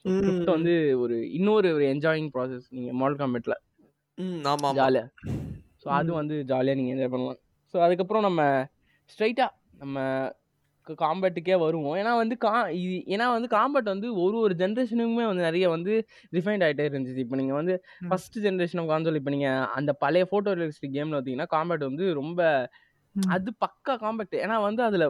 [0.04, 0.72] கிரிப்ட் வந்து
[1.02, 3.58] ஒரு இன்னொரு ஒரு என்ஜாயிங் ப்ராசஸ் நீங்கள் மாடல் காம்பெட்டில்
[4.18, 4.76] ம் ஆமா ஆமா.
[4.78, 5.10] ஜாலியாக
[5.82, 7.40] ஸோ அது வந்து ஜாலியாக நீங்கள் என்ஜாய் பண்ணலாம்.
[7.74, 8.40] ஸோ அதுக்கப்புறம் நம்ம
[9.12, 9.98] ஸ்ட்ரைட்டாக நம்ம
[11.02, 11.96] காம்பேட்டுக்கே வருவோம்.
[12.00, 15.92] ஏன்னா வந்து கா இது ஏன்னா வந்து காம்பேட் வந்து ஒரு ஒரு ஜென்ரேஷனுக்குமே வந்து நிறைய வந்து
[16.32, 17.22] ரிஃபைண்ட் ஆகிட்டே இருந்துச்சு.
[17.24, 17.74] இப்போ நீங்கள் வந்து.
[18.08, 22.40] ஃபர்ஸ்ட் ஜென்ரேஷன் ஆஃப் கான்சோல் இப்போ நீங்கள் அந்த பழைய ஃபோட்டோ ரியலிஸ்டிக் கேமில் பார்த்தீங்கன்னா காம்பேட் வந்து ரொம்ப.
[23.30, 25.06] அது பக்கா காம்பேக்ட் ஏன்னா வந்து அதில்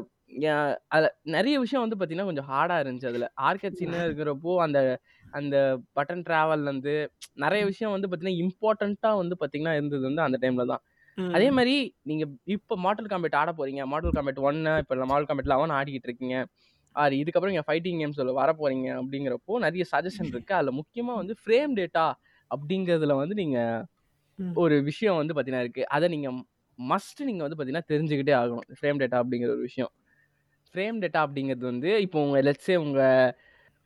[0.95, 3.29] அதில் நிறைய விஷயம் வந்து பார்த்தீங்கன்னா கொஞ்சம் ஹார்டாக இருந்துச்சு அதில்.
[3.79, 4.79] சீனாக இருக்கிறப்போ அந்த
[5.39, 5.57] அந்த
[5.97, 6.95] பட்டன் ட்ராவல்லேருந்து
[7.45, 10.83] நிறைய விஷயம் வந்து பார்த்தீங்கன்னா இம்பார்ட்டண்ட்டாக வந்து பார்த்தீங்கன்னா இருந்தது வந்து அந்த டைமில் தான்.
[11.37, 11.75] அதே மாதிரி
[12.11, 16.37] நீங்கள் இப்போ மாடல் காம்பேட் ஆட போகிறீங்க மாடல் காம்பேட் ஒன்று இப்போ மாடல் காம்பேட் லெவன் ஆடிக்கிட்டு இருக்கீங்க.
[16.97, 21.73] ஆறு இதுக்கப்புறம் நீங்கள் ஃபைட்டிங் கேம்ஸில் வர போகிறீங்க அப்படிங்கிறப்போ நிறைய சஜஷன் இருக்குது அதில் முக்கியமாக வந்து ஃப்ரேம்
[21.81, 22.07] டேட்டா
[22.51, 23.83] அப்படிங்கிறதுல வந்து நீங்கள்.
[24.63, 26.37] ஒரு விஷயம் வந்து பார்த்தீங்கன்னா இருக்குது அதை நீங்கள்
[26.79, 28.69] மஸ்ட் நீங்கள் வந்து பார்த்தீங்கன்னா தெரிஞ்சுக்கிட்டே ஆகணும்.
[28.79, 29.93] ஃப்ரேம் டேட்டா அப்படிங்கிற ஒரு விஷயம்.
[30.75, 33.33] ஃப்ரேம் டேட்டா அப்படிங்கிறது வந்து இப்போ உங்கள் லெட்ஸே உங்கள்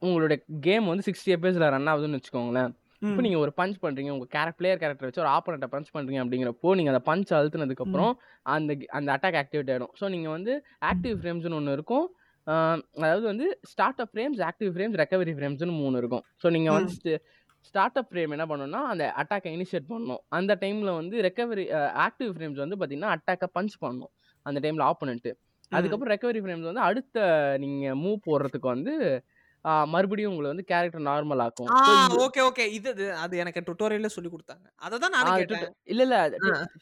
[0.02, 0.34] உங்களோட
[0.66, 2.72] கேம் வந்து சிக்ஸ்டி எஃப்எஸில் ரன் ஆகுதுன்னு வச்சுக்கோங்களேன்.
[3.08, 6.70] இப்போ நீங்கள் ஒரு பஞ்ச் பண்ணுறீங்க உங்கள் கேரக் பிளேயர் கேரக்டர் வச்சு ஒரு ஆப்போனண்ட்டை பஞ்ச் பண்ணுறீங்க அப்படிங்கிறப்போ
[6.78, 8.12] நீங்கள் அந்த பஞ்ச் அழுத்துனதுக்கப்புறம்
[8.54, 10.52] அந்த அந்த அட்டாக் ஆக்டிவேட் ஆகிடும் ஸோ நீங்கள் வந்து
[10.90, 12.06] ஆக்டிவ் ஃப்ரேம்ஸ்னு ஒன்று இருக்கும்.
[13.04, 16.24] அதாவது வந்து start up frames active frames recovery ஃப்ரேம்ஸ்னு மூணு இருக்கும்.
[16.42, 17.14] ஸோ நீங்கள் வந்து
[17.68, 20.22] ஸ்டார்ட் அப் ஃப்ரேம் என்ன பண்ணணும்னா அந்த அட்டாக்கை இனிஷியேட் பண்ணணும்.
[20.38, 21.64] அந்த டைமில் வந்து ரெக்கவரி
[22.06, 24.12] ஆக்டிவ் ஃப்ரேம்ஸ் வந்து பார்த்தீங்கன்னா அட்டாக்கை பஞ்ச் பண்ணணும்.
[24.46, 25.32] அந்த டைமில் ஆப்போனண்ட்டு
[25.70, 27.18] அதுக்கப்புறம் ரெக்கவரி ஃப்ரேம்ஸ் வந்து அடுத்த
[27.58, 28.94] நீங்கள் மூவ் போடுறதுக்கு வந்து
[29.86, 31.70] மறுபடியும் உங்களை வந்து கேரக்டர் நார்மல் ஆக்கும்.
[32.18, 34.66] ஓகே ஓகே இது அது எனக்கு டுட்டோரியல்ல சொல்லி கொடுத்தாங்க.
[34.76, 35.74] அதை தான் tuto- கேட்டேன்.
[35.84, 36.18] இல்ல இல்ல.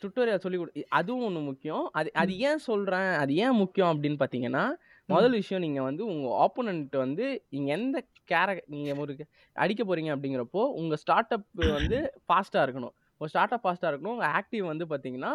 [0.03, 1.89] டுட்டோரியல் சொல்லி கொடு அதுவும் ஒண்ணு முக்கியம்.
[1.93, 3.13] அது அது ஏன் சொல்றேன்?
[3.17, 4.65] அது ஏன் முக்கியம் அப்படின்னு பாத்தீங்கன்னா
[5.09, 7.97] முதல் விஷயம் நீங்க வந்து உங்க ஆப்போனன்ட் வந்து நீங்க எந்த
[8.31, 9.17] கேர நீங்க ஒரு
[9.57, 11.99] அடிக்க போறீங்க அப்படிங்கிறப்போ உங்க ஸ்டார்ட் அப் வந்து
[12.29, 12.95] ஃபாஸ்டா இருக்கணும்.
[13.21, 14.15] ஒரு ஸ்டார்ட் அப் ஃபாஸ்டா இருக்கணும்.
[14.15, 15.33] உங்க ஆக்டிவ் வந்து பாத்தீங்கன்னா.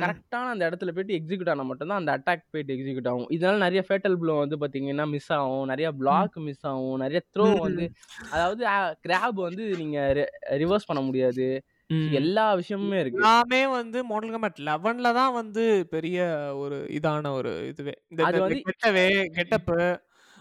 [0.00, 3.28] கரெக்டான அந்த இடத்துல போயிட்டு எக்ஸிக்யூட் ஆனால் மட்டும்தான் அந்த அட்டாக் போயிட்டு எக்ஸிக்யூட் ஆகும்.
[3.30, 5.66] இதனால நிறைய ஃபேட்டல் ப்ளோ வந்து பாத்தீங்கன்னா மிஸ் ஆகும்.
[5.66, 6.96] நிறைய பிளாக் மிஸ் ஆகும்.
[6.98, 7.48] நிறைய த்ரோ.
[7.60, 7.86] வந்து
[8.30, 8.64] அதாவது
[9.06, 9.98] கிராப் வந்து நீங்க
[10.62, 11.48] ரிவர்ஸ் பண்ண முடியாது.
[12.18, 13.20] எல்லா விஷயமுமே இருக்கு.
[13.20, 15.62] எல்லாமே வந்து மாடல் கம்பேட் லெவன்ல தான் வந்து
[15.94, 16.18] பெரிய
[16.62, 17.94] ஒரு இதான ஒரு இதுவே.
[18.12, 18.22] இந்த
[18.62, 19.06] கெட்டவே
[19.36, 19.78] கெட்டப்பு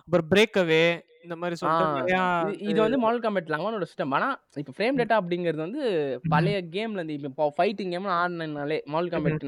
[0.08, 0.86] அப்புறம் பிரேக்கவே
[1.24, 2.16] இந்த மாதிரி சொல்லிட்டு
[2.64, 4.28] இது- வந்து மாடல் காம்பேட் லெவனோட சிஸ்டம் ஆனா
[4.58, 5.84] இப்போ ஃப்ரேம் டேட்டா அப்படிங்கிறது வந்து
[6.30, 9.46] பழைய கேம்ல இருந்து இப்போ fighting game ஆடினாலே Mortal Kombat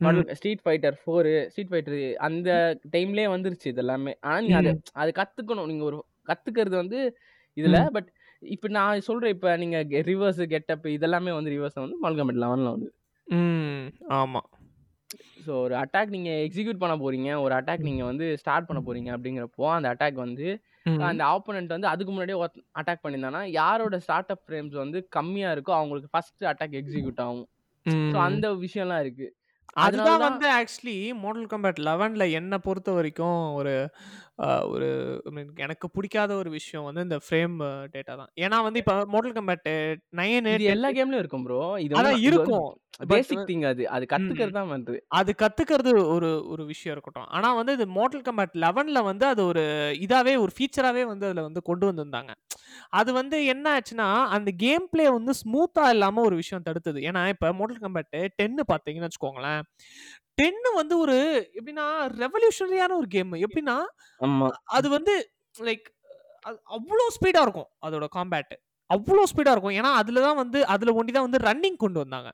[0.00, 2.50] Mortal Street Fighter four Street Fighter அந்த
[2.92, 4.12] டைம்லயே வந்துருச்சு இது எல்லாமே.
[4.20, 5.66] ஆனா நீங்க அது அது கத்துக்கணும்.
[5.66, 5.98] நீங்க ஒரு
[6.28, 6.98] கத்துக்கிறது வந்து
[7.56, 8.10] இதுல பட்
[8.42, 12.88] இப்போ நான் சொல்றேன் இப்போ நீங்க ரிவர்ஸ் கெட்டப் இதெல்லாமே வந்து ரிவர்ஸ் வந்து மாடல் காம்பேட் லெவன்ல வந்து.
[13.28, 13.86] ம்
[14.18, 14.42] ஆமா.
[15.44, 17.30] ஸோ ஒரு அட்டாக் நீங்க எக்ஸிக்யூட் பண்ண போறீங்க.
[17.40, 20.48] ஒரு அட்டாக் நீங்க வந்து ஸ்டார்ட் பண்ண போறீங்க அப்படிங்கிறப்போ அந்த அட்டாக் வந்து.
[21.06, 22.36] அந்த ஆப்போனன்ட் வந்து அதுக்கு முன்னாடியே
[22.74, 23.42] அட்டாக் பண்ணியிருந்தானா?
[23.52, 27.46] யாரோட ஸ்டார்ட் அப் ஃப்ரேம்ஸ் வந்து கம்மியா இருக்கோ அவங்களுக்கு ஃபர்ஸ்ட் அட்டாக் எக்ஸிக்யூட் ஆகும்.
[27.86, 28.16] ஸோ.
[28.26, 29.26] அந்த விஷயம்லாம் இருக்கு.
[29.76, 33.74] அதுதான் வந்து ஆக்சுவலி மாடல் கம்பேட் லெவன்ல என்னை பொறுத்த வரைக்கும் ஒரு
[34.72, 34.88] ஒரு
[35.58, 37.56] எனக்கு பிடிக்காத ஒரு விஷயம் வந்து இந்த ஃப்ரேம்
[37.94, 38.30] டேட்டா தான்.
[38.38, 39.70] ஏன்னா வந்து இப்போ மாடல் கம்பேட்
[40.20, 41.62] நைன் இது எல்லா கேம்லயும் இருக்கும் ப்ரோ.
[41.78, 42.68] இது அதான் இருக்கும்.
[43.10, 43.82] பேசிக் திங் அது.
[43.96, 44.94] அது கத்துக்கிறது தான் வந்து.
[45.18, 47.28] அது கத்துக்கிறது ஒரு ஒரு விஷயம் இருக்கட்டும்.
[47.36, 49.64] ஆனா வந்து இது மாடல் கம்பேட் லெவன்ல வந்து அது ஒரு
[50.06, 52.32] இதாவே ஒரு ஃபீச்சராகவே வந்து அதுல வந்து கொண்டு வந்திருந்தாங்க.
[52.92, 57.00] அது வந்து என்ன ஆச்சுன்னா அந்த கேம் பிளே வந்து ஸ்மூத்தா இல்லாம ஒரு விஷயம் தடுத்தது.
[57.10, 58.10] ஏன்னா இப்ப மாடல் கம்பேட்
[58.40, 59.62] டென்னு பாத்தீங்கன்னு வச்சுக்கோங்களேன்.
[60.38, 61.16] டென்னு வந்து ஒரு
[61.58, 61.86] எப்படின்னா
[62.22, 63.76] ரெவல்யூஷனரியான ஒரு கேம் எப்படின்னா
[64.78, 65.14] அது வந்து
[65.68, 65.86] லைக்
[66.76, 68.54] அவ்வளோ ஸ்பீடா இருக்கும் அதோட காம்பேட்
[68.90, 69.76] அவ்வளோ ஸ்பீடா இருக்கும்.
[69.78, 72.28] ஏன்னா அதுல தான் வந்து அதுல ஒண்டி தான் வந்து ரன்னிங் கொண்டு வந்தாங்க.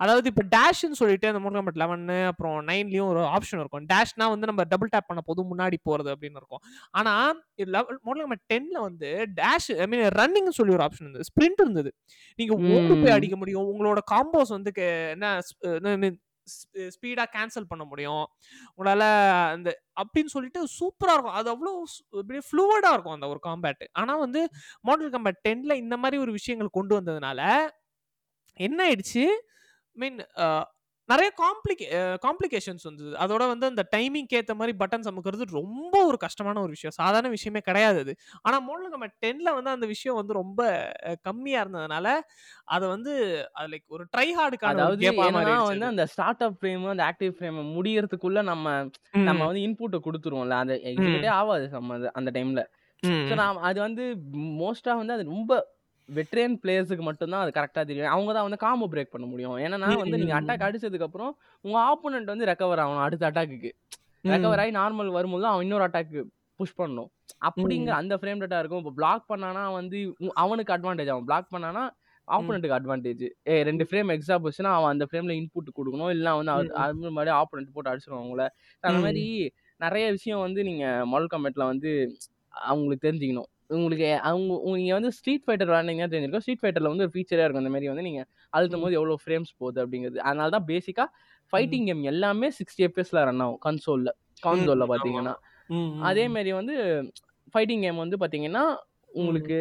[0.00, 3.84] அதாவது இப்போ டேஷ்னு சொல்லிட்டு அந்த மோட்டர் கம்பெட் லெவனு அப்புறம் நைன்லயும் ஒரு ஆப்ஷன் இருக்கும்.
[3.92, 6.62] டேஷ்னா வந்து நம்ம டபுள் டேப் பண்ண போது முன்னாடி போறது அப்படின்னு இருக்கும்.
[6.98, 7.12] ஆனா
[8.06, 9.10] மோட்டர் கம்பெட் டென்ல வந்து
[9.40, 11.28] டேஷ் ஐ மீன் ரன்னிங் சொல்லி ஒரு ஆப்ஷன் இருந்தது.
[11.30, 11.92] ஸ்பிரிண்ட் இருந்தது.
[12.38, 13.16] நீங்க ஓடி போய்.
[13.18, 13.70] அடிக்க முடியும்.
[13.72, 14.72] உங்களோட காம்போஸ் வந்து
[15.16, 16.12] என்ன
[16.94, 18.24] ஸ்பீடாக கேன்சல் பண்ண முடியும்.
[18.76, 19.06] உங்களால்
[19.54, 19.68] அந்த
[20.02, 21.38] அப்படின்னு சொல்லிட்டு சூப்பராக இருக்கும்.
[21.40, 21.72] அது அவ்வளோ
[22.20, 24.42] அப்படியே ஃப்ளூவர்டாக இருக்கும் அந்த ஒரு காம்பேட் ஆனால் வந்து
[24.88, 27.40] மாடல் காம்பேட் டென்னில் இந்த மாதிரி ஒரு விஷயங்கள் கொண்டு வந்ததுனால
[28.60, 29.24] என்ன ஆயிடுச்சு?
[29.96, 30.18] மீன்
[31.08, 31.86] நிறைய காம்ப்ளிகே
[32.22, 33.10] காம்ப்ளிகேஷன்ஸ் வந்தது.
[33.22, 36.94] அதோட வந்து அந்த டைமிங் ஏற்ற மாதிரி பட்டன்ஸ் அமுக்கிறது ரொம்ப ஒரு கஷ்டமான ஒரு விஷயம்.
[36.98, 38.12] சாதாரண விஷயமே கிடையாது அது.
[38.44, 40.60] ஆனால் மோடல் நம்ம டென்ல வந்து அந்த விஷயம் வந்து ரொம்ப
[41.04, 42.06] அஹ், கம்மியா இருந்ததுனால
[42.68, 43.12] அதை வந்து
[43.54, 45.06] அது லைக் ஒரு ட்ரை ஹார்டுக்கான வந்து
[45.84, 45.92] அது.
[45.92, 48.66] அந்த ஸ்டார்ட் அப் ஃப்ரேம் அந்த ஆக்டிவ் ஃப்ரேம் முடியறதுக்குள்ள நம்ம
[49.26, 50.58] நம்ம வந்து இன்புட்டை கொடுத்துருவோம்ல.
[50.64, 52.62] அந்த எக்ஸிக்யூட்டே ஆகாது நம்ம அது அந்த டைம்ல
[53.02, 54.04] ம், ஸோ நான் அது வந்து
[54.60, 55.52] மோஸ்டா வந்து அது ரொம்ப
[56.08, 58.12] வெட்ரன் பிளேயர்ஸுக்கு மட்டும்தான் அது கரெக்டாக தெரியும்.
[58.14, 59.56] அவங்க தான் வந்து காம்போ பிரேக் பண்ண முடியும்.
[59.64, 61.32] ஏன்னா வந்து நீங்கள் அட்டாக் அடிச்சதுக்கு அப்புறம்
[61.64, 63.70] உங்க ஆப்போனன்ட் வந்து ரெக்கவர் ஆகணும் அடுத்த அட்டாக்குக்கு
[64.24, 66.20] ம், ரெக்கவர் ஆகி நார்மல் வரும்போது அவன் இன்னொரு அட்டாக்கு
[66.60, 67.08] புஷ் பண்ணணும்.
[67.46, 68.82] அப்படிங்கிற அந்த ஃப்ரேம் டேட்டா இருக்கும்.
[68.82, 69.98] இப்போ பிளாக் பண்ணானா வந்து
[70.34, 71.82] அவனுக்கு அட்வான்டேஜ் அவன் பிளாக் பண்ணானா
[72.28, 76.10] ஆப்போனண்ட்டுக்கு அட்வான்டேஜ் ஏ ரெண்டு ஃப்ரேம் எக்ஸ்ட்ரா போச்சுன்னா அவன் அந்த ஃப்ரேம்ல இன்புட் கொடுக்கணும்.
[76.14, 76.52] இல்லைனா வந்து
[76.84, 78.44] அது மாதிரி ஆப்போனண்ட் போட்டு அடிச்சிருவான் அவங்கள.
[78.84, 79.24] அந்த மாதிரி
[79.80, 81.90] நிறைய விஷயம் வந்து நீங்க மாடல் கமெண்ட்ல வந்து
[82.64, 83.48] அவங்களுக்கு தெரிஞ்சுக்கணும்.
[83.70, 86.38] உங்களுக்கு அவங்க உங்க- நீங்க வந்து ஸ்ட்ரீட் ஃபைட்டர் விளாண்டிங்கன்னா தெரிஞ்சிருக்கும்.
[86.38, 87.58] ஸ்ட்ரீட் ஃபைட்டர்ல வந்து ஒரு ஃபீச்சரே இருக்கும்.
[87.58, 88.22] இந்த மாதிரி வந்து நீங்க
[88.52, 90.18] அழுத்தும் போது எவ்வளவு ஃப்ரேம்ஸ் போகுது அப்படிங்கிறது.
[90.22, 94.12] அதனால தான் பேசிக்கா ம், ஃபைட்டிங் கேம் எல்லாமே சிக்ஸ்டி எஃப்எஸ்ல ரன் ஆகும் கன்சோல்ல
[94.42, 94.86] கான்சோல்ல
[95.70, 96.74] ம், அதே மாதிரி வந்து
[97.54, 98.78] ஃபைட்டிங் கேம் வந்து பாத்தீங்கன்னா ம்,
[99.14, 99.58] உங்களுக்கு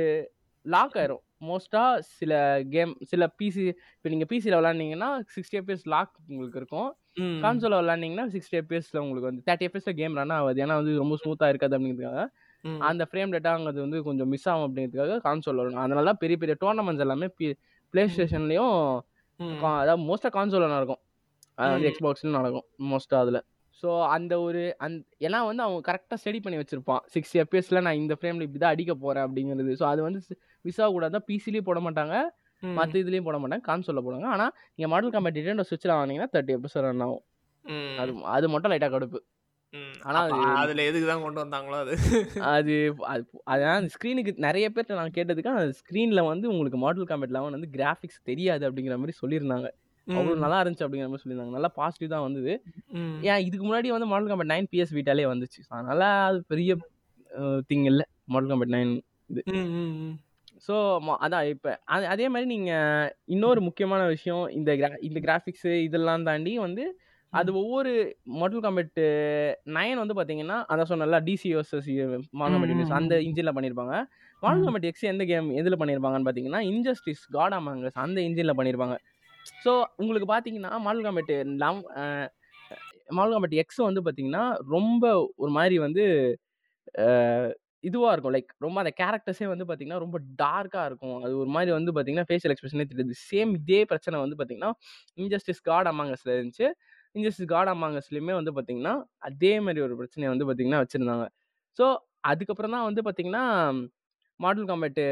[0.65, 1.21] லாக் ஆயிரும்.
[1.41, 2.33] மோஸ்டா சில
[2.69, 3.63] கேம் சில பிசி
[3.95, 6.87] இப்போ நீங்க பிசியில் விளாண்டிங்கன்னா சிக்ஸ்டி எஃப்எஸ் லாக் உங்களுக்கு இருக்கும்.
[7.17, 10.65] ம், கான்சோல விளாண்டிங்கன்னா சிக்ஸ்டி எஃப்எஸ்ல உங்களுக்கு வந்து தேர்ட்டி எஃப்எஸ்ல கேம் ரன் ஆகுது.
[10.65, 12.23] ஏன்னா வந்து ரொம்ப ஸ்மூத்தா இருக்காது அப்படிங்கிறதுக்காக.
[12.89, 17.03] அந்த ஃப்ரேம் டேட்டாங்கிறது வந்து கொஞ்சம் மிஸ் ஆகும் அப்படிங்கிறதுக்காக கான்சோல் வரணும் அதனால தான் பெரிய பெரிய டோர்னமெண்ட்ஸ்
[17.05, 17.27] எல்லாமே
[17.93, 18.77] பிளே ஸ்டேஷன்லயும்
[19.81, 21.01] அதாவது மோஸ்டா கான்சோல நடக்கும்.
[21.57, 23.39] அது வந்து எக்ஸ்பாக்ஸ்லயும் நடக்கும் மோஸ்டா அதுல.
[23.83, 27.01] ஸோ அந்த ஒரு அந் ஏன்னா வந்து அவன் கரெக்டாக ஸ்டடி பண்ணி வச்சிருப்பான்.
[27.13, 29.71] சிக்ஸ்டி எஃப்எஸ்ல நான் இந்த ஃப்ரேம்ல இப்படி தான் அடிக்க போறேன் அப்படிங்கிறது.
[29.81, 30.19] ஸோ அது வந்து
[30.65, 32.15] மிஸ் ஆகக்கூடாது பிசிலையும் போட மாட்டாங்க.
[32.63, 33.65] மற்ற இதுலயும் போட மாட்டாங்க.
[33.69, 34.29] கான்சோல்ல போடுவாங்க.
[34.35, 37.23] ஆனா நீங்க மாடல் காம்பேட் டிட்டோ சுவிட்சில் வாங்கினீங்கன்னா தேர்ட்டி எஃப்எஸ் ரன் ஆகும்.
[38.01, 39.19] அது அது மட்டும் லைட்டா கடுப்பு.
[40.07, 40.19] ஆனா
[40.61, 41.93] அதுல எதுக்கு தான் கொண்டு வந்தாங்களோ அது?
[42.53, 42.75] அது
[43.13, 43.23] அது
[43.53, 48.21] அதான் ஸ்க்ரீனுக்கு நிறைய பேர்ட்ட நான் கேட்டதுக்கு அந்த ஸ்க்ரீன்ல வந்து உங்களுக்கு மாடல் காம்பேட் லெவன் வந்து கிராஃபிக்ஸ்
[48.29, 49.69] தெரியாது அப்படிங்கிற மாதிரி சொல்லியிருந்தாங்க.
[50.07, 51.57] அவ்வளோ நல்லா இருந்துச்சு அப்படிங்கிற மாதிரி சொல்லியிருந்தாங்க.
[51.57, 52.53] நல்லா பாசிட்டிவ் தான் வந்தது.
[53.29, 55.61] ஏன் இதுக்கு முன்னாடி வந்து மாடல் காம்பேட் நைன் பிஎஸ் வீட்டாலே வந்துச்சு.
[55.75, 56.73] அதனால அது பெரிய
[57.71, 58.05] திங் இல்லை.
[58.33, 58.93] மாடல் காம்பேட் நைன்
[59.33, 59.43] இது.
[60.65, 60.75] ஸோ
[61.25, 66.53] அதான் இப்போ அது அதே மாதிரி நீங்கள் இன்னொரு முக்கியமான விஷயம் இந்த கிரா இந்த கிராஃபிக்ஸு இதெல்லாம் தாண்டி
[66.65, 66.85] வந்து
[67.33, 67.91] அது ஒவ்வொரு
[68.33, 68.99] மாடல் காம்பேட்
[69.77, 71.89] நைன் வந்து பார்த்தீங்கன்னா அதான் சொன்னல டிசி வர்சஸ்
[72.33, 73.95] மாடல் ம், காம்பேட் ம், அந்த இன்ஜினில் பண்ணியிருப்பாங்க
[74.43, 78.97] மாடல் காம்பேட் எக்ஸ் எந்த கேம் எதில் பண்ணியிருப்பாங்கன்னு பார்த்தீங்கன்னா இன்ஜஸ்டிஸ் காட் ஆமாங்கஸ் அந்த இன்ஜினில் பண்ணியிருப்பாங்க
[79.63, 79.71] ஸோ
[80.01, 81.33] உங்களுக்கு பார்த்தீங்கன்னா Mortal Kombat
[81.63, 81.81] love
[83.11, 84.43] Mortal Kombat X வந்து பார்த்தீங்கன்னா
[84.75, 85.03] ரொம்ப
[85.37, 86.05] ஒரு மாதிரி வந்து
[87.83, 88.33] இதுவாக இருக்கும்.
[88.35, 91.17] லைக் ரொம்ப அந்த கேரக்டர்ஸே வந்து பார்த்தீங்கன்னா ரொம்ப டார்க்காக இருக்கும்.
[91.23, 93.15] அது ஒரு மாதிரி வந்து பார்த்தீங்கன்னா ஃபேஷியல் எக்ஸ்பிரஷனே தெரியுது.
[93.29, 94.71] சேம் இதே பிரச்சனை வந்து பார்த்தீங்கன்னா
[95.17, 96.67] இன்ஜஸ்டிஸ் காட் அமாங்கஸில் இருந்துச்சு.
[97.15, 98.93] இன்ஜஸ்டிஸ் காட் அமாங்கஸ்லையுமே வந்து பார்த்தீங்கன்னா
[99.29, 101.25] அதே மாதிரி ஒரு பிரச்சனையை வந்து பார்த்தீங்கன்னா வச்சுருந்தாங்க.
[101.79, 101.85] ஸோ
[102.31, 103.43] அதுக்கப்புறம் தான் வந்து பார்த்தீங்கன்னா
[104.39, 105.03] மாடல் காம்பேட்டு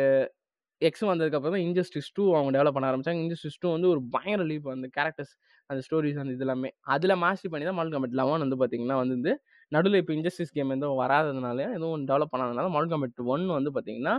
[0.81, 3.21] எக்ஸ் வந்ததுக்கப்புறம் தான் இன்ஜஸ்டிஸ் டூ அவங்க டெவலப் பண்ண ஆரம்பிச்சாங்க.
[3.25, 5.34] இன்ஜஸ்டிஸ் டூ வந்து ஒரு பயங்கர லீப் அந்த கேரக்டர்ஸ்
[5.69, 9.31] அந்த ஸ்டோரிஸ் அந்த இது எல்லாமே அதில் மாஸ்டர் பண்ணி தான் மாடல் காம்பேட் லெவன் வந்து பார்த்தீங்கன்னா வந்து
[9.71, 14.15] நடுவில் இப்போ இன்ஜஸ்டிஸ் கேம் எதுவும் வராததுனால எதுவும் டெவலப் பண்ணாதனால மாடல் காம்பேட் ஒன் வந்து பார்த்தீங்கன்னா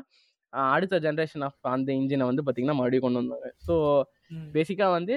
[0.73, 3.49] அடுத்த ஜென்ரேஷன் ஆஃப் அந்த இன்ஜினை வந்து பார்த்தீங்கன்னா மறுபடியும் கொண்டு வந்தாங்க.
[3.67, 3.75] ஸோ
[4.55, 5.15] பேசிக்காக வந்து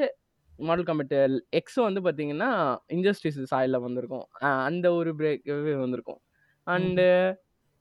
[0.60, 1.16] மாடல் காம்பேட்
[1.50, 2.50] எக்ஸ் வந்து பார்த்தீங்கன்னா
[2.90, 4.26] இன்ஜஸ்டிஸ் சாயில் வந்திருக்கும்.
[4.42, 6.20] அந்த ஒரு பிரேக்கவே வந்திருக்கும்.
[6.68, 7.06] அண்டு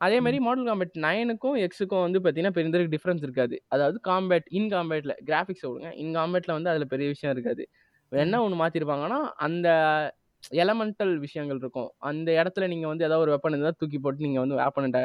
[0.00, 3.62] அதே மாதிரி மாடல் காம்பேட் நைனுக்கும் எக்ஸுக்கும் வந்து பார்த்தீங்கன்னா பெரிய டிஃப்ரென்ஸ் இருக்காது.
[3.68, 5.92] அதாவது காம்பேட் இன் காம்பேட்ல கிராஃபிக்ஸை விடுங்க.
[5.94, 7.64] இன் காம்பேட்ல வந்து அதில் பெரிய விஷயம் இருக்காது.
[8.12, 9.68] என்ன ஒன்று மாற்றிருப்பாங்கன்னா அந்த
[10.52, 11.92] எலமெண்டல் விஷயங்கள் இருக்கும்.
[11.98, 15.02] அந்த இடத்துல நீங்கள் வந்து ஏதாவது ஒரு வெப்பன் இருந்தால் தூக்கி போட்டு நீங்கள் வந்து வேப்பனண்ட்டை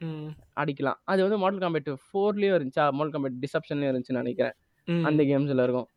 [0.00, 0.98] ம், அடிக்கலாம்.
[1.04, 2.90] அது வந்து மாடல் காம்பேட் ஃபோர்லேயும் இருந்துச்சா?
[2.90, 4.56] மாடல் காம்பேட் டிசப்ஷன்லேயும் இருந்துச்சுன்னு நினைக்கிறேன்.
[5.04, 5.88] அந்த கேம்ஸில் இருக்கும்.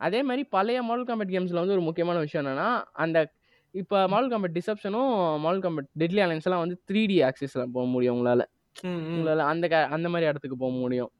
[0.00, 2.68] அதே மாதிரி பழைய மாடல் காம்பேட் கேம்ஸில் வந்து ஒரு முக்கியமான விஷயம் என்னன்னா
[3.02, 3.18] அந்த
[3.74, 5.10] இப்போ மாடல் காம்பேட் டிசப்ஷனும்
[5.42, 8.44] மாடல் காம்பேட் டெட்லி அலைன்ஸ் எல்லாம் வந்து த்ரீ டி ஆக்சிஸில் போக முடியும் உங்களால்.
[9.12, 11.10] உங்களால் அந்த க அந்த மாதிரி இடத்துக்கு போக முடியும்.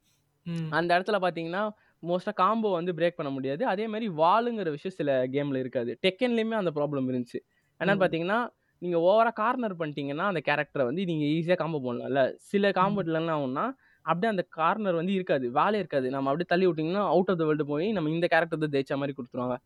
[0.73, 1.63] அந்த இடத்துல பார்த்தீங்கன்னா
[2.03, 3.63] மோஸ்ட்டாக காம்போ வந்து பிரேக் பண்ண முடியாது.
[3.67, 5.93] அதே மாதிரி வாளுங்கிற விஷயம் சில கேமில் இருக்காது.
[6.05, 7.41] டெக்கன்லேயுமே அந்த ப்ராப்ளம் இருந்துச்சு.
[7.81, 8.39] என்னன்னு பார்த்தீங்கன்னா
[8.83, 12.21] நீங்கள் ஓவராக கார்னர் பண்ணிட்டீங்கன்னா அந்த கேரக்டரை வந்து நீங்கள் ஈஸியாக காம்போ போடலாம்ல
[12.51, 13.65] சில ம், காம்போட்ல என்ன ஆகும்னா
[14.07, 15.47] அப்படியே அந்த கார்னர் வந்து இருக்காது.
[15.59, 16.07] வேலே இருக்காது.
[16.15, 19.17] நம்ம அப்படியே தள்ளி விட்டிங்கன்னா அவுட் ஆஃப் த வேர்ல்டு போய் நம்ம இந்த கேரக்டர் தான் ஜெயிச்ச மாதிரி
[19.19, 19.57] கொடுத்துருவாங்க.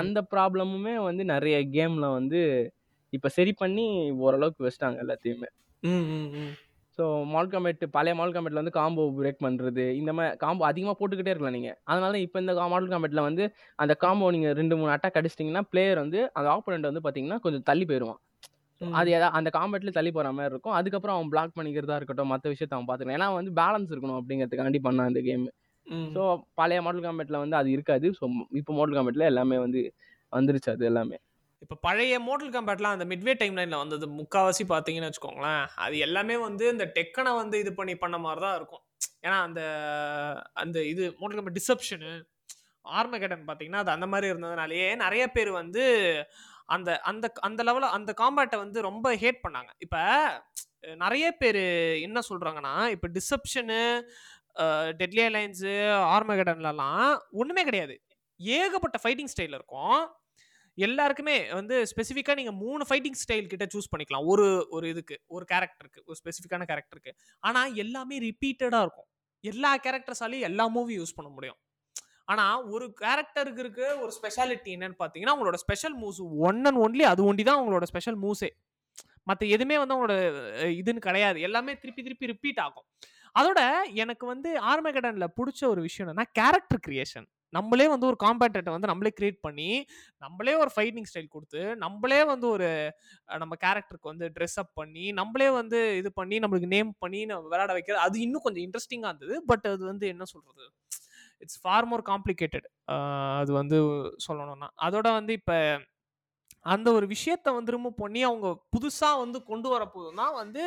[0.00, 2.40] அந்த ப்ராப்ளமுமே வந்து நிறைய கேமில் வந்து
[3.12, 3.86] இப்போ சரி பண்ணி
[4.26, 5.48] ஓரளவுக்கு வச்சிட்டாங்க எல்லாத்தையுமே.
[6.98, 11.32] ஸோ மால் காம்பேட் பழைய மால் காம்பேட்டில் வந்து காம்போ பிரேக் பண்ணுறது இந்த மாதிரி காம்போ அதிகமாக போட்டுக்கிட்டே
[11.32, 13.44] இருக்கலாம் நீங்கள் அதனால இப்போ இந்த மாடல் காம்பேட்டில் வந்து
[13.78, 17.86] அந்த காம்போ நீங்கள் ரெண்டு மூணு அட்டாக் அடிச்சிட்டிங்கன்னா பிளேயர் வந்து அந்த ஆப்போனண்ட் வந்து பார்த்தீங்கன்னா கொஞ்சம் தள்ளி
[17.90, 18.20] போயிடுவான்
[18.98, 20.76] அது எதா அந்த காம்பேட்ல தள்ளி போகிற மாதிரி இருக்கும்.
[20.78, 25.10] அதுக்கப்புறம் அவன் பிளாக் பண்ணிக்கிறதா இருக்கட்டும் மற்ற விஷயத்த அவன் பார்த்துக்கலாம் ஏன்னா வந்து பேலன்ஸ் இருக்கணும் அப்படிங்கிறதுக்காண்டி பண்ணான்
[25.12, 25.44] இந்த கேம்.
[26.16, 26.22] ஸோ
[26.60, 28.08] பழைய மாடல் காம்பேட்டில் வந்து அது இருக்காது.
[28.18, 28.24] ஸோ
[28.60, 29.80] இப்போ மாடல் காம்பேட்டில் எல்லாமே வந்து
[30.32, 31.18] வந்துருச்சு அது எல்லாமே.
[31.64, 36.64] இப்போ பழைய மோட்டல் கம்பேட்லாம் அந்த மிட்வே டைம் லைனில் வந்தது முக்காவாசி பார்த்தீங்கன்னு வச்சுக்கோங்களேன் அது எல்லாமே வந்து
[36.72, 38.82] இந்த டெக்கனை வந்து இது பண்ணி பண்ண மாதிரி தான் இருக்கும்.
[39.26, 39.60] ஏன்னா அந்த
[40.62, 42.10] அந்த இது மோட்டல் கம்பேட் டிசப்ஷனு
[42.84, 45.84] ஆர்மகடன் பார்த்தீங்கன்னா அது அந்த மாதிரி இருந்ததுனாலேயே நிறைய பேர் வந்து
[46.68, 49.70] அந்த அந்த அந்த லெவலில் அந்த காம்பேட்டை வந்து ரொம்ப ஹேட் பண்ணாங்க.
[49.84, 50.00] இப்போ
[51.02, 51.62] நிறைய பேர்
[52.06, 53.80] என்ன சொல்கிறாங்கன்னா இப்போ டிசப்ஷனு
[55.00, 55.72] டெட்லி அலைன்ஸு
[56.16, 57.06] ஆர்மகடன்லலாம்
[57.40, 57.94] ஒன்றுமே கிடையாது.
[58.40, 59.98] ஏகப்பட்ட ஃபைட்டிங் ஸ்டைல் இருக்கும்.
[60.78, 64.24] எல்லாருக்குமே வந்து ஸ்பெசிஃபிக்காக நீங்கள் மூணு ஃபைட்டிங் ஸ்டைல் கிட்ட சூஸ் பண்ணிக்கலாம்.
[64.32, 64.46] ஒரு
[64.76, 67.12] ஒரு இதுக்கு ஒரு கேரக்டருக்கு ஒரு ஸ்பெசிஃபிக்கான கேரக்டருக்கு
[67.48, 69.08] ஆனால் எல்லாமே ரிப்பீட்டடாக இருக்கும்.
[69.44, 71.58] எல்லா கேரக்டர்ஸாலையும் எல்லா மூவி யூஸ் பண்ண முடியும்.
[72.28, 77.22] ஆனால் ஒரு கேரக்டருக்கு இருக்க ஒரு ஸ்பெஷாலிட்டி என்னன்னு பார்த்தீங்கன்னா அவங்களோட special moves one and only அது
[77.24, 78.50] ஒண்டி தான் அவங்களோட ஸ்பெஷல் மூவ்ஸே
[79.26, 80.16] மற்ற எதுவுமே வந்து அவங்களோட
[80.80, 81.38] இதுன்னு கிடையாது.
[81.40, 82.86] எல்லாமே திருப்பி திருப்பி ரிப்பீட் ஆகும்.
[83.36, 83.60] அதோட
[84.02, 89.10] எனக்கு வந்து ஆர்மகடனில் பிடிச்ச ஒரு விஷயம் என்னன்னா கேரக்டர் கிரியேஷன் நம்மளே வந்து ஒரு காம்பேட்டரை வந்து நம்மளே
[89.18, 89.68] கிரியேட் பண்ணி
[90.22, 92.68] நம்மளே ஒரு ஃபைட்டிங் ஸ்டைல் கொடுத்து நம்மளே வந்து ஒரு
[93.42, 97.72] நம்ம கேரக்டருக்கு வந்து ட்ரெஸ் அப் பண்ணி நம்மளே வந்து இது பண்ணி நம்மளுக்கு நேம் பண்ணி நம்ம விளையாட
[97.78, 99.36] வைக்கிறது அது இன்னும் கொஞ்சம் இன்ட்ரெஸ்டிங்காக இருந்தது.
[99.46, 100.66] பட் அது வந்து என்ன சொல்கிறது
[101.42, 102.68] இட்ஸ் ஃபார் மோர் காம்ப்ளிகேட்டட்
[103.40, 103.78] அது வந்து
[104.26, 104.68] சொல்லணும்னா.
[104.86, 105.56] அதோட வந்து இப்போ
[106.72, 110.62] அந்த ஒரு விஷயத்த வந்து ரிமூவ் பண்ணி அவங்க புதுசாக வந்து கொண்டு வரப்போது தான் வந்து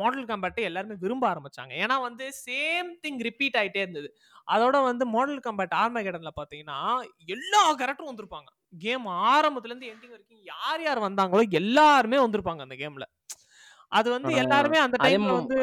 [0.00, 4.08] மாடல் கம்பேட்டை எல்லாருமே விரும்ப ஆரம்பித்தாங்க ஏன்னா வந்து சேம் திங் ரிப்பீட் ஆகிட்டே இருந்தது.
[4.48, 6.78] அதோட வந்து மாடல் கம்பேட் ஆர்மை கடனில் பார்த்தீங்கன்னா
[7.36, 8.48] எல்லா கேரக்டரும் வந்திருப்பாங்க.
[8.84, 13.08] கேம் ஆரம்பத்துலேருந்து எண்டிங் வரைக்கும் யார் யார் வந்தாங்களோ எல்லாருமே வந்திருப்பாங்க அந்த கேமில்
[13.92, 15.58] அது வந்து எல்லாருமே அந்த டைம்ல வந்து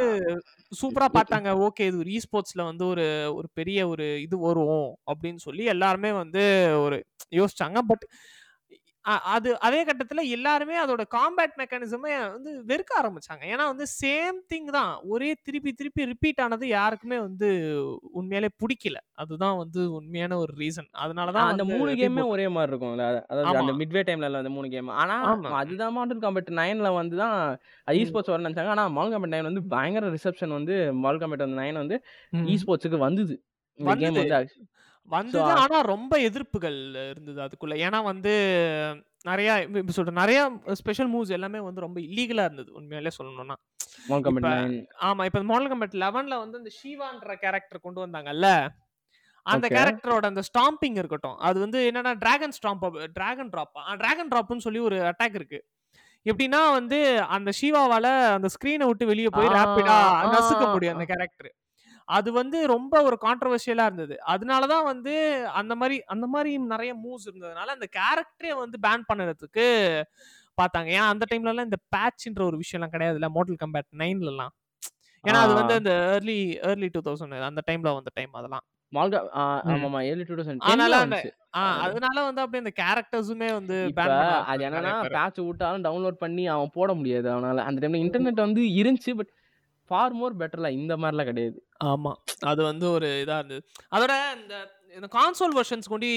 [0.72, 1.50] சூப்பரா பார்த்தாங்க.
[1.68, 6.44] ஓகே இது ஒரு இஸ்போர்ட்ஸ்ல வந்து ஒரு ஒரு பெரிய ஒரு இது வரும் அப்படின்னு சொல்லி எல்லாருமே வந்து
[6.84, 6.98] ஒரு
[7.32, 7.80] யோசிச்சாங்க.
[7.88, 8.06] பட்
[9.06, 13.44] அது அதே கட்டத்துல எல்லாருமே அதோட காம்பேட் மெக்கானிசமே வந்து வெறுக்க ஆரம்பிச்சாங்க.
[13.44, 15.00] ஏன்னா வந்து சேம் திங் தான்.
[15.04, 17.48] ஒரே திருப்பி திருப்பி ரிப்பீட் ஆனது யாருக்குமே வந்து
[18.16, 18.98] உண்மையாலே பிடிக்கல.
[19.14, 23.58] அதுதான் வந்து உண்மையான ஒரு ரீசன் அதனாலதான் அந்த வந்து மூணு கேமே ஒரே மாதிரி இருக்கும்ல அத- அதாவது.
[23.58, 25.18] அந்த மிட்வே டைம்ல அந்த மூணு கேம் ஆனா.
[25.54, 28.06] அதுதான் மாடல் காம்பேட் நைன்ல வந்து தான் ம்.
[28.06, 28.68] ஸ்போர்ட்ஸ் வரணும்னு நினைச்சாங்க.
[28.68, 31.98] ஆனா மால் காம்பேட் நைன் வந்து பயங்கர ரிசப்ஷன் வந்து மால் காம்பேட் வந்து நைன் வந்து.
[32.34, 33.44] இ ஸ்போர்ட்ஸுக்கு வந்தது.
[35.12, 35.52] வந்தது.
[35.64, 36.78] ஆனா ரொம்ப எதிர்ப்புகள்
[37.12, 37.76] இருந்தது அதுக்குள்ள.
[37.86, 38.34] ஏன்னா வந்து
[39.24, 39.50] நிறைய
[39.82, 40.40] இப்ப சொல்ற நிறைய
[40.74, 43.58] ஸ்பெஷல் மூவ்ஸ் எல்லாமே வந்து ரொம்ப இல்லீகலா இருந்தது உண்மையாலே சொல்லணும்னா.
[45.08, 48.50] ஆமா இப்ப மாடல் கம்பேட் லெவன்ல வந்து இந்த ஷீவான்ற கேரக்டர் கொண்டு வந்தாங்கல்ல
[49.46, 49.68] அந்த.
[49.70, 51.38] கேரக்டரோட அந்த ஸ்டாம்பிங் இருக்கட்டும்.
[51.48, 55.60] அது வந்து என்னன்னா dragon stomp dragon drop dragon ட்ராப்னு சொல்லி ஒரு அட்டாக் இருக்கு.
[56.26, 57.00] எப்படின்னா வந்து
[57.36, 58.08] அந்த ஷீவாவால
[58.38, 59.98] அந்த ஸ்கிரீனை விட்டு வெளியே போய் ரேப்பிடா
[60.34, 61.52] நசுக்க முடியும் அந்த கேரக்டர்
[62.08, 64.16] அது வந்து ரொம்ப ஒரு கான்ட்ரவர்ஷியலா இருந்தது.
[64.28, 65.14] அதனாலதான் வந்து
[65.54, 69.66] அந்த மாதிரி அந்த மாதிரி நிறைய மூவ்ஸ் இருந்ததுனால அந்த கேரக்டரே வந்து பேன் பண்ணுறதுக்கு
[70.58, 70.90] பார்த்தாங்க.
[70.98, 74.54] ஏன் அந்த டைம்ல எல்லாம் இந்த பேட்ச்ன்ற ஒரு விஷயம்லாம் கிடையாதுல்ல மோட்டல் கம்பேட் நைன்ல எல்லாம்
[75.24, 75.76] ஏன்னா அது வந்து.
[75.80, 76.38] அந்த ஏர்லி
[76.70, 78.66] ஏர்லி டூ தௌசண்ட் அந்த டைம்ல வந்த டைம் அதெல்லாம்.
[81.86, 83.78] அதனால வந்து அப்படியே அந்த கேரக்டர்ஸுமே வந்து
[84.52, 87.28] அது என்னன்னா பேட்ச் விட்டாலும் டவுன்லோட் பண்ணி அவன் போட முடியாது.
[87.36, 89.32] அவனால அந்த டைம்ல இன்டர்நெட் வந்து இருந்துச்சு பட்
[89.92, 91.58] ஃபார் மோர் பெட்டர்ல இந்த மாதிரிலாம் கிடையாது.
[91.86, 92.12] ஆமா.
[92.52, 93.62] அது வந்து ஒரு இதா இருந்தது.
[93.92, 94.56] அதோட இந்த
[94.98, 96.10] இந்த கான்சோல் வெர்ஷன்ஸ் கொண்டு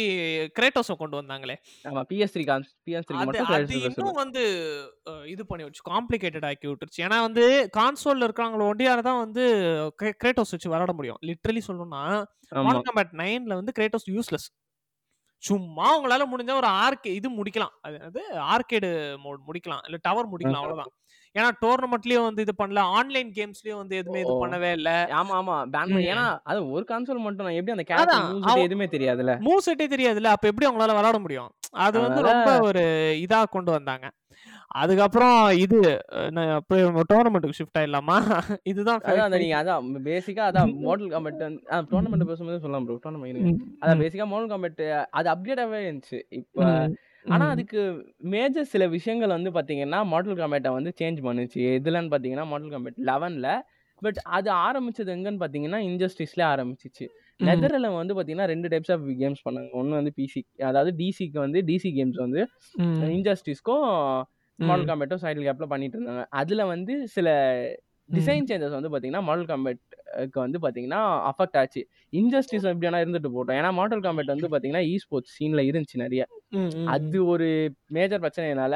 [0.59, 1.55] கிரேட்டோஸை கொண்டு வந்தாங்களே.
[1.85, 4.43] ஆமா PS three cons PS three மட்டும் அது இன்னும் வந்து
[5.33, 7.03] இது பண்ணி வச்சு காம்ப்ளிகேட்டட் ஆக்கி விட்டுருச்சு.
[7.07, 7.45] ஏன்னா வந்து
[7.79, 9.45] கான்சோல்ல இருக்கிறவங்கள ஒண்டியால தான் வந்து
[10.23, 11.21] கிரேட்டோஸ் வச்சு விளாட முடியும்.
[11.31, 12.05] லிட்ரலி சொல்லணும்னா
[12.67, 14.49] மாடல் காம்பேட் நைன்ல வந்து கிரேட்டோஸ் யூஸ்லெஸ்
[15.43, 17.75] சும்மா உங்களால முடிஞ்ச ஒரு ஆர்கே இது முடிக்கலாம்.
[17.87, 18.21] அது அது
[18.53, 18.89] ஆர்கேடு
[19.25, 19.83] மோட் முடிக்கலாம்.
[19.89, 20.93] இல்ல டவர் முடிக்கலாம் அவ்வளவுதான்.
[21.39, 24.35] ஏன்னா டோர்னமெண்ட்லயும் வந்து இது பண்ணல ஆன்லைன் கேம்ஸ்லயும் வந்து எதுவுமே இது.
[24.43, 24.91] பண்ணவே இல்ல.
[25.19, 25.57] ஆமா ஆமா.
[25.75, 25.97] பேன்.
[26.11, 30.33] ஏன்னா அது ஒரு கன்சோல் மட்டும் நான் எப்படி அந்த கேரக்டர் எதுவுமே தெரியாதுல மூவ் செட்டே தெரியாதுல்ல?
[30.35, 31.51] அப்ப எப்படி அவங்களால விளையாட முடியும்?
[31.85, 32.85] அது வந்து ரொம்ப ஒரு
[33.25, 34.07] இதா கொண்டு வந்தாங்க.
[34.81, 35.79] அதுக்கப்புறம் இது
[37.11, 38.17] டோர்னமெண்ட்டுக்கு ஷிஃப்ட் ஆயிடலாமா?
[38.71, 41.41] இதுதான் அதான் நீங்க அதான் பேசிக்கா அதான் மாடல் காம்பேட்
[41.93, 44.83] டோர்னமெண்ட் பேசும்போது சொல்லலாம் ப்ரோ டோர்னமெண்ட் அதான் பேசிக்கா மாடல் காம்பேட்
[45.19, 46.21] அது அப்டேட்டாவே இருந்துச்சு.
[46.41, 46.65] இப்போ
[47.27, 47.81] ஆனா அதுக்கு
[48.33, 51.59] மேஜர் சில விஷயங்கள் வந்து பாத்தீங்கன்னா மாடல் காம்பேட்டை வந்து சேஞ்ச் பண்ணுச்சு.
[51.77, 53.49] எதுலன்னு பாத்தீங்கன்னா மாடல் காம்பேட் லெவன்ல
[54.03, 57.07] பட் அது ஆரம்பிச்சது எங்கன்னு பாத்தீங்கன்னா இன்ஜஸ்டிஸ்ல ஆரம்பிச்சிச்சு.
[57.41, 59.71] நெதர்ல வந்து பாத்தீங்கன்னா ரெண்டு டைப்ஸ் ஆஃப் கேம்ஸ் பண்ணாங்க.
[59.81, 62.43] ஒன்னு வந்து பிசி அதாவது டிசிக்கு வந்து டிசி கேம்ஸ் வந்து
[63.11, 63.87] இன்ஜஸ்டிஸ்க்கும்
[64.59, 66.25] மாடல் காம்பேட்டும் சைடில் கேப்ல பண்ணிட்டு இருந்தாங்க.
[66.41, 67.29] அதுல வந்து சில
[68.09, 71.81] டிசைன் சேஞ்சஸ் வந்து பாத்தீங்கன்னா மாடல் காம்பேட்க்கு வந்து பாத்தீங்கன்னா அஃபெக்ட் ஆச்சு.
[72.13, 73.59] இன்ஜஸ்டிஸ் எப்படியானா இருந்துட்டு போட்டோம்.
[73.59, 76.23] ஏன்னா மாடல் காம்பேட் வந்து பாத்தீங்கன்னா இ ஸ்போர்ட்ஸ் சீன்ல இருந்துச்சு நிறைய.
[76.95, 77.49] அது ஒரு
[77.97, 78.75] மேஜர் பிரச்சனைனால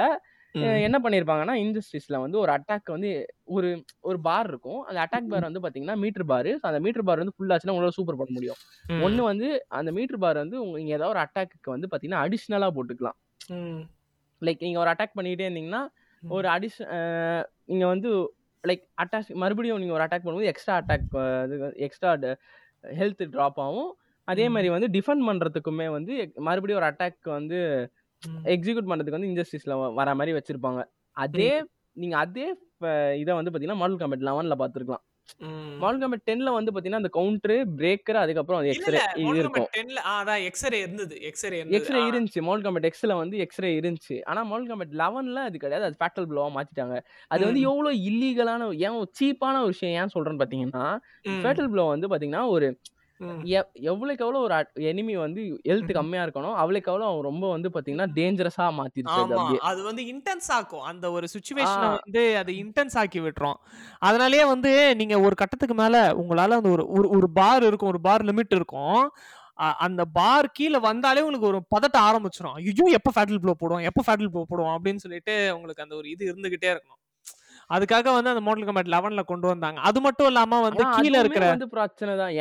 [0.55, 3.11] அஹ், என்ன பண்ணிருப்பாங்கன்னா இண்டஸ்ட்ரீஸ்ல வந்து ஒரு அட்டாக் வந்து
[3.49, 3.69] ஒரு
[4.03, 4.81] ஒரு பார் இருக்கும்.
[4.83, 8.19] அந்த அட்டாக் பார் வந்து பாத்தீங்கன்னா மீட்டர் பார் அந்த மீட்டர் பார் வந்து ஃபுல் ஆச்சுன்னா உங்களால சூப்பர்
[8.19, 8.59] பண்ண முடியும்.
[9.05, 9.49] ஒன்னு வந்து
[9.79, 13.19] அந்த மீட்டர் பார் வந்து உங்க நீங்க ஏதாவது ஒரு அட்டாக்கு வந்து பாத்தீங்கன்னா அடிஷ்னலா போட்டுக்கலாம்.
[14.43, 15.83] லைக் நீங்க ஒரு அட்டாக் பண்ணிட்டே இருந்தீங்கன்னா
[16.23, 16.81] ஒரு அடிஷ்
[17.67, 18.11] நீங்க வந்து
[18.69, 21.07] லைக் அட்டாக் மறுபடியும் நீங்க ஒரு அட்டாக் பண்ணும்போது extra attack
[21.87, 22.11] extra
[23.01, 23.91] health drop ஆகும்.
[24.29, 24.45] அதே.
[24.49, 26.15] மாதிரி வந்து டிஃபெண்ட் பண்றதுக்குமே வந்து
[26.49, 27.59] மறுபடியும் ஒரு அட்டாக் வந்து
[28.55, 30.83] எக்ஸிக்யூட் பண்றதுக்கு வந்து இண்டஸ்ட்ரீஸ்ல வர மாதிரி வச்சிருப்பாங்க.
[31.17, 31.51] அதே
[32.03, 32.47] நீங்க அதே
[33.23, 35.05] இதை வந்து பாத்தீங்கன்னா மாடல் காம்பேட் லெவன்ல பார்த்துருக்கலாம்.
[35.83, 39.69] மாடல் காம்பேட் டென்ல வந்து பாத்தீங்கன்னா அந்த கவுண்டர் பிரேக்கர் அதுக்கப்புறம் அது எக்ஸ்ரே இது இருக்கும்.
[39.73, 41.15] 10ல அதான் எக்ஸ்ரே இருந்தது.
[41.29, 42.01] X-ray x-ray.
[42.09, 42.41] இருந்துச்சு.
[42.41, 44.17] மாடல் காம்பேட் எக்ஸ்ல வந்து எக்ஸ்ரே இருந்துச்சு.
[44.31, 45.87] ஆனா மாடல் காம்பேட் லெவன்ல அது கிடையாது.
[45.89, 46.97] அது ஃபேட்டல் ப்ளோவா மாத்திட்டாங்க.
[47.31, 47.63] அது வந்து.
[47.69, 48.51] எவ்வளவு இல்லீகலான
[48.87, 50.85] ஏன் சீப்பான ஒரு விஷயம் ஏன் சொல்றேன்னு பாத்தீங்கன்னா.
[51.43, 52.69] ஃபேட்டல் ப்ளோ வந்து பாத்தீங்கன்னா ஒரு
[53.21, 53.41] ம்.
[53.53, 54.55] எவ் எவ்வளவுக்கு எவ்வளவு ஒரு
[54.91, 55.93] எனிமி வந்து ஹெல்த்.
[55.93, 59.19] கம்மியா இருக்கணும் அவ்வளவுக்கு எவ்வளவு அவன் ரொம்ப வந்து பாத்தீங்கன்னா டேஞ்சரஸா மாத்திருச்சு
[59.63, 60.83] அது வந்து இன்டென்ஸ் ஆக்கும்.
[60.83, 61.89] அந்த ஒரு சுச்சுவேஷனை.
[61.99, 63.59] வந்து அது இன்டென்ஸ் ஆக்கி விட்டுரும்.
[64.03, 66.85] அதனாலயே வந்து நீங்க ஒரு கட்டத்துக்கு மேல உங்களால அந்த ஒரு
[67.17, 69.05] ஒரு பார் இருக்கும் ஒரு பார் லிமிட் இருக்கும்.
[69.79, 74.31] அந்த பார் கீழே வந்தாலே உங்களுக்கு ஒரு பதட்ட ஆரம்பிச்சிடும் ஐயோ எப்போ ஃபேட்டல் ப்ளோ போடுவோம் எப்போ ஃபேட்டல்
[74.31, 76.99] ப்ளோ போடுவோம் அப்படின்னு சொல்லிட்டு உங்களுக்கு அந்த ஒரு இது இருந்துகிட்டே இருக்கணும்.
[77.75, 79.79] அதுக்காக வந்து அந்த மாடல் கம்பேட் லெவன்ல கொண்டு வந்தாங்க.
[79.89, 82.33] அது மட்டும் இல்லாம வந்து கீழே இருக்கிற வந்து பிரச்சனை தான்.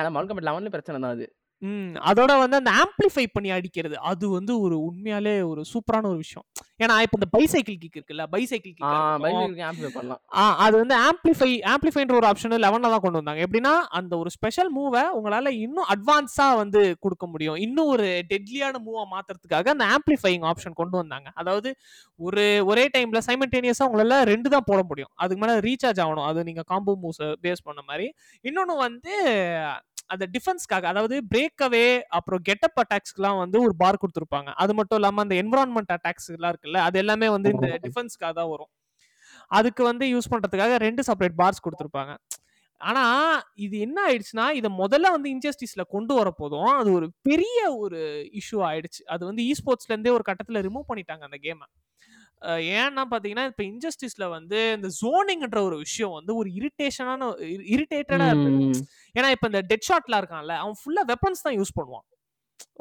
[0.00, 1.26] அது மாடல் காம்பேட் லெவன்ல பிரச்சனை தான் அது.
[1.62, 3.96] ம் அதோட வந்து அந்த ஆம்பிளிஃபை பண்ணி அடிக்கிறது.
[4.10, 6.44] அது வந்து ஒரு உண்மையாலே ஒரு சூப்பரான ஒரு விஷயம்.
[6.82, 10.20] ஏன்னா இப்போ இந்த பைசைக்கிள் கிக் இருக்குல்ல பைசைக்கிள் ஆ கிக் ஆம்பிள் பண்ணலாம்.
[10.40, 13.40] ஆ அது வந்து ஆம்பிளிஃபை ஆம்பிளிஃபைன்ற ஒரு ஆப்ஷன் லெவனில் தான் கொண்டு வந்தாங்க.
[13.46, 17.58] எப்படின்னா அந்த ஒரு ஸ்பெஷல் மூவை உங்களால் இன்னும் அட்வான்ஸாக வந்து கொடுக்க முடியும்.
[17.66, 21.28] இன்னும் ஒரு டெட்லியான மூவாக மாற்றுறதுக்காக அந்த ஆம்பிளிஃபைங் ஆப்ஷன் கொண்டு வந்தாங்க.
[21.42, 21.72] அதாவது
[22.20, 25.12] ஒரு ஒரே டைமில் சைமல்டேனியஸாக உங்களால் ரெண்டு தான் போட முடியும்.
[25.22, 26.28] அதுக்கு மேலே ரீசார்ஜ் ஆகணும்.
[26.30, 28.08] அது நீங்கள் காம்போ மூவ்ஸை பேஸ் பண்ண மாதிரி.
[28.44, 29.14] இன்னொன்று வந்து
[30.10, 31.86] அந்த டிஃபென்ஸ்க்காக அதாவது பிரேக் அவே
[32.18, 34.50] அப்புறம் கெட்டப் அட்டாக்ஸ்க்குலாம் வந்து ஒரு பார் கொடுத்துருப்பாங்க.
[34.62, 38.70] அது மட்டும் இல்லாமல் அந்த என்விரான்மெண்ட் அட்டாக்ஸ் எல்லாம் இருக்குல்ல அது எல்லாமே வந்து இந்த டிஃபென்ஸ்க்காக தான் வரும்.
[39.50, 42.12] அதுக்கு வந்து யூஸ் பண்றதுக்காக ரெண்டு செப்பரேட் பார்ஸ் கொடுத்துருப்பாங்க.
[42.80, 43.02] ஆனா
[43.66, 48.00] இது என்ன ஆயிடுச்சுன்னா இதை முதல்ல வந்து இன்ஜஸ்டிஸ்ல கொண்டு வர போதும் அது ஒரு பெரிய ஒரு
[48.40, 49.02] இஷ்யூ ஆயிடுச்சு.
[49.14, 51.66] அது வந்து இ ஸ்போர்ட்ஸ்ல இருந்தே ஒரு கட்டத்துல ரிமூவ் பண்ணிட்டாங்க அந்த கேமை
[52.76, 57.28] ஏன்னா பாத்தீங்கன்னா இப்ப இன்ஜஸ்டிஸ்ல வந்து இந்த ஜோனிங்ன்ற ஒரு விஷயம் வந்து ஒரு இரிட்டேஷனான
[57.72, 58.58] இரிட்டேட்டடா இருந்தது.
[58.66, 58.82] ம்.
[59.14, 62.06] ஏன்னா இப்ப இந்த டெட் ஷாட்ல இருக்கான்ல அவன் ஃபுல்லா வெப்பன்ஸ் தான் யூஸ் பண்ணுவான்.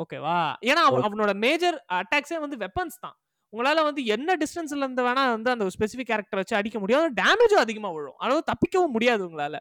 [0.03, 0.37] ஓகேவா?
[0.69, 3.15] ஏன்னா அவன் அவனோட மேஜர் அட்டாக்ஸே வந்து வெப்பன்ஸ் தான்.
[3.53, 7.07] உங்களால வந்து என்ன டிஸ்டன்ஸ்ல இருந்து வேணா வந்து அந்த ஸ்பெசிபிக் கேரக்டர் வச்சு அடிக்க முடியும்.
[7.19, 8.17] டேமேஜும் அதிகமா விழும்.
[8.19, 9.57] அதாவது தப்பிக்கவும் முடியாது உங்களால.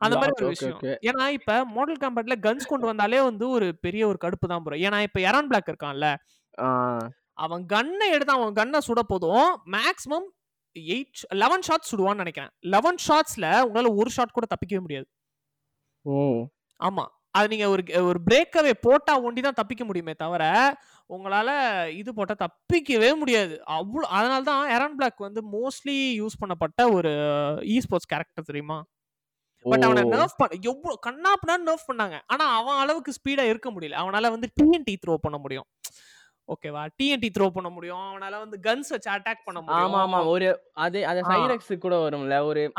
[0.00, 0.80] அந்த மாதிரி ஒரு விஷயம்.
[1.08, 5.00] ஏன்னா இப்ப மாடல் காம்பேட்ல கன்ஸ் கொண்டு வந்தாலே வந்து ஒரு பெரிய ஒரு கடுப்பு தான் ப்ரோ ஏன்னா
[5.08, 6.08] இப்ப எரான் பிளாக் இருக்கான்ல.
[7.38, 9.46] அவன் கன்னை எடுத்து அவன் கன்னை சுட போதும்.
[9.74, 10.26] மேக்ஸிமம்
[10.76, 12.52] எயிட் லெவன் ஷாட்ஸ் சுடுவான்னு நினைக்கிறேன்.
[12.68, 15.06] லெவன் ஷாட்ஸ்ல உங்களால ஒரு ஷாட் கூட தப்பிக்கவே முடியாது.
[16.04, 16.14] ஓ.
[16.80, 17.04] ஆமா.
[17.34, 20.42] அது நீங்க ஒரு ஒரு பிரேக்கவே போட்டா ஒண்டி தான் தப்பிக்க முடியுமே தவிர
[21.10, 21.48] உங்களால
[21.94, 23.54] இது போட்டா தப்பிக்கவே முடியாது.
[23.76, 27.12] அவ்வளோ அதனால தான் எரான் பிளாக் வந்து மோஸ்ட்லி யூஸ் பண்ணப்பட்ட ஒரு
[27.70, 28.78] இ ஸ்போர்ட்ஸ் கேரக்டர் தெரியுமா?
[29.64, 30.02] பட் அவனை.
[30.14, 32.16] நர்ஃப் பண்ண எவ்வளோ கண்ணாப்புனா நர்ஃப் பண்ணாங்க.
[32.32, 33.98] ஆனா அவன் அளவுக்கு ஸ்பீடா இருக்க முடியல.
[34.04, 35.66] அவனால வந்து டிஎன்டி த்ரோ பண்ண முடியும்.
[36.48, 36.88] ஓகேவா?
[37.02, 37.98] டிஎன்டி த்ரோ பண்ண முடியும்.
[37.98, 39.94] அவனால வந்து கன்ஸ் வச்சு அட்டாக் பண்ண முடியும்.
[39.94, 40.26] ஆமா ஆமா.
[40.26, 41.28] ஒரு அதே அது ஆ.
[41.28, 42.44] சைரக்ஸ் கூட வரும்ல.
[42.44, 42.72] ஒரு.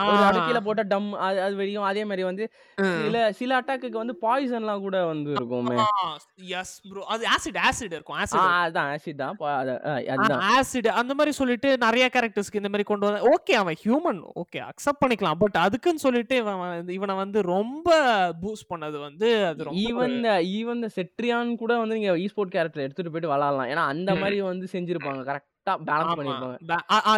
[0.45, 1.83] ஒரு போட்டா டம் அது அது வெடியும்.
[1.83, 2.51] அதே மாதிரி வந்து.
[2.75, 5.83] சில சில அட்டாக்குக்கு வந்து பாய்சன்லாம் கூட வந்து இருக்குமே.
[6.35, 9.37] எஸ் ப்ரோ அது ஆசிட் ஆசிட் இருக்கும் ஆசிட் அதான் ஆசிட் தான்.
[9.39, 10.43] பா- அது- ஆ, அதுதான்.
[10.51, 15.05] ஆசிட் அந்த மாதிரி சொல்லிட்டு நிறைய கேரக்டர்ஸ்க்கு இந்த மாதிரி கொண்டு வந்த ஓகே அவன் ஹியூமன் ஓகே அக்செப்ட்
[15.05, 15.33] பண்ணிக்கலாம்.
[15.39, 17.89] பட் அதுக்குன்னு சொல்லிட்டு இவன் இவனை வந்து ரொம்ப
[18.41, 20.15] பூஸ்ட் பண்ணது வந்து அது ஈவன்
[20.55, 24.11] ஈவன் செட்ரியான் கூட வந்து நீங்க இ ஸ்போர்ட் கேரக்டர் எடுத்துட்டு போயிட்டு விளாடலாம் ஏன்னா அந்த.
[24.15, 26.17] மாதிரி வந்து செஞ்சிருப்பாங்க கரெக்டா பேலன்ஸ்.
[26.19, 26.57] பண்ணிருப்பாங்க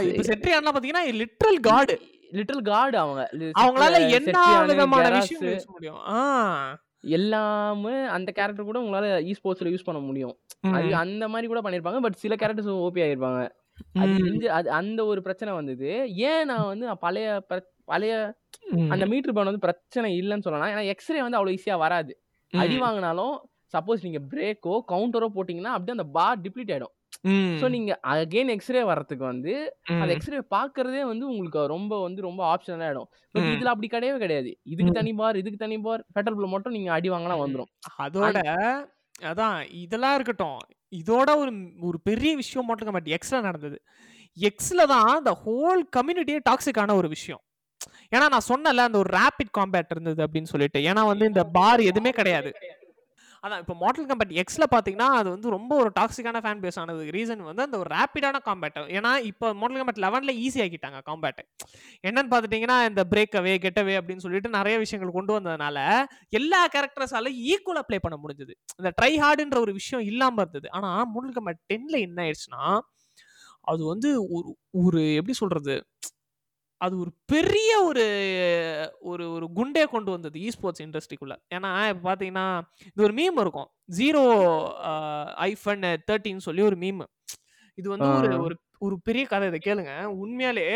[0.09, 1.93] இப்ப செட்ரியான்லாம் பாத்தீங்கன்னா லிட்ரல் காட்
[2.31, 3.21] லிட்டில் கார்டு அவங்க
[3.59, 4.37] அவங்களால என்ன
[4.69, 5.99] விதமான விஷயம் முடியும்.
[7.17, 10.33] எல்லாமே அந்த கேரக்டர் கூட உங்களால இ ஸ்போர்ட்ஸ்ல யூஸ் பண்ண முடியும்
[10.71, 10.89] அது.
[10.95, 13.41] அந்த மாதிரி கூட பண்ணிருப்பாங்க பட் சில கேரக்டர்ஸ் ஓபி ஆயிருப்பாங்க
[13.97, 14.13] அது.
[14.25, 15.89] வந்து அது அந்த ஒரு பிரச்சனை வந்தது
[16.29, 17.27] ஏன் நான் வந்து நான் பழைய
[17.87, 18.13] பழைய.
[18.91, 22.13] அந்த மீட்டர் பவுன் வந்து பிரச்சனை இல்லைன்னு சொல்லலாம் ஏன்னா எக்ஸ்ரே வந்து அவ்வளவு ஈஸியா வராது
[22.53, 22.75] அடி.
[22.81, 23.35] வாங்கினாலும்
[23.73, 26.93] சப்போஸ் நீங்க பிரேக்கோ கவுண்டரோ போட்டீங்கன்னா அப்படியே அந்த பார் டிப்ளீட் ஆயிடும்.
[27.61, 29.53] ஸோ நீங்க அகைன் எக்ஸ்ரே வர்றதுக்கு வந்து
[29.93, 30.11] அந்த.
[30.15, 33.07] எக்ஸ்ரே பாக்குறதே வந்து உங்களுக்கு ரொம்ப வந்து ரொம்ப ஆப்ஷனல் ஆயிடும்.
[33.35, 33.47] பட்.
[33.53, 34.51] இதுல அப்படி கிடையவே கிடையாது.
[34.73, 34.93] இதுக்கு.
[34.99, 37.71] தனி பார் இதுக்கு தனி பார் ஃபெட்டல் ப்ளோ மட்டும் நீங்க அடி வாங்கலாம் வந்துரும்.
[38.05, 38.37] அதோட
[39.29, 40.59] அதான் இதெல்லாம் இருக்கட்டும்.
[40.93, 41.51] இதோட ஒரு
[41.87, 43.77] ஒரு பெரிய விஷயம் மட்டும் கம்பேட் எக்ஸ்ல நடந்தது.
[44.37, 47.41] எக்ஸ்ல தான் இந்த ஹோல் கம்யூனிட்டியே டாக்ஸிக்கான ஒரு விஷயம்.
[48.13, 50.79] ஏன்னா நான் சொன்னல அந்த ஒரு ரேபிட் காம்பேட் இருந்தது அப்படின்னு சொல்லிட்டு.
[50.89, 52.51] ஏன்னா வந்து இந்த பார் எதுவுமே கிடையாது.
[53.43, 57.03] அதான் இப்போ மாடல் கம்பேட் எக்ஸில் பார்த்தீங்கன்னா அது வந்து ரொம்ப ஒரு டாக்ஸிக்கான ஃபேன் பேஸ் ஆனது.
[57.15, 61.41] ரீசன் வந்து அந்த ஒரு ரேப்பிடான காம்பேட் ஏன்னா இப்போ மாடல் கம்பேட் லெவனில் ஈஸி ஆக்கிட்டாங்க காம்பேட்
[62.03, 65.77] என்னன்னு பார்த்துட்டிங்கன்னா இந்த பிரேக் அவே கெட்டவே அப்படின்னு சொல்லிட்டு நிறைய விஷயங்கள் கொண்டு வந்ததுனால
[66.39, 68.53] எல்லா கேரக்டர்ஸால ஈக்குவலாக ப்ளே பண்ண முடிஞ்சது.
[68.79, 70.69] இந்த ட்ரை ஹார்டுன்ற ஒரு விஷயம் இல்லாமல் இருந்தது.
[70.77, 72.63] ஆனால் மாடல் கம்பேட் டென்னில் என்ன ஆயிடுச்சுன்னா
[73.71, 74.49] அது வந்து ஒரு
[74.81, 75.73] ஒரு எப்படி சொல்கிறது
[76.81, 78.03] அது ஒரு பெரிய ஒரு
[79.11, 82.45] ஒரு ஒரு குண்டே கொண்டு வந்தது இ ஸ்போர்ட்ஸ் இண்டஸ்ட்ரிக்குள்ள ஏன்னா இப்போ பார்த்தீங்கன்னா
[82.89, 83.69] இது ஒரு மீம் இருக்கும்.
[83.99, 84.23] ஜீரோ
[85.47, 87.03] ஐஃபன் தேர்ட்டின்னு சொல்லி ஒரு மீம்
[87.77, 88.29] இது வந்து ஒரு.
[88.45, 89.59] ஒரு ஒரு பெரிய கதை இதை.
[89.67, 89.93] கேளுங்க.
[90.23, 90.67] உண்மையாலே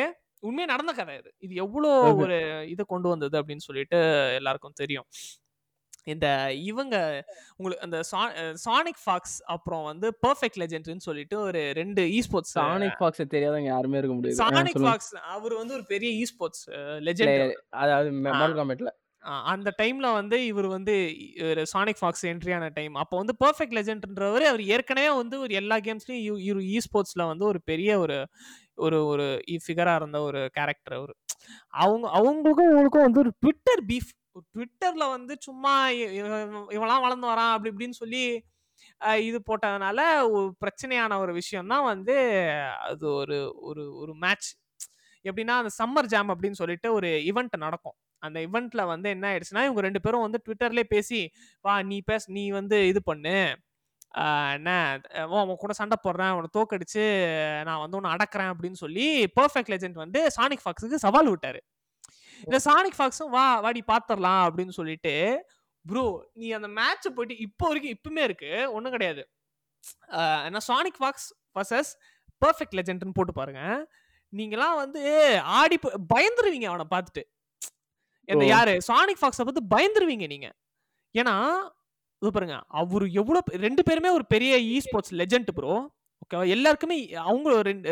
[0.43, 1.29] உண்மையா நடந்த கதை இது.
[1.45, 1.89] இது எவ்வளோ.
[2.23, 2.37] ஒரு
[2.73, 3.99] இதை கொண்டு வந்தது அப்படின்னு சொல்லிட்டு
[4.39, 5.07] எல்லாருக்கும் தெரியும்.
[6.07, 6.27] இந்த
[6.63, 6.95] இவங்க
[7.55, 7.97] உங்களுக்கு அந்த
[8.63, 13.99] சானிக் ஃபாக்ஸ் அப்புறம் வந்து பெர்ஃபெக்ட் லெஜெண்ட்னு சொல்லிட்டு ஒரு ரெண்டு இ ஸ்போர்ட்ஸ் சானிக் ஃபாக்ஸ் தெரியாதவங்க யாருமே
[13.99, 14.79] இருக்க முடியாது சானிக்.
[14.83, 16.65] ஃபாக்ஸ் அவர் வந்து ஒரு பெரிய இ ஸ்போர்ட்ஸ்
[17.07, 17.53] லெஜெண்ட்.
[17.81, 18.11] அதாவது.
[18.27, 18.91] மாடல் காமெட்ல
[19.47, 20.93] அந்த டைம்ல வந்து இவர் வந்து
[21.49, 25.77] ஒரு சானிக் ஃபாக்ஸ் என்ட்ரி ஆன டைம் அப்போ வந்து பெர்ஃபெக்ட் லெஜெண்ட்ன்றவர் அவர் ஏற்கனவே வந்து ஒரு எல்லா
[25.79, 28.17] கேம்ஸ்லயும் இ ஸ்போர்ட்ஸ்ல வந்து ஒரு பெரிய ஒரு
[28.77, 29.25] ஒரு ஒரு
[29.63, 31.13] ஃபிகரா இருந்த ஒரு கேரக்டர் அவர்
[31.81, 34.11] அவங்க அவங்களுக்கும் இவங்களுக்கும் வந்து ஒரு ட்விட்டர் பீஃப்
[34.51, 36.11] ட்விட்டர்ல வந்து சும்மா இ-
[36.71, 38.23] இவன் வளர்ந்து வரான் அப்படி இப்படின்னு சொல்லி
[39.21, 39.99] இது போட்டதுனால
[40.29, 42.15] ஒரு பிரச்சனையான ஒரு விஷயம் தான் வந்து
[42.83, 44.49] அது ஒரு ஒரு ஒரு மேட்ச்
[45.25, 47.95] எப்படின்னா அந்த சம்மர் ஜாம் அப்படின்னு சொல்லிட்டு ஒரு இவெண்ட் நடக்கும்.
[48.23, 51.19] அந்த இவெண்ட்ல வந்து என்ன ஆயிடுச்சுன்னா இவங்க ரெண்டு பேரும் வந்து ட்விட்டர்லயே பேசி
[51.65, 53.35] வா நீ பேச நீ வந்து இது பண்ணு.
[54.53, 54.69] என்ன
[55.31, 57.03] உன் கூட சண்டை போடுறேன் உன்னை தோக்கடிச்சு
[57.63, 59.05] நான் வந்து உன்னை அடக்குறேன் அப்படின்னு சொல்லி
[59.39, 61.61] பர்ஃபெக்ட் லெஜெண்ட் வந்து சானிக் ஃபாக்ஸுக்கு சவால் விட்டாரு.
[62.45, 65.45] இந்த சானிக் ஃபாக்ஸும் வா வாடி பாத்திரலாம் அப்படின்னு சொல்லிட்டு
[65.85, 69.29] ப்ரோ நீ அந்த மேட்ச் போயிட்டு இப்போ வரைக்கும் இப்பவுமே இருக்கு ஒன்றும் கிடையாது.
[70.45, 71.91] என்ன சானிக் ஃபாக்ஸ் வர்சஸ்
[72.45, 73.61] பெர்ஃபெக்ட் லெஜெண்ட்னு போட்டு பாருங்க.
[74.33, 75.01] நீங்களாம் வந்து
[75.39, 75.79] ஆடி
[76.13, 77.23] பயந்துருவீங்க அவனை பார்த்துட்டு.
[78.23, 78.45] இந்த.
[78.45, 78.71] யாரு?
[78.71, 80.53] சானிக் ஃபாக்ஸை பார்த்து பயந்துருவீங்க நீங்க.
[81.17, 81.35] ஏன்னா
[82.21, 85.73] இது பாருங்க அவரு எவ்வளவு பெ- ரெண்டு பேருமே ஒரு பெரிய இ ஸ்போர்ட்ஸ் லெஜெண்ட் ப்ரோ
[86.21, 86.43] ஓகேவா?
[86.47, 87.91] எல்லாருக்குமே அவங்க ரெண்டு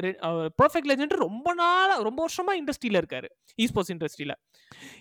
[0.59, 3.27] பெர்ஃபெக்ட் லெஜெண்ட் ரொம்ப நாளா ரொம்ப வருஷமா இண்டஸ்ட்ரியில இருக்காரு
[3.57, 4.33] இ ஸ்போர்ட்ஸ் இண்டஸ்ட்ரியில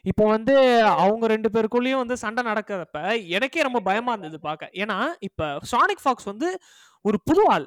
[0.05, 0.55] இப்போ வந்து
[1.03, 3.01] அவங்க ரெண்டு பேருக்குள்ளேயும் வந்து சண்டை நடக்கிறப்ப
[3.37, 4.99] எனக்கே ரொம்ப பயமா இருந்தது பார்க்க ஏன்னா
[5.29, 5.43] இப்ப
[5.73, 6.49] சானிக் ஃபாக்ஸ் வந்து
[7.05, 7.67] ஒரு புது ஆள்.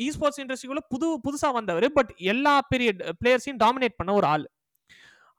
[0.00, 2.90] இ ஸ்போர்ட்ஸ் இண்டஸ்ட்ரிக்குள்ள புது புதுசா வந்தவர் பட் எல்லா பெரிய
[3.20, 4.46] பிளேயர்ஸையும் டாமினேட் பண்ண ஒரு ஆள்.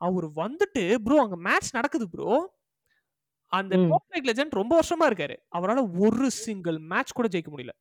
[0.00, 2.30] அவர் வந்துட்டு ப்ரோ அங்க மேட்ச் நடக்குது ப்ரோ
[3.52, 3.74] அந்த
[4.28, 5.36] லெஜெண்ட் ரொம்ப வருஷமா இருக்காரு.
[5.56, 7.74] அவரால ஒரு சிங்கிள் மேட்ச் கூட ஜெயிக்க முடியல.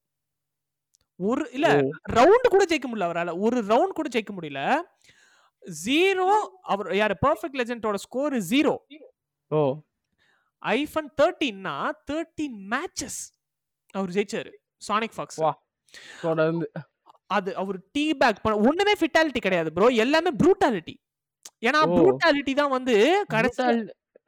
[1.19, 1.67] ஒரு இல்ல.
[2.11, 3.39] ரவுண்ட் கூட ஜெயிக்க முடியல அவரால.
[3.39, 4.61] ஒரு ரவுண்ட் கூட ஜெயிக்க முடியல.
[5.85, 6.27] ஜீரோ
[6.61, 7.15] அவர் யாரு?
[7.25, 8.73] பெர்ஃபெக்ட் லெஜெண்டோட ஸ்கோர் ஜீரோ
[9.51, 9.61] ஓ.
[10.63, 11.75] ஐஃபன் தேர்ட்டீன்னா
[12.11, 13.19] தேர்ட்டீன் மேட்சஸ்
[13.95, 14.51] அவர் ஜெயிச்சாரு.
[14.87, 15.39] Sonic Fox.
[16.21, 16.65] தொடர்ந்து.
[17.27, 20.95] அது அவர் டீ பேக் பண்ண ஒண்ணுமே ஃபிட்டாலிட்டி கிடையாது ப்ரோ எல்லாமே ப்ரூட்டாலிட்டி
[21.61, 21.79] ஏன்னா.
[21.97, 22.95] ப்ரூட்டாலிட்டி தான் வந்து
[23.27, 23.61] கடைசி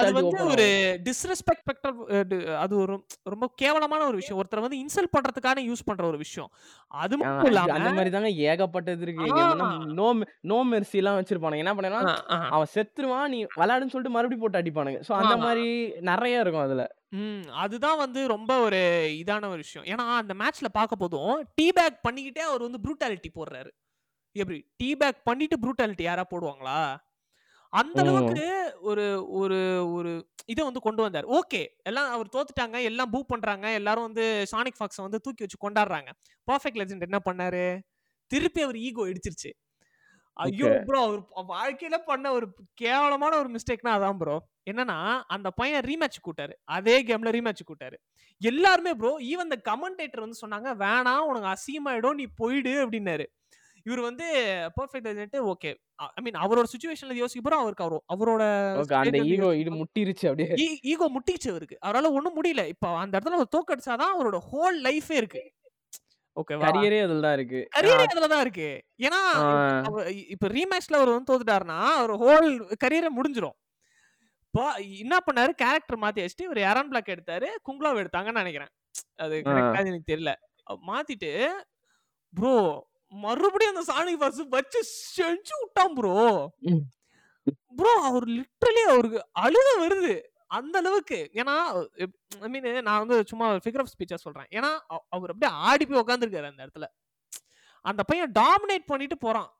[0.00, 0.66] அது வந்து ஒரு.
[1.04, 1.70] டிஸ்ரெஸ்பெக்ட்
[2.56, 2.94] அது ஒரு
[3.24, 4.40] ரொம்ப கேவலமான ஒரு விஷயம்.
[4.40, 6.50] ஒருத்தர் வந்து இன்சல்ட் பண்றதுக்கான யூஸ் பண்ற ஒரு விஷயம்.
[6.94, 9.26] அது மட்டும் இல்லாம அந்த மாதிரி தாங்க ஏகப்பட்டது இருக்கு.
[9.94, 10.06] நோ
[10.44, 11.56] நோ மெர்சி எல்லாம் வச்சிருப்பானுங்க.
[11.56, 12.00] என்ன பண்ணா.
[12.50, 15.00] அவன் செத்துருவான் நீ விளையாடுன்னு சொல்லிட்டு மறுபடியும் போட்டு அடிப்பானுங்க.
[15.08, 15.36] சோ அந்த.
[15.44, 15.66] மாதிரி
[16.04, 16.84] நிறைய இருக்கும் அதுல.
[17.16, 17.42] ம்.
[17.56, 18.80] அதுதான் வந்து ரொம்ப ஒரு
[19.20, 19.86] இதான ஒரு விஷயம்.
[19.86, 23.70] ஏன்னா அந்த மேட்ச்ல பார்க்க போதும் டீ பேக் பண்ணிக்கிட்டே அவர் வந்து ப்ரூட்டாலிட்டி போடுறாரு.
[24.36, 24.66] எப்படி?
[24.76, 26.78] டீ பேக் பண்ணிட்டு ப்ரூட்டாலிட்டி யாரா போடுவாங்களா?
[27.72, 27.98] அந்த.
[28.02, 28.44] அளவுக்கு
[28.82, 29.04] ஒரு
[29.40, 29.58] ஒரு
[29.94, 30.10] ஒரு
[30.46, 31.26] இதை வந்து கொண்டு வந்தார்.
[31.38, 31.60] ஓகே.
[31.82, 32.78] எல்லாம் அவர் தோத்துட்டாங்க.
[32.82, 33.66] எல்லாம் பூ பண்றாங்க.
[33.72, 36.10] எல்லாரும் வந்து சானிக் ஃபாக்ஸை வந்து தூக்கி வச்சு கொண்டாடுறாங்க.
[36.48, 37.64] பர்ஃபெக்ட் லெஜெண்ட் என்ன பண்ணாரு?
[38.30, 39.50] திருப்பி அவர் ஈகோ இடிச்சிருச்சு.
[40.36, 40.68] ஐயோ.
[40.86, 41.20] ப்ரோ அவர்
[41.50, 44.36] வாழ்க்கையில பண்ண ஒரு கேவலமான ஒரு மிஸ்டேக்னா அதான் ப்ரோ
[44.70, 44.96] என்னன்னா
[45.28, 47.96] அந்த பையன் ரீமேட்ச் கூட்டாரு அதே கேம்ல ரீமேட்ச் கூட்டாரு
[48.40, 52.18] எல்லாருமே ப்ரோ ஈவன் இந்த கமெண்டேட்டர் வந்து சொன்னாங்க வேணாம் உனக்கு அசிங்கமாயிடும்.
[52.20, 53.26] நீ போயிடு அப்படின்னாரு.
[53.86, 54.26] இவர் வந்து
[54.78, 55.70] Perfect agent okay.
[56.18, 57.62] I mean அவரோட சுச்சுவேஷன்ல யோசிக்க போறோம்.
[57.64, 58.42] அவருக்கு அவரோ அவரோட
[58.82, 60.68] ஓகே அந்த ஈகோ இது முட்டிருச்சு அப்படியே.
[60.92, 61.78] ஈகோ முட்டிச்சு அவருக்கு.
[61.86, 62.64] அவரால ஒண்ணும் முடியல.
[62.74, 65.42] இப்போ அந்த இடத்துல அவர் தோக்கடிச்சாதான் அவரோட ஹோல் லைஃபே இருக்கு.
[66.36, 67.58] ஓகேவா கரியரே அதுல தான் இருக்கு.
[67.76, 68.68] கரியரே அதுலதான் இருக்கு.
[69.06, 69.18] ஏன்னா
[70.34, 72.48] இப்ப ரீமேட்ச்ல அவர் வந்து தோத்துட்டாருன்னா அவர் ஹோல்
[72.84, 73.56] கரியரை முடிஞ்சிரும்.
[74.46, 74.64] இப்போ
[75.02, 75.52] என்ன பண்ணாரு?
[75.62, 77.48] கேரக்டர் மாத்தி வச்சுட்டு இவர் ஏரான் பிளாக் எடுத்தாரு.
[77.68, 78.72] குங்லாவ் எடுத்தாங்கன்னு நினைக்கிறேன்.
[79.24, 80.32] அது எனக்கு தெரியல.
[80.88, 81.30] மாத்திட்டு
[82.32, 82.54] ப்ரோ
[83.12, 84.84] மறுபடியும் அந்த சாணி பர்ஸ் வச்சு
[85.16, 86.50] செஞ்சு விட்டான் ப்ரோ.
[87.76, 90.20] ப்ரோ அவர் லிட்டரலி அவருக்கு அழுக வருது.
[90.46, 91.30] அந்த அளவுக்கு.
[91.32, 91.56] ஏன்னா
[92.40, 94.46] ஐ மீன் நான் வந்து சும்மா ஃபிகர் ஆஃப் ஸ்பீச்சா சொல்றேன்.
[94.50, 96.84] ஏன்னா அவ- அவர் அப்படியே ஆடி போய் உட்காந்துருக்காரு அந்த இடத்துல.
[97.80, 99.56] அந்த பையன் டாமினேட் பண்ணிட்டு போறான்.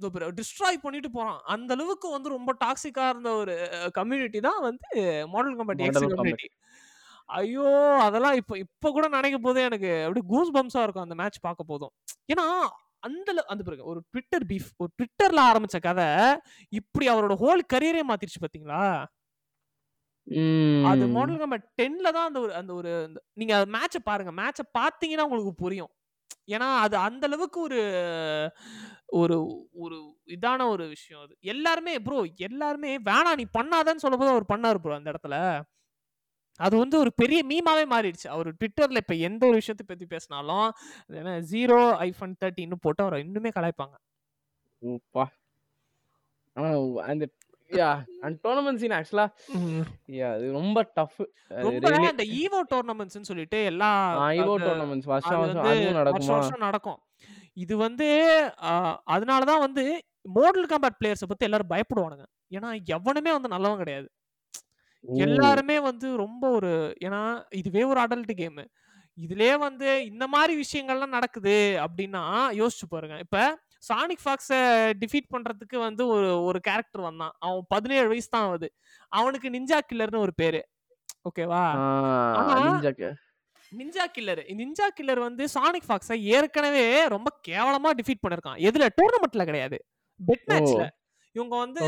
[0.00, 1.40] டிஸ்ட்ராய் பண்ணிட்டு போறான்.
[1.44, 5.84] அந்த அளவுக்கு வந்து ரொம்ப டாக்ஸிக்கா இருந்த ஒரு கம்யூனிட்டி தான் வந்து மாடல் கம்பெனி.
[6.14, 6.50] கம்யூனிட்டி
[7.28, 7.64] ஐயோ
[7.98, 11.92] அதெல்லாம் இப்போ இப்போ கூட நினைக்கும் போதே எனக்கு அப்படியே கூஸ் பம்ஸா இருக்கும் அந்த மேட்ச் பார்க்க போதும்.
[12.32, 12.44] ஏன்னா
[13.00, 16.06] அந்த அந்த பிறகு ஒரு ட்விட்டர் பீஃப் ஒரு ட்விட்டர்ல ஆரம்பிச்ச கதை
[16.72, 18.82] இப்படி அவரோட ஹோல் கரியரே மாத்திருச்சு பாத்தீங்களா?
[20.86, 21.06] அது.
[21.08, 25.54] மாடல் கம்பெட் டென்ல தான் அந்த ஒரு அந்த ஒரு அந்த- நீங்க மேட்சை பாருங்க மேட்சை பார்த்தீங்கன்னா உங்களுக்கு
[25.54, 25.92] புரியும்.
[26.50, 27.80] ஏன்னா அது அந்த அளவுக்கு ஒரு
[29.12, 29.36] ஒரு
[29.76, 29.96] ஒரு
[30.28, 31.36] இதான ஒரு விஷயம் அது.
[31.44, 35.36] எல்லாருமே ப்ரோ எல்லாருமே வேணாம் நீ பண்ணாதன்னு சொல்லும்போது அவர் பண்ணாரு ப்ரோ அந்த இடத்துல.
[36.58, 38.28] அது வந்து ஒரு பெரிய மீமாவே மாறிடுச்சு.
[38.28, 40.72] அவர் ட்விட்டர்ல இப்ப எந்த ஒரு விஷயத்தை பத்தி பேசினாலும்
[41.50, 43.96] ஜீரோ ஐஃபோன் தேர்ட்டின்னு போட்டு அவரை இன்னுமே கலாய்ப்பாங்க.
[44.86, 45.24] ஓப்பா.
[46.54, 47.28] ஆனா அந்த
[47.70, 49.26] யா அண்ட் டோர்னமெண்ட் சீன் ஆக்சுவலா.
[50.06, 54.18] யா அது ரொம்ப டஃப் ரொம்ப அந்த ஈவோ டோர்னமெண்ட்ஸ்னு சொல்லிட்டு எல்லா
[54.58, 56.26] அந்த- டோர்னமெண்ட்ஸ் வருஷம் நடக்குமா?
[56.26, 56.98] வருஷம் நடக்கும்.
[57.52, 58.08] இது வந்து
[59.04, 60.04] அதனால தான் வந்து
[60.34, 62.26] மோடல் காம்பேட் பிளேயர்ஸை பத்தி எல்லாரும் பயப்படுவானுங்க.
[62.50, 64.10] ஏன்னா எவனுமே வந்து நல்லவன் கிடையாது.
[65.04, 68.60] எல்லாருமே வந்து ரொம்ப ஒரு ஏன்னா இதுவே ஒரு அடல்ட் கேம்
[69.18, 71.54] இதுலயே வந்து இந்த மாதிரி விஷயங்கள்லாம் நடக்குது
[71.84, 72.22] அப்படின்னா
[72.60, 73.18] யோசிச்சு பாருங்க.
[73.18, 73.38] இப்ப
[73.88, 74.50] சானிக் ஃபாக்ஸ
[75.02, 77.34] டிஃபீட் பண்றதுக்கு வந்து ஒரு ஒரு கேரக்டர் வந்தான்.
[77.38, 78.68] அவன் பதினேழு வயசு தான் ஆகுது.
[79.12, 80.60] அவனுக்கு நிஞ்சா கில்லர்னு ஒரு பேரு.
[81.28, 81.62] ஓகேவா?
[83.72, 88.60] நிஞ்சா கில்லர் நிஞ்சா கில்லர் வந்து சானிக் ஃபாக்ஸை ஏற்கனவே ரொம்ப கேவலமா டிஃபீட் பண்ணிருக்கான்.
[88.68, 88.88] எதுல?
[89.00, 89.78] டோர்னமெண்ட்ல கிடையாது.
[90.20, 90.84] பெட் மேட்ச்ல
[91.38, 91.82] இவங்க வந்து.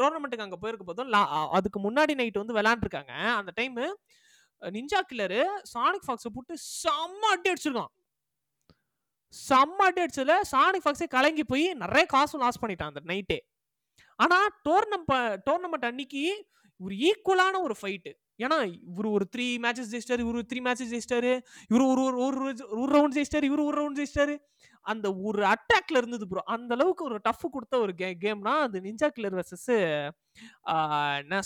[0.00, 1.12] டோர்னமெண்ட்டுக்கு அங்க போயிருக்க போதும்
[1.58, 3.14] அதுக்கு முன்னாடி நைட் வந்து விளையாண்டுருக்காங்க.
[3.40, 3.78] அந்த டைம்
[4.62, 5.40] நிஞ்சா கில்லரு
[5.72, 7.92] சானிக் ஃபாக்ஸை போட்டு செம்ம அடி அடிச்சிருக்கான்.
[9.34, 13.38] செம்ம அடி அடிச்சதுல சானிக் ஃபாக்ஸே கலங்கி போய் நிறைய காசும் லாஸ் பண்ணிட்டான் அந்த நைட்டே
[14.18, 16.22] ஆனா டோர்னமெண்ட் டோர்னமெண்ட் அன்னைக்கு
[16.80, 18.56] ஒரு ஈக்குவலான ஒரு ஃபைட்டு ஏன்னா
[18.90, 21.32] இவர் ஒரு த்ரீ மேட்சஸ் ஜெயிச்சிட்டாரு இவர் த்ரீ மேட்சஸ் ஜெயிச்சிட்டாரு
[21.70, 22.38] இவர் ஒரு ஒரு ஒரு
[22.82, 24.34] ஒரு ரவுண்ட் ஜெயிச்சிட்டாரு இவரு ஒரு ரவுண்ட் ஜெயிச்சிட்டாரு.
[24.86, 29.08] அந்த ஒரு அட்டாக்ல இருந்தது ப்ரோ அந்த அளவுக்கு ஒரு டஃப் கொடுத்த ஒரு கே கேம்னா அது Ninja
[29.16, 29.68] Killer versus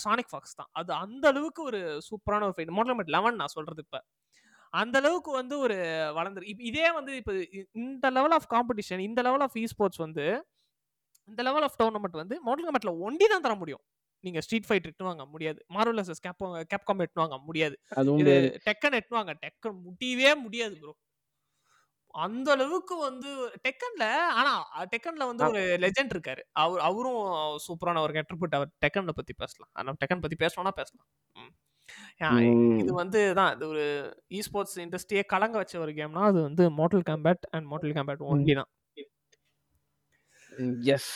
[0.05, 0.71] Sonic Fox தான்.
[0.81, 4.01] அது அந்த அளவுக்கு ஒரு சூப்பரான ஒரு ஃபைட் மோட்டல் மேட் லெவன் நான் சொல்றது இப்போ.
[4.73, 5.77] அந்த அளவுக்கு வந்து ஒரு
[6.19, 7.33] வளர்ந்துரு இதே வந்து இப்போ
[7.83, 10.27] இந்த லெவல் ஆஃப் காம்படிஷன் இந்த லெவல் ஆஃப் இ ஸ்போர்ட்ஸ் வந்து
[11.29, 13.83] இந்த லெவல் ஆஃப் டோர்னமெண்ட் வந்து மோட்டல் கமெண்ட்ல ஒண்டி தான் தர முடியும்.
[14.25, 15.61] நீங்க ஸ்ட்ரீட் ஃபைட் எட்டுன்னு வாங்க முடியாது.
[15.77, 16.43] மார்வல் வர்சஸ் கேப்
[16.73, 17.77] கேப்காம் எட்டுன்னு வாங்க முடியாது.
[18.23, 18.35] இது.
[18.69, 20.95] டெக்கன் எட்டுவாங்க டெக்கன் முடியவே முடியாது ப்ரோ
[22.15, 23.31] அந்த அளவுக்கு வந்து
[23.67, 24.05] டெக்கன்ல
[24.39, 24.53] ஆனா
[24.93, 26.43] டெக்கன்ல வந்து ஒரு லெஜெண்ட் இருக்காரு.
[26.63, 27.21] அவர் அவரும்
[27.67, 29.71] சூப்பரான ஒரு கெட்டர்புட் அவர் டெக்கன்ல பத்தி பேசலாம்.
[29.79, 31.09] ஆனா டெக்கன் பத்தி பேசணும்னா பேசலாம்.
[32.83, 33.85] இது வந்து தான் இது ஒரு
[34.37, 38.55] இ ஸ்போர்ட்ஸ் இண்டஸ்ட்ரியே கலங்க வச்ச ஒரு கேம்னா அது வந்து Mortal Kombat and Mortal Kombat only
[38.61, 38.71] தான்.
[40.97, 41.13] எஸ்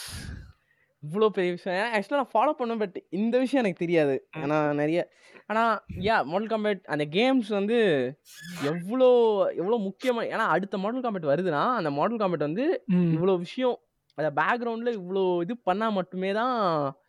[1.05, 1.93] இவ்வளோ பெரிய விஷயம்.
[1.95, 4.15] ஆக்சுவலாக நான் ஃபாலோ பண்ணேன் பட் இந்த விஷயம் எனக்கு தெரியாது.
[4.43, 5.01] ஏன்னா நிறைய
[5.47, 7.79] ஆனால் யா மாடல் காம்பேட் அந்த கேம்ஸ் வந்து
[8.71, 9.09] எவ்வளோ
[9.61, 12.67] எவ்வளோ முக்கியமாக ஏன்னா அடுத்த மாடல் காம்பேட் வருதுன்னா அந்த மாடல் காம்பேட் வந்து
[13.17, 13.77] இவ்வளோ விஷயம்
[14.19, 16.57] அந்த பேக்ரவுண்டில் இவ்வளோ இது பண்ணால் மட்டுமே தான்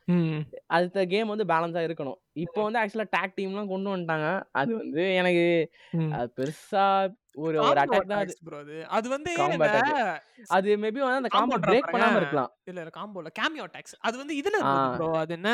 [0.08, 0.40] ம்.
[0.68, 2.18] அடுத்த கேம் வந்து பேலன்ஸாக இருக்கணும்.
[2.38, 4.28] இப்போ வந்து ஆக்சுவலாக டேக் டீம்லாம் கொண்டு வந்துட்டாங்க.
[4.52, 5.46] அது வந்து எனக்கு
[5.94, 6.12] ம்.
[6.14, 8.34] அது பெருசாக ஒரு ஒரு அட்டாக் தான் அது.
[8.46, 8.76] bro அது.
[8.88, 9.70] அது வந்து இந்த
[10.50, 11.92] அது மேபி வந்து அந்த காம்போ பிரேக்.
[11.92, 12.52] பண்ணாமல் இருக்கலாம்.
[12.64, 14.74] இல்ல இல்ல காம்போல கேமியோ டாக்ஸ் அது வந்து இதுல ஆ.
[14.74, 15.52] இருந்தது ப்ரோ அது என்ன?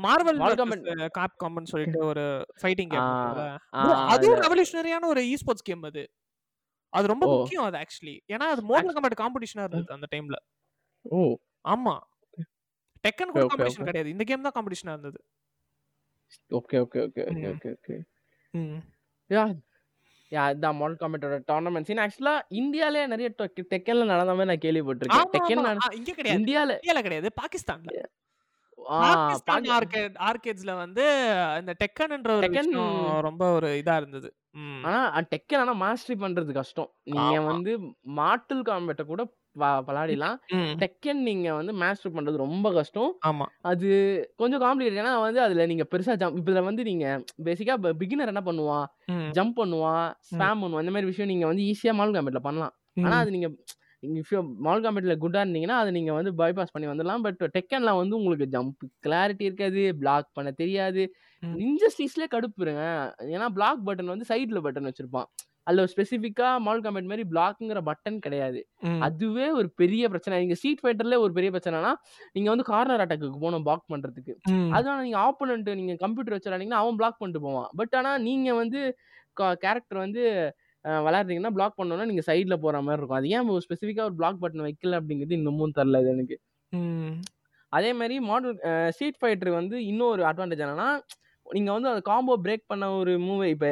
[0.00, 0.82] Marvel Mortal Kombat.
[1.10, 2.24] காப் காம்பன் சொல்லிட்டு ஒரு
[2.60, 3.54] ஃபைட்டிங் கேம் ஆ,
[4.08, 6.02] அதுவும் அது- ரெவல்யூஷனரியான ஒரு இ ஸ்போர்ட்ஸ் கேம் அது.
[6.92, 7.36] அது ரொம்ப ஓ.
[7.36, 10.36] முக்கியம் அது ஆக்சுவலி ஏன்னா அது மோட்டல் கம்பேட் காம்படிஷனா இருந்தது அந்த டைம்ல
[11.04, 11.20] ஓ.
[11.68, 11.94] ஆமா.
[13.04, 13.88] டெக்கன் கூட காம்படிஷன்.
[13.88, 14.12] கிடையாது.
[14.14, 15.18] இந்த கேம் தான் காம்படிஷனா இருந்தது.
[16.50, 17.70] Okay okay okay okay.
[17.76, 17.96] Okay.
[19.30, 19.42] Yeah
[20.32, 23.28] yeah இதான் மாடல் காம்பேட்டோட டோர்னமெண்ட் சீன் ஆக்சுவலா இந்தியாலே நிறைய
[23.74, 25.30] டெக்கன்ல நடந்த மாதிரி நான் கேள்விப்பட்டிருக்கேன்.
[25.36, 25.62] டெக்கன்
[26.00, 26.38] இங்க கிடையாது.
[26.40, 27.30] இந்தியால இந்தியால கிடையாது.
[27.40, 27.94] பாகிஸ்தான்ல.
[30.28, 31.04] ஆர்கேட்ஸ்ல வந்து
[31.60, 32.46] இந்த டெக்கன்ன்ற ஒரு
[33.28, 34.28] ரொம்ப ஒரு இதா இருந்தது.
[34.86, 35.00] ஆனா
[35.32, 36.90] டெக்கன் ஆனா மாஸ்டரி பண்றது கஷ்டம்.
[37.10, 37.36] நீங்க.
[37.50, 37.72] வந்து
[38.20, 39.22] மாட்டல் காம்பேட்ட கூட
[39.58, 40.78] வ- விளையாடிலாம் ம்.
[40.78, 43.18] டெக்கன் நீங்க வந்து மாஸ்டர் பண்றது ரொம்ப கஷ்டம்.
[43.26, 43.46] ஆமா.
[43.60, 43.88] அது
[44.36, 48.86] கொஞ்சம் காம்ப்ளிகேட் ஏன்னா வந்து அதுல நீங்க பெருசா ஜம்ப் இதுல வந்து நீங்க பேசிக்கா பிகினர் என்ன பண்ணுவான்.
[49.12, 52.74] ஜம்ப் பண்ணுவான் ஸ்பேம் பண்ணுவான் இந்த மாதிரி விஷயம் நீங்க வந்து ஈஸியா மால் காம்பேட்ல பண்ணலாம்.
[53.02, 53.18] ஆனா.
[53.18, 53.50] அது நீங்க
[54.58, 57.22] மால் காம்பேட்ல குட்டா இருந்தீங்கன்னா அதை நீங்க வந்து பைபாஸ் பண்ணி வந்துடலாம்.
[57.22, 61.12] பட் டெக்கன்ல வந்து உங்களுக்கு ஜம்ப் கிளாரிட்டி இருக்காது பிளாக் பண்ண தெரியாது.
[61.40, 61.54] ம்.
[61.54, 62.84] இன்ஜஸ்டிஸ்லேயே கடுப்புருங்க
[63.18, 65.24] ஏன்னா பிளாக் பட்டன் வந்து சைடுல பட்டன் வச்சிருப்பான்.
[65.66, 68.60] அதுல ஸ்பெசிஃபிக்கா மால் காம்பேட் மாதிரி பிளாக்ங்கிற பட்டன் கிடையாது.
[69.00, 71.92] அதுவே ஒரு பெரிய பிரச்சனை நீங்க ஸ்ட்ரீட் ஃபைட்டர்ல ஒரு பெரிய பிரச்சனைனா
[72.32, 74.70] நீங்க வந்து கார்னர் அட்டாக்கு போகணும் பிளாக் பண்றதுக்கு ம்.
[74.72, 78.82] அதுவும் நீங்க ஆப்போனன்ட் நீங்க கம்ப்யூட்டர் வச்சிருந்தீங்கன்னா அவன் பிளாக் பண்ணிட்டு போவான் பட் ஆனா நீங்க வந்து
[79.62, 80.22] கேரக்டர் வந்து
[81.04, 84.98] விளையாடுறீங்கன்னா பிளாக் பண்ணோம்னா நீங்க சைடுல போற மாதிரி இருக்கும் அது ஏன் ஸ்பெசிஃபிக்கா ஒரு பிளாக் பட்டன் வைக்கல
[85.00, 86.36] அப்படிங்கிறது இன்னமும் தெரில எனக்கு.
[87.72, 88.54] அதே மாதிரி மாடல்
[88.90, 90.88] ஸ்ட்ரீட் ஃபைட்டர் வந்து இன்னொரு அட்வான்டேஜ் என்னன்னா
[91.50, 93.68] நீங்க வந்து அந்த காம்போ பிரேக் பண்ண ஒரு மூவை இப்போ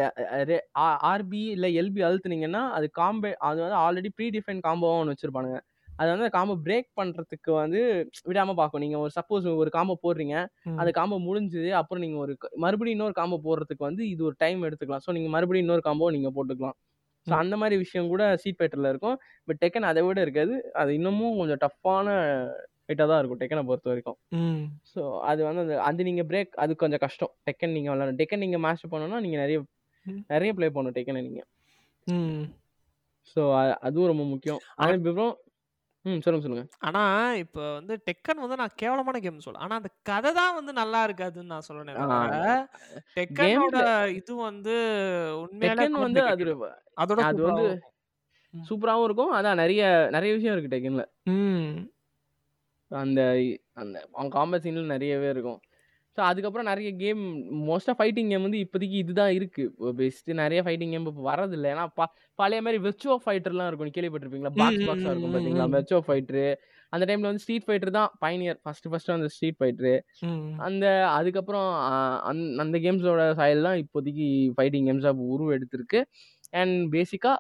[1.10, 5.59] ஆர்பி இல்லை எல்பி அழுத்துனீங்கன்னா அது காம்பே அது வந்து ஆல்ரெடி ப்ரீ டிஃபைன் காம்போவாக ஒன்று வச்சிருப்பானுங்க.
[5.94, 7.80] அது வந்து காம்போ பிரேக் பண்றதுக்கு வந்து
[8.28, 10.36] விடாம பார்க்கும் நீங்க ஒரு சப்போஸ் ஒரு காம்போ போடுறீங்க.
[10.66, 10.76] ம்.
[10.80, 11.70] அந்த காம்போ முடிஞ்சது.
[11.80, 12.34] அப்புறம் நீங்க ஒரு
[12.64, 15.05] மறுபடியும் இன்னொரு காம்போ போடுறதுக்கு வந்து இது ஒரு டைம் எடுத்துக்கலாம்.
[15.06, 16.76] ஸோ நீங்க மறுபடியும் இன்னொரு காம்போ நீங்க போட்டுக்கலாம்.
[17.26, 17.32] ஸோ.
[17.42, 19.16] அந்த மாதிரி விஷயம் கூட சீட் ஃபைட்டர்ல இருக்கும்.
[19.48, 20.55] பட் டெக்கன் அதை விட இருக்காது.
[20.82, 22.06] அது இன்னமும் கொஞ்சம் டஃப்பான
[22.89, 24.19] ஃபைட்டாக தான் இருக்கும் டெக்கனை பொறுத்த வரைக்கும்.
[24.93, 28.59] ஸோ அது வந்து அந்த அது நீங்க பிரேக் அது கொஞ்சம் கஷ்டம் டெக்கன் நீங்க விளாடணும் டெக்கன் நீங்க
[28.65, 29.59] மாஸ்டர் பண்ணணும்னா நீங்க நிறைய.
[30.31, 31.43] நிறைய ப்ளே பண்ணணும் டெக்கனை நீங்க
[32.06, 32.40] ம்.
[33.32, 33.40] ஸோ
[33.82, 35.35] அதுவும் ரொம்ப முக்கியம் அதுக்கப்புறம்
[36.05, 37.02] ம் சொல்லுங்க சொல்லுங்க ஆனா
[37.40, 41.52] இப்ப வந்து டெக்கன் வந்து நான் கேவலமான கேம் சொல்ல ஆனா அந்த கதை தான் வந்து நல்லா இருக்காதுன்னு
[41.52, 41.98] நான் சொல்றேன்
[43.16, 43.78] டெக்கனோட
[44.15, 44.74] இது வந்து
[45.43, 46.47] உண்மையாலே டெக்கன் வந்து அது.
[46.97, 48.65] அதோட அது வந்து இருக்கும்.
[48.69, 51.70] சூப்பராகவும் இருக்கும் அதான் நிறைய நிறைய விஷயம் இருக்கு டெக்கன்ல ம்.
[52.90, 53.20] அந்த
[53.81, 55.60] அந்த அவங்க காம்பேட் சீன்ல நிறையவே இருக்கும்.
[56.19, 57.20] ஸோ அதுக்கப்புறம் நிறைய கேம்
[57.66, 61.69] மோஸ்ட்டாக ஃபைட்டிங் கேம் வந்து இப்போதைக்கு இதுதான் இருக்குது பெஸ்ட்டு நிறைய ஃபைட்டிங் கேம் இப்போ வரதில்லை.
[61.74, 62.05] ஏன்னா பா
[62.40, 63.93] பழைய மாதிரி வெர்ச்சுவோ ஃபைட்டர்லாம் இருக்கும்.
[63.97, 64.52] கேள்விப்பட்டிருப்பீங்களா?
[64.60, 65.66] பாக்ஸ் பாக்ஸாக இருக்கும் பார்த்தீங்களா.
[65.77, 66.47] வெர்ச்சுவோ ஃபைட்ரு
[66.93, 69.94] அந்த டைமில் வந்து ஸ்ட்ரீட் ஃபைட்டர் தான் பைனியர் ஃபஸ்ட்டு ஃபஸ்ட்டு அந்த ஸ்ட்ரீட் ஃபைட்ரு.
[70.69, 70.85] அந்த
[71.19, 71.69] அதுக்கப்புறம்
[72.31, 76.01] அந் அந்த கேம்ஸோட சாயல் தான் இப்போதைக்கு ஃபைட்டிங் கேம்ஸாக உருவம் எடுத்திருக்கு
[76.60, 77.36] அண்ட் பேசிக்காக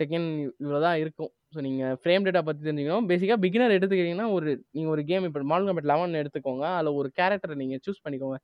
[0.00, 0.28] டெக்கன்
[0.62, 1.32] இவ்வளோ தான் இருக்கும்.
[1.54, 3.06] ஸோ நீங்கள் ஃப்ரேம் டேட்டா பற்றி தெரிஞ்சுக்கணும்.
[3.10, 6.64] பேசிக்காக பிகினர் எடுத்துக்கிட்டிங்கன்னா ஒரு நீங்கள் ஒரு கேம் இப்போ மால் கம்பெட் லெவன் எடுத்துக்கோங்க.
[6.78, 8.38] அதில் ஒரு கேரக்டரை நீங்கள் சூஸ் பண்ணிக்கோங்க.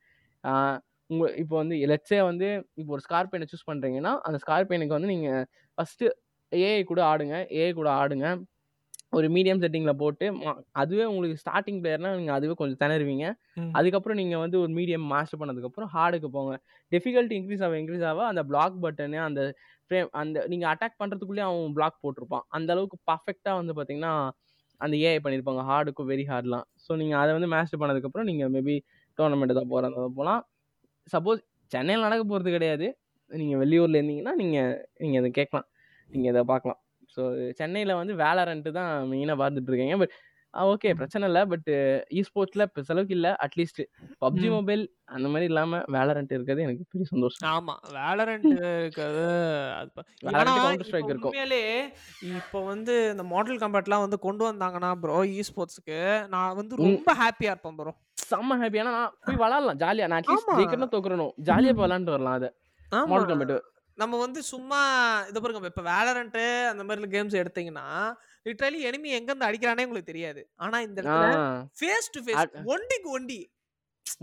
[1.10, 2.48] உங்கள் இப்போ வந்து லெட்ஸே வந்து
[2.80, 5.44] இப்போ ஒரு ஸ்கார்பியனை சூஸ் பண்ணுறீங்கன்னா அந்த ஸ்கார்பியனுக்கு வந்து நீங்கள்
[5.78, 6.08] ஃபஸ்ட்டு
[6.52, 7.36] ஏஐ கூட ஆடுங்க.
[7.60, 8.26] ஏஐ கூட ஆடுங்க.
[9.12, 13.24] ஒரு மீடியம் செட்டிங்கில் போட்டு ம- அதுவே உங்களுக்கு ஸ்டார்டிங் பிளேயர்னா நீங்கள் அதுவே கொஞ்சம் திணறுவீங்க.
[13.74, 16.52] அதுக்கப்புறம் நீங்கள் வந்து ஒரு மீடியம் மாஸ்டர் பண்ணதுக்கப்புறம் ஹார்டுக்கு போங்க.
[16.92, 19.40] டிஃபிகல்ட்டி இன்க்ரீஸ் ஆக இன்க்ரீஸ் ஆக அந்த பிளாக் பட்டனு அந்த
[19.86, 22.44] ஃப்ரேம் அந்த நீங்கள் அட்டாக் பண்ணுறதுக்குள்ளேயே அவன் பிளாக் போட்டிருப்பான்.
[22.48, 24.12] அந்த அளவுக்கு பர்ஃபெக்டாக வந்து பார்த்தீங்கன்னா
[24.80, 28.76] அந்த ஏஐ பண்ணியிருப்பாங்க ஹார்டுக்கும் வெரி ஹார்ட்லாம் ஸோ நீங்கள் அதை வந்து மாஸ்டர் பண்ணதுக்கப்புறம் நீங்கள் மேபி
[29.18, 30.42] டோர்னமெண்ட் தான் போகிறதா போகலாம்
[31.12, 31.40] சப்போஸ்
[31.72, 32.86] சென்னையில் நடக்க போகிறது கிடையாது.
[33.30, 35.66] நீங்கள் வெளியூரில் இருந்தீங்கன்னா நீங்கள் நீங்கள் இதை கேட்கலாம்.
[36.10, 36.80] நீங்கள் இதை பார்க்கலாம்.
[37.14, 37.22] ஸோ
[37.60, 40.16] சென்னையில் வந்து வேலரண்ட்டு தான் மெயினாக பார்த்துட்டு இருக்கீங்க பட்
[40.54, 41.42] ஓகே பிரச்சனை இல்லை.
[41.50, 41.68] பட்
[42.16, 43.30] இ ஸ்போர்ட்ஸில் இப்போ செலவுக்கு இல்லை.
[43.44, 43.80] At least
[44.22, 44.48] PUBG.
[44.54, 44.82] மொபைல்
[45.16, 47.44] அந்த மாதிரி இல்லாமல் வேலரண்ட் இருக்கிறது எனக்கு பெரிய சந்தோஷம்.
[47.52, 47.74] ஆமா.
[47.98, 48.48] வேலரண்ட்
[48.80, 49.22] இருக்கிறது
[49.76, 49.90] அது
[51.12, 51.36] இருக்கும்.
[52.40, 56.00] இப்போ வந்து இந்த மாடல் கம்பேட்லாம் வந்து கொண்டு வந்தாங்கன்னா ப்ரோ இ ஸ்போர்ட்ஸ்க்கு
[56.34, 56.82] நான் வந்து.
[56.84, 57.94] ரொம்ப ஹாப்பியா இருப்பேன் ப்ரோ
[58.30, 60.52] செம்ம ஹாப்பி ஏன்னா நான் போய் விளாட்லாம் ஜாலியாக நான் அட்லீஸ்ட்.
[60.60, 61.32] ஜெயிக்கணும் தோக்குறணும்.
[61.50, 62.50] ஜாலியாக போய் விளாண்டு வரலாம் அதை.
[63.12, 63.54] மாடல் கம்பெட்
[64.00, 64.80] நம்ம வந்து சும்மா
[65.30, 65.70] இதை பாருங்க.
[65.72, 66.40] இப்ப வேலரண்ட்
[66.72, 67.86] அந்த மாதிரி கேம்ஸ் எடுத்தீங்கன்னா
[68.48, 70.42] லிட்டரலி எனிமி எங்க இருந்து அடிக்கிறானே உங்களுக்கு தெரியாது.
[70.64, 71.00] ஆனா இந்த
[71.80, 72.44] ஃபேஸ் டு ஃபேஸ்
[72.74, 73.40] ஒண்டிக்கு ஒண்டி.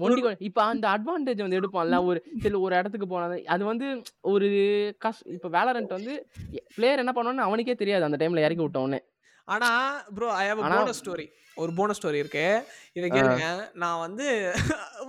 [0.06, 3.88] ஒண்டி இப்போ அந்த அட்வான்டேஜ் வந்து எடுப்பான்ல ஒரு சில ஒரு இடத்துக்கு போனது அது வந்து
[4.32, 4.48] ஒரு
[5.06, 6.14] கஷ் இப்போ வேலரண்ட் வந்து
[6.76, 8.08] பிளேயர் என்ன பண்ணுவான்னு அவனுக்கே தெரியாது.
[8.08, 9.00] அந்த டைம்ல இறக்கி விட்ட உடனே.
[9.48, 9.70] ஆனா
[10.16, 12.44] bro I have bonus story ஒரு போனஸ் ஸ்டோரி இருக்கு.
[12.94, 13.46] இதை கேளுங்க.
[13.74, 14.26] நான் வந்து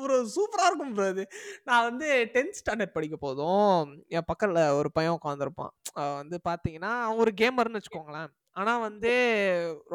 [0.03, 1.25] ஒரு சூப்பரா இருக்கும் ப்ரோ இது.
[1.65, 3.81] நான் வந்து டென்த் ஸ்டாண்டர்ட் படிக்க போதும்.
[4.17, 5.73] என் பக்கத்துல ஒரு பையன் உட்காந்துருப்பான்
[6.21, 8.31] வந்து பாத்தீங்கன்னா அவன் ஒரு கேமர்னு வச்சுக்கோங்களேன்.
[8.53, 9.13] ஆனா வந்து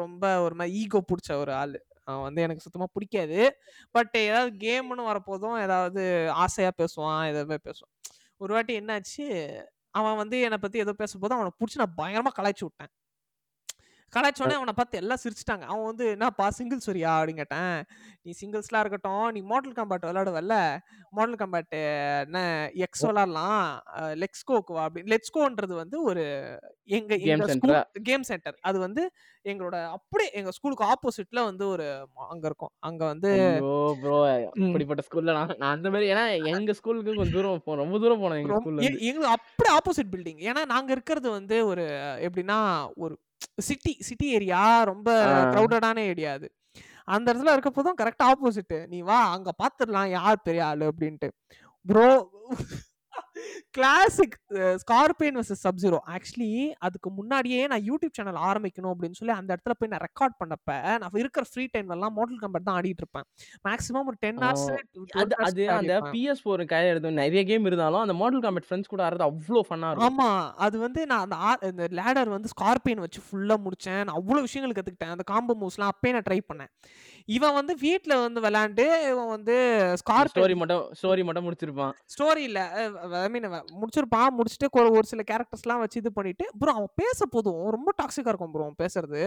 [0.02, 1.76] ரொம்ப ஒரு மாதிரி ஈகோ பிடிச்ச ஒரு ஆள்.
[2.08, 3.38] அவன் வந்து எனக்கு சுத்தமா பிடிக்காது.
[3.90, 6.02] பட் ஏதாவது கேம்னு வரப்போதும் ஏதாவது
[6.44, 7.92] ஆசையா பேசுவான் எதாவது பேசுவான்.
[8.40, 9.26] ஒரு வாட்டி என்னாச்சு?
[9.90, 12.92] அவன் வந்து என்னை பத்தி ஏதோ பேசும்போது அவனை பிடிச்சி நான் பயங்கரமா கலாய்ச்சி விட்டேன்.
[14.16, 15.64] கலாய்ச்சோடனே அவனை பார்த்து எல்லாம் சிரிச்சிட்டாங்க.
[15.70, 17.76] அவன் வந்து என்னப்பா சிங்கிள்ஸ் வரியா அப்படின்னு கேட்டேன்.
[18.24, 20.56] நீ சிங்கிள்ஸ்லாம் இருக்கட்டும் நீ மாடல் கம்பேட் விளையாடுவல்ல.
[21.16, 21.76] மாடல் கம்பேட்
[22.24, 22.38] என்ன
[22.86, 23.64] எக்ஸ் விளாட்லாம்
[24.22, 26.24] லெக்ஸ்கோக்கு அப்படி லெட்ஸ்கோன்றது வந்து ஒரு
[26.96, 27.16] எங்க?
[28.08, 29.02] கேம் சென்டர் அது வந்து
[29.44, 31.86] எங்களோட அப்படியே எங்க ஸ்கூலுக்கு ஆப்போசிட்ல வந்து ஒரு
[32.32, 32.72] அங்க இருக்கும்.
[32.88, 33.30] அங்க வந்து
[34.66, 36.24] அப்படிப்பட்ட ஸ்கூல்ல நான் அந்த மாதிரி ஏன்னா
[36.54, 40.90] எங்க ஸ்கூலுக்கு கொஞ்சம் தூரம் ரொம்ப தூரம் போனோம் எங்க ஸ்கூல்ல எங்களுக்கு அப்படியே ஆப்போசிட் பில்டிங் ஏன்னா நாங்க
[40.96, 41.86] இருக்கிறது வந்து ஒரு
[42.28, 42.58] எப்படின்னா
[43.04, 43.14] ஒரு
[43.58, 45.08] சிட்டி சிட்டி ஏரியா ரொம்ப.
[45.52, 46.48] க்ரௌடடான ஏரியா அது.
[47.04, 50.92] அந்த இடத்துல இருக்கப்போ தான் கரெக்ட் ஆப்போசிட் நீ வா அங்க பாத்துடலாம் யார் பெரிய ஆளு?
[50.92, 51.28] அப்படின்ட்டு.
[51.86, 52.08] Bro
[53.76, 54.36] classic
[54.82, 56.50] Scorpion versus Sub Zero actually
[56.86, 60.70] அதுக்கு முன்னாடியே நான் யூடியூப் சேனல் ஆரம்பிக்கணும் அப்படின்னு சொல்லி அந்த இடத்துல போய் நான் ரெக்கார்ட் பண்ணப்ப
[61.02, 63.26] நான் இருக்கிற ஃப்ரீ டைம்ல எல்லாம் மாடல் கம்பேட் தான் ஆடிட்டு இருப்பேன்.
[63.68, 64.40] மேக்ஸிமம் ஒரு டென்.
[64.44, 64.66] ஹவர்ஸ்
[65.22, 69.02] அது அது அந்த பிஎஸ் ஃபோர் கையில எடுத்து நிறைய கேம் இருந்தாலும் அந்த மாடல் காம்பேட் ஃப்ரெண்ட்ஸ் கூட
[69.08, 70.20] ஆடுறது அவ்வளோ ஃபன்னா இருக்கும்.
[70.20, 70.30] ஆமா.
[70.66, 74.02] அது வந்து நான் அந்த இந்த லேடர் வந்து ஸ்கார்பியன் வச்சு ஃபுல்லா முடிச்சேன்.
[74.06, 75.14] நான் அவ்வளவு விஷயங்கள் கத்துக்கிட்டேன்.
[75.16, 76.72] அந்த காம்போ மூவ்ஸ்லாம் அப்பயே நான் ட்ரை பண்ணேன்.
[77.28, 79.54] இவன் வந்து வீட்ல வந்து விளையாண்டு இவன் வந்து
[80.00, 81.92] ஸ்டோரி ஸ்கார்பியன் மட்டும் ஸ்டோரி மட்டும் முடிச்சிருப்பான்.
[82.14, 82.60] ஸ்டோரி இல்ல.
[83.20, 83.48] ஐ மீன்
[83.80, 84.68] முடிச்சிருப்பான் முடிச்சுட்டு
[84.98, 87.62] ஒரு சில கேரக்டர்ஸ்லாம் வச்சு இது பண்ணிட்டு ப்ரோ அவன் பேச போதும்.
[87.76, 89.22] ரொம்ப டாக்ஸிக்கா இருக்கும் ப்ரோ அவன் பேசுறது.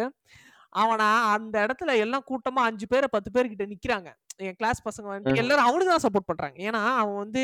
[0.81, 4.09] அவனா அந்த இடத்துல எல்லாம் கூட்டமா அஞ்சு பேர் பத்து பேர் கிட்ட நிக்கிறாங்க.
[4.47, 5.29] என் கிளாஸ் பசங்க வந்து.
[5.43, 6.57] எல்லாரும் அவனுக்கு தான் சப்போர்ட் பண்றாங்க.
[6.69, 7.43] ஏன்னா அவன் வந்து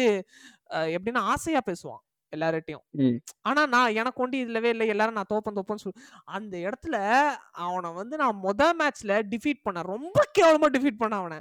[0.97, 2.01] எப்படின்னா ஆசையா பேசுவான்.
[2.35, 2.85] எல்லார்ட்டையும்.
[3.41, 4.87] ஆனா நான் எனக்கு ஒண்டி இதுலவே இல்லை.
[4.87, 6.95] எல்லாரும் நான் தோப்பன் தோப்பன்னு சொல்லி அந்த இடத்துல
[7.51, 11.39] அவனை வந்து நான் முத மேட்ச்ல டிஃபீட் பண்ண ரொம்ப கேவலமா டிஃபீட் பண்ண அவனை.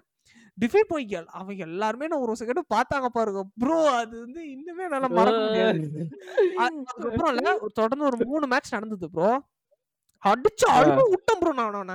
[0.60, 3.44] டிஃபீட் எல்- அவன் எல்லாருமே நான் ஒரு செகண்ட் பார்த்தாங்க பாருங்க.
[3.56, 6.08] ப்ரோ அது வந்து இன்னுமே என்னால மறக்க முடியாது.
[6.56, 9.42] அதுக்கப்புறம் இல்ல தொடர்ந்து ஒரு மூணு மேட்ச் நடந்தது ப்ரோ
[10.26, 11.94] அடிச்சு அழுது விட்டேன் ப்ரோ நான் அவனை.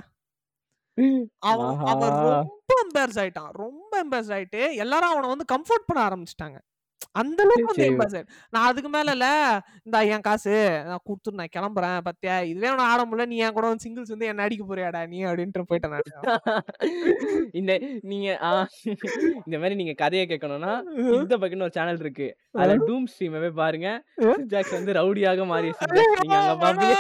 [1.38, 2.10] அவன் அவன்.
[2.38, 3.52] ரொம்ப எம்பேர்ஸ் ஆயிட்டான்.
[3.52, 6.58] ரொம்ப எம்பேர்ஸ் ஆயிட்டு எல்லாரும் அவனை வந்து கம்ஃபர்ட் பண்ண ஆரம்பிச்சிட்டாங்க.
[7.20, 7.90] அந்த அளவுக்கு வந்து சரி.
[7.92, 9.28] எம்பேர்ஸ் ஆயிட்டு நான் அதுக்கு மேல இல்ல
[9.86, 10.54] இந்த என் காசு
[10.88, 14.46] நான் கொடுத்துட்டு நான் கிளம்புறேன் பத்தியா இதுவே நான் ஆட முடியல நீ என் கூட சிங்கிள்ஸ் வந்து என்ன
[14.46, 16.10] அடிக்க போறியாடா நீ அப்படின்ட்டு போயிட்டேன் நான்
[17.54, 17.72] இந்த
[18.12, 18.28] நீங்க
[19.46, 20.74] இந்த மாதிரி நீங்க கதையை கேட்கணும்னா
[21.18, 23.90] இந்த பக்கம்னு ஒரு சேனல் இருக்கு அதுல டூம் ஸ்ட்ரீம் பாருங்க
[24.36, 26.96] சிஜாக்ஸ் வந்து ரவுடியாக மாறிய சிஜாக்ஸ் நீங்க அங்க பாப்பீங்க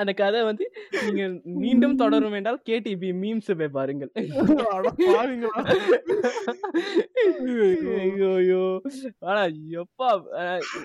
[0.00, 0.64] அந்த கதை வந்து
[1.04, 1.22] நீங்க
[1.62, 4.10] மீண்டும் தொடரும் என்றால் கேடிபி மீம்ஸ் போய் பாருங்கள்.
[8.02, 8.60] ஐயோ
[9.28, 9.42] ஆனா
[9.82, 10.10] எப்பா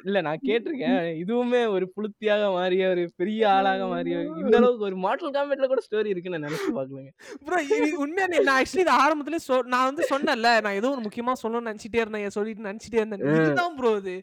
[0.08, 1.00] இல்ல நான் கேட்டிருக்கேன்.
[1.24, 6.12] இதுவுமே ஒரு புளுத்தியாக மாறிய ஒரு பெரிய ஆளாக மாறிய இந்த அளவுக்கு ஒரு மாடல் காமெட்ல கூட ஸ்டோரி
[6.14, 7.12] இருக்குன்னு நான் நினைச்சு பாக்கலங்க
[7.48, 7.62] ப்ரோ
[8.06, 9.42] உண்மையா நான் ஆக்சுவலி இது ஆரம்பத்திலே
[9.74, 13.24] நான் வந்து சொன்னேன்ல நான் ஏதோ ஒரு முக்கியமா சொல்லணும்னு நினைச்சிட்டே இருந்தேன் சொல்லிட்டு நினைச்சிட்டே இருந்தேன்.
[13.36, 14.16] இதுதான் ப்ரோ இது.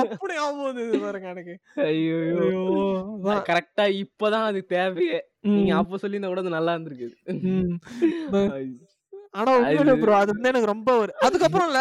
[0.00, 1.54] அப்படி வந்தது இது பாருங்க எனக்கு.
[1.86, 2.18] ஐயோ
[3.12, 3.44] அதான்.
[3.80, 5.18] கரெக்டா இப்பதான் அது தேவையே.
[5.50, 7.08] நீங்க அப்ப சொல்லியிருந்தா கூட அது நல்லா இருந்திருக்கு.
[9.34, 11.80] ஆனா உண்மையிலே ப்ரோ அது வந்து எனக்கு ரொம்ப ஒரு அதுக்கப்புறம் இல்ல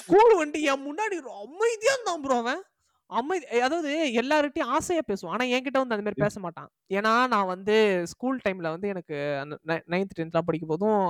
[0.00, 2.62] ஸ்கூல் வந்துட்டு என் முன்னாடி அமைதியா இருந்தான் ப்ரோ அவன்.
[3.10, 5.34] அமைதி அதாவது எல்லார்கிட்டயும் ஆசையா பேசுவான்.
[5.34, 6.68] ஆனா என்கிட்ட வந்து அந்த மாதிரி பேச மாட்டான்.
[6.90, 9.54] ஏன்னா நான் வந்து ஸ்கூல் டைம்ல வந்து எனக்கு அந்த
[9.88, 11.04] நைன்த் டென்த்லாம் படிக்கும் போதும்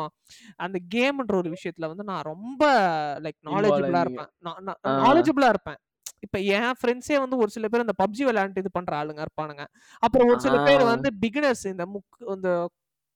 [0.57, 2.63] அந்த கேம்ன்ற ஒரு விஷயத்துல வந்து நான் ரொம்ப
[3.25, 4.03] லைக் நாலேஜபிளா.
[4.05, 4.31] இருப்பேன்.
[5.01, 5.81] நாலேஜபிளா இருப்பேன்.
[6.23, 9.65] இப்ப என் ஃப்ரெண்ட்ஸே வந்து ஒரு சில பேர் இந்த பப்ஜி விளையாண்டு இது பண்ற ஆளுங்க இருப்பானுங்க
[10.03, 10.83] அப்புறம் ஒரு சில பேர்.
[10.85, 12.51] வந்து பிகினர்ஸ் இந்த முக் இந்த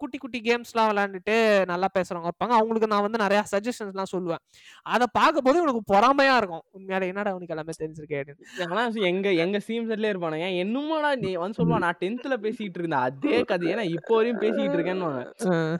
[0.02, 1.34] குட்டி குட்டி கேம்ஸ்லாம் விளையாண்டுட்டு
[1.64, 2.54] நல்லா பேசுறவங்க இருப்பாங்க.
[2.58, 4.42] அவங்களுக்கு நான் வந்து நிறைய சஜஷன்ஸ்லாம் சொல்லுவேன்.
[4.86, 6.64] அதை பார்க்கும்போது எனக்கு பொறாமையா இருக்கும்.
[6.76, 8.68] உண்மையால என்னடா உனக்கு எல்லாமே தெரிஞ்சிருக்கே அப்படின்னு.
[8.70, 10.48] ஆனா எங்க எங்க சீம் செட்ல இருப்பானுங்க.
[10.62, 13.00] என்னமோடா நீ வந்து சொல்லுவான் நான் டென்த்ல பேசிக்கிட்டு இருந்தேன்.
[13.00, 15.10] அதே கதையை நான் இப்போ வரையும் பேசிக்கிட்டு இருக்கேன்னு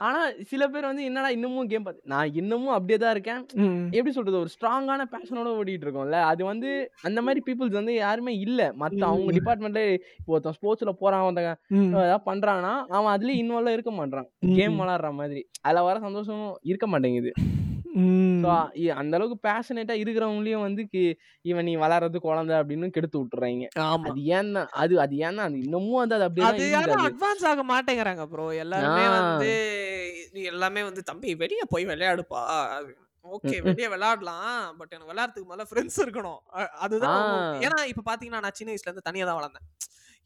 [0.01, 3.43] ஆனா சில பேர் வந்து என்னடா இன்னமும் கேம் பார்த்து நான் இன்னமும் அப்படியே தான் இருக்கேன்.
[3.93, 4.39] எப்படி சொல்றது?
[4.39, 6.21] ஒரு ஸ்ட்ராங்கான பேஷனோட ஓடிட்டு இருக்கோம்ல.
[6.23, 6.71] அது வந்து
[7.03, 8.61] அந்த மாதிரி பீப்புள்ஸ் வந்து யாருமே இல்ல.
[8.81, 9.33] மத்த அவங்க.
[9.33, 9.83] டிபார்ட்மெண்ட்ல
[10.19, 11.21] இப்போ ஒருத்தன் ஸ்போர்ட்ஸ்ல போறான்
[11.73, 11.91] ம்.
[11.99, 14.11] ஏதாவது பண்றான்னா அவன் அதுலயும் இன்வால்வ் இருக்க மாட்டான்.
[14.53, 14.81] கேம் ம்.
[14.81, 15.43] விளாடுற மாதிரி.
[15.61, 17.33] அதுல வர சந்தோஷம் இருக்க மாட்டேங்குது.
[18.97, 20.83] அந்த அளவுக்கு பேஷனேட்டா இருக்கிறவங்களையும் வந்து
[21.45, 23.67] இவன் நீ வளர்றது குழந்தை அப்படின்னு கெடுத்து விட்டுறாங்க.
[24.03, 26.49] அது ஏன் அது அது ஏன் அது இன்னமும் வந்து அது அப்படியே
[27.03, 29.05] அட்வான்ஸ் ஆக மாட்டேங்கிறாங்க ப்ரோ எல்லாருமே.
[29.11, 29.51] வந்து
[30.33, 32.43] நீ எல்லாமே வந்து தம்பி வெளிய போய் விளையாடுப்பா.
[33.25, 34.77] ஓகே வெளிய விளையாடலாம்.
[34.77, 36.41] பட் எனக்கு விளையாடுறதுக்கு முதல்ல ஃப்ரெண்ட்ஸ் இருக்கணும்.
[36.79, 37.21] அதுதான்.
[37.61, 39.67] ஏன்னா இப்ப பாத்தீங்கன்னா நான் சின்ன வயசுல இருந்து தனியா தான் வளர்ந்தேன்.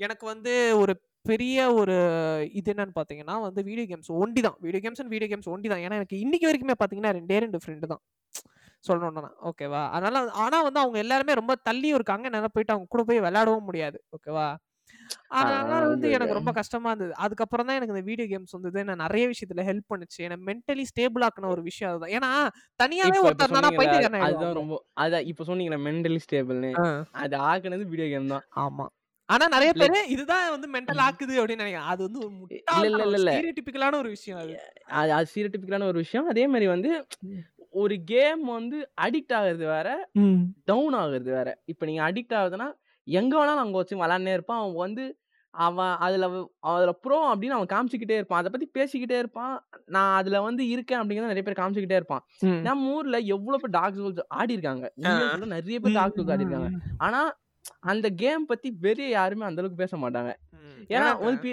[0.01, 0.53] எனக்கு வந்து
[0.83, 0.93] ஒரு
[1.25, 1.95] பெரிய ஒரு
[2.59, 5.83] இது என்னன்னு பாத்தீங்கன்னா வந்து வீடியோ கேம்ஸ் ஒண்டி தான் video games and video games ஒண்டி தான்
[5.85, 8.03] ஏன்னா எனக்கு இன்னைக்கு வரைக்குமே பாத்தீங்கன்னா ரெண்டே ரெண்டு ஃப்ரெண்டு தான்.
[8.85, 12.25] சொல்லணும்னா ஓகேவா அதனால ஆனா வந்து அவங்க எல்லாருமே ரொம்ப தள்ளி இருக்காங்க.
[12.31, 13.99] என்னால போயிட்டு அவங்க கூட போய் விளையாடவும் முடியாது.
[14.17, 14.47] ஓகேவா
[15.39, 17.15] அதனால வந்து எனக்கு ரொம்ப கஷ்டமா இருந்தது.
[17.25, 18.85] அதுக்கப்புறம் தான் எனக்கு இந்த வீடியோ கேம்ஸ் வந்தது.
[18.89, 20.19] நான் நிறைய விஷயத்துல ஹெல்ப் பண்ணுச்சு.
[20.27, 22.13] என்ன மென்டலி ஸ்டேபிள் ஆக்குன ஒரு விஷயம் அதுதான்.
[22.17, 22.31] ஏன்னா
[22.81, 24.57] தனியாவே ஒருத்தர் சொன்னீங்கல்ல, பைத்தியக்காரன் அதுதான்.
[24.61, 26.71] ரொம்ப அதான் இப்ப சொன்னீங்களே மென்டலி ஸ்டேபிள்னு
[27.25, 28.47] அது ஆக்குனது வீடியோ கேம் தான்.
[28.67, 28.87] ஆமா.
[29.29, 33.31] ஆனா நிறைய பேரு இதுதான் வந்து மென்டல் ஆக்குது அப்படின்னு நினைக்கிறேன் அது வந்து ஒரு இல்ல, இல்ல, இல்ல.
[33.31, 34.55] ஸ்டீரியோடிபிக்கலான ஒரு விஷயம் அது.
[35.15, 36.29] அது சீரட்டிபிக்கலான ஒரு விஷயம்.
[36.29, 36.91] அதே மாதிரி வந்து
[37.75, 39.89] ஒரு கேம் வந்து அடிக்ட் ஆகுறது வேற
[40.69, 41.49] டவுன் ஆகுறது வேற.
[41.65, 42.69] இப்ப நீங்க அடிக்ட் ஆகுதுன்னா
[43.07, 44.61] எங்க வேணாலும் அங்க வச்சு விளாண்டே இருப்பான்.
[44.61, 45.05] அவன் வந்து
[45.55, 46.27] அவன் அதுல
[46.71, 48.41] அதுல ப்ரோ அப்படின்னு அவன் காமிச்சுக்கிட்டே இருப்பான்.
[48.41, 49.55] அதை பத்தி பேசிக்கிட்டே இருப்பான்.
[49.87, 52.25] நான் அதுல வந்து இருக்கேன் அப்படிங்கிறத நிறைய பேர் காமிச்சுக்கிட்டே இருப்பான்.
[52.67, 54.87] நம்ம ஊர்ல எவ்வளவு பேர் டாக் சோல்ஸ் ஆடி இருக்காங்க
[55.55, 57.21] நிறைய பேர் டாக் சோல்ஸ் ஆடி இருக்காங்க ஆனா
[57.91, 60.33] அந்த கேம் பத்தி வெளிய யாருமே அந்த அளவுக்கு பேச மாட்டாங்க.
[60.91, 61.51] ஏன்னா வந்து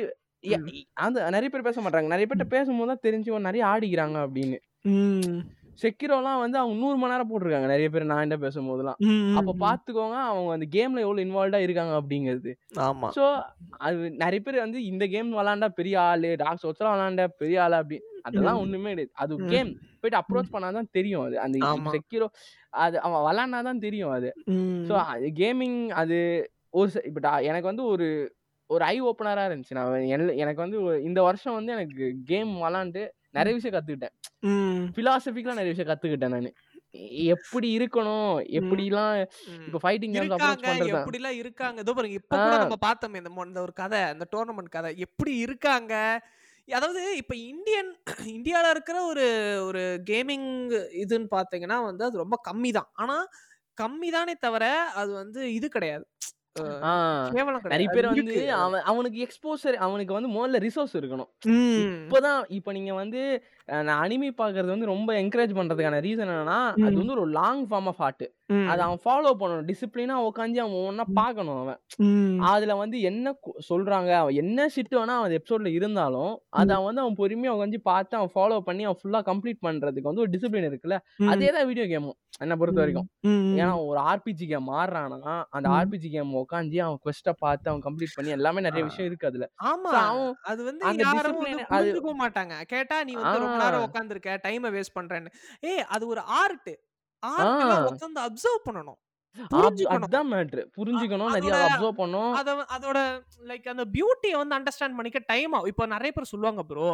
[1.03, 4.57] அந்த நிறைய பேர் பேச மாட்டாங்க நிறைய பேர்ட்ட பேசும்போது தான் தெரிஞ்சு "ஓ, நிறைய ஆடிக்கிறாங்க அப்படின்னு.
[5.80, 7.68] செக்கிரோலாம் வந்து அவங்க நூறு மணி நேரம் போட்டிருக்காங்க.
[7.68, 8.98] நிறைய பேர் நான் என்ன பேசும்போதெல்லாம்.
[9.40, 12.52] அப்ப பாத்துக்கோங்க அவங்க அந்த கேம்ல எவ்வளவு இன்வால்வ்டா இருக்காங்க அப்படிங்கிறது.
[12.84, 13.07] ஆமா.
[13.15, 13.23] சோ
[13.80, 17.99] அது நிறைய பேர் வந்து இந்த கேம் விளாண்டா பெரிய ஆளு டாக் சோட்ஸ்லாம் விளாண்டா பெரிய ஆளு அப்படி
[18.26, 18.60] அதெல்லாம்.
[18.60, 19.12] ஒண்ணுமே கிடையாது.
[19.16, 19.34] அது.
[19.48, 19.72] கேம்.
[20.02, 21.36] போயிட்டு அப்ரோச் பண்ணாதான் தெரியும் அது.
[21.40, 21.58] அந்த.
[21.94, 22.28] செக்கிரோ
[22.80, 24.30] அது அவன் விளாண்டாதான் தெரியும் அது.
[24.90, 24.94] ஸோ
[25.40, 26.18] கேமிங் அது
[26.74, 28.08] ஒரு இப்ப எனக்கு வந்து ஒரு
[28.70, 29.78] ஒரு ஐ ஓப்பனரா இருந்துச்சு.
[29.78, 33.02] நான் எனக்கு வந்து இந்த வருஷம் வந்து எனக்கு கேம் விளாண்டு
[33.32, 34.16] நிறைய விஷயம் கத்துக்கிட்டேன்.
[34.48, 34.82] ம்.
[34.95, 36.50] பிலாசபிக்கலா நிறைய விஷயம் கத்துக்கிட்டேன் நான்.
[37.34, 38.28] எப்படி இருக்கணும்?
[38.60, 39.16] எப்படிலாம்.
[39.68, 40.91] இப்ப ஃபைட்டிங் கேம்ஸ் அப்ரோச் பண்றது?
[40.95, 41.80] எப்படிலாம் இருக்காங்க?
[41.82, 42.56] இதோ பாருங்க இப்ப கூட.
[42.58, 44.91] நம்ம பார்த்தோமே இந்த இந்த ஒரு கதை இந்த டோர்னமெண்ட் கதை.
[45.08, 45.94] எப்படி இருக்காங்க?
[46.68, 47.90] அதாவது இப்ப இந்தியன்
[48.34, 49.26] இந்தியால இருக்கிற ஒரு
[49.65, 50.49] ஒரு கேமிங்
[51.03, 53.18] இதுன்னு பாத்தீங்கன்னா வந்து அது ரொம்ப கம்மி தான் ஆனா
[53.77, 56.06] கம்மி தானே தவிர அது வந்து இது கிடையாது
[57.68, 58.34] நிறைய பேர் வந்து.
[58.57, 61.30] அவன் அவனுக்கு எக்ஸ்போசர் அவனுக்கு வந்து முதல்ல ரிசோர்ஸ் இருக்கணும்.
[61.99, 63.22] இப்போதான் இப்ப நீங்க வந்து
[63.84, 66.95] நான் அனிமி பாக்குறது வந்து ரொம்ப என்கரேஜ் பண்றதுக்கான ரீசன் என்னன்னா அது.
[66.99, 68.26] வந்து ஒரு லாங் ஃபார்ம் ஆஃப் ஆர்ட்.
[68.65, 71.80] அதை அவன் ஃபாலோ பண்ணணும் டிசிப்ளினா உட்காந்து அவன் ஒன்னா பார்க்கணும் அவன்.
[72.49, 73.27] அதுல வந்து என்ன
[73.69, 78.19] சொல்றாங்க அவன் என்ன ஷிட் வேணா அவன் எபிசோட்ல இருந்தாலும் அதை அவன் வந்து அவன் பொறுமையா உட்காந்து பார்த்து
[78.19, 80.99] அவன் ஃபாலோ பண்ணி அவன் ஃபுல்லா கம்ப்ளீட் பண்றதுக்கு வந்து ஒரு டிசிப்ளின் இருக்குல்ல.
[81.31, 83.07] அதே தான் வீடியோ கேமும் என்ன பொறுத்த வரைக்கும்.
[83.56, 85.18] ஏன்னா ஒரு ஆர்பிஜி கேம் ஆடுறானா
[85.56, 85.68] அந்த.
[85.77, 88.84] ஆர்பிஜி கேம் உட்காந்து அவன் கொஸ்ட பார்த்து அவன் கம்ப்ளீட் பண்ணி எல்லாமே நிறைய.
[88.90, 91.41] விஷயம் இருக்கு அதுல ஆமா அவன் அது வந்து யாரும்
[92.22, 93.86] மாட்டாங்க கேட்டா நீ வந்து ரொம்ப நேரம்.
[93.88, 95.32] உட்காந்துருக்க டைமை வேஸ்ட் பண்றேன்னு
[95.64, 96.72] ஏய் அது ஒரு ஆர்ட்
[97.24, 97.84] ஆர்ட்ல ஆ.
[97.88, 99.00] உட்காந்து அப்சர்வ் பண்ணணும்
[100.00, 102.34] அதான் மேட்ரு புரிஞ்சுக்கணும் நிறைய அப்சர்வ் பண்ணும்
[102.76, 103.00] அதோட
[103.50, 105.70] லைக் அந்த பியூட்டியை வந்து அண்டர்ஸ்டாண்ட் பண்ணிக்க டைம் ஆகும்.
[105.72, 106.90] இப்போ நிறைய பேர் சொல்லுவாங்க ப்ரோ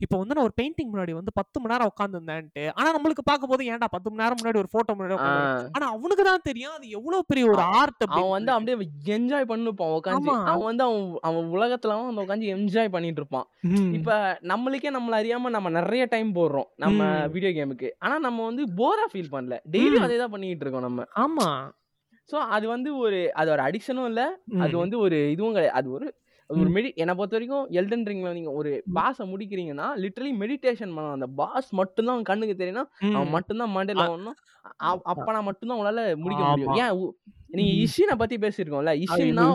[0.00, 3.68] இப்போ வந்து நான் ஒரு பெயிண்டிங் முன்னாடி வந்து பத்து மணி நேரம் உட்காந்துருந்தேன்ட்டு ஆனா நம்மளுக்கு பார்க்கும் போது
[3.70, 5.18] ஏன்டா பத்து மணி நேரம் முன்னாடி ஒரு போட்டோ முன்னாடி
[5.74, 8.76] ஆனா அவனுக்கு தான் தெரியும் அது எவ்வளவு பெரிய ஒரு ஆர்ட் அவன் வந்து அப்படியே
[9.16, 10.18] என்ஜாய் பண்ணுப்பான் உட்காந்து.
[10.50, 13.46] அவன் வந்து அவன் அவன் உலகத்துல அவன் உட்காந்து என்ஜாய் பண்ணிட்டு இருப்பான்
[13.98, 14.10] இப்ப
[14.52, 17.00] நம்மளுக்கே நம்மள அறியாம நம்ம நிறைய டைம் போடுறோம் நம்ம.
[17.34, 19.56] வீடியோ கேமுக்கு ஆனா நம்ம வந்து போரா ஃபீல் பண்ணல.
[19.72, 20.04] டெய்லி ம்.
[20.04, 21.06] அதே தான் பண்ணிட்டு இருக்கோம் நம்ம.
[21.22, 21.46] ஆமா.
[22.30, 24.22] சோ அது வந்து ஒரு அது ஒரு அடிக்ஷனும் இல்ல
[24.56, 24.74] அது.
[24.78, 26.06] வந்து ஒரு இதுவும் கிடையாது அது ஒரு
[26.60, 31.26] ஒரு மெடி என்னை பொறுத்த வரைக்கும் எல்டன் ரிங்ல நீங்க ஒரு பாஸை முடிக்கிறீங்கன்னா லிட்டரலி மெடிடேஷன் பண்ணணும் அந்த
[31.26, 32.84] பாஸ் மட்டும்தான் கண்ணுக்கு தெரியும்னா.
[33.14, 34.34] அவன் மட்டும்தான் மண்டையில ஒண்ணும்
[35.04, 36.74] அப்பனா மட்டும்தான் உங்களால முடிக்க முடியும்.
[36.74, 37.12] ஏன் உ-
[37.46, 37.84] நீங்க ம்.
[37.84, 39.46] இஷினை பத்தி பேசியிருக்கோம்ல இஷின்னா.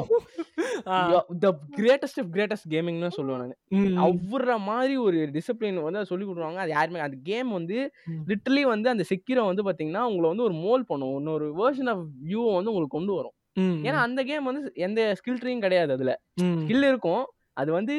[1.40, 4.06] த கிரேட்டஸ்ட் கிரேட்டஸ்ட் கேமிங்னு சொல்லுவேன் நான்.
[4.06, 8.32] அவ்வளோ மாதிரி ஒரு டிசிப்ளின் வந்து சொல்லி கொடுக்குறாங்க அது யாருமே அந்த கேம் வந்து ம்.
[8.32, 12.54] லிட்டரலி வந்து அந்த செக்யூரை வந்து பாத்தீங்கன்னா உங்களை வந்து ஒரு மோல் பண்ணும் இன்னொரு வேர்ஷன் ஆஃப் வியூவை
[12.54, 13.32] வந்து உங்களுக்கு கொண்டு வரும்.
[13.60, 16.14] ஏன்னா அந்த கேம் வந்து எந்த ஸ்கில் ட்ரீயும் கிடையாது அதுல.
[16.42, 17.26] ஸ்கில் இருக்கும்.
[17.54, 17.96] அது வந்து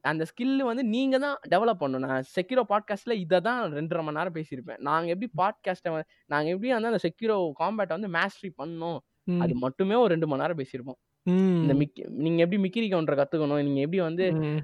[0.00, 2.06] அந்த ஸ்கில் வந்து நீங்க தான் டெவலப் பண்ணணும்.
[2.06, 4.78] நான் செக்யூரோ பாட்காஸ்ட்ல இதை தான் ரெண்டரை மணி நேரம் பேசியிருப்பேன்.
[4.78, 8.98] நாங்க எப்படி பாட்காஸ்ட்டை நாங்க எப்படி வந்து அந்த செக்யூரோ காம்பேட்டை வந்து மாஸ்டரி பண்ணோம்.
[9.40, 11.00] அது மட்டுமே ஒரு ரெண்டு மணி நேரம் பேசியிருப்போம்.
[11.26, 11.54] ம்.
[11.58, 14.58] இந்த மிக்கி நீங்க எப்படி மிக்கிரி கவுண்டரை கத்துக்கணும் நீங்க எப்படி வந்து ம்.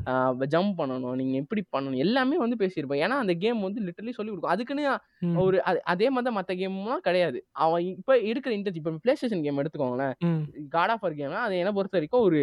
[0.52, 4.54] ஜம்ப் பண்ணணும் நீங்க எப்படி பண்ணணும் எல்லாமே வந்து பேசியிருப்போம் ஏன்னா அந்த கேம் வந்து லிட்டரலி சொல்லி கொடுக்கும்
[4.54, 4.84] அதுக்குன்னு
[5.24, 5.36] ம்.
[5.42, 9.44] ஒரு அது- அதே மாதிரி தான் மற்ற கேம்லாம் கிடையாது அவன் இப்ப இருக்கிற இன்டர்ஜ் இப்போ பிளே ஸ்டேஷன்
[9.44, 10.40] கேம் எடுத்துக்கோங்களேன் ம்.
[10.72, 12.42] காட் ஆஃப் கேம் அது என்ன பொறுத்த வரைக்கும் ஒரு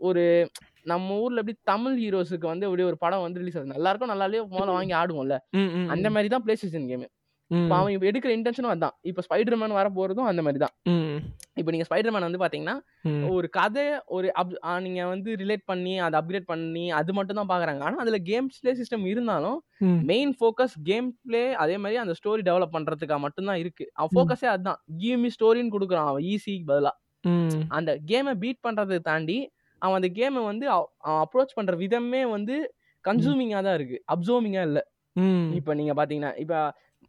[0.00, 0.24] ஒரு
[0.86, 4.26] நம்ம ஊர்ல எப்படி தமிழ் ஹீரோஸுக்கு வந்து அப்படியே ஒரு படம் வந்து ரிலீஸ் ஆகுது நல்லா இருக்கும் நல்லா
[4.28, 5.70] இல்லையோ முதல்ல வாங்கி ஆடுவோம்ல ம்.
[5.76, 5.88] ம்.
[5.90, 7.10] அந்த மாதிரி தான் பிளே ஸ்டேஷன் கேம் ம்.
[7.76, 10.74] அவன் எடுக்கிற இன்டென்ஷனும் அதான் இப்போ ஸ்பைடர் மேன் வர போறதும் அந்த மாதிரி தான்.
[11.60, 12.74] இப்போ நீங்க ஸ்பைடர் மேன் வந்து பாத்தீங்கன்னா.
[13.36, 13.84] ஒரு கதை
[14.16, 14.52] ஒரு அப்
[14.86, 18.74] நீங்க வந்து ரிலேட் பண்ணி அதை அப்கிரேட் பண்ணி அது மட்டும் தான் பாக்குறாங்க ஆனா அதுல கேம் பிளே
[18.80, 19.58] சிஸ்டம் இருந்தாலும்.
[20.10, 24.12] மெயின் ஃபோக்கஸ் கேம் பிளே அதே மாதிரி அந்த ஸ்டோரி டெவலப் பண்றதுக்காக மட்டும்தான் இருக்கு அவன்.
[24.16, 26.92] ஃபோக்கஸே அதுதான் கிவ் மீ ஸ்டோரின்னு கொடுக்குறான் அவன் ஈஸி பதிலா.
[27.78, 29.38] அந்த கேமை பீட் பண்றதை தாண்டி
[29.82, 30.88] அவன் அந்த கேமை வந்து அவன்
[31.24, 32.54] அப்ரோச் பண்ற விதமே வந்து
[33.04, 34.78] கன்சூமிங்கா தான் இருக்கு அப்சர்விங்கா இல்ல.
[35.58, 36.58] இப்போ நீங்க பாத்தீங்கன்னா இப்போ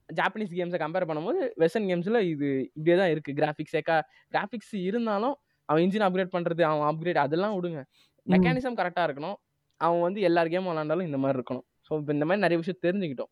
[0.10, 3.32] ஜாப்பனீஸ் கேம்ஸை கம்பேர் பண்ணும்போது வெஸ்டர்ன் கேம்ஸ்ல இது இப்படியே தான் இருக்கு.
[3.40, 3.98] கிராஃபிக்ஸ் ஏக்கா
[4.34, 5.36] கிராஃபிக்ஸ் இருந்தாலும்
[5.70, 7.82] அவன் இன்ஜின் அப்கிரேட் பண்றது அவன் அப்கிரேட் அதெல்லாம் விடுங்க.
[8.28, 9.38] மெக்கானிசம் கரெக்டா இருக்கணும்.
[9.82, 11.66] அவன் வந்து எல்லார் கேம் விளாண்டாலும் இந்த மாதிரி இருக்கணும்.
[11.88, 13.32] ஸோ இப்போ இந்த மாதிரி நிறைய விஷயம் தெரிஞ்சுக்கிட்டோம்.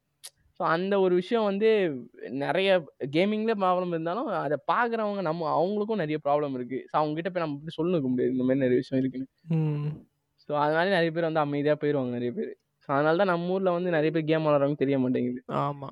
[0.59, 1.69] ஸோ அந்த ஒரு விஷயம் வந்து
[2.43, 2.69] நிறைய
[3.15, 6.79] கேமிங்ல ப்ராப்ளம் இருந்தாலும் அதை பார்க்குறவங்க நம்ம அவங்களுக்கும் நிறைய ப்ராப்ளம் இருக்கு.
[6.91, 9.27] ஸோ அவங்க கிட்ட போய் நம்ம சொல்லிக்க முடியாது இந்த மாதிரி நிறைய விஷயம் இருக்குன்னு.
[10.45, 12.51] ஸோ அதனால நிறைய பேர் வந்து அமைதியாக போயிடுவாங்க நிறைய பேர்.
[12.83, 15.41] ஸோ அதனால தான் நம்ம ஊர்ல வந்து நிறைய பேர் கேம் விளாட்றவங்க தெரிய மாட்டேங்குது.
[15.63, 15.89] ஆமா.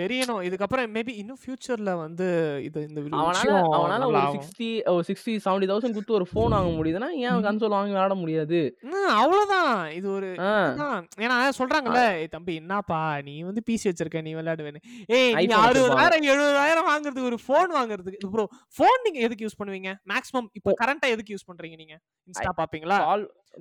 [0.00, 0.40] தெரியணும்.
[0.46, 2.26] இதுக்கப்புறம் மேபி இன்னும் ஃபியூச்சர்ல வந்து
[2.64, 4.20] இது இந்த அவனால அவனால ஒரு.
[4.36, 8.60] சிக்ஸ்டி ஒரு சிக்ஸ்டி செவன்டி தௌசண்ட் கொடுத்து ஒரு ஃபோன் வாங்க முடியுதுன்னா ஏன் கன்சோல் வாங்கி விளாட முடியாது?
[9.20, 9.70] அவ்வளவுதான்.
[9.98, 10.30] இது ஒரு.
[11.24, 13.00] ஏன்னா சொல்றாங்கல்ல "ஏய் தம்பி என்னப்பா?
[13.28, 14.82] நீ வந்து பிசி வச்சிருக்க நீ விளையாடுவேன்னு.
[15.18, 18.46] ஏய் நீ அறுபதாயிரம் எழுபதாயிரம் வாங்குறதுக்கு ஒரு ஃபோன் வாங்குறதுக்கு ப்ரோ
[18.78, 19.92] ஃபோன் நீங்க எதுக்கு யூஸ் பண்ணுவீங்க?
[20.12, 21.96] மேக்ஸிமம் இப்போ கரண்டா எதுக்கு யூஸ் பண்றீங்க நீங்க?
[22.28, 22.98] இன்ஸ்டா பாப்பீங்களா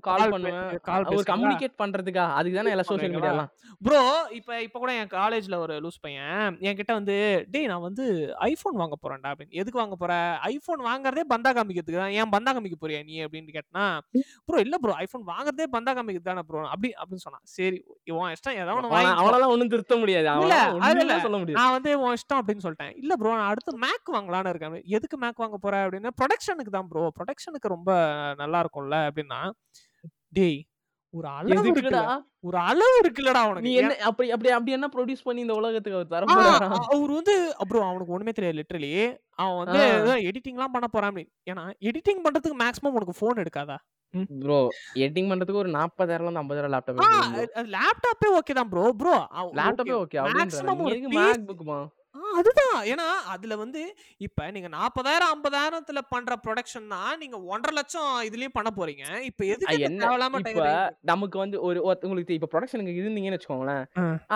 [0.02, 0.68] கால் பண்ணுவேன்.
[1.10, 1.24] ஒரு?
[1.30, 2.26] கம்யூனிகேட் பண்றதுக்கா?
[2.38, 3.14] அதுக்கு தானே எல்லா சோஷியல்?
[3.14, 3.49] மீடியாலாம்
[3.82, 3.99] ப்ரோ
[4.38, 6.36] இப்ப இப்ப கூட என் காலேஜ்ல ஒரு லூஸ் பையன்
[6.68, 7.15] என்கிட்ட வந்து
[7.49, 8.06] டேய் நான் வந்து
[8.48, 9.57] ஐபோன் வாங்க போறேன்டா அப்படின்னு.
[9.61, 10.14] எதுக்கு வாங்க போற?
[10.49, 12.15] ஐபோன் வாங்குறதே பந்தா காமிக்கிறதுக்கு தான்.
[12.19, 13.18] ஏன் பந்தா காமிக்க போறியா நீ?
[13.26, 13.86] அப்படின்னு கேட்டனா
[14.48, 17.45] ப்ரோ இல்ல ப்ரோ ஐபோன் வாங்குறதே பந்தா காமிக்கிறது தானே ப்ரோ அப்படி அப்படின்னு சொன்னான்.
[17.56, 17.80] சரி
[18.15, 20.26] உன் இஷ்டம் ஏதாவது அவனால ஒண்ணும் திருத்த முடியாது.
[20.45, 20.56] இல்ல.
[21.22, 21.60] சொல்ல முடியாது.
[21.60, 22.94] நான் வந்து உன் இஷ்டம் அப்படின்னு சொல்லிட்டேன்.
[22.98, 24.65] இல்ல ப்ரோ நான் அடுத்து மேக் வாங்கலாம்னு இருக்கேன்.
[24.98, 25.76] எதுக்கு மேக் வாங்க போற?
[25.86, 27.91] அப்படின்னு ப்ரொடக்ஷனுக்கு தான் ப்ரோ ப்ரொடக்ஷனுக்கு ரொம்ப
[28.40, 29.40] நல்லா இருக்கும்ல அப்படின்னா
[30.38, 30.60] டேய்
[31.14, 32.00] ஒரு அளவு இருக்குல்ல
[32.48, 36.12] ஒரு அளவு இருக்குல்லடா நீ உனக்கு என்ன அப்படி அப்படி அப்படி என்ன ப்ரொடியூஸ் பண்ணி இந்த உலகத்துக்கு அவர்
[36.12, 36.26] தர
[36.88, 38.92] அவர் வந்து அப்புறம் அவனுக்கு ஒண்ணுமே தெரியாது லிட்டரலி
[39.40, 39.80] அவன் வந்து.
[40.28, 41.32] எடிட்டிங்லாம் பண்ண போறான் அப்படின்னு.
[41.52, 43.78] ஏன்னா எடிட்டிங் பண்றதுக்கு மேக்ஸிமம் உனக்கு ஃபோன் எடுக்காதா?
[44.42, 44.60] ப்ரோ
[45.02, 47.02] எடிட்டிங் பண்றதுக்கு ஒரு நாற்பதாயிரம் இருந்து ஐம்பதாயிரம் லேப்டாப்
[47.76, 49.16] லேப்டாப்பே ஓகே தான் ப்ரோ ப்ரோ
[49.60, 50.20] லேப்டாப்பே ஓகே
[50.84, 51.80] PC மேக் புக்குமா
[52.39, 52.77] அதுதான்.
[52.91, 53.81] ஏன்னா அதுல வந்து
[54.18, 59.06] இப்ப நீங்க நாற்பதாயிரம் ஐம்பதாயிரத்துல பண்ற ப்ரொடக்ஷன் தான் நீங்க ஒன்றரை லட்சம் இதுலயும் பண்ண போறீங்க.
[59.30, 59.77] இப்ப எதுக்கு
[61.11, 63.84] நமக்கு வந்து ஒரு உங்களுக்கு இப்ப ப்ரொடக்ஷனுக்கு இருந்தீங்கன்னு வச்சுக்கோங்களேன்.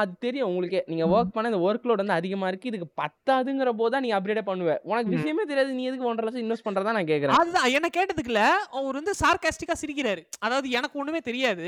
[0.01, 0.83] அது தெரியும் உங்களுக்கே.
[0.87, 2.71] நீங்க ஒர்க் பண்ண இந்த ஒர்க் லோட் வந்து அதிகமா இருக்கு.
[2.71, 4.75] இதுக்கு பத்தாதுங்கிற போது தான் நீ அப்டேட் பண்ணுவ.
[4.91, 5.13] உனக்கு.
[5.15, 7.37] விஷயமே தெரியாது நீ எதுக்கு ஒன்றரை லட்சம் இன்வெஸ்ட் பண்றதா நான் கேக்குறேன்.
[7.39, 7.69] அதுதான்.
[7.77, 8.41] என்ன கேட்டதுக்குல
[8.79, 10.23] அவர் வந்து சார்காஸ்டிக்கா சிரிக்கிறாரு.
[10.39, 11.67] அதாவது எனக்கு ஒண்ணுமே தெரியாது.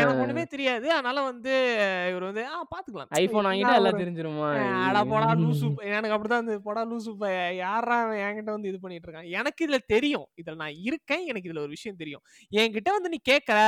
[0.00, 0.86] எனக்கு ஒண்ணுமே தெரியாது.
[0.92, 1.52] அதனால வந்து
[2.10, 3.10] இவர் வந்து ஆ பாத்துக்கலாம்.
[3.20, 4.50] ஐபோன் வாங்கிட்டா எல்லாம் தெரிஞ்சிருமா?
[4.96, 7.10] அடா போடா லூசு எனக்கு அப்படிதான் வந்து போடா லூசு
[7.58, 10.26] யாரா அவன் என்கிட்ட வந்து இது பண்ணிட்டு இருக்கான் எனக்கு இதுல தெரியும்.
[10.40, 11.24] இதுல நான் இருக்கேன்.
[11.30, 12.22] எனக்கு இதுல ஒரு விஷயம் தெரியும்.
[12.52, 13.58] என்கிட்ட வந்து நீ கேட்கற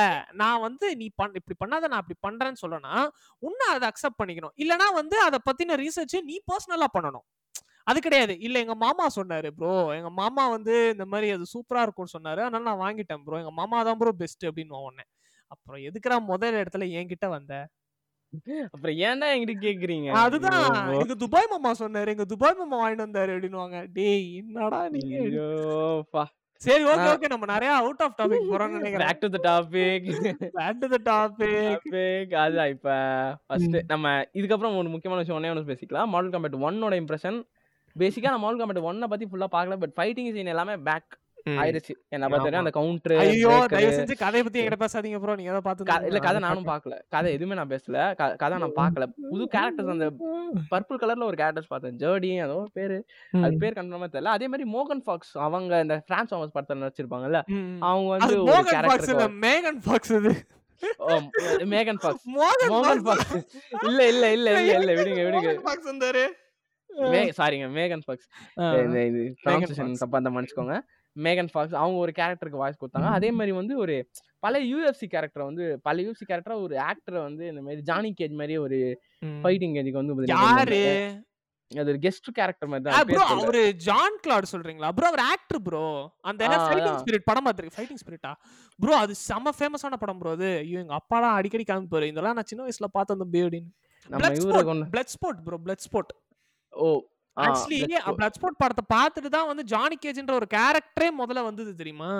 [0.40, 2.94] நான் வந்து நீ பண் இப்படி பண்ணாத நான் அப்படி பண்றேன்னு சொல்லனா
[3.42, 4.54] உன்னை அதை அக்செப்ட் பண்ணிக்கணும்.
[4.62, 7.26] இல்லனா வந்து அதை பத்தின ரீசர்ச் நீ பர்சனலா பண்ணணும்.
[7.86, 8.34] அது கிடையாது.
[8.46, 12.40] இல்ல எங்க மாமா சொன்னாரு ப்ரோ எங்க மாமா வந்து இந்த மாதிரி அது சூப்பரா இருக்கும்னு சொன்னாரு.
[12.46, 15.04] அதனால நான் வாங்கிட்டேன் ப்ரோ எங்க மாமா தான் ப்ரோ பெஸ்ட் அப்படின்னு உடனே
[15.52, 17.52] அப்புறம் எதுக்குடா முதல் இடத்துல என்கிட்ட வந்த?
[18.74, 20.08] அப்புறம் ஏன்டா என்கிட்ட கேக்குறீங்க?
[20.22, 20.64] அதுதான்.
[21.02, 22.12] எங்க துபாய் மாமா சொன்னாரு.
[22.14, 23.78] எங்க துபாய் மாமா வாங்கிட்டு வந்தாரு அப்படின்னுவாங்க.
[23.98, 25.14] டேய் என்னடா நீங்க?
[26.60, 29.08] சரி ஓகே ஓகே நம்ம நிறைய அவுட் ஆஃப் டாபிக் போறோம்னு நினைக்கிறேன்.
[29.08, 30.08] Back to the topic
[30.56, 32.88] back to the topic அதுதான் இப்ப
[33.46, 37.38] ஃபர்ஸ்ட் நம்ம இதுக்கப்புறம் ஒரு முக்கியமான விஷயம் ஒண்ணே ஒன்று பேசிக்கலாம் மாடல் காம்பேட் ஒன்னோட இம்ப்ரெஷன்
[37.96, 41.10] பேசிக்கா நான் மாடல் காம்பேட் ஒன்னை பத்தி ஃபுல்லா பார்க்கல பட் ஃபைட்டிங் சீன் எல்லாமே பேக்
[41.60, 45.62] ஆயிருச்சு என்ன பார்த்தா அந்த கவுண்டர் ஐயோ தயவு செஞ்சு கதையை பத்தி என்கிட்ட பேசாதீங்க ப்ரோ நீங்க ஏதோ
[45.66, 47.98] பார்த்து இல்ல கதை நானும் பார்க்கல கதை எதுவுமே நான் பேசல.
[48.42, 50.08] கதை நான் பார்க்கல புது கேரக்டர்ஸ் அந்த
[50.72, 51.96] பர்பிள் கலர்ல ஒரு கேரக்டர்ஸ் பார்த்தேன்.
[52.02, 52.98] ஜேர்டி அதோ பேரு.
[53.40, 54.34] அது பேர் கன்ஃபார்மா தெரியல.
[54.36, 57.40] அதே மாதிரி மோகன் ஃபாக்ஸ் அவங்க இந்த டிரான்ஸ்ஃபார்மர்ஸ் படத்துல நடிச்சிருப்பாங்கல்ல
[57.88, 60.34] அவங்க வந்து ஒரு கேரக்டர் மேகன் ஃபாக்ஸ் இது
[61.72, 63.32] மேகன் ஃபாக்ஸ் மோகன் மோகன் ஃபாக்ஸ்
[63.88, 65.48] இல்ல இல்ல இல்ல இல்ல இல்ல விடுங்க விடுங்க.
[65.48, 66.24] மோகன் ஃபாக்ஸ் வந்தாரு.
[67.10, 68.28] மே சாரிங்க மேகன் ஃபாக்ஸ்
[68.84, 69.22] இந்த இது.
[70.02, 70.76] தப்பா இருந்தா மன்னிச்சுக்கோங்க.
[71.16, 73.10] மேகன் ஃபாக்ஸ் அவங்க ஒரு கேரக்டருக்கு வாய்ஸ் கொடுத்தாங்க.
[73.16, 73.94] அதே மாதிரி வந்து ஒரு
[74.42, 78.56] பல யூஎஃப்சி கேரக்டர் வந்து பல யூஎஃப்சி கேரக்டரா ஒரு ஆக்டரை வந்து இந்த மாதிரி ஜானி கேஜ் மாதிரி
[78.58, 78.78] ஒரு
[79.42, 80.82] ஃபைட்டிங் கேஜுக்கு வந்து யாரு?
[81.70, 83.08] அது ஒரு கெஸ்ட் கேரக்டர் மாதிரி தான்.
[83.08, 83.32] பேர்.
[83.34, 84.90] அவரு ஜான் கிளாட் சொல்றீங்களா?
[84.96, 85.82] ப்ரோ அவர் ஆக்டர் ப்ரோ
[86.24, 86.96] அந்த ஆ, ஃபைட்டிங்.
[87.02, 88.30] ஸ்பிரிட் படம் பார்த்திருக்கேன் ஃபைட்டிங் ஸ்பிரிட்டா
[88.78, 90.50] ப்ரோ அது செம ஃபேமஸான படம் ப்ரோ அது.
[90.62, 92.08] ஐயோ எங்க அப்பாலாம் அடிக்கடி காமிப்பாரு.
[92.12, 93.70] இதெல்லாம் நான் சின்ன வயசுல பார்த்த அந்த பேடின்னு
[94.10, 96.12] நம்ம இவரை கொண்டு Bloodsport bro Bloodsport
[96.72, 96.88] oh
[97.38, 97.78] actually.
[98.36, 102.12] Bloodsport படத்தை பார்த்துட்டு தான் வந்து ஜானி கேஜ்ன்ற ஒரு கேரக்டரே முதல்ல வந்தது தெரியுமா?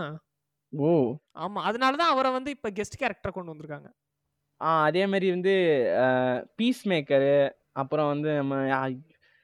[0.72, 0.90] ஓ.
[1.38, 3.88] ஆமா அதனால தான் அவரை வந்து இப்ப கெஸ்ட் கேரக்டர் கொண்டு வந்திருக்காங்க.
[4.60, 5.52] ஆ அதே மாதிரி வந்து
[6.58, 7.34] பீஸ் மேக்கரு
[7.74, 8.55] அப்புறம் வந்து நம்ம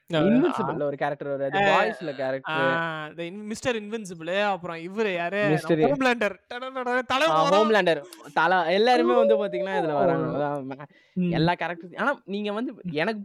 [0.09, 5.39] இன்விசிபிள்ல ஒரு கேரக்டர் வருது வாய்ஸ்ல கேரக்டர் மிஸ்டர் இன்வின்சிபிள் அப்புறம் இவரு யாரு.
[5.85, 6.35] ஹோம்லேண்டர்
[7.13, 8.01] தலைவர் ஹோம்லேண்டர்
[8.37, 10.85] தலா எல்லாருமே வந்து பாத்தீங்கன்னா இதுல வராங்க.
[11.39, 13.21] எல்லா கேரக்டர் ஆனா நீங்க வந்து எனக்கு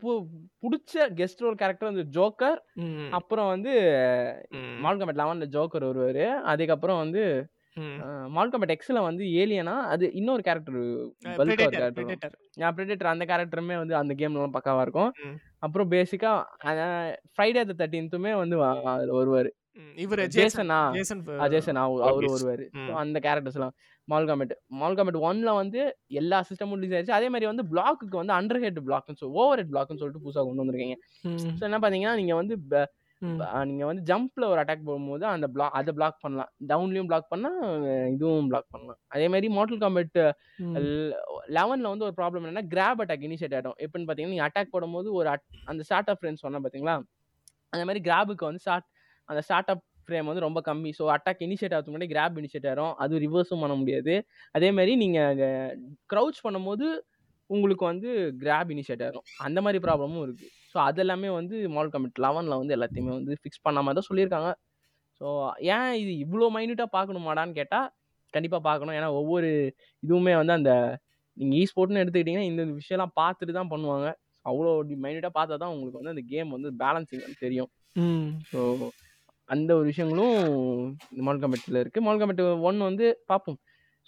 [0.64, 2.58] பிடிச்ச கெஸ்ட் ரோல் கேரக்டர் வந்து ஜோக்கர்
[3.18, 3.72] அப்புறம் வந்து
[4.86, 6.26] மால்கமெட் லெவன்ல ஜோக்கர் வருவாரு.
[6.52, 7.24] அதுக்கப்புறம் வந்து
[8.36, 10.78] மால்கமெட் எக்ஸ்ல வந்து ஏலியனா அது இன்னொரு கேரக்டர்
[11.38, 15.12] பல்க் கேரக்டர் நான் பிரெடிட்டர் அந்த கேரக்டருமே வந்து அந்த கேம்ல பக்காவா இருக்கும்.
[15.60, 16.32] அப்புறம் பேசிக்கா
[17.32, 18.56] ஃப்ரைடே த தேர்ட்டீன்த்துமே வந்து
[18.92, 19.50] அதுல வருவாரு.
[19.98, 20.78] இவரு ஜேசனா
[21.52, 22.04] ஜேசன் அவரு.
[22.34, 22.64] வருவாரு.
[23.02, 23.74] அந்த கேரக்டர்ஸ் எல்லாம்
[24.08, 25.80] மால்காமெட் மால்காமெட் ஒன்ல வந்து
[26.20, 27.18] எல்லா சிஸ்டமும் ரிலீஸ் ஆயிருச்சு.
[27.18, 30.62] அதே மாதிரி வந்து பிளாக்கு வந்து அண்டர் ஹெட் பிளாக்னு சொல்லி ஓவர் ஹெட் பிளாக்னு சொல்லிட்டு புதுசா கொண்டு
[30.62, 30.96] வந்திருக்கீங்க.
[31.52, 32.56] ஸோ என்ன பாத்தீங்கன்னா நீங்க வந்து
[33.22, 36.50] ப- ப- நீங்க வந்து ஜம்ப்ல ஒரு அட்டாக் போகும்போது அந்த பிளாக் அதை பிளாக் பண்ணலாம்.
[36.68, 38.98] டவுன்லயும் பிளாக் பண்ணா அஹ் இதுவும் பிளாக் பண்ணலாம்.
[39.08, 40.18] அதே மாதிரி மார்டல் காம்பெட்
[41.50, 45.30] லெவன்ல வந்து ஒரு ப்ராப்ளம் என்னன்னா கிராப் அட்டாக் இனிஷியேட் ஆகிடும் எப்படின்னு பார்த்தீங்கன்னா நீங்கள் அட்டாக் போடும்போது ஒரு
[45.30, 46.96] at- அந்த ஸ்டார்ட் அப் ஃப்ரேம் சொன்ன பார்த்தீங்களா
[47.72, 48.88] அந்த மாதிரி கிராபுக்கு வந்து ஸ்டார்ட்
[49.28, 50.90] அந்த ஸ்டார்ட் அப் ஃப்ரேம் வந்து ரொம்ப கம்மி.
[50.98, 54.14] ஸோ அட்டாக் இனிஷியேட் ஆகிறதுக்கு முன்னாடி கிராப் இனிஷியேட் ஆகும் அது ரிவர்ஸும் பண்ண முடியாது.
[54.54, 55.40] அதே மாதிரி நீங்கள்
[56.12, 56.86] க்ரௌச் பண்ணும்போது
[57.54, 58.08] உங்களுக்கு வந்து
[58.42, 63.12] கிராப் இனிஷியேட் ஆகும் அந்த மாதிரி ப்ராப்ளமும் இருக்குது ஸோ அதெல்லாமே வந்து மால் கமிட் லெவனில் வந்து எல்லாத்தையுமே
[63.18, 64.50] வந்து ஃபிக்ஸ் பண்ண மாதிரி தான் சொல்லியிருக்காங்க.
[65.20, 65.26] ஸோ
[65.74, 67.88] ஏன் இது இவ்வளோ மைன்யூட்டாக பார்க்கணுமாடான்னு கேட்டால்
[68.34, 68.96] கண்டிப்பாக பார்க்கணும்.
[68.98, 69.48] ஏன்னா ஒவ்வொரு
[70.02, 70.72] இதுவுமே வந்து அந்த
[71.36, 74.08] நீங்கள் இ ஸ்போர்ட்னு எடுத்துக்கிட்டிங்கன்னா இந்த விஷயம்லாம் பார்த்துட்டு தான் பண்ணுவாங்க.
[74.46, 74.70] அவ்வளோ
[75.04, 77.70] மைன்யூட்டாக பார்த்தா தான் உங்களுக்கு வந்து அந்த கேம் வந்து பேலன்சிங் வந்து தெரியும்.
[78.52, 78.60] ஸோ
[79.48, 80.36] அந்த ஒரு விஷயங்களும்
[81.12, 83.58] இந்த மால் கமெட்டில் இருக்குது மால் கமெட் ஒன் வந்து பார்ப்போம்.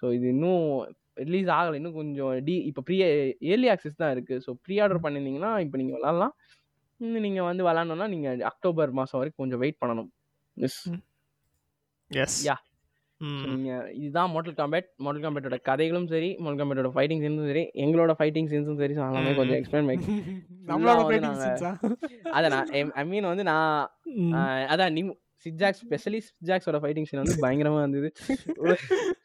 [0.03, 0.65] ஸோ இது இன்னும்
[1.17, 1.77] ரிலீஸ் ஆகலை.
[1.77, 2.97] இன்னும் கொஞ்சம் டி இப்போ ப்ரீ
[3.51, 6.35] ஏர்லி ஆக்சஸ் தான் இருக்குது ஸோ ப்ரீ ஆர்டர் பண்ணியிருந்தீங்கன்னா இப்போ நீங்கள் விளாட்லாம்.
[7.21, 10.11] நீங்கள் வந்து விளாட்ணுன்னா நீங்கள் அக்டோபர் மாதம் வரைக்கும் கொஞ்சம் வெயிட் பண்ணணும்.
[10.57, 10.83] Miss
[12.11, 12.61] yes Yeah.
[13.45, 18.49] நீங்கள் இதுதான் மாடல் காம்பேட் மாடல் காம்பேட்டோட கதைகளும் சரி மாடல் காம்பேட்டோட ஃபைட்டிங் சீன்ஸும் சரி எங்களோட ஃபைட்டிங்
[18.53, 20.07] சீன்ஸும் சரி so எல்லாமே கொஞ்சம் எக்ஸ்பிளைன் பண்ணி
[20.71, 21.73] நம்மளோட வந்து fighting நாங்க- scenes ஆ?
[22.33, 23.69] அதை நான் ஐ மீன் வந்து நான்
[24.73, 25.15] அதான் நியூ
[25.47, 28.11] சிக்ஜாக்ஸ் ஸ்பெஷலி சிக்ஜாக்ஸோட ஃபைட்டிங் சீன் வந்து பயங்கரமா இருந்தது.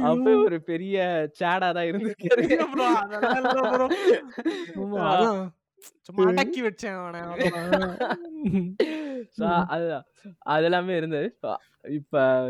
[0.00, 0.96] அப்போ ஒரு பெரிய
[1.40, 2.44] சேடா தான் இருந்திருக்காரு.
[3.02, 3.92] அதெல்லாம்.
[6.02, 6.96] சும்மா அடக்கி வச்சேன்
[9.66, 10.06] அதுதான்
[10.38, 11.38] அது எல்லாமே இருந்தது.
[11.88, 12.44] இப்ப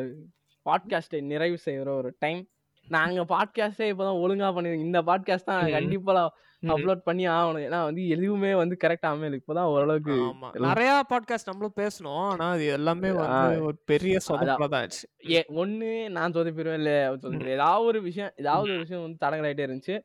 [0.67, 2.49] பாட்காஸ்டை நிறைவு செய்யற ஒரு டைம்
[2.89, 5.70] நாங்க பாட்காஸ்டே இப்பதான் ஒழுங்கா பண்ணிருக்கோம் இந்த பாட்காஸ்ட் தான்.
[5.70, 6.34] கண்டிப்பா.
[6.62, 7.64] அப்லோட் பண்ணி ஆகணும்.
[7.66, 10.14] ஏன்னா வந்து எதுவுமே வந்து கரெக்டா அமையல இப்பதான் ஓரளவுக்கு
[10.58, 13.64] நிறைய பாட்காஸ்ட் நம்மளும் பேசணும் ஆனா அது எல்லாமே வந்து.
[13.64, 18.78] ஒரு பெரிய சொதப்பலா தான் ஆச்சு ஏ ஒண்ணு நான் சொதப்பிடுவேன் இல்ல ஏதாவது ஒரு விஷயம் ஏதாவது ஒரு
[18.78, 19.96] விஷயம் வந்து தடங்கலாயிட்டே இருந்துச்சு.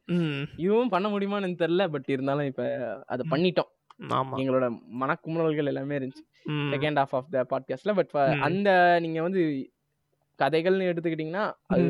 [0.57, 1.87] இதுவும் பண்ண முடியுமான்னு தெரியல.
[1.87, 2.63] பட் இருந்தாலும் இப்ப
[3.05, 3.71] அதை பண்ணிட்டோம்.
[4.37, 4.67] எங்களோட
[5.01, 6.23] மனக்குமுறல்கள் எல்லாமே இருந்துச்சு.
[6.73, 8.15] செகண்ட் ஹாஃப் ஆஃப் த பாட்காஸ்ட்ல பட்.
[8.41, 9.41] அந்த நீங்க வந்து
[10.39, 11.85] கதைகள்னு எடுத்துக்கிட்டீங்கன்னா அது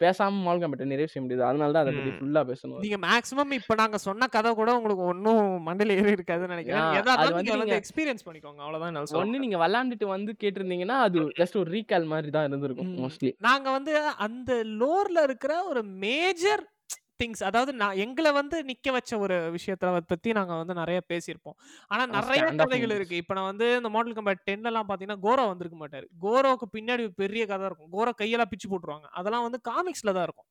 [0.00, 1.44] பேசாம மால் கம்பெட்டை நிறைவு செய்ய முடியாது.
[1.44, 2.18] அதனால தான் அதை பத்தி ம்.
[2.18, 2.80] ஃபுல்லா பேசணும்.
[2.80, 7.78] நீங்க மேக்ஸிமம் இப்ப நாங்க சொன்ன கதை கூட உங்களுக்கு ஒன்னும் மண்டையில ஏறி இருக்காதுன்னு நினைக்கிறேன்.
[7.80, 8.60] எக்ஸ்பீரியன்ஸ் பண்ணிக்கோங்க.
[8.60, 9.46] அவ்வளவுதான் என்னால சொல்ல ஒண்ணு முடியும்.
[9.46, 12.92] நீங்க விளாண்டுட்டு வந்து கேட்டிருந்தீங்கன்னா அது ஜஸ்ட் ஒரு ரீகால் மாதிரி தான் இருந்திருக்கும்.
[12.98, 16.64] மோஸ்ட்லி நாங்க வந்து அந்த லோர்ல இருக்கிற ஒரு மேஜர்
[17.20, 21.56] திங்ஸ் அதாவது நான் எங்களை வந்து நிக்க வச்ச ஒரு விஷயத்த பத்தி நாங்க வந்து நிறைய பேசியிருப்போம்.
[21.88, 22.90] ஆனா நிறைய கதைகள்.
[22.90, 23.16] இருக்கு.
[23.16, 26.06] இப்ப நான் வந்து இந்த மாடல் கம்பேட் டென்ல எல்லாம் பாத்தீங்கன்னா கோரோ வந்திருக்க மாட்டாரு.
[26.22, 27.90] கோரோவுக்கு பின்னாடி பெரிய கதை இருக்கும்.
[27.92, 29.08] கோரோ கையெல்லாம் பிச்சு போட்டுருவாங்க.
[29.10, 30.48] அதெல்லாம் வந்து காமிக்ஸ்ல தான் இருக்கும்.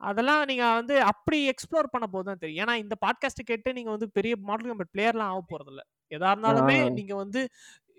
[0.00, 2.60] அதெல்லாம் நீங்க வந்து அப்படி எக்ஸ்ப்ளோர் பண்ண போது தான் தெரியும்.
[2.64, 6.78] ஏன்னா இந்த பாட்காஸ்ட் கேட்டு நீங்க வந்து பெரிய மாடல் கம்பெட் பிளேயர்லாம் ஆக போறது இல்ல எதா இருந்தாலுமே.
[6.90, 7.42] நீங்க வந்து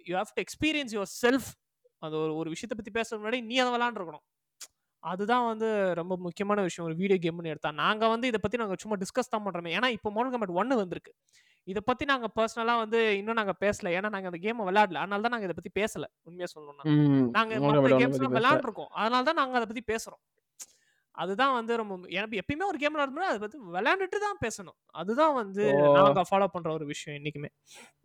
[0.05, 0.93] you have to experience
[1.23, 1.49] yourself
[2.01, 4.25] அது ஒரு ஒரு விஷயத்தை பத்தி பேசுறது முன்னாடி நீ அதை விளாண்டுருக்கணும்.
[5.03, 6.87] அதுதான் வந்து ரொம்ப முக்கியமான விஷயம்.
[6.87, 9.71] ஒரு வீடியோ கேம்னு எடுத்தா நாங்க வந்து இதை பத்தி நாங்க சும்மா டிஸ்கஸ் தான் பண்றோமே.
[9.77, 11.11] ஏன்னா இப்போ மாடல் கம்பெட் ஒன்னு வந்திருக்கு.
[11.67, 13.89] இதை பத்தி நாங்க பர்சனலா வந்து இன்னும் நாங்க பேசல.
[13.89, 14.93] ஏன்னா நாங்க அந்த கேமை விளையாடல.
[14.93, 16.05] அதனால தான் நாங்க இதை பத்தி பேசல.
[16.23, 16.85] உண்மையா சொல்லணும்னா.
[16.85, 17.29] ம்.
[17.31, 18.37] நாங்க Mortal மற்ற Kombat கேம்ஸ் பத்தி பேசல.
[18.37, 18.91] விளையாண்டுருக்கோம்.
[18.93, 20.21] அதனால தான் நாங்க அதை பத்தி பேசுறோம்.
[21.17, 24.75] அதுதான் வந்து ரொம்ப எனக்கு எப்பயுமே ஒரு கேம் விளையாடும்போது அதை பத்தி விளையாண்டுட்டு தான் பேசணும்.
[24.93, 25.91] அதுதான் வந்து ஓ.
[25.97, 27.49] நாங்க ஃபாலோ பண்ற ஒரு விஷயம் என்னைக்குமே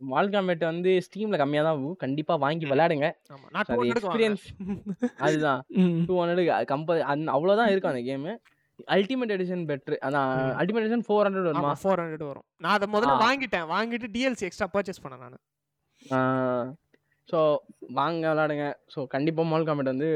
[0.09, 3.07] மால் காம்பேட் வந்து ஸ்டீம்ல கம்மியா தான் ஆகும் கண்டிப்பா வாங்கி விளையாடுங்க.
[3.93, 4.43] experience
[5.25, 5.61] அதுதான்.
[6.07, 7.01] டூ ஹண்ட்ரட் கம்பல்
[7.35, 8.29] அவ்வளவுதான் இருக்கும் அந்த கேம்
[8.89, 10.29] அல்டிமேட் எடிஷன் பெட்ரு அதான்.
[10.59, 11.71] அல்டிமேட் எடிஷன் ஃபோர் ஹண்ட்ரட் வருமா?
[11.81, 12.45] ஃபோர் ஹண்ட்ரட் வரும்.
[12.63, 13.15] நான் அதை முதல்ல.
[13.23, 13.65] வாங்கிட்டேன்.
[13.73, 16.69] வாங்கிட்டு டிஎல்சி எக்ஸ்ட்ரா பர்ச்சேஸ் பண்ணேன் நான்.
[17.29, 17.39] ஸோ
[17.97, 20.09] வாங்க விளாடுங்க ஸோ கண்டிப்பா மால் காம்பேட் வந்து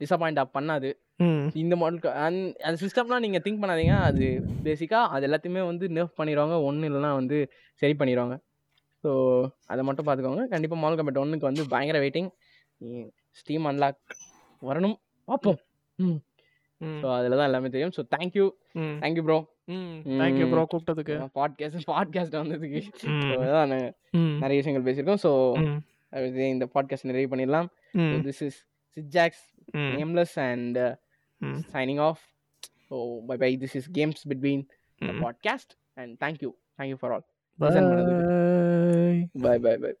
[0.00, 0.88] டிசப்பாயிண்ட் பண்ணாது.
[1.62, 2.16] இந்த மாடல்
[2.66, 3.94] அந்த சிஸ்டம்லாம் நீங்கள் திங்க் பண்ணாதீங்க.
[4.08, 4.24] அது
[4.66, 7.38] பேசிக்காக அது எல்லாத்தையுமே வந்து நர்ஃப் பண்ணிடுவாங்க ஒன்று இல்லைனா வந்து
[7.82, 8.36] சரி பண்ணிடுவாங்க
[9.04, 9.10] ஸோ
[9.72, 10.44] அதை மட்டும் பார்த்துக்கோங்க.
[10.52, 12.30] கண்டிப்பாக மால் கம்பெட் ஒன்றுக்கு வந்து பயங்கர வெயிட்டிங்
[13.40, 14.00] ஸ்டீம் அன்லாக்
[14.62, 14.96] வரணும்.
[15.28, 15.58] பார்ப்போம்.
[15.98, 16.18] ம்.
[17.02, 17.92] ஸோ அதில் தான் எல்லாமே தெரியும்.
[17.96, 18.46] So thank you
[19.02, 19.38] thank you bro
[20.20, 20.46] thank you.
[20.52, 21.14] Bro கூப்பிட்டதுக்கு.
[21.38, 22.80] Podcast podcast வந்ததுக்கு.
[24.42, 25.22] நிறைய விஷயங்கள் பேசியிருக்கோம்.
[25.26, 25.32] ஸோ.
[26.54, 27.68] இந்த பாட்காஸ்ட் நிறைவு பண்ணிடலாம்.
[28.26, 28.58] This is
[28.96, 29.38] Sid Jacks,
[29.74, 29.98] mm.
[29.98, 30.96] Nameless, and uh,
[31.44, 31.60] mm.
[31.70, 32.24] signing off.
[32.88, 33.56] So bye bye.
[33.60, 34.64] This is Games Between
[35.02, 35.06] mm.
[35.06, 35.22] the hmm.
[35.22, 37.24] podcast, and thank you, thank you for all.
[37.58, 37.76] Bye
[39.36, 39.76] bye bye.
[39.76, 39.92] bye.